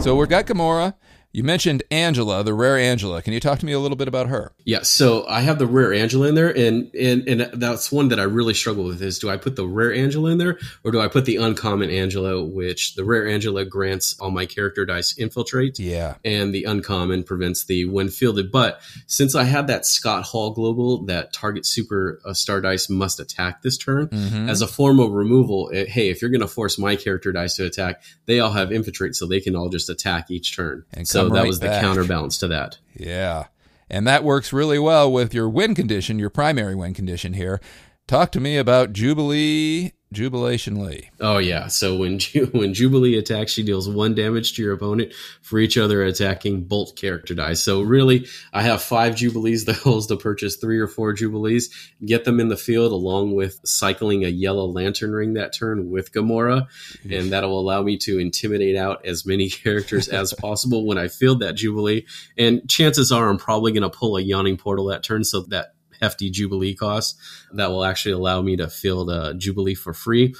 So 0.00 0.14
we've 0.14 0.28
got 0.28 0.46
Gamora. 0.46 0.94
You 1.38 1.44
mentioned 1.44 1.84
Angela, 1.92 2.42
the 2.42 2.52
rare 2.52 2.76
Angela. 2.76 3.22
Can 3.22 3.32
you 3.32 3.38
talk 3.38 3.60
to 3.60 3.64
me 3.64 3.70
a 3.70 3.78
little 3.78 3.96
bit 3.96 4.08
about 4.08 4.26
her? 4.26 4.50
Yeah, 4.64 4.82
so 4.82 5.24
I 5.28 5.42
have 5.42 5.60
the 5.60 5.68
rare 5.68 5.94
Angela 5.94 6.26
in 6.26 6.34
there, 6.34 6.48
and 6.48 6.92
and 6.96 7.28
and 7.28 7.40
that's 7.52 7.92
one 7.92 8.08
that 8.08 8.18
I 8.18 8.24
really 8.24 8.54
struggle 8.54 8.82
with. 8.82 9.00
Is 9.00 9.20
do 9.20 9.30
I 9.30 9.36
put 9.36 9.54
the 9.54 9.64
rare 9.64 9.94
Angela 9.94 10.30
in 10.30 10.38
there, 10.38 10.58
or 10.82 10.90
do 10.90 11.00
I 11.00 11.06
put 11.06 11.26
the 11.26 11.36
uncommon 11.36 11.90
Angela, 11.90 12.44
which 12.44 12.96
the 12.96 13.04
rare 13.04 13.28
Angela 13.28 13.64
grants 13.64 14.18
all 14.18 14.32
my 14.32 14.46
character 14.46 14.84
dice 14.84 15.16
infiltrate, 15.16 15.78
yeah, 15.78 16.16
and 16.24 16.52
the 16.52 16.64
uncommon 16.64 17.22
prevents 17.22 17.66
the 17.66 17.84
when 17.84 18.08
fielded. 18.08 18.50
But 18.50 18.80
since 19.06 19.36
I 19.36 19.44
have 19.44 19.68
that 19.68 19.86
Scott 19.86 20.24
Hall 20.24 20.50
global 20.50 21.04
that 21.04 21.32
target 21.32 21.66
super 21.66 22.20
uh, 22.24 22.34
star 22.34 22.60
dice 22.60 22.90
must 22.90 23.20
attack 23.20 23.62
this 23.62 23.78
turn 23.78 24.08
mm-hmm. 24.08 24.48
as 24.48 24.60
a 24.60 24.66
form 24.66 24.98
of 24.98 25.12
removal. 25.12 25.68
It, 25.68 25.88
hey, 25.88 26.08
if 26.08 26.20
you're 26.20 26.32
going 26.32 26.40
to 26.40 26.48
force 26.48 26.80
my 26.80 26.96
character 26.96 27.30
dice 27.30 27.54
to 27.58 27.64
attack, 27.64 28.02
they 28.26 28.40
all 28.40 28.50
have 28.50 28.72
infiltrate, 28.72 29.14
so 29.14 29.24
they 29.24 29.40
can 29.40 29.54
all 29.54 29.68
just 29.68 29.88
attack 29.88 30.32
each 30.32 30.56
turn. 30.56 30.84
And 30.92 31.06
so 31.06 31.27
so 31.28 31.34
that 31.34 31.46
was 31.46 31.58
back. 31.58 31.80
the 31.80 31.86
counterbalance 31.86 32.38
to 32.38 32.48
that. 32.48 32.78
Yeah. 32.96 33.46
And 33.90 34.06
that 34.06 34.22
works 34.22 34.52
really 34.52 34.78
well 34.78 35.10
with 35.10 35.32
your 35.32 35.48
win 35.48 35.74
condition, 35.74 36.18
your 36.18 36.30
primary 36.30 36.74
win 36.74 36.94
condition 36.94 37.32
here. 37.32 37.60
Talk 38.08 38.32
to 38.32 38.40
me 38.40 38.56
about 38.56 38.94
Jubilee 38.94 39.92
Jubilation 40.10 40.82
Lee. 40.82 41.10
Oh 41.20 41.36
yeah. 41.36 41.66
So 41.66 41.98
when 41.98 42.18
when 42.52 42.72
Jubilee 42.72 43.18
attacks, 43.18 43.52
she 43.52 43.62
deals 43.62 43.86
one 43.86 44.14
damage 44.14 44.54
to 44.54 44.62
your 44.62 44.72
opponent 44.72 45.12
for 45.42 45.58
each 45.58 45.76
other 45.76 46.02
attacking 46.02 46.64
bolt 46.64 46.96
character 46.96 47.34
dice. 47.34 47.62
So 47.62 47.82
really, 47.82 48.26
I 48.50 48.62
have 48.62 48.80
five 48.80 49.14
Jubilees. 49.14 49.66
The 49.66 49.78
goal 49.84 49.98
is 49.98 50.06
to 50.06 50.16
purchase 50.16 50.56
three 50.56 50.78
or 50.78 50.86
four 50.86 51.12
Jubilees, 51.12 51.68
get 52.02 52.24
them 52.24 52.40
in 52.40 52.48
the 52.48 52.56
field 52.56 52.92
along 52.92 53.34
with 53.34 53.60
cycling 53.66 54.24
a 54.24 54.28
yellow 54.28 54.64
lantern 54.64 55.12
ring 55.12 55.34
that 55.34 55.52
turn 55.52 55.90
with 55.90 56.10
Gamora, 56.10 56.66
and 57.10 57.30
that'll 57.30 57.60
allow 57.60 57.82
me 57.82 57.98
to 57.98 58.18
intimidate 58.18 58.76
out 58.76 59.04
as 59.04 59.26
many 59.26 59.50
characters 59.50 60.08
as 60.08 60.32
possible 60.32 60.86
when 60.86 60.96
I 60.96 61.08
field 61.08 61.40
that 61.40 61.56
Jubilee. 61.56 62.06
And 62.38 62.66
chances 62.70 63.12
are, 63.12 63.28
I'm 63.28 63.36
probably 63.36 63.72
going 63.72 63.82
to 63.82 63.90
pull 63.90 64.16
a 64.16 64.22
yawning 64.22 64.56
portal 64.56 64.86
that 64.86 65.02
turn, 65.02 65.24
so 65.24 65.42
that 65.48 65.74
hefty 66.00 66.30
Jubilee 66.30 66.74
cost 66.74 67.18
that 67.52 67.70
will 67.70 67.84
actually 67.84 68.12
allow 68.12 68.40
me 68.42 68.56
to 68.56 68.68
field 68.68 69.10
a 69.10 69.34
Jubilee 69.34 69.74
for 69.74 69.92
free. 69.92 70.34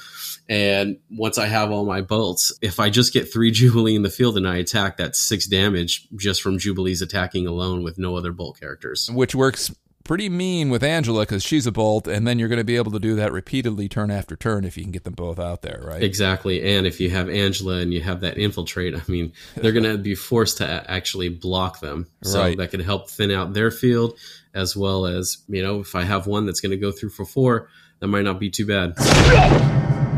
And 0.47 0.97
once 1.11 1.37
I 1.37 1.47
have 1.47 1.71
all 1.71 1.85
my 1.85 2.01
bolts, 2.01 2.51
if 2.61 2.79
I 2.79 2.89
just 2.89 3.13
get 3.13 3.31
three 3.31 3.51
Jubilee 3.59 3.95
in 3.95 4.03
the 4.03 4.09
field 4.09 4.37
and 4.37 4.47
I 4.47 4.57
attack, 4.57 4.97
that's 4.97 5.19
six 5.19 5.47
damage 5.47 6.07
just 6.15 6.41
from 6.41 6.57
Jubilee's 6.57 7.01
attacking 7.01 7.47
alone 7.47 7.83
with 7.83 7.97
no 7.97 8.15
other 8.15 8.31
bolt 8.31 8.59
characters. 8.59 9.09
Which 9.11 9.35
works 9.35 9.71
pretty 10.09 10.27
mean 10.27 10.71
with 10.71 10.81
Angela 10.81 11.21
because 11.21 11.43
she's 11.43 11.67
a 11.67 11.71
bolt, 11.71 12.07
and 12.07 12.27
then 12.27 12.39
you're 12.39 12.47
going 12.47 12.57
to 12.57 12.63
be 12.63 12.77
able 12.77 12.91
to 12.91 12.99
do 12.99 13.13
that 13.13 13.31
repeatedly, 13.31 13.87
turn 13.87 14.09
after 14.09 14.35
turn, 14.35 14.65
if 14.65 14.75
you 14.75 14.81
can 14.81 14.91
get 14.91 15.03
them 15.03 15.13
both 15.13 15.37
out 15.37 15.61
there, 15.61 15.79
right? 15.83 16.01
Exactly. 16.01 16.63
And 16.75 16.87
if 16.87 16.99
you 16.99 17.11
have 17.11 17.29
Angela 17.29 17.75
and 17.75 17.93
you 17.93 18.01
have 18.01 18.21
that 18.21 18.39
infiltrate, 18.39 18.95
I 18.95 19.03
mean, 19.07 19.33
they're 19.55 19.71
going 19.71 19.83
to 19.83 19.99
be 19.99 20.15
forced 20.15 20.57
to 20.57 20.91
actually 20.91 21.29
block 21.29 21.79
them. 21.79 22.07
So 22.23 22.41
right. 22.41 22.57
that 22.57 22.71
can 22.71 22.79
help 22.79 23.07
thin 23.07 23.29
out 23.29 23.53
their 23.53 23.69
field, 23.69 24.17
as 24.55 24.75
well 24.75 25.05
as, 25.05 25.43
you 25.47 25.61
know, 25.61 25.81
if 25.81 25.93
I 25.93 26.05
have 26.05 26.25
one 26.25 26.47
that's 26.47 26.59
going 26.59 26.71
to 26.71 26.77
go 26.77 26.91
through 26.91 27.09
for 27.09 27.23
four, 27.23 27.69
that 27.99 28.07
might 28.07 28.23
not 28.23 28.39
be 28.39 28.49
too 28.49 28.65
bad. 28.65 28.95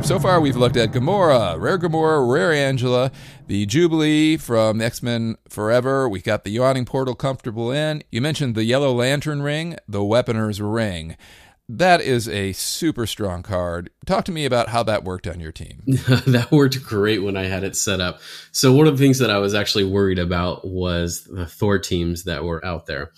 So 0.04 0.20
far, 0.20 0.42
we've 0.42 0.58
looked 0.58 0.78
at 0.78 0.92
Gamora, 0.92 1.60
Rare 1.60 1.78
Gamora, 1.78 2.30
Rare 2.30 2.52
Angela, 2.52 3.12
the 3.48 3.66
Jubilee 3.66 4.36
from 4.36 4.82
X 4.82 5.04
Men 5.04 5.38
Forever. 5.48 6.10
We 6.10 6.22
got 6.22 6.44
the 6.44 6.50
Yawning 6.50 6.86
Portal 6.86 7.14
comfortable 7.14 7.72
in. 7.72 8.04
You 8.12 8.20
mentioned 8.20 8.56
the 8.56 8.64
Yellow 8.64 8.92
Lantern 8.92 9.42
Ring, 9.42 9.78
the 9.88 10.04
Weaponer's 10.04 10.60
Ring. 10.60 11.16
That 11.70 12.02
is 12.02 12.28
a 12.28 12.52
super 12.54 13.06
strong 13.06 13.44
card. 13.44 13.92
Talk 14.06 14.26
to 14.26 14.32
me 14.32 14.44
about 14.46 14.70
how 14.70 14.84
that 14.84 15.04
worked 15.04 15.28
on 15.28 15.40
your 15.40 15.54
team. 15.54 15.84
that 15.88 16.50
worked 16.52 16.84
great 16.84 17.20
when 17.20 17.38
I 17.38 17.46
had 17.46 17.64
it 17.64 17.76
set 17.76 18.02
up. 18.02 18.20
So, 18.52 18.74
one 18.74 18.88
of 18.88 18.98
the 18.98 19.04
things 19.04 19.20
that 19.20 19.30
I 19.30 19.38
was 19.38 19.54
actually 19.54 19.86
worried 19.86 20.20
about 20.20 20.68
was 20.68 21.24
the 21.26 21.46
Thor 21.46 21.80
teams 21.80 22.24
that 22.24 22.44
were 22.44 22.66
out 22.66 22.88
there. 22.88 23.12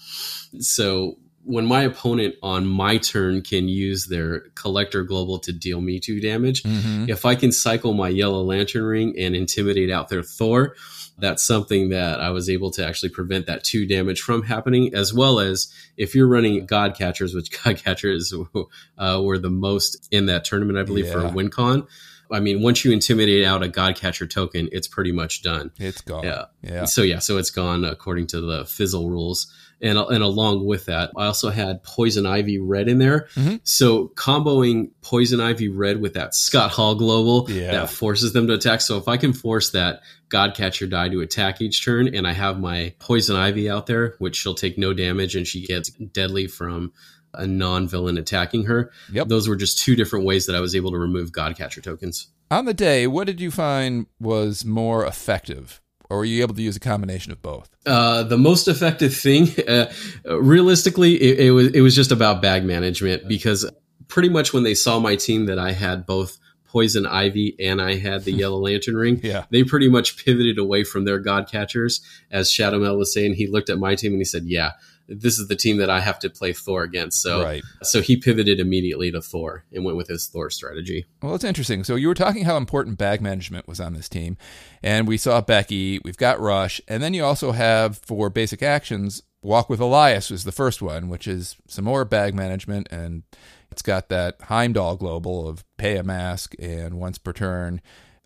So, 0.60 1.18
when 1.46 1.66
my 1.66 1.82
opponent 1.82 2.36
on 2.42 2.66
my 2.66 2.98
turn 2.98 3.42
can 3.42 3.68
use 3.68 4.08
their 4.08 4.42
collector 4.56 5.04
global 5.04 5.40
to 5.40 5.52
deal 5.52 5.82
me 5.82 6.00
two 6.00 6.20
damage, 6.20 6.64
mm-hmm. 6.64 7.10
if 7.10 7.26
I 7.26 7.36
can 7.36 7.52
cycle 7.52 7.94
my 7.94 8.10
yellow 8.10 8.42
lantern 8.42 8.84
ring 8.84 9.16
and 9.18 9.36
intimidate 9.36 9.92
out 9.92 10.10
their 10.10 10.24
Thor, 10.24 10.76
that's 11.18 11.44
something 11.44 11.90
that 11.90 12.20
I 12.20 12.32
was 12.32 12.50
able 12.50 12.72
to 12.72 12.86
actually 12.86 13.10
prevent 13.10 13.46
that 13.48 13.64
two 13.64 13.86
damage 13.86 14.22
from 14.22 14.44
happening, 14.44 14.96
as 14.96 15.14
well 15.14 15.40
as 15.40 15.72
if 15.98 16.16
you're 16.16 16.28
running 16.28 16.66
God 16.66 16.96
Catchers, 16.96 17.36
which 17.36 17.52
God 17.64 17.78
Catchers 17.78 18.34
uh, 18.34 19.22
were 19.22 19.38
the 19.38 19.50
most 19.50 20.08
in 20.12 20.28
that 20.28 20.46
tournament, 20.46 20.80
I 20.80 20.84
believe, 20.84 21.08
yeah. 21.08 21.14
for 21.14 21.20
WinCon. 21.22 21.88
I 22.34 22.40
mean, 22.40 22.62
once 22.62 22.84
you 22.84 22.92
intimidate 22.92 23.46
out 23.46 23.64
a 23.64 23.70
Godcatcher 23.70 24.30
token, 24.30 24.68
it's 24.72 24.88
pretty 24.88 25.12
much 25.12 25.44
done. 25.44 25.72
It's 25.78 26.02
gone. 26.02 26.24
Yeah. 26.24 26.46
Yeah. 26.62 26.86
So 26.86 27.04
yeah, 27.04 27.20
so 27.20 27.38
it's 27.38 27.52
gone 27.52 27.86
according 27.86 28.28
to 28.28 28.42
the 28.42 28.66
Fizzle 28.66 29.10
rules. 29.10 29.54
And, 29.82 29.98
and 29.98 30.24
along 30.24 30.66
with 30.66 30.86
that, 30.86 31.12
I 31.18 31.26
also 31.26 31.50
had 31.50 31.84
Poison 31.84 32.26
Ivy 32.26 32.58
Red 32.58 32.88
in 32.88 33.00
there. 33.00 33.28
Mm-hmm. 33.36 33.58
So 33.64 34.08
comboing 34.16 34.92
Poison 35.02 35.42
Ivy 35.42 35.68
Red 35.68 36.02
with 36.02 36.14
that 36.14 36.34
Scott 36.34 36.72
Hall 36.72 36.96
Global 36.96 37.52
yeah. 37.52 37.72
that 37.72 37.90
forces 37.90 38.32
them 38.34 38.48
to 38.48 38.54
attack. 38.54 38.82
So 38.82 38.98
if 38.98 39.08
I 39.10 39.18
can 39.18 39.34
force 39.34 39.72
that 39.72 40.02
Godcatcher 40.30 40.90
die 40.90 41.10
to 41.10 41.20
attack 41.20 41.62
each 41.62 41.84
turn, 41.84 42.16
and 42.16 42.26
I 42.26 42.32
have 42.32 42.60
my 42.60 42.96
Poison 43.00 43.36
Ivy 43.36 43.70
out 43.70 43.86
there, 43.86 44.16
which 44.20 44.38
she'll 44.38 44.56
take 44.56 44.78
no 44.78 44.94
damage, 44.94 45.36
and 45.36 45.46
she 45.46 45.66
gets 45.66 45.90
deadly 45.90 46.48
from 46.48 46.94
a 47.34 47.48
non-villain 47.48 48.18
attacking 48.18 48.66
her. 48.66 48.92
Yep. 49.12 49.28
Those 49.28 49.48
were 49.48 49.56
just 49.56 49.80
two 49.80 49.96
different 49.96 50.26
ways 50.26 50.46
that 50.46 50.56
I 50.56 50.60
was 50.60 50.76
able 50.76 50.92
to 50.92 50.98
remove 50.98 51.32
Godcatcher 51.32 51.82
tokens. 51.84 52.28
On 52.52 52.66
the 52.66 52.74
day, 52.74 53.08
what 53.08 53.26
did 53.28 53.42
you 53.42 53.50
find 53.52 54.06
was 54.20 54.64
more 54.66 55.06
effective? 55.06 55.82
Or 56.10 56.18
were 56.18 56.26
you 56.26 56.44
able 56.44 56.54
to 56.54 56.62
use 56.62 56.76
a 56.76 56.80
combination 56.80 57.32
of 57.32 57.42
both? 57.42 57.70
Uh, 57.86 58.22
the 58.24 58.38
most 58.38 58.68
effective 58.68 59.16
thing, 59.16 59.48
uh, 59.68 59.92
realistically, 60.30 61.16
it, 61.16 61.40
it, 61.48 61.52
was 61.52 61.68
it 61.70 61.82
was 61.82 61.96
just 61.96 62.12
about 62.12 62.42
bag 62.42 62.64
management 62.66 63.28
because 63.28 63.70
pretty 64.08 64.30
much 64.30 64.54
when 64.54 64.64
they 64.64 64.76
saw 64.76 65.00
my 65.00 65.16
team 65.16 65.46
that 65.48 65.58
I 65.58 65.72
had 65.72 66.06
both 66.06 66.38
poison 66.68 67.06
ivy 67.06 67.56
and 67.60 67.82
I 67.82 67.96
had 67.96 68.26
the 68.26 68.32
yellow 68.42 68.58
lantern 68.60 68.96
ring, 68.96 69.20
Yeah. 69.24 69.46
they 69.50 69.64
pretty 69.64 69.90
much 69.90 70.24
pivoted 70.24 70.58
away 70.58 70.84
from 70.84 71.06
their 71.06 71.20
god 71.20 71.48
catchers. 71.50 72.02
As 72.32 72.52
Shadow 72.52 72.80
Meld 72.80 72.98
was 73.00 73.14
saying, 73.14 73.36
he 73.36 73.48
looked 73.48 73.70
at 73.70 73.80
my 73.80 73.96
team 73.96 74.12
and 74.12 74.20
he 74.22 74.26
said, 74.26 74.44
"Yeah, 74.46 74.72
this 75.08 75.38
is 75.38 75.48
the 75.48 75.56
team 75.56 75.78
that 75.78 75.90
I 75.90 76.00
have 76.00 76.20
to 76.20 76.30
play 76.30 76.54
Thor 76.54 76.84
against." 76.84 77.22
So, 77.22 77.44
Right. 77.44 77.64
so 77.82 78.02
he 78.02 78.16
pivoted 78.16 78.60
immediately 78.60 79.12
to 79.12 79.22
Thor 79.22 79.66
and 79.72 79.84
went 79.84 79.98
with 79.98 80.08
his 80.08 80.28
Thor 80.28 80.50
strategy. 80.50 81.06
Well, 81.22 81.36
it's 81.36 81.44
interesting. 81.44 81.84
So 81.84 81.96
you 81.96 82.08
were 82.08 82.14
talking 82.14 82.46
how 82.46 82.58
important 82.58 82.98
bag 82.98 83.22
management 83.22 83.68
was 83.68 83.80
on 83.80 83.94
this 83.94 84.10
team, 84.10 84.38
and 84.82 85.08
we 85.08 85.18
saw 85.18 85.42
Becky. 85.42 86.00
We've 86.04 86.18
got 86.18 86.40
Rush, 86.40 86.82
and 86.88 87.02
then 87.04 87.14
you 87.14 87.24
also 87.24 87.52
have 87.52 87.98
for 87.98 88.30
basic 88.30 88.64
actions, 88.64 89.24
Walk 89.44 89.70
with 89.70 89.82
Elias 89.82 90.30
was 90.30 90.46
the 90.46 90.54
first 90.54 90.82
one, 90.82 91.10
which 91.10 91.28
is 91.28 91.58
some 91.68 91.84
more 91.84 92.06
bag 92.06 92.34
management, 92.34 92.88
and 92.90 93.24
it's 93.70 93.82
got 93.82 94.08
that 94.08 94.38
Heimdall 94.44 94.96
global 94.96 95.50
of 95.50 95.66
pay 95.76 95.98
a 95.98 96.04
mask 96.04 96.56
and 96.60 96.94
once 96.94 97.18
per 97.18 97.34
turn. 97.34 97.82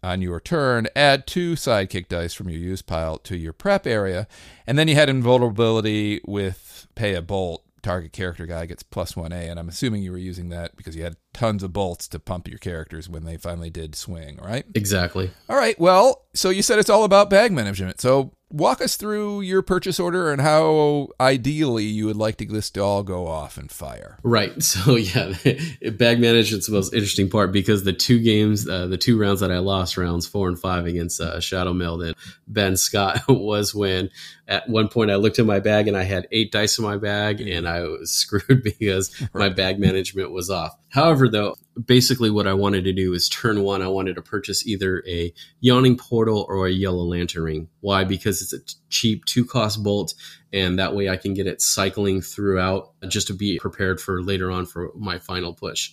On 0.08 0.22
your 0.22 0.40
turn, 0.40 0.88
add 0.96 1.28
two 1.28 1.56
sidekick 1.56 2.08
dice 2.08 2.34
from 2.34 2.48
your 2.48 2.62
use 2.62 2.82
pile 2.82 3.18
to 3.18 3.36
your 3.36 3.52
prep 3.52 3.86
area, 3.86 4.26
and 4.66 4.80
then 4.80 4.88
you 4.88 4.96
had 4.96 5.10
invulnerability 5.10 6.22
with 6.26 6.88
pay 6.96 7.14
a 7.14 7.22
bolt 7.22 7.66
target 7.82 8.14
character 8.14 8.46
guy 8.46 8.66
gets 8.68 8.84
plus 8.84 9.16
1A, 9.16 9.52
and 9.52 9.60
I'm 9.60 9.68
assuming 9.68 10.04
you 10.04 10.14
were 10.14 10.18
using 10.18 10.48
that 10.48 10.78
because 10.78 10.96
you 10.96 11.04
had 11.04 11.18
tons 11.38 11.64
of 11.64 11.72
bolts 11.72 12.08
to 12.10 12.20
pump 12.20 12.48
your 12.48 12.58
characters 12.58 13.08
when 13.08 13.24
they 13.24 13.38
finally 13.38 13.70
did 13.70 13.96
swing, 13.96 14.38
right? 14.42 14.66
Exactly. 14.76 15.30
All 15.48 15.56
right, 15.56 15.80
well, 15.80 16.26
so 16.34 16.50
you 16.50 16.62
said 16.62 16.80
it's 16.80 16.90
all 16.90 17.04
about 17.04 17.30
bag 17.30 17.52
management. 17.52 18.02
So 18.02 18.34
walk 18.50 18.82
us 18.82 18.96
through 18.96 19.42
your 19.42 19.62
purchase 19.62 20.00
order 20.00 20.32
and 20.32 20.42
how 20.42 21.10
ideally 21.20 21.84
you 21.84 22.06
would 22.06 22.16
like 22.16 22.38
to 22.38 22.46
this 22.46 22.70
to 22.72 22.82
all 22.82 23.04
go 23.04 23.28
off 23.28 23.58
and 23.58 23.72
fire. 23.72 24.20
Right. 24.24 24.54
So 24.68 24.96
yeah, 24.96 25.34
bag 25.94 26.20
management's 26.20 26.68
the 26.68 26.74
most 26.74 26.94
interesting 26.94 27.30
part 27.30 27.52
because 27.52 27.84
the 27.84 27.94
two 27.94 28.20
games, 28.20 28.68
uh, 28.68 28.88
the 28.88 28.98
two 28.98 29.18
rounds 29.18 29.40
that 29.40 29.52
I 29.52 29.60
lost, 29.60 29.98
rounds 29.98 30.28
four 30.28 30.50
and 30.50 30.60
five 30.60 30.86
against 30.86 31.22
uh, 31.22 31.40
Shadow 31.40 31.74
Meld 31.74 32.04
and 32.04 32.16
Ben 32.48 32.76
Scott, 32.76 33.22
was 33.30 33.74
when 33.74 34.10
at 34.48 34.68
one 34.68 34.90
point 34.90 35.10
I 35.10 35.16
looked 35.16 35.40
in 35.40 35.46
my 35.46 35.60
bag 35.60 35.88
and 35.88 35.98
I 35.98 36.04
had 36.04 36.28
eight 36.32 36.52
dice 36.52 36.78
in 36.78 36.84
my 36.84 36.98
bag 36.98 37.42
and 37.42 37.68
I 37.68 37.84
was 37.84 38.12
screwed 38.12 38.62
because 38.64 39.16
my 39.34 39.50
bag 39.50 39.80
management 39.80 40.32
was 40.32 40.50
off. 40.50 40.78
However, 40.98 41.30
though, 41.30 41.56
basically 41.86 42.32
what 42.32 42.48
I 42.48 42.56
wanted 42.56 42.84
to 42.86 42.92
do 42.92 43.14
is 43.14 43.30
turn 43.30 43.62
one, 43.62 43.84
I 43.84 43.88
wanted 43.88 44.16
to 44.16 44.24
purchase 44.24 44.66
either 44.66 45.04
a 45.08 45.32
yawning 45.60 45.96
portal 45.96 46.48
or 46.50 46.66
a 46.66 46.72
yellow 46.72 47.04
lantern 47.04 47.44
ring. 47.44 47.70
Why? 47.82 48.04
Because 48.04 48.42
it's 48.42 48.52
a 48.52 48.76
cheap 48.90 49.24
two 49.26 49.46
cost 49.46 49.84
bolt 49.84 50.16
and 50.52 50.80
that 50.80 50.96
way 50.96 51.08
I 51.08 51.18
can 51.18 51.36
get 51.36 51.46
it 51.46 51.62
cycling 51.62 52.22
throughout 52.22 52.94
just 53.10 53.28
to 53.28 53.34
be 53.34 53.60
prepared 53.60 54.02
for 54.02 54.24
later 54.24 54.50
on 54.50 54.66
for 54.66 54.92
my 54.96 55.20
final 55.20 55.54
push. 55.54 55.92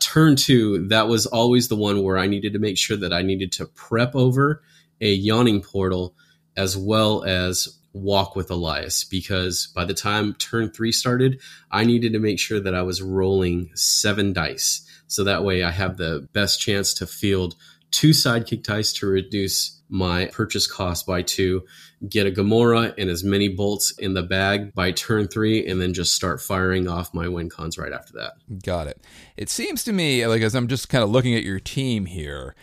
Turn 0.00 0.36
two, 0.36 0.88
that 0.88 1.06
was 1.06 1.26
always 1.26 1.68
the 1.68 1.76
one 1.76 2.02
where 2.02 2.16
I 2.16 2.26
needed 2.26 2.54
to 2.54 2.58
make 2.58 2.78
sure 2.78 2.96
that 2.96 3.12
I 3.12 3.20
needed 3.20 3.52
to 3.52 3.66
prep 3.66 4.16
over 4.16 4.62
a 5.02 5.12
yawning 5.12 5.60
portal 5.60 6.14
as 6.56 6.78
well 6.78 7.24
as 7.24 7.78
walk 7.92 8.36
with 8.36 8.50
Elias 8.50 9.04
because 9.04 9.68
by 9.74 9.84
the 9.84 9.94
time 9.94 10.34
turn 10.34 10.70
three 10.70 10.92
started, 10.92 11.40
I 11.70 11.84
needed 11.84 12.12
to 12.12 12.18
make 12.18 12.38
sure 12.38 12.60
that 12.60 12.74
I 12.74 12.82
was 12.82 13.02
rolling 13.02 13.70
seven 13.74 14.32
dice. 14.32 14.86
So 15.06 15.24
that 15.24 15.44
way 15.44 15.62
I 15.62 15.70
have 15.70 15.96
the 15.96 16.28
best 16.32 16.60
chance 16.60 16.94
to 16.94 17.06
field 17.06 17.56
two 17.90 18.10
sidekick 18.10 18.62
dice 18.62 18.92
to 18.94 19.06
reduce 19.06 19.80
my 19.88 20.26
purchase 20.26 20.66
cost 20.66 21.06
by 21.06 21.22
two, 21.22 21.64
get 22.08 22.26
a 22.26 22.30
Gamora 22.30 22.94
and 22.96 23.10
as 23.10 23.24
many 23.24 23.48
bolts 23.48 23.92
in 23.98 24.14
the 24.14 24.22
bag 24.22 24.72
by 24.74 24.92
turn 24.92 25.26
three, 25.26 25.66
and 25.66 25.80
then 25.80 25.92
just 25.92 26.14
start 26.14 26.40
firing 26.40 26.86
off 26.86 27.12
my 27.12 27.26
win 27.26 27.50
cons 27.50 27.76
right 27.76 27.92
after 27.92 28.12
that. 28.14 28.34
Got 28.62 28.86
it. 28.86 29.04
It 29.36 29.48
seems 29.48 29.82
to 29.84 29.92
me, 29.92 30.26
like 30.26 30.42
as 30.42 30.54
I'm 30.54 30.68
just 30.68 30.88
kind 30.88 31.02
of 31.02 31.10
looking 31.10 31.34
at 31.34 31.42
your 31.42 31.58
team 31.58 32.06
here, 32.06 32.54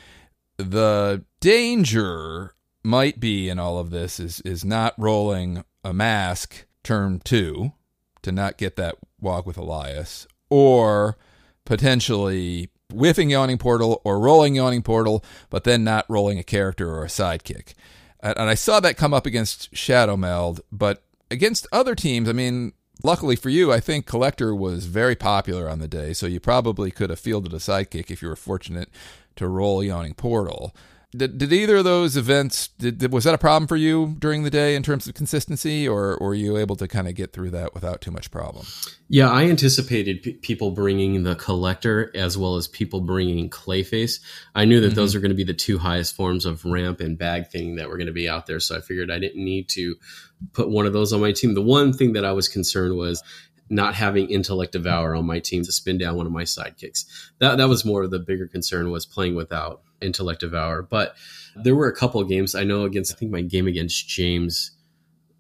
the 0.57 1.23
danger 1.41 2.55
might 2.88 3.19
be 3.19 3.49
in 3.49 3.59
all 3.59 3.77
of 3.77 3.89
this 3.89 4.17
is 4.17 4.39
is 4.41 4.63
not 4.63 4.93
rolling 4.97 5.63
a 5.83 5.93
mask 5.93 6.65
term 6.83 7.19
two 7.19 7.73
to 8.21 8.31
not 8.31 8.57
get 8.57 8.77
that 8.77 8.95
walk 9.19 9.45
with 9.45 9.57
Elias, 9.57 10.25
or 10.49 11.17
potentially 11.65 12.69
whiffing 12.91 13.29
yawning 13.29 13.57
portal 13.57 14.01
or 14.05 14.19
rolling 14.19 14.55
yawning 14.55 14.81
portal, 14.81 15.23
but 15.49 15.65
then 15.65 15.83
not 15.83 16.09
rolling 16.09 16.39
a 16.39 16.43
character 16.43 16.89
or 16.89 17.03
a 17.03 17.07
sidekick. 17.07 17.73
And, 18.21 18.39
I 18.39 18.55
saw 18.55 18.79
that 18.79 18.97
come 18.97 19.13
up 19.13 19.25
against 19.25 19.75
Shadow 19.75 20.15
Meld, 20.15 20.61
but 20.71 21.03
against 21.29 21.67
other 21.71 21.93
teams, 21.93 22.29
I 22.29 22.31
mean, 22.31 22.71
luckily 23.03 23.35
for 23.35 23.49
you, 23.49 23.71
I 23.71 23.81
think 23.81 24.05
Collector 24.05 24.55
was 24.55 24.85
very 24.85 25.15
popular 25.15 25.69
on 25.69 25.79
the 25.79 25.88
day, 25.88 26.13
so 26.13 26.25
you 26.25 26.39
probably 26.39 26.89
could 26.89 27.09
have 27.09 27.19
fielded 27.19 27.53
a 27.53 27.57
sidekick 27.57 28.09
if 28.09 28.21
you 28.21 28.29
were 28.29 28.35
fortunate 28.38 28.89
to 29.35 29.47
roll 29.47 29.83
Yawning 29.83 30.15
Portal. 30.15 30.73
Did, 31.16 31.38
did 31.38 31.53
either 31.53 31.78
of 31.78 31.86
those 31.86 32.18
events 32.18 32.68
did, 32.80 33.14
was 33.14 33.24
that 33.24 33.34
a 33.34 33.38
problem 33.38 33.66
for 33.66 33.78
you 33.78 34.18
during 34.20 34.43
the 34.43 34.49
day 34.49 34.76
in 34.76 34.84
terms 34.84 35.08
of 35.08 35.14
consistency, 35.14 35.88
or, 35.88 36.18
or 36.18 36.28
were 36.28 36.34
you 36.34 36.58
able 36.58 36.76
to 36.76 36.88
kind 36.88 37.08
of 37.08 37.16
get 37.16 37.32
through 37.32 37.51
that 37.51 37.74
without 37.74 38.01
too 38.01 38.12
much 38.12 38.30
problem? 38.30 38.66
Yeah, 39.08 39.32
I 39.32 39.45
anticipated 39.45 40.22
p- 40.22 40.34
people 40.34 40.72
bringing 40.72 41.24
the 41.24 41.36
collector 41.36 42.12
as 42.14 42.38
well 42.38 42.58
as 42.58 42.68
people 42.68 42.99
bringing 42.99 43.49
Clayface. 43.49 44.20
I 44.53 44.66
knew 44.66 44.82
that 44.82 44.95
those 44.95 45.12
mm-hmm. 45.12 45.20
are 45.20 45.22
going 45.22 45.32
to 45.32 45.36
be 45.36 45.45
the 45.45 45.53
two 45.53 45.78
highest 45.78 46.14
forms 46.14 46.45
of 46.45 46.66
ramp 46.66 46.99
and 46.99 47.18
bag 47.18 47.47
thing 47.47 47.78
that 47.78 47.88
were 47.88 47.97
going 47.97 48.08
to 48.08 48.14
be 48.14 48.28
out 48.28 48.45
there. 48.45 48.60
So 48.60 48.76
I 48.76 48.82
figured 48.82 49.10
I 49.10 49.20
didn't 49.20 49.43
need 49.43 49.70
to 49.70 49.95
put 50.51 50.70
one 50.70 50.86
of 50.86 50.91
those 50.91 51.14
on 51.14 51.22
my 51.22 51.32
team. 51.32 51.53
The 51.53 51.62
one 51.62 51.93
thing 51.93 52.14
that 52.14 52.26
I 52.26 52.34
was 52.34 52.49
concerned 52.49 52.97
was 52.97 53.24
not 53.70 53.95
having 53.95 54.30
intellect 54.30 54.72
devour 54.72 55.15
on 55.15 55.26
my 55.26 55.39
team 55.39 55.63
to 55.63 55.72
spin 55.72 55.97
down 55.97 56.15
one 56.15 56.26
of 56.26 56.32
my 56.32 56.43
sidekicks. 56.43 57.05
That 57.39 57.57
that 57.57 57.70
was 57.70 57.86
more 57.86 58.03
of 58.03 58.11
the 58.11 58.20
bigger 58.20 58.47
concern 58.47 58.91
was 58.91 59.05
playing 59.05 59.36
without 59.36 59.82
intellect 60.01 60.41
devour. 60.41 60.82
But 60.82 61.15
there 61.55 61.76
were 61.76 61.88
a 61.88 61.95
couple 61.95 62.22
of 62.22 62.30
games 62.30 62.55
I 62.55 62.63
know 62.63 62.84
against. 62.84 63.13
I 63.13 63.15
think 63.15 63.32
my 63.32 63.41
game 63.41 63.68
against 63.68 64.07
James 64.07 64.72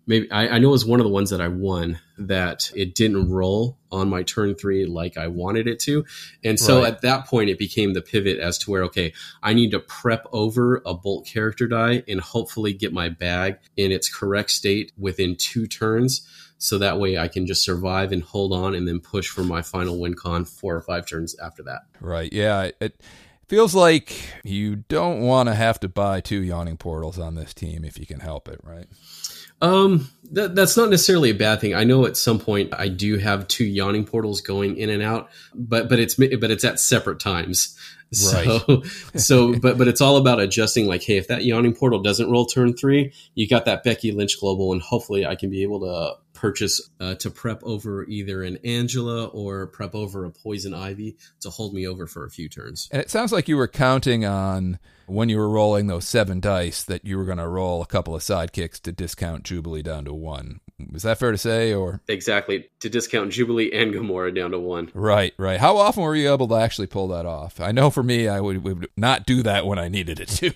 maybe 0.07 0.31
I, 0.31 0.55
I 0.55 0.59
know 0.59 0.69
it 0.69 0.71
was 0.71 0.85
one 0.85 0.99
of 0.99 1.03
the 1.03 1.11
ones 1.11 1.29
that 1.29 1.41
I 1.41 1.49
won 1.49 1.99
that 2.17 2.71
it 2.75 2.95
didn't 2.95 3.29
roll 3.29 3.77
on 3.91 4.09
my 4.09 4.23
turn 4.23 4.55
three 4.55 4.85
like 4.85 5.17
I 5.17 5.27
wanted 5.27 5.67
it 5.67 5.79
to. 5.81 6.05
And 6.43 6.59
so 6.59 6.79
Right. 6.79 6.87
at 6.87 7.01
that 7.01 7.27
point, 7.27 7.49
it 7.49 7.59
became 7.59 7.93
the 7.93 8.01
pivot 8.01 8.39
as 8.39 8.57
to 8.59 8.71
where, 8.71 8.83
okay, 8.85 9.13
I 9.43 9.53
need 9.53 9.71
to 9.71 9.79
prep 9.79 10.25
over 10.31 10.81
a 10.85 10.93
bolt 10.93 11.27
character 11.27 11.67
die 11.67 12.03
and 12.07 12.19
hopefully 12.19 12.73
get 12.73 12.91
my 12.93 13.09
bag 13.09 13.57
in 13.75 13.91
its 13.91 14.09
correct 14.09 14.51
state 14.51 14.93
within 14.97 15.35
two 15.35 15.67
turns. 15.67 16.27
So 16.57 16.77
that 16.79 16.99
way 16.99 17.17
I 17.17 17.27
can 17.27 17.45
just 17.45 17.63
survive 17.63 18.11
and 18.11 18.23
hold 18.23 18.53
on 18.53 18.73
and 18.73 18.87
then 18.87 18.99
push 18.99 19.27
for 19.27 19.43
my 19.43 19.61
final 19.61 19.99
win 19.99 20.15
con 20.15 20.45
four 20.45 20.75
or 20.75 20.81
five 20.81 21.05
turns 21.05 21.37
after 21.39 21.63
that. 21.63 21.81
Right. 22.01 22.31
Yeah. 22.33 22.71
It 22.79 22.99
feels 23.47 23.75
like 23.75 24.13
you 24.43 24.77
don't 24.77 25.21
want 25.21 25.49
to 25.49 25.55
have 25.55 25.79
to 25.81 25.87
buy 25.87 26.21
two 26.21 26.41
yawning 26.41 26.77
portals 26.77 27.19
on 27.19 27.35
this 27.35 27.53
team 27.53 27.85
if 27.85 27.99
you 27.99 28.05
can 28.05 28.19
help 28.19 28.47
it, 28.47 28.59
right? 28.63 28.87
Um, 29.61 30.09
that, 30.31 30.55
that's 30.55 30.77
not 30.77 30.89
necessarily 30.89 31.31
a 31.31 31.35
bad 31.35 31.61
thing. 31.61 31.73
I 31.73 31.83
know 31.83 32.05
at 32.05 32.17
some 32.17 32.39
point 32.39 32.73
I 32.77 32.89
do 32.89 33.17
have 33.17 33.47
two 33.47 33.65
yawning 33.65 34.05
portals 34.05 34.41
going 34.41 34.77
in 34.77 34.89
and 34.89 35.01
out, 35.01 35.29
but 35.53 35.89
but 35.89 35.99
it's 35.99 36.15
but 36.15 36.51
it's 36.51 36.63
at 36.63 36.79
separate 36.79 37.19
times. 37.19 37.75
So 38.13 38.83
so 39.15 39.53
but 39.59 39.77
but 39.77 39.89
it's 39.89 39.99
all 39.99 40.15
about 40.15 40.39
adjusting. 40.39 40.87
Like, 40.87 41.03
hey, 41.03 41.17
if 41.17 41.27
that 41.27 41.43
yawning 41.43 41.75
portal 41.75 42.01
doesn't 42.01 42.31
roll 42.31 42.45
turn 42.45 42.73
three, 42.73 43.11
you 43.35 43.49
got 43.49 43.65
that 43.65 43.83
Becky 43.83 44.13
Lynch 44.13 44.39
global, 44.39 44.71
and 44.71 44.81
hopefully 44.81 45.25
I 45.25 45.35
can 45.35 45.49
be 45.49 45.61
able 45.61 45.81
to 45.81 46.15
purchase 46.37 46.89
uh, 46.99 47.15
to 47.15 47.29
prep 47.31 47.63
over 47.63 48.05
either 48.05 48.43
an 48.43 48.57
Angela 48.63 49.25
or 49.25 49.67
prep 49.67 49.95
over 49.95 50.23
a 50.23 50.29
Poison 50.29 50.73
Ivy 50.73 51.17
to 51.41 51.49
hold 51.49 51.73
me 51.73 51.87
over 51.87 52.05
for 52.05 52.25
a 52.25 52.29
few 52.29 52.47
turns. 52.47 52.87
And 52.91 53.01
it 53.01 53.09
sounds 53.09 53.31
like 53.31 53.47
you 53.47 53.57
were 53.57 53.67
counting 53.67 54.23
on 54.23 54.79
when 55.07 55.29
you 55.29 55.37
were 55.37 55.49
rolling 55.49 55.87
those 55.87 56.05
seven 56.05 56.39
dice 56.39 56.83
that 56.83 57.05
you 57.05 57.17
were 57.17 57.25
going 57.25 57.37
to 57.37 57.47
roll 57.47 57.81
a 57.81 57.85
couple 57.85 58.15
of 58.15 58.21
sidekicks 58.21 58.79
to 58.81 58.91
discount 58.91 59.43
Jubilee 59.43 59.81
down 59.81 60.05
to 60.05 60.13
one. 60.13 60.59
Is 60.93 61.03
that 61.03 61.17
fair 61.17 61.31
to 61.31 61.37
say? 61.37 61.73
Or 61.73 62.01
Exactly 62.07 62.69
to 62.81 62.89
discount 62.89 63.31
Jubilee 63.31 63.71
and 63.73 63.93
Gamora 63.93 64.35
down 64.35 64.51
to 64.51 64.59
one. 64.59 64.91
right, 64.93 65.33
right. 65.37 65.59
How 65.59 65.77
often 65.77 66.03
were 66.03 66.15
you 66.15 66.31
able 66.31 66.47
to 66.49 66.55
actually 66.55 66.87
pull 66.87 67.07
that 67.07 67.25
off? 67.25 67.59
I 67.59 67.71
know 67.71 67.89
for 67.89 68.03
me, 68.03 68.27
I 68.27 68.39
would, 68.39 68.63
would 68.63 68.87
not 68.95 69.25
do 69.25 69.41
that 69.43 69.65
when 69.65 69.79
I 69.79 69.87
needed 69.87 70.19
it 70.19 70.29
to. 70.29 70.53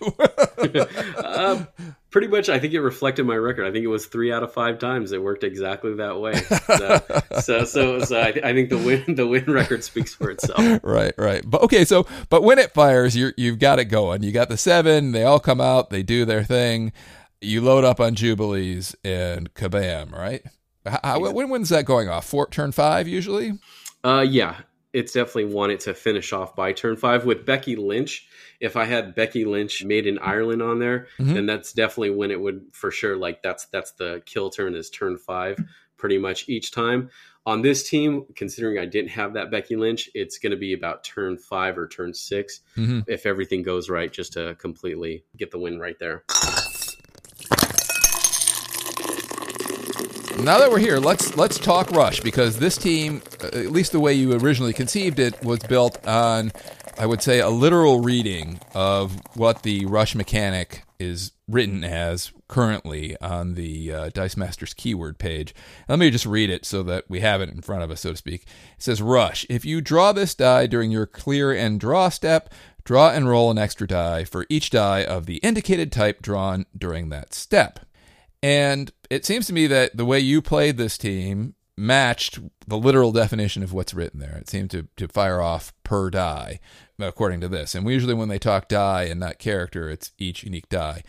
uh, 1.24 1.66
pretty 2.12 2.28
much, 2.28 2.50
I 2.50 2.60
think 2.60 2.74
it 2.74 2.82
reflected 2.82 3.26
my 3.26 3.36
record. 3.36 3.66
I 3.66 3.72
think 3.72 3.84
it 3.84 3.88
was 3.88 4.06
three 4.06 4.32
out 4.32 4.44
of 4.44 4.54
five 4.54 4.78
times 4.80 5.12
it 5.12 5.24
worked 5.24 5.44
exactly 5.44 5.96
that 5.96 6.20
way. 6.20 6.34
So, 6.72 7.02
so, 7.42 7.64
so, 7.66 8.00
so 8.06 8.20
I, 8.20 8.28
I 8.44 8.54
think 8.54 8.70
the 8.70 8.78
win 8.78 9.16
the 9.16 9.26
win 9.28 9.46
record 9.46 9.84
speaks 9.84 10.14
for 10.14 10.30
itself. 10.30 10.60
right, 10.84 11.14
right. 11.18 11.42
But 11.46 11.62
okay, 11.64 11.84
so 11.86 12.06
but 12.30 12.44
when 12.44 12.60
it 12.60 12.74
fires, 12.74 13.16
you 13.16 13.32
you've 13.38 13.60
got 13.60 13.80
it 13.80 13.86
going. 13.86 14.24
You 14.24 14.32
got 14.32 14.50
the 14.50 14.58
seven. 14.58 15.12
They 15.12 15.24
all 15.24 15.40
come 15.40 15.60
out. 15.60 15.90
They 15.90 16.04
do 16.04 16.24
their 16.26 16.44
thing. 16.44 16.92
You 17.42 17.62
load 17.62 17.84
up 17.84 18.00
on 18.00 18.16
jubilees 18.16 18.96
and 19.04 19.54
kabam. 19.54 20.12
Right. 20.12 20.44
How, 20.86 21.00
how- 21.04 21.20
when 21.32 21.50
when's 21.50 21.70
that 21.70 21.86
going 21.86 22.10
off? 22.10 22.26
Four 22.26 22.48
turn 22.50 22.72
five 22.72 23.08
usually. 23.08 23.54
Uh, 24.04 24.26
yeah, 24.28 24.58
it's 24.94 25.14
definitely 25.14 25.46
wanted 25.54 25.80
to 25.82 25.94
finish 25.94 26.34
off 26.34 26.56
by 26.56 26.74
turn 26.74 26.96
five 26.98 27.26
with 27.26 27.46
Becky 27.46 27.76
Lynch. 27.76 28.28
If 28.62 28.78
I 28.78 28.86
had 28.86 29.16
Becky 29.16 29.44
Lynch 29.44 29.84
made 29.84 30.06
in 30.06 30.20
Ireland 30.20 30.62
on 30.62 30.78
there, 30.80 31.08
Mhm. 31.20 31.34
then 31.34 31.46
that's 31.48 31.74
definitely 31.74 32.12
when 32.12 32.30
it 32.32 32.40
would 32.40 32.62
for 32.72 32.92
sure. 32.92 33.18
Like 33.18 33.42
that's 33.42 33.66
that's 33.66 33.92
the 33.94 34.22
kill 34.26 34.50
turn 34.52 34.76
is 34.76 34.90
turn 34.90 35.18
five. 35.18 35.58
pretty 35.98 36.18
much 36.18 36.50
each 36.50 36.72
time. 36.72 37.12
On 37.46 37.62
this 37.62 37.88
team, 37.88 38.26
considering 38.36 38.80
I 38.80 38.86
didn't 38.86 39.12
have 39.12 39.34
that 39.34 39.52
Becky 39.52 39.76
Lynch, 39.76 40.10
it's 40.16 40.40
going 40.40 40.50
to 40.50 40.58
be 40.58 40.74
about 40.74 41.04
turn 41.04 41.38
five 41.38 41.78
or 41.78 41.88
turn 41.88 42.12
6 42.12 42.62
Mm-hmm. 42.76 43.02
if 43.08 43.28
everything 43.28 43.62
goes 43.62 43.88
right, 43.88 44.12
just 44.12 44.34
to 44.34 44.56
completely 44.56 45.26
get 45.38 45.52
the 45.52 45.60
win 45.60 45.80
right 45.80 46.00
there. 46.00 46.24
Now 50.40 50.58
that 50.58 50.72
we're 50.72 50.80
here, 50.80 50.98
let's 50.98 51.38
let's 51.38 51.60
talk 51.60 51.92
Rush 51.92 52.20
because 52.22 52.58
this 52.58 52.76
team, 52.78 53.22
uh, 53.44 53.48
at 53.48 53.72
least 53.72 53.92
the 53.92 54.00
way 54.00 54.14
you 54.16 54.34
originally 54.40 54.74
conceived 54.74 55.20
it, 55.20 55.40
was 55.44 55.60
built 55.60 56.04
on, 56.08 56.52
I 56.98 57.06
would 57.06 57.22
say, 57.22 57.40
a 57.40 57.50
literal 57.50 58.02
reading 58.02 58.60
of 58.76 59.20
what 59.36 59.64
the 59.64 59.86
Rush 59.86 60.16
mechanic 60.16 60.84
is 61.00 61.32
written 61.48 61.84
as 61.84 62.32
currently 62.48 63.20
on 63.20 63.56
the 63.56 63.92
uh, 63.92 64.10
Dice 64.10 64.38
Masters 64.38 64.74
keyword 64.74 65.18
page. 65.18 65.56
Let 65.90 66.00
me 66.00 66.12
just 66.12 66.26
read 66.26 66.50
it 66.50 66.66
so 66.66 66.84
that 66.84 67.06
we 67.10 67.22
have 67.22 67.42
it 67.42 67.50
in 67.50 67.62
front 67.62 67.84
of 67.84 67.92
us, 67.92 68.02
so 68.02 68.12
to 68.12 68.18
speak. 68.18 68.44
It 68.44 68.84
says, 68.84 69.02
"Rush. 69.02 69.46
If 69.50 69.66
you 69.66 69.82
draw 69.82 70.12
this 70.12 70.36
die 70.36 70.68
during 70.68 70.92
your 70.92 71.08
clear 71.08 71.52
and 71.52 71.80
draw 71.80 72.10
step." 72.10 72.54
Draw 72.84 73.12
and 73.12 73.30
roll 73.30 73.52
an 73.52 73.60
extra 73.60 73.86
die 73.88 74.24
for 74.24 74.48
each 74.50 74.72
die 74.72 75.04
of 75.04 75.28
the 75.28 75.38
indicated 75.38 75.92
type 75.92 76.20
drawn 76.20 76.66
during 76.76 77.10
that 77.10 77.32
step. 77.32 77.80
And 78.42 78.92
it 79.12 79.24
seems 79.24 79.46
to 79.48 79.54
me 79.54 79.68
that 79.68 79.96
the 79.96 80.06
way 80.06 80.20
you 80.20 80.42
played 80.42 80.78
this 80.78 80.98
team 80.98 81.54
matched 81.82 82.40
the 82.68 82.78
literal 82.78 83.12
definition 83.12 83.64
of 83.64 83.74
what's 83.74 83.94
written 83.94 84.20
there. 84.20 84.38
It 84.38 84.50
seemed 84.50 84.70
to, 84.72 84.88
to 84.98 85.08
fire 85.08 85.42
off 85.42 85.74
per 85.84 86.10
die, 86.10 86.60
according 87.00 87.42
to 87.42 87.48
this. 87.48 87.74
And 87.74 87.90
usually 87.90 88.14
when 88.14 88.30
they 88.30 88.40
talk 88.40 88.68
die 88.68 89.04
and 89.04 89.20
not 89.20 89.40
character, 89.40 89.90
it's 89.90 90.12
each 90.18 90.44
unique 90.44 90.70
die. 90.70 91.04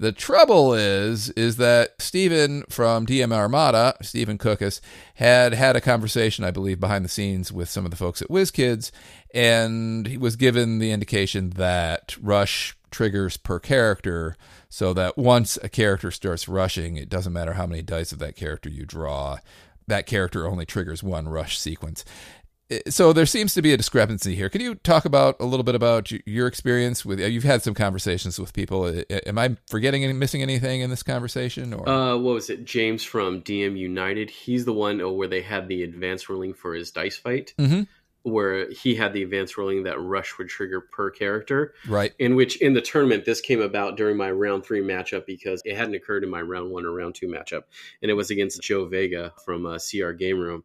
The 0.00 0.12
trouble 0.12 0.74
is, 0.74 1.30
is 1.30 1.56
that 1.56 2.00
Stephen 2.00 2.64
from 2.68 3.04
DM 3.04 3.32
Armada, 3.32 3.96
Stephen 4.00 4.38
Cookus, 4.38 4.80
had 5.14 5.54
had 5.54 5.74
a 5.74 5.80
conversation, 5.80 6.44
I 6.44 6.52
believe, 6.52 6.78
behind 6.78 7.04
the 7.04 7.08
scenes 7.08 7.52
with 7.52 7.68
some 7.68 7.84
of 7.84 7.90
the 7.90 7.96
folks 7.96 8.22
at 8.22 8.28
WizKids, 8.28 8.92
and 9.34 10.06
he 10.06 10.16
was 10.16 10.36
given 10.36 10.78
the 10.78 10.92
indication 10.92 11.50
that 11.50 12.16
rush 12.20 12.76
triggers 12.92 13.36
per 13.36 13.58
character, 13.58 14.36
so 14.68 14.92
that 14.94 15.18
once 15.18 15.58
a 15.64 15.68
character 15.68 16.12
starts 16.12 16.48
rushing, 16.48 16.96
it 16.96 17.08
doesn't 17.08 17.32
matter 17.32 17.54
how 17.54 17.66
many 17.66 17.82
dice 17.82 18.12
of 18.12 18.20
that 18.20 18.36
character 18.36 18.68
you 18.68 18.86
draw, 18.86 19.38
that 19.88 20.06
character 20.06 20.46
only 20.46 20.64
triggers 20.64 21.02
one 21.02 21.28
rush 21.28 21.58
sequence 21.58 22.04
so 22.88 23.12
there 23.12 23.26
seems 23.26 23.54
to 23.54 23.62
be 23.62 23.72
a 23.72 23.76
discrepancy 23.76 24.34
here. 24.34 24.50
Can 24.50 24.60
you 24.60 24.74
talk 24.74 25.06
about 25.06 25.36
a 25.40 25.44
little 25.44 25.64
bit 25.64 25.74
about 25.74 26.10
your 26.26 26.46
experience 26.46 27.04
with? 27.04 27.18
You've 27.18 27.44
had 27.44 27.62
some 27.62 27.72
conversations 27.72 28.38
with 28.38 28.52
people. 28.52 29.02
Am 29.10 29.38
I 29.38 29.56
forgetting 29.68 30.04
any, 30.04 30.12
missing 30.12 30.42
anything 30.42 30.82
in 30.82 30.90
this 30.90 31.02
conversation? 31.02 31.72
Or 31.72 31.88
uh, 31.88 32.16
what 32.16 32.34
was 32.34 32.50
it? 32.50 32.66
James 32.66 33.02
from 33.02 33.40
DM 33.42 33.78
United. 33.78 34.28
He's 34.28 34.66
the 34.66 34.74
one 34.74 35.00
oh, 35.00 35.12
where 35.12 35.28
they 35.28 35.40
had 35.40 35.68
the 35.68 35.82
advance 35.82 36.28
ruling 36.28 36.52
for 36.52 36.74
his 36.74 36.90
dice 36.90 37.16
fight, 37.16 37.54
mm-hmm. 37.58 37.82
Where 38.30 38.70
he 38.70 38.94
had 38.94 39.12
the 39.12 39.22
advanced 39.22 39.56
rolling 39.56 39.84
that 39.84 40.00
rush 40.00 40.38
would 40.38 40.48
trigger 40.48 40.80
per 40.80 41.10
character. 41.10 41.74
Right. 41.86 42.12
In 42.18 42.34
which 42.34 42.60
in 42.60 42.74
the 42.74 42.80
tournament 42.80 43.24
this 43.24 43.40
came 43.40 43.60
about 43.60 43.96
during 43.96 44.16
my 44.16 44.30
round 44.30 44.64
three 44.64 44.82
matchup 44.82 45.26
because 45.26 45.62
it 45.64 45.76
hadn't 45.76 45.94
occurred 45.94 46.24
in 46.24 46.30
my 46.30 46.42
round 46.42 46.70
one 46.70 46.84
or 46.84 46.92
round 46.92 47.14
two 47.14 47.28
matchup, 47.28 47.62
and 48.02 48.10
it 48.10 48.14
was 48.14 48.30
against 48.30 48.62
Joe 48.62 48.86
Vega 48.86 49.32
from 49.44 49.66
uh, 49.66 49.78
CR 49.78 50.12
Game 50.12 50.38
Room 50.38 50.64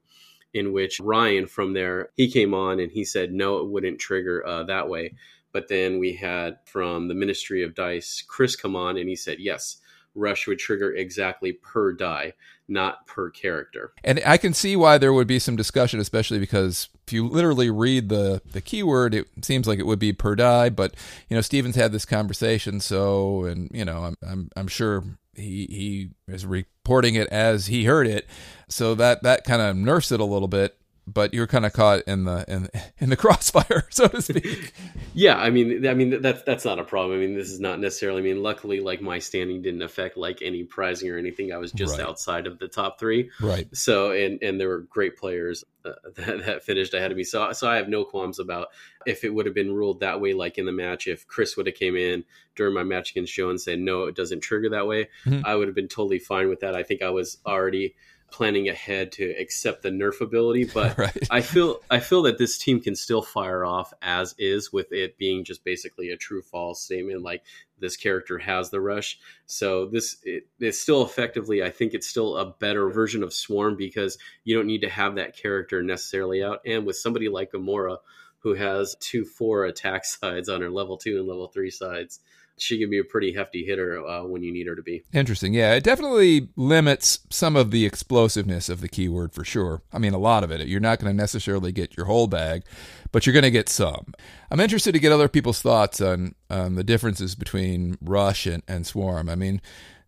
in 0.54 0.72
which 0.72 1.00
Ryan 1.00 1.48
from 1.48 1.74
there 1.74 2.10
he 2.16 2.32
came 2.32 2.54
on 2.54 2.80
and 2.80 2.92
he 2.92 3.04
said 3.04 3.34
no, 3.34 3.58
it 3.58 3.70
wouldn't 3.70 4.00
trigger 4.00 4.46
uh, 4.46 4.64
that 4.64 4.88
way. 4.88 5.14
But 5.52 5.68
then 5.68 6.00
we 6.00 6.14
had 6.16 6.58
from 6.66 7.08
the 7.08 7.14
Ministry 7.14 7.64
of 7.64 7.76
Dice 7.76 8.24
Chris 8.28 8.56
come 8.56 8.76
on 8.76 8.98
and 8.98 9.08
he 9.08 9.16
said 9.16 9.38
yes, 9.40 9.78
rush 10.16 10.48
would 10.48 10.60
trigger 10.60 10.94
exactly 10.94 11.54
per 11.54 11.94
die, 11.94 12.34
not 12.68 13.06
per 13.08 13.30
character. 13.30 13.94
And 14.04 14.22
I 14.26 14.38
can 14.38 14.54
see 14.54 14.76
why 14.76 14.98
there 14.98 15.14
would 15.14 15.28
be 15.28 15.40
some 15.40 15.56
discussion, 15.56 16.00
especially 16.00 16.40
because 16.40 16.90
if 17.08 17.14
you 17.14 17.28
literally 17.28 17.70
read 17.70 18.10
the 18.10 18.42
the 18.52 18.62
keyword, 18.62 19.14
it 19.14 19.28
seems 19.42 19.68
like 19.68 19.80
it 19.80 19.86
would 19.86 20.00
be 20.00 20.14
per 20.14 20.36
die. 20.36 20.70
But 20.70 20.96
you 21.30 21.36
know, 21.36 21.42
Stevens 21.42 21.76
had 21.76 21.92
this 21.92 22.06
conversation, 22.06 22.80
so 22.80 23.46
and 23.46 23.70
you 23.74 23.86
know, 23.86 24.04
I'm 24.04 24.18
I'm, 24.26 24.50
I'm 24.56 24.68
sure 24.68 25.04
he 25.36 25.68
he 25.70 26.10
is 26.34 26.46
reporting 26.46 27.16
it 27.16 27.28
as 27.30 27.68
he 27.68 27.86
heard 27.86 28.08
it, 28.08 28.28
so 28.70 28.96
that 28.96 29.24
that 29.24 29.44
kind 29.44 29.62
of 29.62 29.76
nerfs 29.76 30.12
it 30.12 30.20
a 30.20 30.26
little 30.26 30.48
bit. 30.48 30.78
But 31.06 31.34
you're 31.34 31.48
kind 31.48 31.66
of 31.66 31.74
caught 31.74 32.04
in 32.08 32.24
the 32.24 32.46
in 32.48 32.70
in 32.98 33.10
the 33.10 33.18
crossfire, 33.24 33.86
so 33.90 34.08
to 34.08 34.22
speak. 34.22 34.72
yeah, 35.14 35.36
I 35.38 35.50
mean, 35.50 35.86
I 35.86 35.94
mean 35.94 36.22
that's 36.22 36.44
that's 36.44 36.64
not 36.64 36.80
a 36.80 36.84
problem. 36.86 37.18
I 37.18 37.20
mean, 37.22 37.36
this 37.36 37.50
is 37.50 37.60
not 37.60 37.80
necessarily. 37.82 38.22
I 38.22 38.24
mean, 38.24 38.42
luckily, 38.42 38.80
like 38.80 39.02
my 39.02 39.20
standing 39.20 39.62
didn't 39.62 39.82
affect 39.82 40.16
like 40.16 40.42
any 40.42 40.64
prizing 40.64 41.10
or 41.12 41.18
anything. 41.18 41.52
I 41.52 41.58
was 41.58 41.74
just 41.74 41.98
Right. 42.00 42.08
outside 42.08 42.48
of 42.48 42.58
the 42.58 42.70
top 42.70 43.00
three. 43.02 43.30
Right. 43.42 43.68
So 43.76 44.12
and 44.12 44.42
and 44.42 44.60
there 44.62 44.70
were 44.70 44.80
great 44.80 45.18
players 45.18 45.66
uh, 45.84 45.92
that, 46.16 46.46
that 46.46 46.64
finished 46.64 46.94
ahead 46.94 47.12
of 47.12 47.18
me. 47.18 47.26
So 47.26 47.52
so 47.52 47.70
I 47.70 47.76
have 47.76 47.90
no 47.90 48.06
qualms 48.06 48.40
about 48.40 48.70
if 49.06 49.26
it 49.26 49.34
would 49.34 49.46
have 49.46 49.56
been 49.56 49.74
ruled 49.74 50.00
that 50.00 50.22
way, 50.22 50.34
like 50.34 50.58
in 50.58 50.66
the 50.66 50.72
match. 50.72 51.08
If 51.08 51.28
Chris 51.28 51.58
would 51.58 51.68
have 51.68 51.76
came 51.76 51.98
in 51.98 52.24
during 52.56 52.74
my 52.74 52.84
match 52.84 53.12
against 53.12 53.34
Joe 53.34 53.50
and 53.50 53.60
said 53.60 53.80
no, 53.80 54.06
it 54.06 54.16
doesn't 54.16 54.40
trigger 54.40 54.70
that 54.70 54.88
way, 54.88 55.10
Mhm. 55.26 55.42
I 55.44 55.56
would 55.56 55.68
have 55.68 55.76
been 55.76 55.90
totally 55.90 56.20
fine 56.20 56.48
with 56.48 56.62
that. 56.62 56.76
I 56.76 56.84
think 56.84 57.02
I 57.02 57.10
was 57.10 57.40
already 57.46 57.96
planning 58.34 58.68
ahead 58.68 59.12
to 59.14 59.30
accept 59.40 59.84
the 59.84 59.90
nerf 59.90 60.20
ability, 60.20 60.66
but 60.74 60.98
Right. 60.98 61.28
I 61.30 61.42
feel 61.42 61.80
I 61.90 62.00
feel 62.00 62.24
that 62.24 62.38
this 62.38 62.58
team 62.58 62.82
can 62.82 62.96
still 62.96 63.22
fire 63.22 63.64
off 63.64 63.94
as 64.02 64.36
is 64.38 64.74
with 64.74 64.92
it 64.92 65.18
being 65.18 65.46
just 65.46 65.64
basically 65.64 66.10
a 66.10 66.18
true 66.18 66.42
false 66.42 66.82
statement 66.82 67.22
like 67.22 67.44
this 67.80 67.96
character 67.96 68.40
has 68.40 68.70
the 68.72 68.82
rush. 68.82 69.20
So 69.46 69.86
this 69.86 70.18
it, 70.24 70.48
it's 70.60 70.80
still 70.80 71.04
effectively 71.04 71.64
I 71.64 71.70
think 71.70 71.94
it's 71.94 72.08
still 72.08 72.36
a 72.38 72.46
better 72.46 72.90
version 72.90 73.24
of 73.24 73.34
Swarm 73.34 73.78
because 73.78 74.18
you 74.44 74.56
don't 74.56 74.68
need 74.68 74.82
to 74.82 74.90
have 74.90 75.16
that 75.16 75.38
character 75.38 75.84
necessarily 75.84 76.44
out 76.44 76.62
and 76.66 76.86
with 76.86 76.98
somebody 76.98 77.30
like 77.30 77.52
Gamora 77.52 77.98
who 78.40 78.56
has 78.56 78.96
two 79.00 79.24
four 79.26 79.66
attack 79.66 80.06
sides 80.06 80.50
on 80.50 80.62
her 80.62 80.72
level 80.72 80.98
2 80.98 81.20
and 81.20 81.28
level 81.28 81.48
3 81.48 81.70
sides 81.70 82.20
she 82.58 82.80
can 82.80 82.90
be 82.90 83.00
a 83.00 83.04
pretty 83.04 83.34
hefty 83.34 83.66
hitter 83.66 84.06
uh, 84.06 84.24
when 84.24 84.44
you 84.44 84.52
need 84.52 84.68
her 84.68 84.76
to 84.76 84.82
be. 84.82 85.04
Interesting. 85.14 85.54
Yeah, 85.54 85.74
it 85.74 85.84
definitely 85.84 86.50
limits 86.56 87.20
some 87.30 87.56
of 87.56 87.72
the 87.72 87.86
explosiveness 87.86 88.70
of 88.70 88.82
the 88.82 88.88
keyword 88.88 89.34
for 89.34 89.44
sure. 89.44 89.82
I 89.92 90.00
mean, 90.00 90.14
a 90.14 90.20
lot 90.20 90.44
of 90.44 90.52
it. 90.52 90.68
You're 90.68 90.80
not 90.80 91.00
going 91.00 91.12
to 91.12 91.18
necessarily 91.18 91.72
get 91.72 91.98
your 91.98 92.06
whole 92.06 92.28
bag, 92.28 92.64
but 93.12 93.26
you're 93.26 93.34
going 93.34 93.44
to 93.44 93.52
get 93.52 93.70
some. 93.70 94.14
I'm 94.52 94.60
interested 94.60 94.92
to 94.94 95.00
get 95.00 95.12
other 95.12 95.28
people's 95.28 95.62
thoughts 95.62 96.00
on, 96.00 96.36
on 96.50 96.76
the 96.76 96.84
differences 96.84 97.36
between 97.36 97.98
Rush 98.02 98.46
and, 98.46 98.64
and 98.68 98.86
Swarm. 98.86 99.30
I 99.30 99.36
mean, 99.36 99.62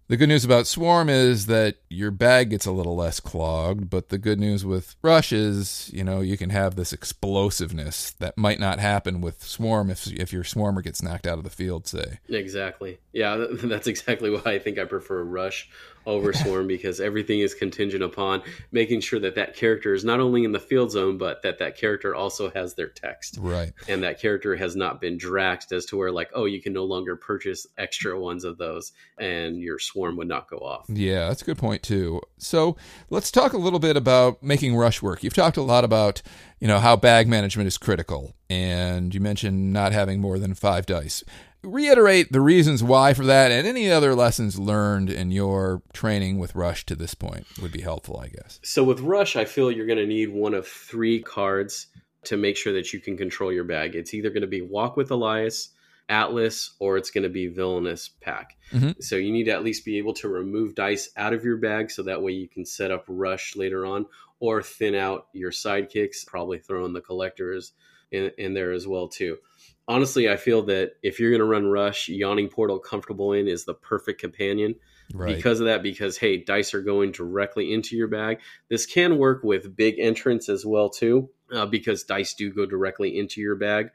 the 0.07 0.17
good 0.17 0.29
news 0.29 0.45
about 0.45 0.67
Swarm 0.67 1.09
is 1.09 1.47
that 1.47 1.77
your 1.89 2.11
bag 2.11 2.51
gets 2.51 2.65
a 2.65 2.71
little 2.71 2.95
less 2.95 3.19
clogged, 3.19 3.89
but 3.89 4.09
the 4.09 4.17
good 4.17 4.39
news 4.39 4.63
with 4.63 4.95
Rush 5.01 5.33
is, 5.33 5.89
you 5.93 6.03
know, 6.03 6.21
you 6.21 6.37
can 6.37 6.51
have 6.51 6.75
this 6.75 6.93
explosiveness 6.93 8.11
that 8.19 8.37
might 8.37 8.59
not 8.59 8.79
happen 8.79 9.19
with 9.19 9.43
Swarm 9.43 9.89
if 9.89 10.07
if 10.11 10.31
your 10.31 10.43
Swarmer 10.43 10.83
gets 10.83 11.01
knocked 11.01 11.25
out 11.25 11.39
of 11.39 11.43
the 11.43 11.49
field, 11.49 11.87
say. 11.87 12.19
Exactly. 12.29 12.99
Yeah, 13.13 13.47
that's 13.51 13.87
exactly 13.87 14.29
why 14.29 14.41
I 14.45 14.59
think 14.59 14.77
I 14.77 14.85
prefer 14.85 15.23
Rush 15.23 15.69
over 16.05 16.33
Swarm 16.33 16.67
because 16.67 16.99
everything 16.99 17.39
is 17.39 17.53
contingent 17.53 18.03
upon 18.03 18.41
making 18.71 19.01
sure 19.01 19.19
that 19.19 19.35
that 19.35 19.55
character 19.55 19.93
is 19.93 20.03
not 20.03 20.19
only 20.19 20.43
in 20.43 20.51
the 20.51 20.59
field 20.59 20.91
zone, 20.91 21.17
but 21.17 21.41
that 21.43 21.59
that 21.59 21.77
character 21.77 22.15
also 22.15 22.49
has 22.51 22.75
their 22.75 22.89
text. 22.89 23.37
Right. 23.39 23.73
And 23.87 24.03
that 24.03 24.19
character 24.19 24.55
has 24.55 24.75
not 24.75 25.01
been 25.01 25.17
draxed 25.17 25.71
as 25.71 25.85
to 25.87 25.97
where, 25.97 26.11
like, 26.11 26.29
oh, 26.33 26.45
you 26.45 26.61
can 26.61 26.73
no 26.73 26.83
longer 26.83 27.15
purchase 27.15 27.65
extra 27.77 28.19
ones 28.19 28.43
of 28.43 28.57
those 28.57 28.91
and 29.19 29.59
your 29.61 29.79
swarm 29.79 30.17
would 30.17 30.27
not 30.27 30.49
go 30.49 30.57
off. 30.57 30.85
Yeah, 30.89 31.27
that's 31.27 31.41
a 31.41 31.45
good 31.45 31.57
point 31.57 31.83
too. 31.83 32.21
So 32.37 32.75
let's 33.09 33.31
talk 33.31 33.53
a 33.53 33.57
little 33.57 33.79
bit 33.79 33.97
about 33.97 34.43
making 34.43 34.75
rush 34.75 35.01
work. 35.01 35.23
You've 35.23 35.33
talked 35.33 35.57
a 35.57 35.61
lot 35.61 35.83
about, 35.83 36.21
you 36.59 36.67
know, 36.67 36.79
how 36.79 36.95
bag 36.95 37.27
management 37.27 37.67
is 37.67 37.77
critical, 37.77 38.33
and 38.49 39.13
you 39.13 39.19
mentioned 39.19 39.73
not 39.73 39.91
having 39.91 40.21
more 40.21 40.39
than 40.39 40.53
five 40.53 40.85
dice. 40.85 41.23
Reiterate 41.65 42.31
the 42.31 42.41
reasons 42.41 42.83
why 42.83 43.13
for 43.13 43.25
that, 43.25 43.51
and 43.51 43.67
any 43.67 43.91
other 43.91 44.15
lessons 44.15 44.59
learned 44.59 45.09
in 45.09 45.31
your 45.31 45.81
training 45.93 46.37
with 46.37 46.55
rush 46.55 46.85
to 46.85 46.95
this 46.95 47.13
point 47.15 47.45
would 47.61 47.71
be 47.71 47.81
helpful, 47.81 48.19
I 48.19 48.27
guess. 48.27 48.59
So 48.63 48.83
with 48.83 48.99
Rush, 48.99 49.35
I 49.35 49.45
feel 49.45 49.71
you're 49.71 49.87
going 49.87 49.99
to 49.99 50.05
need 50.05 50.29
one 50.29 50.53
of 50.53 50.67
three 50.67 51.21
cards 51.21 51.87
to 52.25 52.37
make 52.37 52.57
sure 52.57 52.73
that 52.73 52.93
you 52.93 52.99
can 52.99 53.17
control 53.17 53.51
your 53.51 53.63
bag. 53.63 53.95
It's 53.95 54.13
either 54.13 54.29
going 54.29 54.41
to 54.41 54.47
be 54.47 54.61
Walk 54.61 54.97
with 54.97 55.11
Elias, 55.11 55.69
Atlas, 56.09 56.75
or 56.79 56.97
it's 56.97 57.11
going 57.11 57.23
to 57.23 57.29
be 57.29 57.47
Villainous 57.47 58.09
Pack. 58.09 58.57
Mhm. 58.71 59.01
So 59.01 59.15
you 59.15 59.31
need 59.31 59.45
to 59.45 59.51
at 59.51 59.63
least 59.63 59.85
be 59.85 59.97
able 59.97 60.13
to 60.15 60.27
remove 60.27 60.75
dice 60.75 61.09
out 61.17 61.33
of 61.33 61.43
your 61.43 61.57
bag 61.57 61.91
so 61.91 62.03
that 62.03 62.21
way 62.21 62.31
you 62.31 62.47
can 62.47 62.65
set 62.65 62.91
up 62.91 63.05
Rush 63.07 63.55
later 63.55 63.85
on, 63.85 64.05
or 64.39 64.61
thin 64.61 64.95
out 64.95 65.27
your 65.33 65.51
sidekicks. 65.51 66.25
Probably 66.27 66.59
throw 66.59 66.85
in 66.85 66.93
the 66.93 67.01
collectors 67.01 67.73
in, 68.11 68.31
in 68.37 68.53
there 68.53 68.71
as 68.71 68.87
well 68.87 69.07
too. 69.07 69.37
Honestly, 69.87 70.29
I 70.29 70.37
feel 70.37 70.63
that 70.63 70.93
if 71.03 71.19
you're 71.19 71.29
going 71.29 71.39
to 71.39 71.45
run 71.45 71.67
Rush, 71.67 72.09
Yawning 72.09 72.49
Portal 72.49 72.79
Comfortable 72.79 73.33
in 73.33 73.47
is 73.47 73.65
the 73.65 73.73
perfect 73.73 74.19
companion 74.19 74.75
Right. 75.13 75.35
because 75.35 75.59
of 75.59 75.67
that 75.67 75.83
because 75.83 76.17
hey 76.17 76.37
dice 76.37 76.73
are 76.73 76.81
going 76.81 77.11
directly 77.11 77.71
into 77.71 77.95
your 77.95 78.07
bag 78.07 78.39
this 78.69 78.87
can 78.87 79.19
work 79.19 79.43
with 79.43 79.75
big 79.75 79.99
entrance 79.99 80.49
as 80.49 80.65
well 80.65 80.89
too 80.89 81.29
uh, 81.53 81.67
because 81.67 82.03
dice 82.03 82.33
do 82.33 82.51
go 82.51 82.65
directly 82.65 83.15
into 83.15 83.39
your 83.39 83.53
bag 83.55 83.91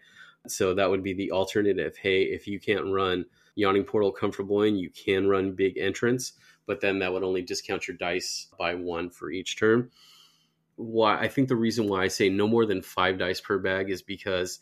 so 0.47 0.73
that 0.73 0.89
would 0.89 1.03
be 1.03 1.13
the 1.13 1.33
alternative 1.33 1.97
hey 2.01 2.23
if 2.23 2.47
you 2.47 2.61
can't 2.61 2.95
run 2.95 3.25
yawning 3.57 3.83
portal 3.83 4.13
comfortable 4.13 4.63
in 4.63 4.77
you 4.77 4.89
can 4.89 5.27
run 5.27 5.53
big 5.53 5.77
entrance 5.79 6.35
but 6.71 6.81
then 6.81 7.01
that 7.01 7.13
would 7.13 7.25
only 7.25 7.43
discount 7.43 7.89
your 7.89 7.97
dice 7.97 8.47
by 8.57 8.77
one 8.77 9.11
for 9.11 9.29
each 9.29 9.59
turn. 9.59 9.91
Why 10.77 11.19
I 11.19 11.27
think 11.27 11.49
the 11.49 11.57
reason 11.57 11.89
why 11.89 12.05
I 12.05 12.07
say 12.07 12.29
no 12.29 12.47
more 12.47 12.65
than 12.65 12.81
five 12.81 13.19
dice 13.19 13.41
per 13.41 13.59
bag 13.59 13.91
is 13.91 14.03
because 14.03 14.61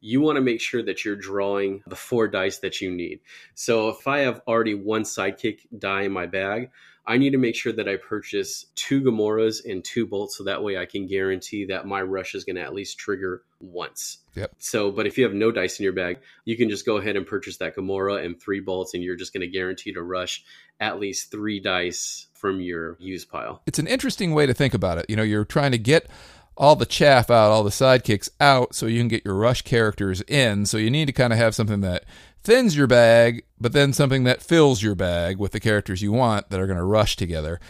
you 0.00 0.20
want 0.20 0.36
to 0.36 0.42
make 0.42 0.60
sure 0.60 0.82
that 0.82 1.04
you're 1.04 1.16
drawing 1.16 1.82
the 1.86 1.96
four 1.96 2.28
dice 2.28 2.58
that 2.58 2.80
you 2.80 2.90
need. 2.90 3.20
So 3.54 3.88
if 3.90 4.06
I 4.06 4.20
have 4.20 4.40
already 4.46 4.74
one 4.74 5.02
sidekick 5.02 5.60
die 5.78 6.02
in 6.02 6.12
my 6.12 6.26
bag, 6.26 6.70
I 7.06 7.16
need 7.16 7.30
to 7.30 7.38
make 7.38 7.56
sure 7.56 7.72
that 7.72 7.88
I 7.88 7.96
purchase 7.96 8.66
two 8.74 9.00
Gamoras 9.00 9.64
and 9.64 9.82
two 9.82 10.06
bolts 10.06 10.36
so 10.36 10.44
that 10.44 10.62
way 10.62 10.78
I 10.78 10.86
can 10.86 11.06
guarantee 11.06 11.64
that 11.66 11.86
my 11.86 12.02
rush 12.02 12.34
is 12.34 12.44
going 12.44 12.56
to 12.56 12.62
at 12.62 12.74
least 12.74 12.98
trigger 12.98 13.42
once. 13.58 14.18
Yep. 14.36 14.52
So, 14.58 14.90
but 14.90 15.06
if 15.06 15.18
you 15.18 15.24
have 15.24 15.34
no 15.34 15.50
dice 15.50 15.80
in 15.80 15.84
your 15.84 15.92
bag, 15.92 16.20
you 16.44 16.56
can 16.56 16.68
just 16.68 16.86
go 16.86 16.98
ahead 16.98 17.16
and 17.16 17.26
purchase 17.26 17.56
that 17.56 17.74
Gamora 17.74 18.24
and 18.24 18.40
three 18.40 18.60
bolts, 18.60 18.94
and 18.94 19.02
you're 19.02 19.16
just 19.16 19.32
going 19.32 19.40
to 19.40 19.48
guarantee 19.48 19.92
to 19.92 20.02
rush 20.02 20.44
at 20.78 21.00
least 21.00 21.30
three 21.30 21.58
dice 21.58 22.26
from 22.34 22.60
your 22.60 22.96
use 23.00 23.24
pile. 23.24 23.60
It's 23.66 23.78
an 23.78 23.86
interesting 23.86 24.32
way 24.32 24.46
to 24.46 24.54
think 24.54 24.72
about 24.72 24.98
it. 24.98 25.06
You 25.08 25.16
know, 25.16 25.22
you're 25.22 25.44
trying 25.44 25.72
to 25.72 25.78
get 25.78 26.08
all 26.56 26.76
the 26.76 26.86
chaff 26.86 27.30
out, 27.30 27.50
all 27.50 27.64
the 27.64 27.70
sidekicks 27.70 28.28
out, 28.40 28.74
so 28.74 28.86
you 28.86 28.98
can 28.98 29.08
get 29.08 29.24
your 29.24 29.34
rush 29.34 29.62
characters 29.62 30.20
in. 30.22 30.66
So 30.66 30.76
you 30.76 30.90
need 30.90 31.06
to 31.06 31.12
kind 31.12 31.32
of 31.32 31.38
have 31.38 31.54
something 31.54 31.80
that 31.80 32.04
thins 32.42 32.76
your 32.76 32.86
bag, 32.86 33.44
but 33.60 33.72
then 33.72 33.92
something 33.92 34.24
that 34.24 34.42
fills 34.42 34.82
your 34.82 34.94
bag 34.94 35.38
with 35.38 35.52
the 35.52 35.60
characters 35.60 36.02
you 36.02 36.12
want 36.12 36.50
that 36.50 36.60
are 36.60 36.66
going 36.66 36.78
to 36.78 36.84
rush 36.84 37.16
together. 37.16 37.60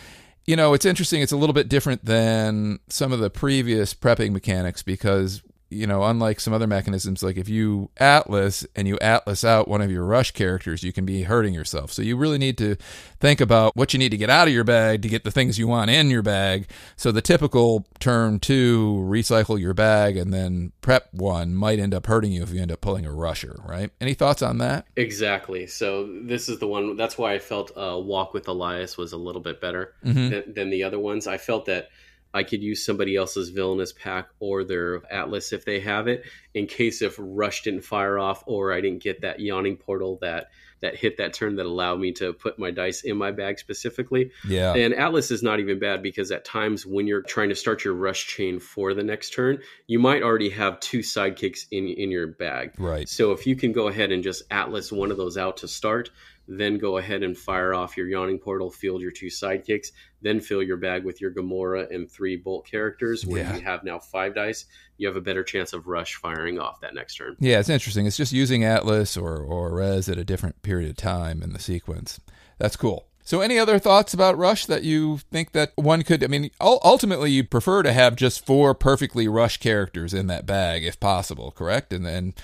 You 0.46 0.56
know, 0.56 0.74
it's 0.74 0.86
interesting. 0.86 1.22
It's 1.22 1.32
a 1.32 1.36
little 1.36 1.52
bit 1.52 1.68
different 1.68 2.04
than 2.04 2.80
some 2.88 3.12
of 3.12 3.20
the 3.20 3.30
previous 3.30 3.94
prepping 3.94 4.32
mechanics 4.32 4.82
because 4.82 5.42
you 5.70 5.86
know, 5.86 6.02
unlike 6.02 6.40
some 6.40 6.52
other 6.52 6.66
mechanisms, 6.66 7.22
like 7.22 7.36
if 7.36 7.48
you 7.48 7.90
atlas 7.96 8.66
and 8.74 8.88
you 8.88 8.98
atlas 8.98 9.44
out 9.44 9.68
one 9.68 9.80
of 9.80 9.90
your 9.90 10.04
rush 10.04 10.32
characters, 10.32 10.82
you 10.82 10.92
can 10.92 11.06
be 11.06 11.22
hurting 11.22 11.54
yourself. 11.54 11.92
So 11.92 12.02
you 12.02 12.16
really 12.16 12.38
need 12.38 12.58
to 12.58 12.76
think 13.20 13.40
about 13.40 13.76
what 13.76 13.92
you 13.92 13.98
need 13.98 14.10
to 14.10 14.16
get 14.16 14.30
out 14.30 14.48
of 14.48 14.54
your 14.54 14.64
bag 14.64 15.02
to 15.02 15.08
get 15.08 15.22
the 15.22 15.30
things 15.30 15.58
you 15.58 15.68
want 15.68 15.88
in 15.88 16.10
your 16.10 16.22
bag. 16.22 16.68
So 16.96 17.12
the 17.12 17.22
typical 17.22 17.86
turn 18.00 18.40
two, 18.40 19.06
recycle 19.08 19.60
your 19.60 19.72
bag 19.72 20.16
and 20.16 20.34
then 20.34 20.72
prep 20.80 21.14
one 21.14 21.54
might 21.54 21.78
end 21.78 21.94
up 21.94 22.06
hurting 22.06 22.32
you 22.32 22.42
if 22.42 22.50
you 22.50 22.60
end 22.60 22.72
up 22.72 22.80
pulling 22.80 23.06
a 23.06 23.12
rusher, 23.12 23.60
right? 23.64 23.90
Any 24.00 24.14
thoughts 24.14 24.42
on 24.42 24.58
that? 24.58 24.86
Exactly. 24.96 25.68
So 25.68 26.08
this 26.22 26.48
is 26.48 26.58
the 26.58 26.66
one. 26.66 26.96
That's 26.96 27.16
why 27.16 27.34
I 27.34 27.38
felt 27.38 27.70
uh, 27.76 27.96
Walk 27.96 28.34
with 28.34 28.48
Elias 28.48 28.96
was 28.96 29.12
a 29.12 29.16
little 29.16 29.40
bit 29.40 29.60
better 29.60 29.94
mm-hmm. 30.04 30.30
than, 30.30 30.52
than 30.52 30.70
the 30.70 30.82
other 30.82 30.98
ones. 30.98 31.28
I 31.28 31.38
felt 31.38 31.66
that 31.66 31.90
I 32.32 32.44
could 32.44 32.62
use 32.62 32.84
somebody 32.84 33.16
else's 33.16 33.50
villainous 33.50 33.92
pack 33.92 34.28
or 34.38 34.64
their 34.64 35.02
atlas 35.12 35.52
if 35.52 35.64
they 35.64 35.80
have 35.80 36.08
it 36.08 36.24
in 36.54 36.66
case 36.66 37.02
if 37.02 37.16
rush 37.18 37.62
didn't 37.62 37.82
fire 37.82 38.18
off 38.18 38.44
or 38.46 38.72
I 38.72 38.80
didn't 38.80 39.02
get 39.02 39.22
that 39.22 39.40
yawning 39.40 39.76
portal 39.76 40.18
that 40.22 40.48
that 40.80 40.96
hit 40.96 41.18
that 41.18 41.34
turn 41.34 41.56
that 41.56 41.66
allowed 41.66 42.00
me 42.00 42.12
to 42.12 42.32
put 42.32 42.58
my 42.58 42.70
dice 42.70 43.02
in 43.02 43.16
my 43.16 43.30
bag 43.30 43.58
specifically. 43.58 44.30
Yeah. 44.48 44.74
And 44.74 44.94
atlas 44.94 45.30
is 45.30 45.42
not 45.42 45.60
even 45.60 45.78
bad 45.78 46.02
because 46.02 46.30
at 46.30 46.44
times 46.44 46.86
when 46.86 47.06
you're 47.06 47.22
trying 47.22 47.50
to 47.50 47.54
start 47.54 47.84
your 47.84 47.94
rush 47.94 48.26
chain 48.26 48.58
for 48.58 48.94
the 48.94 49.02
next 49.02 49.34
turn, 49.34 49.58
you 49.86 49.98
might 49.98 50.22
already 50.22 50.50
have 50.50 50.80
two 50.80 51.00
sidekicks 51.00 51.66
in 51.70 51.88
in 51.88 52.10
your 52.10 52.26
bag. 52.26 52.72
Right. 52.78 53.08
So 53.08 53.32
if 53.32 53.46
you 53.46 53.56
can 53.56 53.72
go 53.72 53.88
ahead 53.88 54.10
and 54.10 54.22
just 54.22 54.42
atlas 54.50 54.90
one 54.90 55.10
of 55.10 55.16
those 55.16 55.36
out 55.36 55.58
to 55.58 55.68
start, 55.68 56.10
then 56.50 56.78
go 56.78 56.98
ahead 56.98 57.22
and 57.22 57.38
fire 57.38 57.72
off 57.74 57.96
your 57.96 58.08
Yawning 58.08 58.38
Portal, 58.38 58.70
field 58.70 59.00
your 59.00 59.12
two 59.12 59.26
sidekicks, 59.26 59.92
then 60.20 60.40
fill 60.40 60.62
your 60.62 60.76
bag 60.76 61.04
with 61.04 61.20
your 61.20 61.30
Gamora 61.30 61.94
and 61.94 62.10
three 62.10 62.36
bolt 62.36 62.66
characters. 62.66 63.24
Where 63.24 63.42
yeah. 63.42 63.54
you 63.54 63.62
have 63.62 63.84
now 63.84 64.00
five 64.00 64.34
dice, 64.34 64.66
you 64.98 65.06
have 65.06 65.16
a 65.16 65.20
better 65.20 65.44
chance 65.44 65.72
of 65.72 65.86
Rush 65.86 66.16
firing 66.16 66.58
off 66.58 66.80
that 66.80 66.94
next 66.94 67.14
turn. 67.14 67.36
Yeah, 67.38 67.60
it's 67.60 67.68
interesting. 67.68 68.06
It's 68.06 68.16
just 68.16 68.32
using 68.32 68.64
Atlas 68.64 69.16
or, 69.16 69.36
or 69.36 69.72
Res 69.74 70.08
at 70.08 70.18
a 70.18 70.24
different 70.24 70.60
period 70.62 70.90
of 70.90 70.96
time 70.96 71.40
in 71.40 71.52
the 71.52 71.60
sequence. 71.60 72.20
That's 72.58 72.76
cool. 72.76 73.06
So, 73.22 73.42
any 73.42 73.58
other 73.58 73.78
thoughts 73.78 74.12
about 74.12 74.36
Rush 74.36 74.66
that 74.66 74.82
you 74.82 75.18
think 75.30 75.52
that 75.52 75.72
one 75.76 76.02
could? 76.02 76.24
I 76.24 76.26
mean, 76.26 76.50
ultimately, 76.60 77.30
you 77.30 77.44
prefer 77.44 77.84
to 77.84 77.92
have 77.92 78.16
just 78.16 78.44
four 78.44 78.74
perfectly 78.74 79.28
Rush 79.28 79.58
characters 79.58 80.12
in 80.12 80.26
that 80.26 80.46
bag, 80.46 80.84
if 80.84 80.98
possible, 80.98 81.52
correct? 81.52 81.92
And 81.92 82.04
then 82.04 82.34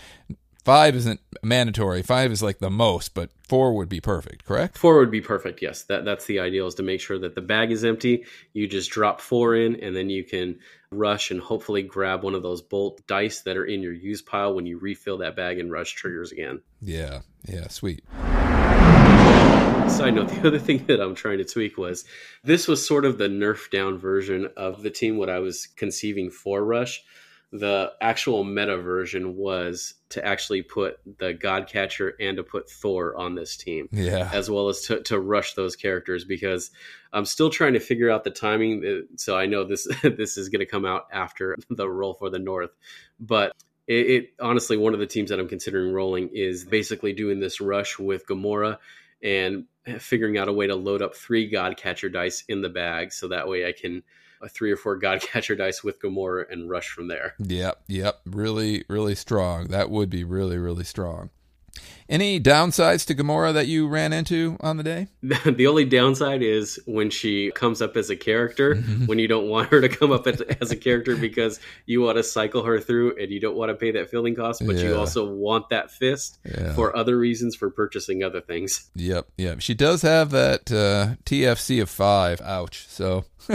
Five 0.66 0.97
isn't 0.97 1.20
mandatory. 1.44 2.02
Five 2.02 2.32
is 2.32 2.43
like 2.43 2.59
the 2.59 2.70
most, 2.70 3.14
but 3.14 3.30
four 3.48 3.76
would 3.76 3.88
be 3.88 4.01
perfect, 4.01 4.44
correct? 4.44 4.76
Four 4.76 4.98
would 4.98 5.12
be 5.12 5.20
perfect. 5.20 5.62
Yes, 5.62 5.84
that 5.84 6.05
that's 6.05 6.24
the 6.24 6.40
ideal 6.40 6.66
is 6.66 6.74
to 6.74 6.82
make 6.82 7.01
sure 7.01 7.20
that 7.20 7.36
the 7.36 7.40
bag 7.40 7.70
is 7.70 7.84
empty. 7.84 8.24
You 8.52 8.66
just 8.66 8.90
drop 8.90 9.20
four 9.20 9.55
in, 9.55 9.76
and 9.76 9.94
then 9.94 10.10
you 10.10 10.24
can 10.24 10.59
rush 10.90 11.30
and 11.30 11.38
hopefully 11.40 11.82
grab 11.82 12.24
one 12.24 12.34
of 12.34 12.43
those 12.43 12.62
bolt 12.62 13.01
dice 13.06 13.43
that 13.43 13.56
are 13.56 13.64
in 13.64 13.80
your 13.80 13.93
use 13.93 14.22
pile 14.22 14.56
when 14.56 14.66
you 14.66 14.76
refill 14.78 15.18
that 15.18 15.36
bag 15.36 15.60
and 15.60 15.70
rush 15.70 15.93
triggers 15.93 16.32
again. 16.32 16.60
Yeah, 16.82 17.20
yeah, 17.44 17.68
sweet. 17.68 18.02
Side 19.88 20.16
note: 20.16 20.28
the 20.30 20.48
other 20.48 20.59
thing 20.59 20.84
that 20.86 21.01
I'm 21.01 21.14
trying 21.14 21.38
to 21.38 21.44
tweak 21.44 21.78
was 21.78 22.05
this 22.43 22.66
was 22.66 22.84
sort 22.84 23.05
of 23.05 23.18
the 23.18 23.28
nerf 23.28 23.70
down 23.70 23.98
version 23.98 24.48
of 24.56 24.82
the 24.82 24.90
team 24.90 25.16
what 25.16 25.30
I 25.30 25.38
was 25.38 25.68
conceiving 25.76 26.28
for 26.28 26.64
Rush 26.64 27.05
the 27.52 27.93
actual 28.01 28.43
meta 28.44 28.77
version 28.77 29.36
was 29.36 29.94
to 30.10 30.24
actually 30.24 30.62
put 30.62 30.98
the 31.18 31.32
Godcatcher 31.32 32.12
and 32.18 32.36
to 32.36 32.43
put 32.43 32.68
Thor 32.68 33.16
on 33.16 33.35
this 33.35 33.56
team. 33.56 33.89
Yeah. 33.93 34.28
As 34.32 34.51
well 34.51 34.68
as 34.68 34.82
to, 34.82 35.02
to 35.05 35.18
rush 35.18 35.55
those 35.55 35.77
characters 35.77 36.24
because 36.24 36.70
I'm 37.12 37.24
still 37.24 37.51
trying 37.51 37.74
to 37.74 37.81
figure 37.81 38.10
out 38.10 38.24
the 38.24 38.31
timing. 38.31 38.85
Uh, 38.85 39.14
so 39.16 39.36
I 39.36 39.47
know 39.47 39.64
this 39.64 39.86
this 40.02 40.36
is 40.36 40.48
going 40.48 40.60
to 40.60 40.66
come 40.66 40.85
out 40.85 41.06
after 41.12 41.56
the 41.70 41.89
roll 41.89 42.14
for 42.14 42.31
the 42.31 42.39
North. 42.39 42.70
But 43.20 43.52
it, 43.86 44.10
it 44.10 44.31
honestly, 44.40 44.77
one 44.77 44.94
of 44.94 45.01
the 45.01 45.06
teams 45.06 45.31
that 45.31 45.39
I'm 45.39 45.48
considering 45.48 45.93
rolling 45.93 46.31
is 46.32 46.64
basically 46.64 47.12
doing 47.12 47.39
this 47.39 47.60
rush 47.60 47.98
with 47.98 48.27
Gamora 48.27 48.78
and 49.23 49.64
figuring 49.98 50.36
out 50.36 50.48
a 50.48 50.52
way 50.52 50.66
to 50.66 50.74
load 50.74 51.01
up 51.01 51.14
three 51.14 51.51
Godcatcher 51.51 52.12
dice 52.12 52.44
in 52.48 52.60
the 52.60 52.68
bag 52.68 53.12
so 53.12 53.28
that 53.28 53.48
way 53.48 53.66
I 53.66 53.73
can– 53.73 54.02
a 54.40 54.48
three 54.48 54.70
or 54.70 54.76
four 54.76 54.98
Godcatcher 55.00 55.56
dice 55.56 55.82
with 55.82 56.00
Gamora 56.00 56.50
and 56.50 56.70
rush 56.70 56.88
from 56.88 57.08
there. 57.08 57.34
Yep, 57.38 57.82
yep. 57.88 58.20
Really, 58.26 58.84
really 58.88 59.14
strong. 59.14 59.68
That 59.68 59.90
would 59.90 60.10
be 60.10 60.24
really, 60.24 60.58
really 60.58 60.84
strong. 60.84 61.30
Any 62.09 62.39
downsides 62.39 63.05
to 63.07 63.16
Gamora 63.16 63.53
that 63.55 63.66
you 63.66 63.89
ran 63.89 64.12
into 64.12 64.57
on 64.61 64.77
the 64.77 64.85
day? 64.85 65.09
the 65.23 65.66
only 65.66 65.85
downside 65.85 66.40
is 66.40 66.78
when 66.86 67.11
she 67.11 67.51
comes 67.51 67.82
up 67.82 67.97
as 67.97 68.11
a 68.11 68.16
character, 68.16 68.77
when 69.07 69.19
you 69.19 69.27
don't 69.27 69.48
want 69.48 69.70
her 69.70 69.81
to 69.81 69.89
come 69.89 70.12
up 70.12 70.27
as, 70.28 70.40
as, 70.40 70.70
a 70.70 70.77
character 70.77 71.16
because 71.16 71.59
you 71.85 72.01
want 72.03 72.16
to 72.16 72.23
cycle 72.23 72.62
her 72.62 72.78
through 72.78 73.16
and 73.16 73.32
you 73.32 73.40
don't 73.40 73.57
want 73.57 73.70
to 73.70 73.74
pay 73.74 73.90
that 73.90 74.09
filling 74.09 74.36
cost, 74.36 74.65
but 74.65 74.77
yeah. 74.77 74.85
you 74.85 74.97
also 74.97 75.28
want 75.28 75.69
that 75.70 75.90
fist 75.90 76.39
yeah. 76.44 76.73
for 76.74 76.97
other 76.97 77.19
reasons 77.19 77.57
for 77.57 77.70
purchasing 77.70 78.23
other 78.23 78.40
things. 78.40 78.89
Yep, 78.94 79.27
yep. 79.36 79.61
She 79.61 79.74
does 79.74 80.03
have 80.03 80.31
that 80.31 80.70
uh, 80.70 81.16
TFC 81.24 81.82
of 81.82 81.90
five. 81.90 82.40
Ouch. 82.40 82.86
So 82.89 83.24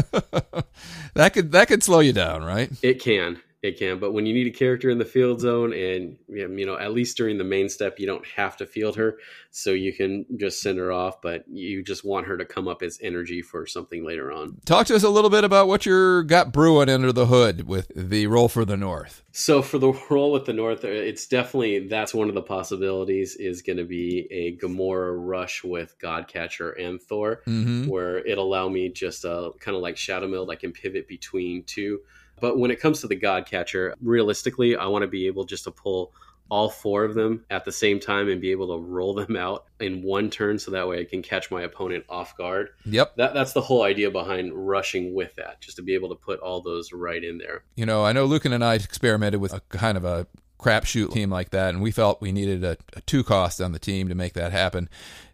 that 1.13 1.31
could 1.31 1.53
that 1.53 1.69
could 1.69 1.83
slow 1.83 1.99
you 2.01 2.11
down, 2.11 2.43
right? 2.43 2.69
It 2.81 3.01
can 3.01 3.41
it 3.61 3.77
can. 3.77 3.99
But 3.99 4.11
when 4.11 4.25
you 4.25 4.33
need 4.33 4.47
a 4.47 4.57
character 4.57 4.89
in 4.89 4.97
the 4.97 5.05
field 5.05 5.39
zone, 5.39 5.71
and 5.73 6.17
you 6.27 6.65
know, 6.65 6.77
at 6.77 6.93
least 6.93 7.15
during 7.17 7.37
the 7.37 7.43
main 7.43 7.69
step, 7.69 7.99
you 7.99 8.07
don't 8.07 8.25
have 8.35 8.57
to 8.57 8.65
field 8.65 8.95
her, 8.95 9.17
so 9.51 9.71
you 9.71 9.93
can 9.93 10.25
just 10.37 10.61
send 10.61 10.79
her 10.79 10.91
off. 10.91 11.21
But 11.21 11.47
you 11.47 11.83
just 11.83 12.03
want 12.03 12.25
her 12.25 12.37
to 12.37 12.45
come 12.45 12.67
up 12.67 12.81
as 12.81 12.99
energy 13.01 13.41
for 13.41 13.67
something 13.67 14.03
later 14.03 14.31
on. 14.31 14.57
Talk 14.65 14.87
to 14.87 14.95
us 14.95 15.03
a 15.03 15.09
little 15.09 15.29
bit 15.29 15.43
about 15.43 15.67
what 15.67 15.85
you're 15.85 16.23
got 16.23 16.51
brewing 16.51 16.89
under 16.89 17.11
the 17.11 17.27
hood 17.27 17.67
with 17.67 17.91
the 17.95 18.25
roll 18.27 18.47
for 18.47 18.65
the 18.65 18.77
North. 18.77 19.23
So 19.31 19.61
for 19.61 19.77
the 19.77 19.93
roll 20.09 20.31
with 20.31 20.45
the 20.45 20.53
North, 20.53 20.83
it's 20.83 21.27
definitely 21.27 21.87
that's 21.87 22.15
one 22.15 22.29
of 22.29 22.35
the 22.35 22.41
possibilities 22.41 23.35
is 23.35 23.61
going 23.61 23.77
to 23.77 23.85
be 23.85 24.27
a 24.31 24.57
Gamora 24.57 25.13
rush 25.15 25.63
with 25.63 25.95
Godcatcher 25.99 26.83
and 26.83 26.99
Thor, 26.99 27.43
mm-hmm. 27.45 27.87
where 27.87 28.25
it'll 28.25 28.45
allow 28.45 28.69
me 28.69 28.89
just 28.89 29.23
a 29.23 29.51
kind 29.59 29.77
of 29.77 29.83
like 29.83 29.97
Shadow 29.97 30.27
Meld. 30.27 30.49
I 30.49 30.55
can 30.55 30.71
pivot 30.71 31.07
between 31.07 31.63
two 31.63 31.99
but 32.41 32.57
when 32.57 32.71
it 32.71 32.79
comes 32.79 33.01
to 33.01 33.07
the 33.07 33.15
God 33.15 33.45
Catcher, 33.45 33.95
realistically, 34.01 34.75
I 34.75 34.87
want 34.87 35.03
to 35.03 35.07
be 35.07 35.27
able 35.27 35.45
just 35.45 35.63
to 35.65 35.71
pull 35.71 36.13
all 36.51 36.69
four 36.69 37.05
of 37.05 37.15
them 37.15 37.45
at 37.49 37.63
the 37.63 37.71
same 37.71 37.97
time 37.97 38.27
and 38.27 38.41
be 38.41 38.51
able 38.51 38.67
to 38.67 38.85
roll 38.85 39.13
them 39.13 39.37
out 39.37 39.63
in 39.79 40.03
one 40.03 40.29
turn 40.29 40.59
so 40.59 40.69
that 40.71 40.85
way 40.85 40.99
I 40.99 41.05
can 41.05 41.21
catch 41.21 41.49
my 41.49 41.61
opponent 41.61 42.03
off 42.09 42.35
guard. 42.35 42.71
Yep. 42.85 43.15
That 43.15 43.33
that's 43.33 43.53
the 43.53 43.61
whole 43.61 43.83
idea 43.83 44.11
behind 44.11 44.53
rushing 44.53 45.13
with 45.13 45.33
that, 45.35 45.61
just 45.61 45.77
to 45.77 45.81
be 45.81 45.93
able 45.93 46.09
to 46.09 46.15
put 46.15 46.41
all 46.41 46.61
those 46.61 46.91
right 46.91 47.23
in 47.23 47.37
there. 47.37 47.63
You 47.77 47.85
know, 47.85 48.03
I 48.03 48.11
know 48.11 48.25
Lucan 48.25 48.51
and 48.51 48.65
I 48.65 48.75
experimented 48.75 49.39
with 49.39 49.53
a 49.53 49.61
kind 49.69 49.95
of 49.95 50.03
a 50.03 50.27
crapshoot 50.59 51.13
team 51.13 51.29
like 51.29 51.51
that, 51.51 51.73
and 51.73 51.81
we 51.81 51.89
felt 51.89 52.21
we 52.21 52.33
needed 52.33 52.65
a, 52.65 52.77
a, 52.93 53.01
two 53.01 53.23
cost 53.23 53.61
on 53.61 53.71
the 53.71 53.79
team 53.79 54.09
to 54.09 54.15
make 54.15 54.33
that 54.33 54.51
happen. 54.51 54.89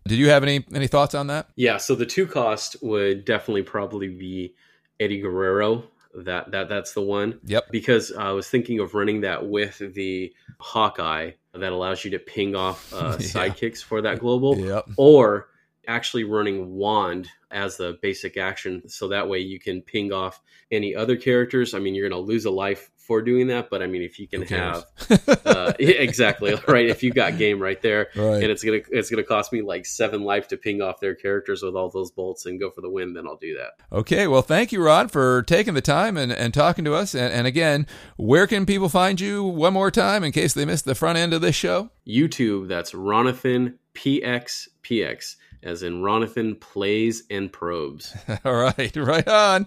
Did 0.08 0.20
you 0.20 0.30
have 0.30 0.44
any 0.44 0.66
any 0.72 0.88
thoughts 0.88 1.16
on 1.16 1.28
that? 1.28 1.50
Yeah, 1.56 1.78
so 1.78 1.96
the 1.96 2.06
two 2.06 2.28
cost 2.28 2.76
would 2.84 3.26
definitely 3.26 3.64
probably 3.64 4.08
be 4.10 4.54
Eddie 5.00 5.20
Guerrero 5.20 5.84
that 6.24 6.52
that 6.52 6.70
that's 6.70 6.94
the 6.94 7.02
one. 7.02 7.40
Yep. 7.46 7.72
Because 7.72 8.12
I 8.12 8.32
was 8.32 8.50
thinking 8.50 8.80
of 8.80 8.94
running 8.94 9.22
that 9.22 9.48
with 9.48 9.82
the 9.94 10.34
Hawkeye 10.60 11.32
that 11.54 11.72
allows 11.72 12.04
you 12.04 12.12
to 12.12 12.20
ping 12.20 12.56
off 12.56 12.94
uh, 12.94 13.18
yeah. 13.20 13.26
sidekicks 13.26 13.84
for 13.84 14.02
that 14.02 14.20
global. 14.20 14.58
Yep. 14.58 14.90
Or 14.98 15.50
actually 15.88 16.26
running 16.26 16.74
wand 16.74 17.30
as 17.50 17.78
the 17.78 17.98
basic 18.02 18.38
action 18.38 18.88
so 18.90 19.08
that 19.08 19.28
way 19.28 19.40
you 19.40 19.60
can 19.60 19.82
ping 19.82 20.12
off 20.12 20.42
any 20.70 20.94
other 20.94 21.16
characters 21.16 21.74
i 21.74 21.80
mean 21.80 21.96
you're 21.96 22.08
going 22.08 22.22
to 22.22 22.28
lose 22.28 22.44
a 22.44 22.52
life 22.52 22.92
for 23.08 23.22
doing 23.22 23.48
that 23.48 23.70
but 23.70 23.82
i 23.82 23.88
mean 23.88 24.02
if 24.02 24.20
you 24.20 24.28
can 24.28 24.42
have 24.44 24.84
uh, 25.46 25.74
exactly 25.80 26.54
right 26.68 26.88
if 26.90 27.02
you 27.02 27.12
got 27.12 27.38
game 27.38 27.60
right 27.60 27.82
there 27.82 28.10
Right. 28.16 28.44
and 28.44 28.52
it's 28.52 28.64
gonna 28.64 28.82
it's 28.92 29.10
gonna 29.10 29.24
cost 29.24 29.52
me 29.54 29.62
like 29.62 29.86
seven 29.86 30.22
life 30.24 30.48
to 30.50 30.58
ping 30.58 30.82
off 30.82 31.00
their 31.00 31.16
characters 31.16 31.64
with 31.64 31.76
all 31.76 31.90
those 31.90 32.12
bolts 32.12 32.46
and 32.46 32.60
go 32.60 32.70
for 32.70 32.82
the 32.82 32.90
win 32.90 33.14
then 33.14 33.26
i'll 33.28 33.38
do 33.38 33.56
that 33.56 33.72
Okay, 33.90 34.28
well, 34.28 34.42
thank 34.42 34.72
you, 34.74 34.84
Rod, 34.84 35.12
for 35.12 35.44
taking 35.44 35.74
the 35.74 35.82
time 35.82 36.18
and, 36.18 36.32
and 36.32 36.54
talking 36.54 36.84
to 36.86 36.94
us. 36.94 37.16
And, 37.16 37.34
and 37.34 37.48
again, 37.48 37.88
where 38.18 38.46
can 38.46 38.66
people 38.66 38.90
find 38.90 39.20
you 39.20 39.44
one 39.44 39.72
more 39.74 39.90
time 39.92 40.24
in 40.26 40.32
case 40.34 40.54
they 40.54 40.66
missed 40.66 40.84
the 40.86 40.94
front 40.94 41.18
end 41.18 41.34
of 41.34 41.40
this 41.42 41.56
show? 41.56 41.90
youtube 42.06 42.68
that's 42.68 42.92
ronathan 42.92 43.76
pxpx 43.96 45.36
as 45.68 45.84
in 45.84 46.02
ronathan 46.02 46.60
plays 46.60 47.24
and 47.30 47.52
probes 47.52 48.16
All 48.46 48.56
right, 48.56 48.96
right 48.96 49.28
on. 49.28 49.66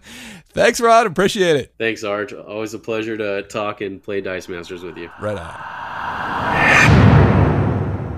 Thanks, 0.48 0.80
Rod. 0.80 1.06
Appreciate 1.06 1.56
it. 1.56 1.74
thanks 1.78 2.02
arch 2.02 2.32
always 2.32 2.74
a 2.74 2.78
pleasure 2.78 3.16
to 3.16 3.42
talk 3.44 3.80
and 3.80 4.02
play 4.02 4.20
dice 4.20 4.48
masters 4.48 4.82
with 4.82 4.96
you 4.96 5.10
Right 5.20 5.38
on. 5.38 7.19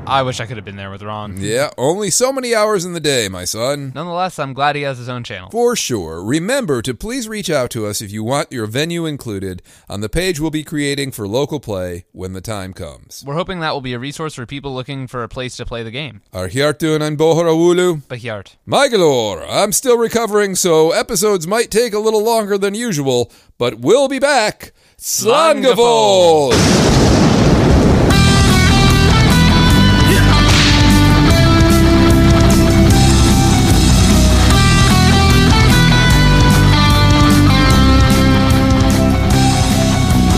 I 0.05 0.23
wish 0.23 0.41
I 0.41 0.47
could 0.47 0.57
have 0.57 0.65
been 0.65 0.77
there 0.77 0.91
with 0.91 1.03
Ron. 1.03 1.37
Yeah, 1.39 1.71
only 1.79 2.11
so 2.11 2.33
many 2.33 2.55
hours 2.55 2.85
in 2.85 2.93
the 2.93 3.01
day, 3.01 3.29
my 3.29 3.45
son. 3.45 3.93
Nonetheless, 3.95 4.39
I'm 4.39 4.53
glad 4.53 4.75
he 4.75 4.83
has 4.83 4.99
his 4.99 5.09
own 5.09 5.23
channel. 5.23 5.49
For 5.51 5.77
sure. 5.77 6.23
Remember 6.25 6.83
to 6.83 6.93
please 6.93 7.29
reach 7.29 7.49
out 7.49 7.71
to 7.71 7.87
us 7.87 8.03
if 8.03 8.11
you 8.11 8.25
want 8.25 8.51
your 8.53 8.67
venue 8.67 9.07
included 9.07 9.63
on 9.89 10.01
the 10.01 10.09
page 10.09 10.41
we'll 10.41 10.51
be 10.51 10.65
creating 10.65 11.13
for 11.13 11.29
local 11.29 11.61
play 11.61 12.05
when 12.13 12.33
the 12.33 12.41
time 12.41 12.73
comes. 12.73 13.23
We're 13.25 13.35
hoping 13.35 13.61
that 13.61 13.73
will 13.73 13.81
be 13.81 13.93
a 13.93 13.99
resource 13.99 14.35
for 14.35 14.45
people 14.45 14.75
looking 14.75 15.07
for 15.07 15.23
a 15.23 15.29
place 15.29 15.57
to 15.57 15.65
play 15.65 15.83
the 15.85 15.91
game. 15.93 16.21
Arhiartun 16.33 17.01
and 17.01 17.17
Bohorawulu. 17.17 18.03
Bahiart. 18.03 18.57
Mygalor, 18.67 19.47
I'm 19.49 19.73
still 19.73 19.99
recovering, 19.99 20.57
so 20.57 20.91
episodes 20.91 21.47
might 21.47 21.71
take 21.71 21.95
a 21.95 22.01
little 22.01 22.25
longer 22.25 22.59
than 22.59 22.75
usual, 22.75 23.31
but 23.57 23.77
we'll 23.77 24.09
be 24.09 24.19
back. 24.19 24.73
Slangavold! 24.99 26.53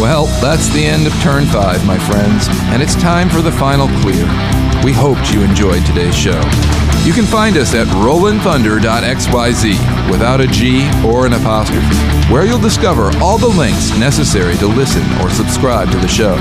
Well, 0.04 0.26
that's 0.42 0.68
the 0.68 0.84
end 0.84 1.06
of 1.06 1.14
turn 1.22 1.46
five, 1.46 1.86
my 1.86 1.98
friends, 1.98 2.46
and 2.64 2.82
it's 2.82 2.94
time 2.94 3.30
for 3.30 3.40
the 3.40 3.50
final 3.50 3.88
clear. 4.02 4.26
We 4.84 4.92
hoped 4.92 5.32
you 5.32 5.40
enjoyed 5.40 5.86
today's 5.86 6.14
show. 6.14 6.42
You 7.04 7.12
can 7.12 7.26
find 7.26 7.58
us 7.58 7.74
at 7.74 7.86
rollinthunder.xyz 7.88 10.10
without 10.10 10.40
a 10.40 10.46
G 10.46 10.88
or 11.04 11.26
an 11.26 11.34
apostrophe, 11.34 11.94
where 12.32 12.46
you'll 12.46 12.58
discover 12.58 13.14
all 13.18 13.36
the 13.36 13.46
links 13.46 13.94
necessary 13.98 14.56
to 14.56 14.66
listen 14.66 15.02
or 15.20 15.28
subscribe 15.28 15.90
to 15.90 15.98
the 15.98 16.08
show. 16.08 16.34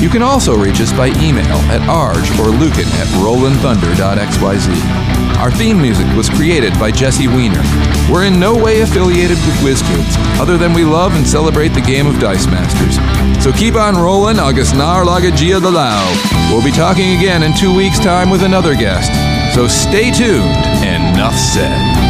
You 0.00 0.08
can 0.08 0.22
also 0.22 0.56
reach 0.56 0.80
us 0.80 0.92
by 0.92 1.08
email 1.18 1.56
at 1.74 1.80
arj 1.90 2.38
or 2.38 2.50
lucan 2.50 2.86
at 2.86 3.08
rollinthunder.xyz. 3.18 5.38
Our 5.38 5.50
theme 5.50 5.82
music 5.82 6.06
was 6.16 6.30
created 6.30 6.78
by 6.78 6.92
Jesse 6.92 7.26
Weiner. 7.26 7.64
We're 8.08 8.26
in 8.26 8.38
no 8.38 8.54
way 8.54 8.82
affiliated 8.82 9.38
with 9.38 9.56
WizKids, 9.56 10.40
other 10.40 10.56
than 10.56 10.72
we 10.72 10.84
love 10.84 11.16
and 11.16 11.26
celebrate 11.26 11.70
the 11.70 11.80
game 11.80 12.06
of 12.06 12.20
Dice 12.20 12.46
Masters. 12.46 13.00
So 13.42 13.50
keep 13.50 13.74
on 13.74 13.96
rolling, 13.96 14.38
August 14.38 14.76
Nar 14.76 15.04
Lagagia 15.04 15.60
the 15.60 15.72
Lao. 15.72 16.06
We'll 16.52 16.62
be 16.64 16.70
talking 16.70 17.16
again 17.16 17.42
in 17.42 17.52
two 17.54 17.74
weeks' 17.74 17.98
time 17.98 18.30
with 18.30 18.44
another 18.44 18.76
guest. 18.76 19.10
So 19.56 19.66
stay 19.66 20.10
tuned, 20.10 20.54
enough 20.84 21.34
said. 21.34 22.05